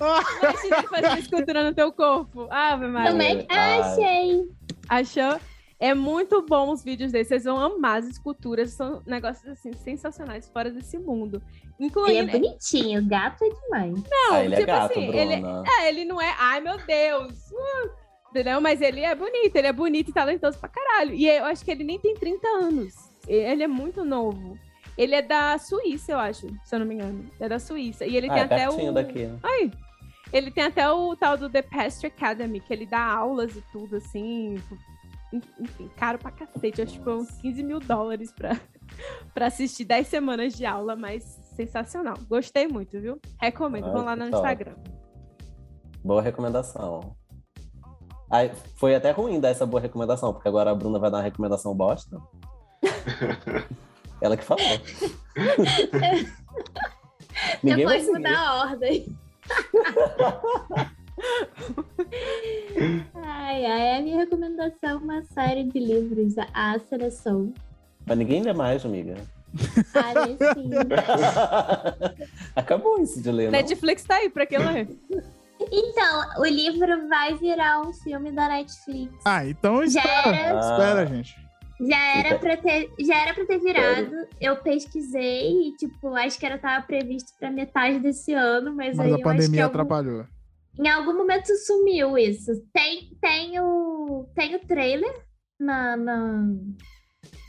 [0.00, 2.46] Imagina ele fazer uma escultura no teu corpo.
[2.50, 3.10] Ave Maria.
[3.10, 3.80] Também Ai.
[3.80, 4.48] achei.
[4.88, 5.40] Achou?
[5.80, 7.24] É muito bom os vídeos dele.
[7.24, 8.70] Vocês vão amar as esculturas.
[8.70, 11.42] São negócios assim sensacionais, fora desse mundo.
[11.78, 12.32] Ele é Incluindo.
[12.32, 13.94] bonitinho, gato é demais.
[14.10, 15.22] Não, ah, ele é tipo gato, assim, Bruna.
[15.22, 16.34] ele, é, ele não é.
[16.38, 17.32] Ai, meu Deus!
[17.50, 17.90] Uh,
[18.30, 18.60] entendeu?
[18.60, 21.12] Mas ele é bonito, ele é bonito e talentoso pra caralho.
[21.14, 22.94] E eu acho que ele nem tem 30 anos.
[23.28, 24.58] Ele é muito novo.
[24.96, 27.30] Ele é da Suíça, eu acho, se eu não me engano.
[27.38, 28.04] É da Suíça.
[28.04, 28.92] E ele Ah, tem é até o.
[28.92, 29.28] daqui.
[29.42, 29.70] Ai,
[30.32, 33.96] ele tem até o tal do The Pastry Academy, que ele dá aulas e tudo,
[33.96, 34.56] assim.
[35.60, 36.80] Enfim, caro pra cacete.
[36.80, 38.50] Eu acho que foi uns 15 mil dólares pra,
[39.32, 41.22] pra assistir 10 semanas de aula, mas
[41.56, 42.16] sensacional.
[42.28, 43.18] Gostei muito, viu?
[43.40, 43.92] Recomendo.
[43.92, 44.36] Vão lá no top.
[44.36, 44.74] Instagram.
[46.04, 47.16] Boa recomendação.
[48.30, 51.24] Ai, foi até ruim dar essa boa recomendação, porque agora a Bruna vai dar uma
[51.24, 52.16] recomendação bosta.
[54.22, 54.64] Ela que falou.
[57.62, 59.16] Ninguém Depois mudar a ordem.
[63.14, 67.52] ai, ai, a minha recomendação é uma série de livros, A Seleção.
[68.06, 69.16] Mas ninguém lê mais, amiga.
[69.94, 70.70] Ah, sim.
[72.54, 73.52] Acabou isso de ler, não?
[73.52, 74.88] Netflix tá aí pra quem ler.
[75.72, 79.14] Então, o livro vai virar um filme da Netflix.
[79.24, 80.36] Ah, então Já espera.
[80.36, 80.58] era.
[80.60, 81.34] Espera, gente.
[81.88, 84.10] já era pra ter, já era pra ter virado.
[84.40, 89.06] Eu pesquisei e, tipo, acho que era tava previsto pra metade desse ano, mas, Mas
[89.06, 90.26] aí a eu acho que pandemia algum- atrapalhou.
[90.78, 92.50] em algum momento sumiu isso.
[92.72, 95.14] Tem, tem, o, tem o trailer
[95.58, 96.42] na, na,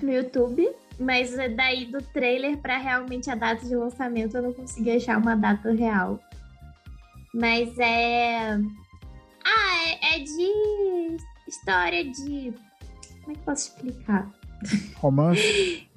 [0.01, 0.69] no YouTube,
[0.99, 5.35] mas daí do trailer pra realmente a data de lançamento eu não consegui achar uma
[5.35, 6.19] data real.
[7.33, 8.53] Mas é.
[9.43, 11.17] Ah, é, é de
[11.47, 12.53] história de.
[13.21, 14.31] Como é que posso explicar?
[14.97, 15.87] Romance.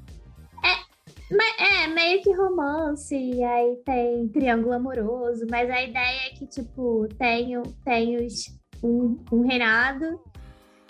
[1.30, 6.46] Mas é meio que romance, e aí tem triângulo amoroso, mas a ideia é que,
[6.46, 10.20] tipo, tem, tem os, um, um reinado,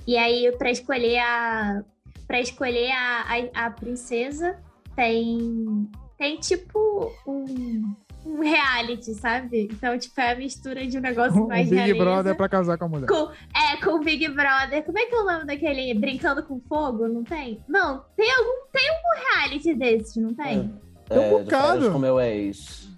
[0.07, 1.85] e aí pra escolher a.
[2.27, 4.59] para escolher a, a, a princesa,
[4.97, 5.89] tem.
[6.19, 7.95] Tem tipo um,
[8.25, 9.69] um reality, sabe?
[9.71, 12.79] Então, tipo, é a mistura de um negócio Um mais Big realeza Brother pra casar
[12.79, 13.07] com a mulher.
[13.07, 14.83] com, é, com o Big Brother.
[14.85, 17.07] Como é que é o nome daquele Brincando com Fogo?
[17.09, 17.63] Não tem?
[17.69, 20.75] Não, tem algum, tem um reality desses, não tem?
[21.11, 21.91] É um É, bocado.
[21.93, 22.89] com meu ex.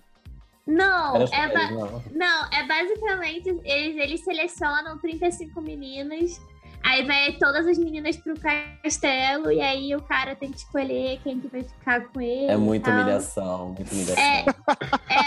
[0.66, 2.02] Não, é, ex, não.
[2.12, 6.40] não, é basicamente, eles, eles selecionam 35 meninas,
[6.86, 11.40] aí vai todas as meninas pro castelo, e aí o cara tem que escolher quem
[11.40, 12.46] que vai ficar com ele.
[12.50, 13.00] É muita tal.
[13.00, 14.22] humilhação, muita humilhação.
[14.24, 14.44] É,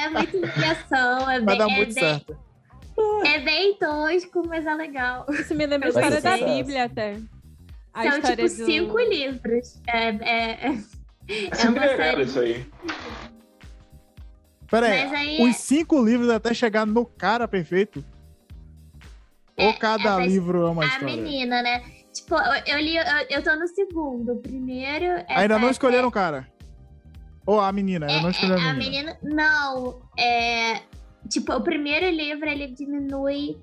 [0.05, 2.37] é muita humilhação, é Vai bem, dar é muito bem, certo.
[3.25, 5.25] é bem tosco, mas é legal.
[5.29, 6.45] Isso me lembra a história da sucesso.
[6.53, 7.17] Bíblia até.
[7.93, 9.81] A São tipo do- cinco livros.
[9.87, 12.21] É, é, é, É é uma legal série.
[12.23, 12.65] isso aí.
[14.69, 18.05] Pera Mas aí, aí os cinco livros até chegar no cara perfeito?
[19.65, 21.15] Ou cada é, mas livro é uma a história?
[21.15, 21.83] menina, né?
[22.13, 24.33] Tipo, eu, eu li, eu, eu tô no segundo.
[24.33, 25.25] O primeiro é.
[25.29, 26.47] Ainda não é- escolheram o cara.
[27.45, 29.17] Ou a menina, ainda é- não escolheram é- a menina.
[29.23, 30.81] Não, é.
[31.29, 33.57] Tipo, o primeiro livro ele diminui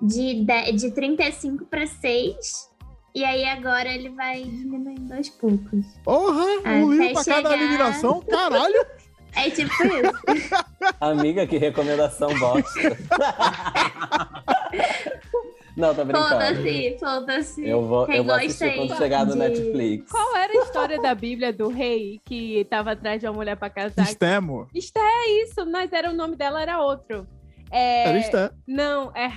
[0.00, 2.70] de, de, de 35 para 6.
[3.14, 5.84] E aí agora ele vai diminuindo aos poucos.
[6.02, 8.20] Porra, um livro pra cada chegar- eliminação?
[8.22, 8.86] Caralho!
[9.34, 10.54] É tipo isso.
[11.00, 12.80] Amiga, que recomendação bosta.
[15.76, 16.28] Não, tá brincando.
[16.28, 17.66] Foda-se, foda-se.
[17.66, 20.10] Eu vou, Quem eu vou assistir quando aí chegar no Netflix.
[20.10, 23.70] Qual era a história da Bíblia do rei que tava atrás de uma mulher pra
[23.70, 24.02] casar?
[24.02, 24.68] Estemo.
[24.74, 27.26] Isto é isso, mas era o nome dela era outro.
[27.72, 28.18] É...
[28.18, 28.50] Esté.
[28.68, 29.30] Não, é.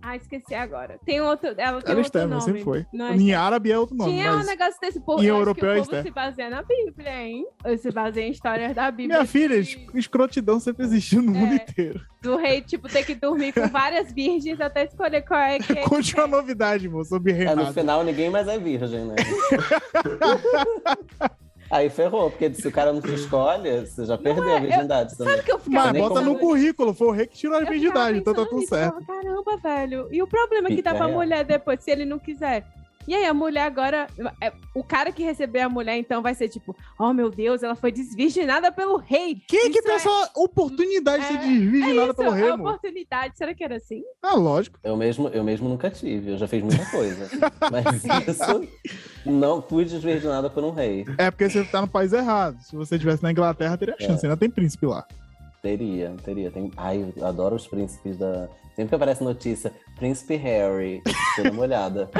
[0.00, 0.98] Ah, esqueci agora.
[1.04, 1.48] Tem outro.
[1.58, 2.40] Ela tem Era outro nome.
[2.42, 2.86] sempre foi.
[2.92, 4.46] Não é Em árabe é outro nome, Tinha um mas...
[4.46, 5.22] negócio desse povo.
[5.22, 6.02] em europeu que é Esther.
[6.02, 7.46] se baseia na Bíblia, hein?
[7.64, 9.16] Eu se baseia em histórias da Bíblia.
[9.18, 11.38] Minha filha, de- es- escrotidão sempre existiu no É.
[11.38, 12.00] mundo inteiro.
[12.22, 15.82] Do rei, tipo, ter que dormir com várias virgens até escolher qual é que é.
[15.82, 19.16] Conte uma novidade, moço, sobre É, no final ninguém mais é virgem, né?
[21.72, 25.16] Aí ferrou, porque se o cara não te escolhe, você já perdeu a virgindade.
[25.16, 27.56] Sabe o que eu ficava Mas bota como- no currículo, foi o rei que tirou
[27.56, 29.02] a virgindade, então tá tudo certo.
[29.06, 30.06] Caramba, velho.
[30.12, 31.18] E o problema que dá pra real.
[31.18, 32.62] mulher depois, se ele não quiser?
[33.06, 34.06] E aí, a mulher agora.
[34.40, 37.74] é, O cara que receber a mulher, então, vai ser tipo: Oh, meu Deus, ela
[37.74, 39.36] foi desvirginada pelo rei.
[39.48, 42.40] Quem é que Isso tem é- essa oportunidade de ser é- desvirginada isso, pelo é
[42.40, 42.68] rei, amor?
[42.68, 43.36] oportunidade.
[43.36, 44.02] Será que era assim?
[44.22, 44.78] Ah, lógico.
[44.84, 47.28] Eu mesmo, eu mesmo nunca tive, eu já fiz muita coisa.
[47.70, 47.84] Mas
[48.28, 48.68] isso
[49.26, 51.04] não fui desvirginada por um rei.
[51.18, 52.60] É porque você tá no país errado.
[52.62, 54.04] Se você estivesse na Inglaterra, teria É.
[54.06, 54.24] chance.
[54.24, 55.06] Ainda tem príncipe lá.
[55.62, 56.50] Teria, teria.
[56.50, 56.72] Tem...
[56.76, 58.48] Ai, eu adoro os príncipes da.
[58.74, 61.00] Sempre que aparece notícia, Príncipe Harry,
[61.36, 62.10] dou uma olhada.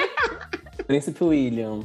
[0.86, 1.80] Príncipe William.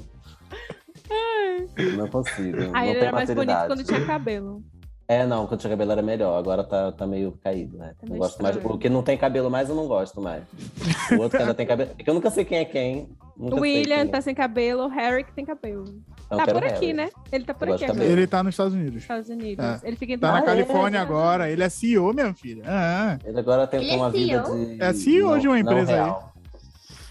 [1.95, 2.57] Não consigo.
[2.57, 4.63] Aí não ele tem era mais bonito quando tinha cabelo.
[5.07, 6.37] É, não, quando tinha cabelo era melhor.
[6.37, 7.93] Agora tá, tá meio caído, né?
[7.99, 8.57] Tá meio gosto mais.
[8.57, 10.43] O que não tem cabelo mais, eu não gosto mais.
[11.11, 11.91] O outro que ainda tem cabelo.
[11.97, 13.15] É que eu nunca sei quem é quem.
[13.37, 14.11] Nunca O William quem é.
[14.11, 15.85] tá sem cabelo, o Harry que tem cabelo.
[16.29, 16.93] Eu tá por aqui, Harry.
[16.93, 17.09] né?
[17.31, 18.11] Ele tá por Eu aqui gosto agora.
[18.11, 19.01] Ele tá nos Estados Unidos.
[19.01, 19.65] Estados Unidos.
[19.65, 19.87] É.
[19.87, 20.41] Ele fica em Tá na é?
[20.41, 21.49] Califórnia agora.
[21.49, 22.63] Ele é CEO, minha filha.
[22.65, 24.81] Ah, Ele agora tem Ele tem é uma vida de.
[24.81, 26.35] É CEO de uma empresa aí.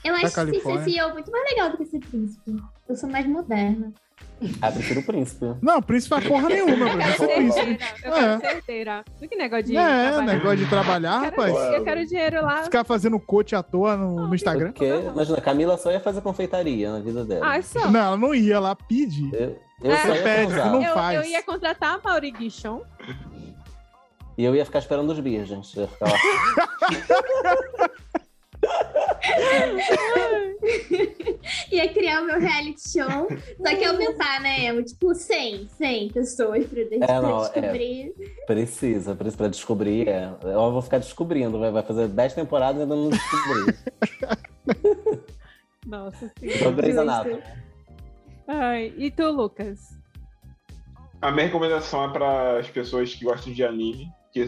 [0.05, 2.57] Eu acho que ser CEO é muito mais legal do que ser príncipe.
[2.89, 3.93] Eu sou mais moderna.
[4.63, 5.45] Ah, prefiro o príncipe.
[5.63, 7.79] Não, príncipe faz porra nenhuma, Eu pra quero ser príncipe.
[8.05, 8.39] Eu quero É.
[8.41, 9.05] ser herdeira.
[9.21, 9.77] Não que negócio de.
[9.77, 10.23] É, trabalhar.
[10.23, 11.75] negócio de trabalhar, Eu quero, rapaz.
[11.75, 12.63] eu quero dinheiro lá.
[12.65, 14.73] Ficar fazendo coach à toa no, no Instagram.
[14.73, 17.55] Porque, imagina, a Camila só ia fazer confeitaria na vida dela.
[17.57, 17.91] Ah, só.
[17.91, 19.33] Não, ela não ia lá pedir.
[19.35, 19.97] Eu, eu É.
[19.99, 21.25] só ia Pede, não eu, faz.
[21.25, 22.83] eu ia contratar a Mauri Guichon.
[24.37, 25.75] E eu ia ficar esperando os virgens.
[25.77, 26.19] Eu ia ficar lá.
[31.71, 33.29] Ia criar o meu reality show.
[33.57, 34.65] Só que aumentar, né?
[34.67, 34.83] Emo?
[34.83, 37.41] Tipo, 100, 100 pessoas pra, É, pra não, é.
[37.43, 38.15] descobrir.
[38.47, 40.09] Precisa, precisa pra descobrir.
[40.09, 40.31] É.
[40.43, 41.59] Eu vou ficar descobrindo.
[41.59, 43.77] Vai, vai fazer 10 temporadas e ainda não descobri.
[45.87, 47.43] Nossa senhora.
[48.47, 49.81] Ai, e tu, Lucas?
[51.21, 54.47] A minha recomendação é para as pessoas que gostam de anime, que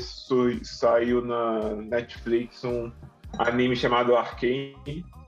[0.62, 2.92] saiu na Netflix um
[3.38, 4.74] anime chamado Arcane,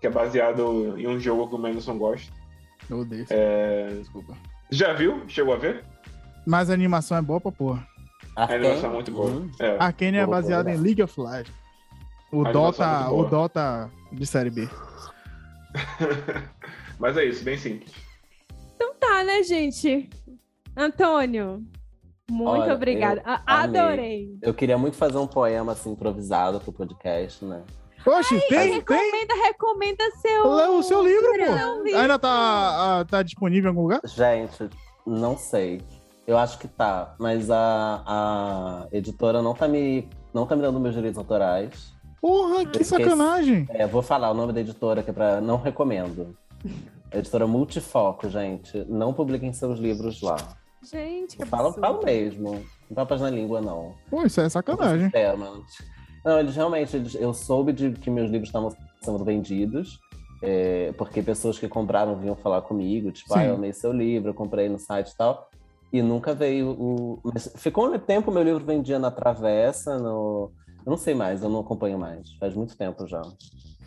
[0.00, 2.32] que é baseado em um jogo que o Mendelson gosta.
[2.88, 3.26] Eu odeio.
[3.30, 4.34] É, Desculpa.
[4.70, 5.22] Já viu?
[5.28, 5.84] Chegou a ver?
[6.46, 7.86] Mas a animação é boa pra porra.
[8.36, 8.66] A Arkane?
[8.66, 9.30] animação é muito boa.
[9.30, 9.50] Hum.
[9.60, 9.76] É.
[9.78, 10.40] Arcane é boa.
[10.40, 11.52] em League of Legends.
[12.30, 13.30] O A é Dota, muito o.
[13.30, 14.68] Dota de série B.
[16.98, 17.92] Mas é isso, bem simples.
[18.74, 20.08] Então lá, né, gente?
[20.76, 21.64] Antônio,
[22.30, 23.22] muito Olha, obrigada.
[23.24, 23.62] A-.
[23.62, 24.38] Adorei.
[24.42, 27.62] Eu queria muito fazer um poema assim improvisado pro podcast, né?
[28.06, 28.72] Oxe, tem, tem.
[28.74, 30.54] Recomenda, recomenda seu.
[30.54, 31.82] Lê o seu livro, pô.
[31.82, 32.00] livro.
[32.00, 34.00] Ainda tá, tá disponível em algum lugar?
[34.04, 34.68] Gente,
[35.06, 35.82] não sei.
[36.26, 40.78] Eu acho que tá, mas a, a editora não tá me não tá me dando
[40.78, 41.94] meus direitos autorais.
[42.20, 43.02] Porra, que esqueci.
[43.02, 43.66] sacanagem.
[43.70, 46.36] É, vou falar o nome da editora que é para não recomendo.
[47.10, 48.84] Editora Multifoco, gente.
[48.88, 50.36] Não publiquem seus livros lá.
[50.82, 52.62] Gente, que Fala, fala mesmo.
[52.88, 53.94] Não vai página na língua, não.
[54.10, 55.10] Pô, isso é sacanagem.
[55.12, 55.64] É, mano.
[56.24, 58.70] Não, eles realmente, eles- eu soube de que meus livros estavam
[59.00, 59.98] sendo vendidos,
[60.42, 63.38] é, porque pessoas que compraram vinham falar comigo, tipo, Sim.
[63.38, 65.48] ah, eu amei seu livro, eu comprei no site e tal.
[65.92, 67.18] E nunca veio o.
[67.32, 70.50] Mas ficou um tempo meu livro vendia na Travessa, no.
[70.84, 72.30] Eu não sei mais, eu não acompanho mais.
[72.34, 73.22] Faz muito tempo já.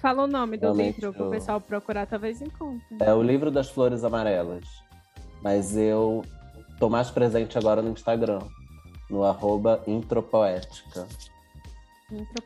[0.02, 2.98] Fala o nome do Realmente, livro pro eu- pessoal procurar, talvez encontre.
[3.00, 4.64] É o livro das flores amarelas.
[5.44, 6.24] Mas eu
[6.80, 8.40] tô mais presente agora no Instagram,
[9.08, 11.08] no arroba intropoética.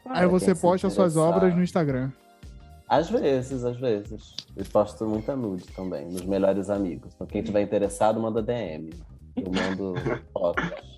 [0.09, 2.11] Aí você posta suas obras no Instagram.
[2.87, 4.35] Às vezes, às vezes.
[4.55, 7.13] Eu posto muita nude também, nos melhores amigos.
[7.15, 8.91] Então, quem tiver interessado, manda DM.
[9.35, 9.93] Eu mando
[10.31, 10.95] fotos.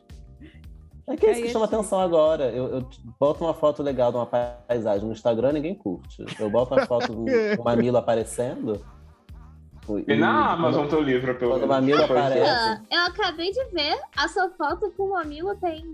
[1.07, 2.51] É que é isso que chama atenção agora.
[2.51, 6.25] Eu, eu boto uma foto legal de uma paisagem no Instagram, ninguém curte.
[6.37, 8.85] Eu boto uma foto com o mamilo aparecendo.
[10.05, 11.81] E na Amazon teu livro, pelo Quando o menos.
[11.81, 12.81] mamilo aparece.
[12.91, 15.85] Eu acabei de ver a sua foto com o mamilo tem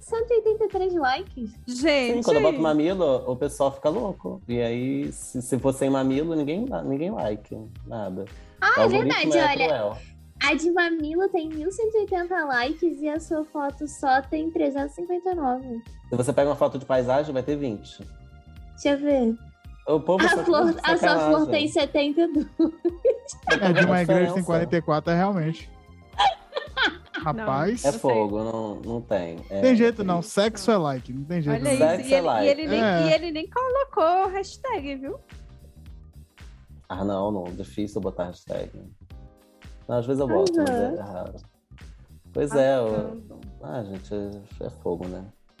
[0.00, 1.50] 1183 likes.
[1.66, 4.40] Gente, Sim, quando eu boto mamilo, o pessoal fica louco.
[4.48, 7.56] E aí, se, se for sem mamilo, ninguém, ninguém like,
[7.86, 8.24] nada.
[8.60, 9.66] Ah, é verdade, é olha.
[9.66, 9.98] cruel.
[10.42, 15.82] A de mamilo tem 1180 likes e a sua foto só tem 359.
[16.08, 17.98] Se você pega uma foto de paisagem, vai ter 20.
[18.72, 19.36] Deixa eu ver.
[19.86, 22.46] O povo A, só flor, a sua flor tem 72.
[23.50, 25.70] É, de uma A igreja tem diferença 44, é realmente.
[27.22, 28.00] Rapaz, É Não sei.
[28.00, 29.36] fogo, não, não tem.
[29.50, 30.22] É, tem jeito não.
[30.22, 31.94] Sexo é like, não tem jeito olha não.
[32.00, 32.08] isso.
[32.08, 32.46] E é ele, like.
[32.46, 33.02] e ele nem, É.
[33.02, 35.18] e ele nem colocou hashtag, viu?
[36.88, 37.44] Ah, não, não.
[37.44, 38.70] Difícil botar hashtag.
[39.88, 41.34] Não, às vezes eu boto, mas é raro.
[42.32, 43.22] Pois é, eu...
[43.62, 45.24] Ah, gente, é, é fogo, né?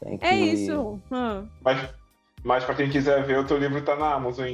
[0.00, 0.24] Tem que...
[0.24, 1.00] É isso.
[1.10, 1.48] Hum.
[1.62, 1.88] Mas,
[2.44, 4.46] mas pra quem quiser ver, o teu livro tá na Amazon.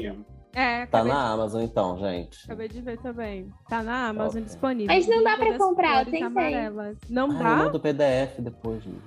[0.55, 2.45] É, Tá na Amazon, então, gente.
[2.45, 3.51] acabei de ver também.
[3.69, 4.43] Tá na Amazon Ok.
[4.45, 4.95] disponível.
[4.95, 6.99] Mas não dá pra comprar, tem que amarelas.
[7.09, 7.57] Não Ah, eu dá?
[7.57, 9.01] mando PDF depois, gente.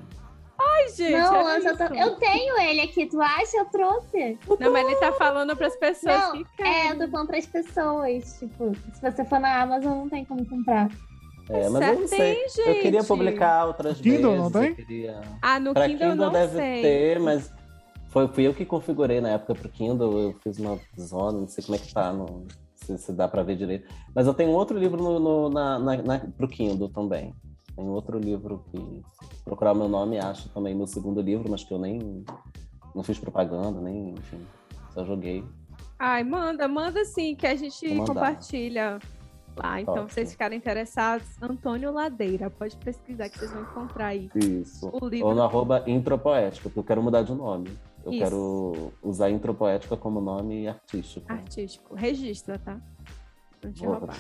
[0.58, 3.58] Ai, gente, não, olha eu, tô- eu tenho ele aqui, tu acha?
[3.58, 4.40] Eu trouxe.
[4.60, 6.90] Não, mas ele tá falando pras pessoas Não, que É, querem.
[6.92, 8.40] eu tô falando pras pessoas.
[8.40, 10.90] Tipo, se você for na Amazon, não tem como comprar.
[11.50, 12.36] É, mas eu não sei.
[12.36, 12.70] Tem, gente.
[12.70, 14.44] Eu queria publicar outras Kindle, vezes.
[14.44, 14.70] não tem?
[14.70, 15.22] Eu queria...
[15.42, 16.82] Ah, no Pra Kindle, Kindle não deve sei.
[16.82, 17.54] ter, mas
[18.16, 20.18] foi, fui eu que configurei na época pro Kindle.
[20.18, 23.44] Eu fiz uma zona, não sei como é que tá, não, se, se dá pra
[23.44, 23.94] ver direito.
[24.16, 27.36] Mas eu tenho outro livro no, no, na, na, na, pro Kindle também.
[27.76, 29.04] Tem outro livro que
[29.44, 32.24] procurar o meu nome, acho também meu segundo livro, mas que eu nem
[32.96, 34.40] não fiz propaganda, nem, enfim,
[34.94, 35.44] só joguei.
[36.00, 38.98] Ai, manda, manda sim, que a gente compartilha
[39.58, 39.82] lá.
[39.82, 44.90] Então, vocês ficarem interessados, Antônio Ladeira, pode pesquisar que vocês vão encontrar aí Isso.
[44.90, 45.28] o livro.
[45.28, 47.70] Ou no arroba intropoética, porque eu quero mudar de nome.
[48.06, 48.24] Eu Isso.
[48.24, 51.26] quero usar intropoética como nome artístico.
[51.32, 51.96] artístico.
[51.96, 52.80] Registra, tá?
[53.64, 54.16] Não te Vou- roubar.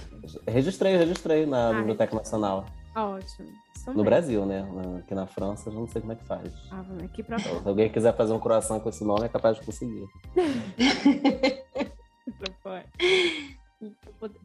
[0.48, 2.66] Registrei, registrei na Ah, Biblioteca Nacional.
[2.96, 3.48] Ótimo.
[3.76, 4.04] Isso No mesmo.
[4.06, 4.66] Brasil, né?
[5.00, 6.52] Aqui na França, eu não sei como é que faz.
[6.72, 9.66] Ah, aqui pra Se alguém quiser fazer um coração com esse nome, é capaz de
[9.66, 10.06] conseguir.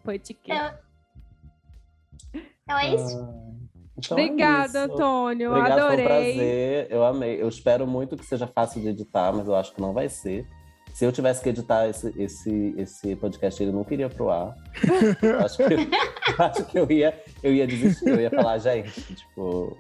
[0.05, 0.81] Foi etiqueta.
[2.35, 3.17] É, Então é isso.
[4.05, 4.93] Então é Obrigada, isso.
[4.95, 5.51] Antônio.
[5.51, 6.07] Obrigado, foi um Adorei.
[6.07, 6.87] prazer.
[6.91, 7.43] Eu amei.
[7.43, 10.47] Eu espero muito que seja fácil de editar, mas eu acho que não vai ser.
[10.93, 14.55] Se eu tivesse que editar esse, esse, esse podcast, ele não queria pro ar.
[15.45, 18.09] Acho que, eu acho que eu, ia, eu ia desistir.
[18.09, 19.77] Eu ia falar, gente, tipo...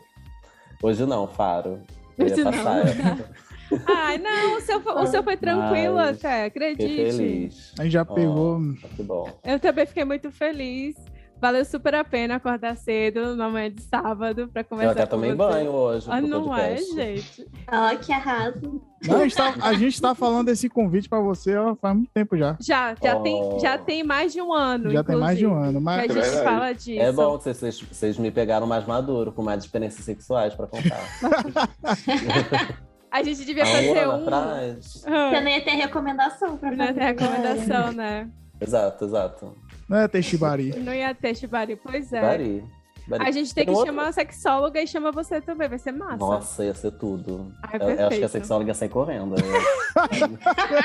[0.82, 1.80] Hoje não, Faro.
[2.16, 2.52] Eu ia Hoje não.
[2.52, 2.84] passar.
[3.86, 7.16] Ai, não, o seu, foi- o seu foi tranquilo Mas até, Fiquei acredite.
[7.16, 7.72] feliz.
[7.78, 8.60] A gente já pegou.
[8.96, 9.30] que bom.
[9.44, 10.96] Eu também fiquei muito feliz.
[11.40, 15.10] Valeu super a pena acordar cedo na manhã de sábado pra conversar Eu até com
[15.16, 15.36] tomei você.
[15.36, 17.48] banho hoje Ah, não é, gente?
[17.70, 18.82] Ó, que arraso.
[19.06, 22.10] Não, a, gente tá, a gente tá falando desse convite pra você ó, faz muito
[22.12, 22.58] tempo já.
[22.60, 23.22] Já, já, Oh.
[23.22, 25.80] tem, já tem mais de um ano, Já tem mais de um ano.
[25.80, 26.44] Mas Que a É gente verdade.
[26.54, 27.00] fala disso.
[27.00, 31.00] É bom que vocês, vocês, me pegaram mais maduro, com mais experiências sexuais pra contar.
[33.10, 34.10] A gente devia um fazer um.
[34.12, 35.02] atrás.
[35.06, 37.00] Ah, Você não ia ter recomendação pra Não ia fazer.
[37.00, 38.28] ter recomendação, né?
[38.60, 39.56] Exato, exato.
[39.90, 40.70] Não é Teixibari.
[40.78, 41.74] Não ia ter Shibari.
[41.74, 42.20] Pois é.
[42.20, 42.64] Bari.
[43.08, 43.24] Bari.
[43.26, 46.16] A gente tem que chamar uma sexóloga e chama você também, vai ser massa.
[46.18, 47.52] Nossa, ia ser tudo.
[47.64, 49.34] Ai, eu, eu acho que a sexóloga ia sair correndo.
[49.34, 49.42] Né?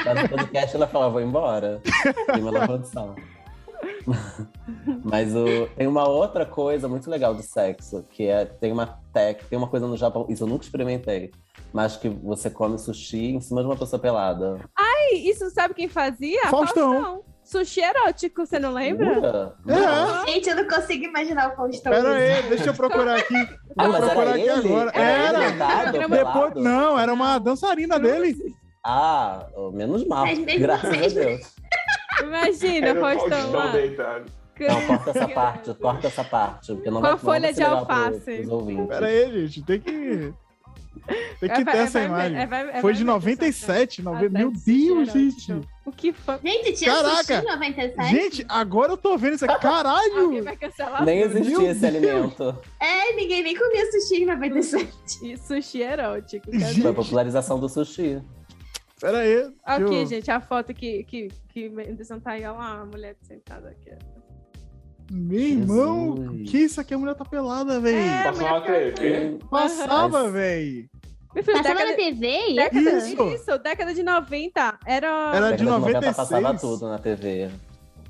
[0.04, 1.80] Mas no podcast ela fala, vou embora.
[2.26, 3.16] Prima da produção.
[5.04, 9.44] Mas o, tem uma outra coisa muito legal do sexo, que é tem uma tec,
[9.46, 11.32] tem uma coisa no Japão, isso eu nunca experimentei,
[11.72, 14.60] mas que você come sushi em cima de uma pessoa pelada.
[14.76, 16.48] Ai, isso sabe quem fazia?
[16.50, 17.24] Faustão.
[17.46, 19.56] Sushi erótico, você não lembra?
[19.68, 20.32] É.
[20.32, 21.92] Gente, eu não consigo imaginar o Faustão.
[21.94, 23.36] Pera aí, deixa eu procurar aqui.
[23.78, 24.52] Ah, Vou mas era procurar aqui ele?
[24.52, 24.92] agora.
[24.96, 25.40] Era Era.
[25.40, 28.36] deitado, Depois- não, era uma dançarina dele.
[28.84, 30.26] Ah, menos mal.
[30.26, 31.56] Mas mesmo Graças a assim- Deus.
[32.24, 33.72] Imagina, Era o Faustão Faustão lá.
[33.72, 34.26] deitado.
[34.58, 36.74] Não, corta essa parte, corta essa parte.
[36.74, 38.48] Porque não Com a vai, não folha de alface.
[38.88, 40.34] Pera aí, gente, tem que.
[41.40, 42.38] Tem que É, ter vai- essa vai- imagem.
[42.38, 44.38] é, é, Foi de vai- 97, vai- 90.
[44.40, 45.62] Meu vai- Deus, vai- gente.
[45.86, 46.40] O que foi?
[46.44, 47.24] Gente, tinha Caraca.
[47.24, 48.10] sushi em 97?
[48.10, 49.60] Gente, agora eu tô vendo isso aqui.
[49.62, 50.32] Caralho!
[51.06, 51.96] Nem existia Meu esse Deus.
[51.96, 52.58] alimento.
[52.80, 54.92] É, ninguém nem comia sushi em 97.
[55.24, 56.52] E sushi erótico.
[56.52, 56.82] Gente.
[56.82, 58.20] Foi a popularização do sushi.
[59.00, 59.52] Pera aí.
[59.64, 63.16] Aqui, eu- gente, a foto que, que, que Anderson tá aí, olha lá, a mulher
[63.22, 63.92] sentada aqui.
[65.12, 66.50] Meu irmão, Jesus.
[66.50, 66.94] que isso aqui?
[66.96, 67.94] A mulher tá pelada, véi.
[68.08, 69.38] É, Passou na TV.
[69.52, 70.24] Passava.
[70.24, 70.32] Meu
[71.44, 72.54] filho, Passava década, na TV?
[72.56, 73.24] década, Isso.
[73.34, 73.58] isso.
[73.60, 74.80] década de 90.
[74.86, 75.32] Era.
[75.36, 76.16] Era de 90 96.
[76.16, 77.50] passava tudo na TV.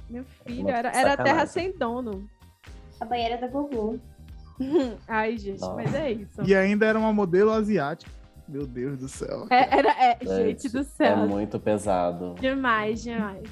[0.09, 1.23] Meu filho, Uma era, era sacanagem.
[1.23, 2.29] terra sem dono.
[2.99, 3.97] A banheira da vovô.
[5.07, 5.73] Ai, gente, Nossa.
[5.73, 6.41] mas é isso.
[6.43, 8.11] E ainda era uma modelo asiática.
[8.47, 9.47] Meu Deus do céu.
[9.49, 11.17] É, era, é, gente do É céu.
[11.27, 12.35] muito pesado.
[12.39, 13.43] Demais, demais.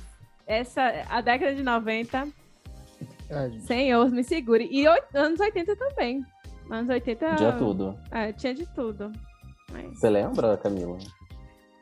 [0.45, 2.27] Essa, a década de 90,
[3.29, 3.63] É, gente.
[3.65, 4.67] senhor, me segure.
[4.71, 6.23] E oi- anos 80 também.
[6.69, 7.35] Anos 80.
[7.35, 7.97] Tinha tudo.
[8.11, 9.11] É, tinha de tudo.
[9.73, 10.97] Mas- Você lembra, Camila?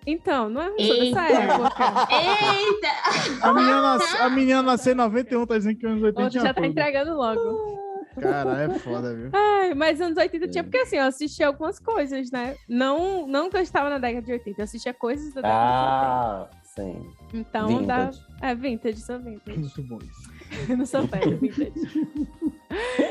[0.07, 2.07] Então, não é dessa época.
[2.11, 3.47] Eita!
[3.47, 6.43] A menina, nas- a menina nasceu em 91, tá dizendo que anos 80 Outro tinha
[6.43, 7.79] já tá entregando logo.
[8.19, 9.29] Cara, é foda, viu?
[9.31, 10.63] Ai, mas anos 80 tinha, É.
[10.63, 12.55] porque assim, eu assistia algumas coisas, né?
[12.67, 16.49] Não, não que eu estava na década de 80, eu assistia coisas da década Ah,
[16.63, 16.93] sim.
[17.31, 17.37] de 80.
[17.37, 18.05] Então dá.
[18.05, 18.25] Vintage.
[18.41, 19.59] É vintage, sou vintage.
[19.59, 20.31] Muito bom isso.
[20.69, 21.71] Eu não sou velha, vintage.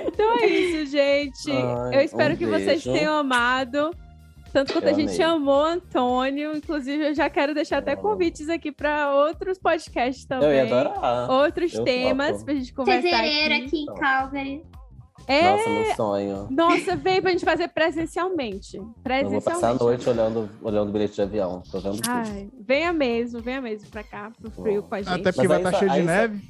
[0.07, 1.51] então é isso, gente.
[1.53, 2.93] Ai, eu espero um que vocês beijo.
[2.93, 3.91] tenham amado.
[4.53, 5.37] Tanto quanto Eu a gente amei.
[5.37, 6.57] amou Antônio.
[6.57, 10.49] Inclusive, eu já quero deixar até convites aqui para outros podcasts também.
[10.49, 11.31] Eu ia adorar.
[11.31, 12.45] Outros Eu temas topo.
[12.45, 13.65] pra gente conversar Fevereiro aqui.
[13.67, 14.63] aqui em Calgary.
[15.27, 16.49] É, Nossa, meu sonho.
[16.51, 18.79] nossa, vem pra gente fazer presencialmente.
[18.79, 19.45] Eu vou Presencialmente.
[19.45, 21.63] passar a noite olhando, olhando o bilhete de avião.
[21.71, 22.09] Tô vendo tudo.
[22.11, 25.21] Ai, venha mesmo, venha mesmo pra cá, pro frio com a gente.
[25.21, 26.41] Até porque Mas vai estar só- cheio de aí neve.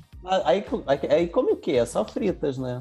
[0.45, 1.73] Aí, aí, aí come o quê?
[1.73, 2.79] É só fritas, né?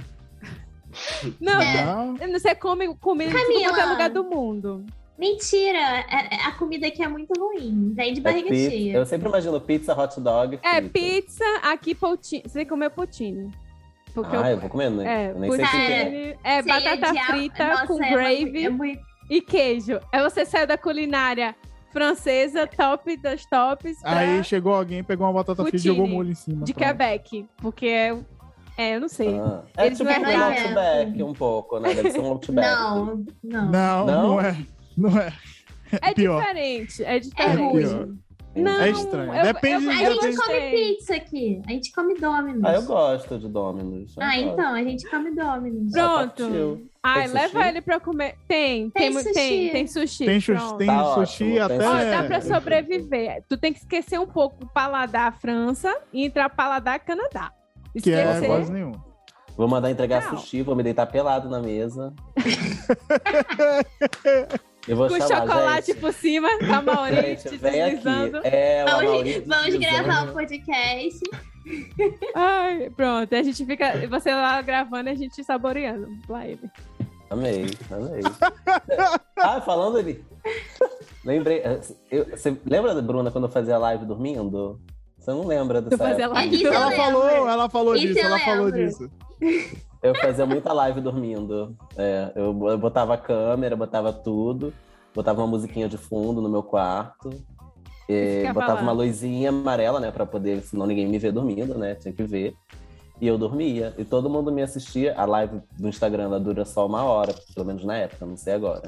[1.40, 1.86] Não, É.
[1.86, 2.16] Não.
[2.32, 4.86] você come comida em tudo quanto é lugar do mundo.
[5.20, 5.78] Mentira!
[5.78, 7.92] é- é- A comida aqui é muito ruim.
[7.94, 8.70] Vem de É barriga pizza.
[8.72, 8.94] cheia.
[8.96, 10.60] Eu sempre imagino pizza, hot dog.
[10.64, 12.44] É, pizza, aqui poutine.
[12.48, 13.52] Você comeu poutine.
[14.14, 15.26] Porque Ah, eu, eu vou comer, né?
[15.28, 16.04] é, eu nem sei o que que é.
[16.06, 19.02] poutine é batata odiar- frita Nossa, com é gravy É muito...
[19.30, 20.00] e queijo.
[20.12, 21.54] Aí você saiu da culinária
[21.92, 25.96] francesa, top das tops, pra Aí chegou alguém, pegou uma batata frita e Poutine.
[25.96, 26.64] jogou molho em cima.
[26.64, 26.88] de Pronto.
[26.88, 27.46] Quebec.
[27.58, 28.18] Porque é,
[28.78, 29.38] é, eu não sei.
[29.40, 31.94] Ah, é Eles tipo um é Outback um pouco, né?
[31.94, 32.68] Deve ser um Outback.
[32.68, 33.26] Não, não.
[33.44, 34.06] Não, Não?
[34.06, 34.56] não, é.
[35.00, 35.34] Não é.
[36.02, 36.40] É pior.
[36.40, 37.86] diferente, é É diferente.
[37.88, 38.20] ruim.
[38.56, 39.34] Não, É estranho.
[39.34, 41.62] eu- Depende- eu- A gente depende- come pizza aqui.
[41.68, 42.64] A gente come Domino's.
[42.66, 44.18] Ah, eu gosto de Dominus.
[44.18, 44.42] eu Ah, gosto.
[44.42, 45.92] então, a gente come Domino's.
[45.92, 46.82] Pronto.
[47.02, 47.68] Ai, Tem leva sushi?
[47.70, 48.36] ele pra comer.
[48.48, 49.34] Tem, tem, Tem sushi.
[49.34, 50.26] tem, tem sushi.
[50.26, 50.78] Tem, pronto.
[50.78, 51.88] tem Tá sushi ótimo, tem até.
[51.88, 53.44] Ó, dá pra sobreviver.
[53.48, 57.52] Tu tem que esquecer um pouco o paladar França e entrar paladar Canadá.
[58.02, 58.48] Que é Esquecer.
[58.48, 58.92] quase nenhum.
[59.56, 60.38] Vou mandar entregar Não.
[60.38, 62.14] sushi, vou me deitar pelado na mesa.
[64.90, 66.00] Eu vou com chamar, chocolate gente.
[66.00, 67.96] por cima, com a Maurício Gente, vem aqui.
[67.96, 68.42] deslizando.
[68.44, 71.20] É, Vamos, vamos gravar o podcast.
[72.36, 73.36] Ai, pronto.
[73.36, 74.08] A gente fica.
[74.10, 76.70] Você lá gravando e a gente saboreando live.
[77.30, 78.22] Amei, amei.
[79.38, 80.24] ah, falando ali.
[81.24, 81.60] Lembrei.
[81.60, 84.80] eh, eu- você lembra da Bruna quando eu fazia live dormindo?
[85.20, 86.66] Você não lembra dessa fazia live.
[86.66, 89.12] Ela falou, ela falou Isso disso, ela falou disso.
[90.02, 91.76] Eu fazia muita live dormindo.
[91.98, 94.74] É, eu, eu botava a câmera, botava tudo,
[95.14, 97.30] botava uma musiquinha de fundo no meu quarto.
[98.08, 100.10] e botava uma luzinha amarela, né?
[100.10, 101.96] Pra poder, senão ninguém me vê dormindo, né?
[101.96, 102.56] Tinha que ver.
[103.20, 103.94] E eu dormia.
[103.98, 105.14] E todo mundo me assistia.
[105.18, 108.54] A live do Instagram ela dura só uma hora, pelo menos na época, não sei
[108.54, 108.88] agora.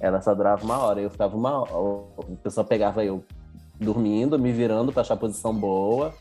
[0.00, 1.00] Ela só durava uma hora.
[1.00, 1.76] Eu ficava uma hora.
[1.76, 3.24] O pessoal pegava eu
[3.80, 6.14] dormindo, me virando pra achar a posição boa,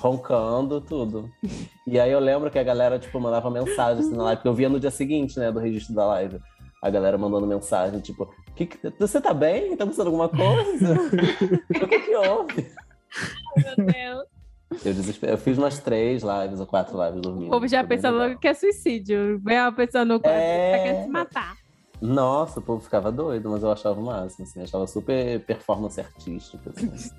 [0.00, 1.30] roncando, tudo.
[1.86, 4.54] E aí eu lembro que a galera, tipo, mandava mensagem assim na live, porque eu
[4.54, 6.38] via no dia seguinte, né, do registro da live.
[6.82, 9.76] A galera mandando mensagem, tipo, que que- você tá bem?
[9.76, 10.94] Tá de alguma coisa?
[11.82, 12.70] o que que houve?
[13.56, 14.28] Meu Deus.
[14.84, 17.46] Eu, eu fiz umas três lives ou quatro lives dormindo.
[17.48, 18.28] O povo já Foi bem pensa legal.
[18.28, 19.40] logo que é suicídio.
[19.76, 20.76] Pessoa no quarto É.
[20.76, 21.54] tá querendo se matar.
[22.00, 26.70] Nossa, o povo ficava doido, mas eu achava o máximo, assim, achava super performance artística,
[26.70, 27.10] assim.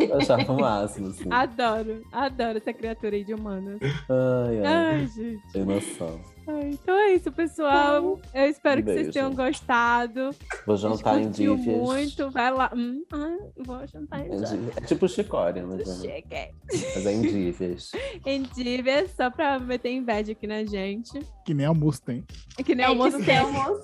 [0.00, 1.24] Eu achava o máximo, assim.
[1.30, 3.78] Adoro, adoro essa criatura aí de humanas.
[3.82, 5.50] Ai, ai, Ai, gente.
[5.52, 6.20] sem noção.
[6.50, 8.18] Ai, então é isso, pessoal.
[8.32, 10.30] Eu espero que vocês tenham gostado.
[10.66, 11.76] Vou jantar em dívias.
[11.76, 12.30] muito.
[12.30, 12.70] Vai lá.
[12.74, 14.76] Hum, ah, vou jantar em dívias.
[14.78, 16.50] É tipo chicória, mas é, Cheguei.
[16.94, 17.92] mas é em dívias.
[18.24, 21.18] Em dívidas, só pra meter inveja aqui na gente.
[21.44, 22.24] Que nem almoço tem.
[22.58, 23.36] É que nem É, almoço que tem.
[23.38, 23.82] almoço.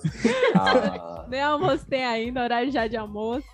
[0.55, 3.45] Ah, Nem almoço tem ainda, horário já de almoço.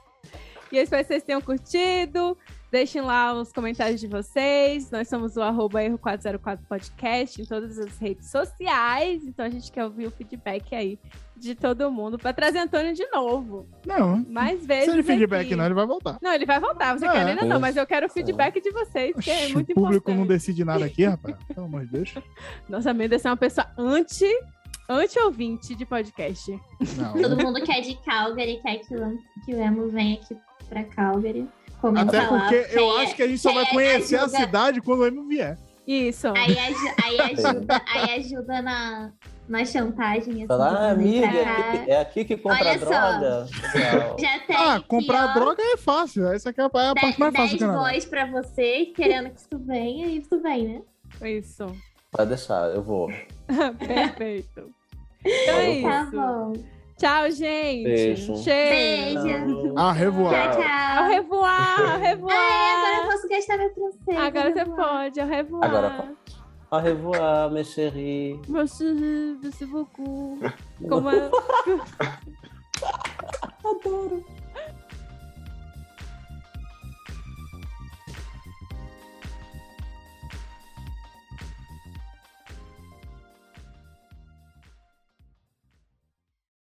[0.72, 2.38] E eu espero que vocês tenham curtido.
[2.72, 4.90] Deixem lá os comentários de vocês.
[4.91, 9.22] Nós somos o arroba erro 404 podcast em todas as redes sociais.
[9.25, 10.98] Então a gente quer ouvir o feedback aí
[11.35, 13.67] de todo mundo para trazer Antônio de novo.
[13.85, 14.24] Não.
[14.30, 14.93] Mais vezes.
[14.93, 15.56] Sem feedback, aqui.
[15.56, 16.17] não, ele vai voltar.
[16.22, 16.98] Não, ele vai voltar.
[16.98, 17.11] Você É.
[17.11, 20.09] quer ainda não, mas eu quero o feedback de vocês, que é muito o público
[20.11, 20.17] importante.
[20.19, 21.35] não decide nada aqui, rapaz.
[21.53, 22.14] Pelo amor de Deus.
[22.69, 24.30] Nossa, Mendes é uma pessoa anti,
[24.88, 26.51] anti-ouvinte de podcast.
[26.98, 27.14] Não.
[27.22, 30.35] Todo mundo quer de Calgary, quer que o, que o Emo venha aqui
[30.72, 31.48] pra Calgary.
[31.98, 34.82] Até lá, porque eu quer- acho que a gente só vai conhecer a ajuda- cidade
[34.82, 35.58] quando o Emo vier.
[35.85, 36.27] Isso.
[36.30, 36.56] Aí,
[37.03, 39.11] aí ajuda, aí ajuda na,
[39.50, 40.33] na chantagem.
[40.33, 41.43] Assim, falar, ah, amiga, pra é
[41.80, 42.85] aqui, é aqui que compra Olha a só.
[42.85, 43.48] droga.
[43.74, 44.16] Legal.
[44.22, 46.27] Já tem Ah, aqui, comprar ó, droga é fácil.
[46.27, 47.80] Essa aqui é a a parte mais fácil do 10 Canadá.
[47.80, 50.82] boys pra você, querendo que isso venha, e isso vem, né?
[51.30, 51.66] Isso.
[52.11, 53.09] Pode deixar, eu vou.
[53.80, 54.69] Perfeito.
[55.25, 56.11] Então é Tá isso.
[56.11, 56.53] bom.
[57.02, 57.84] Tchau, gente.
[57.84, 58.36] Beijo.
[58.38, 59.24] Cheiro.
[59.24, 59.74] Beijo.
[59.76, 60.52] Au revoar.
[60.52, 60.98] Tchau, tchau.
[60.98, 62.38] Ao revoar, au revoir.
[62.38, 64.18] Ai, agora eu posso gastar meu francês.
[64.20, 65.64] Agora você pode, ao revoar.
[65.66, 66.12] Agora pode.
[66.70, 68.40] Au revoir, mes chéris.
[68.48, 69.66] Mon chéri, merci.
[70.88, 71.32] Como é...
[73.66, 74.24] Adoro.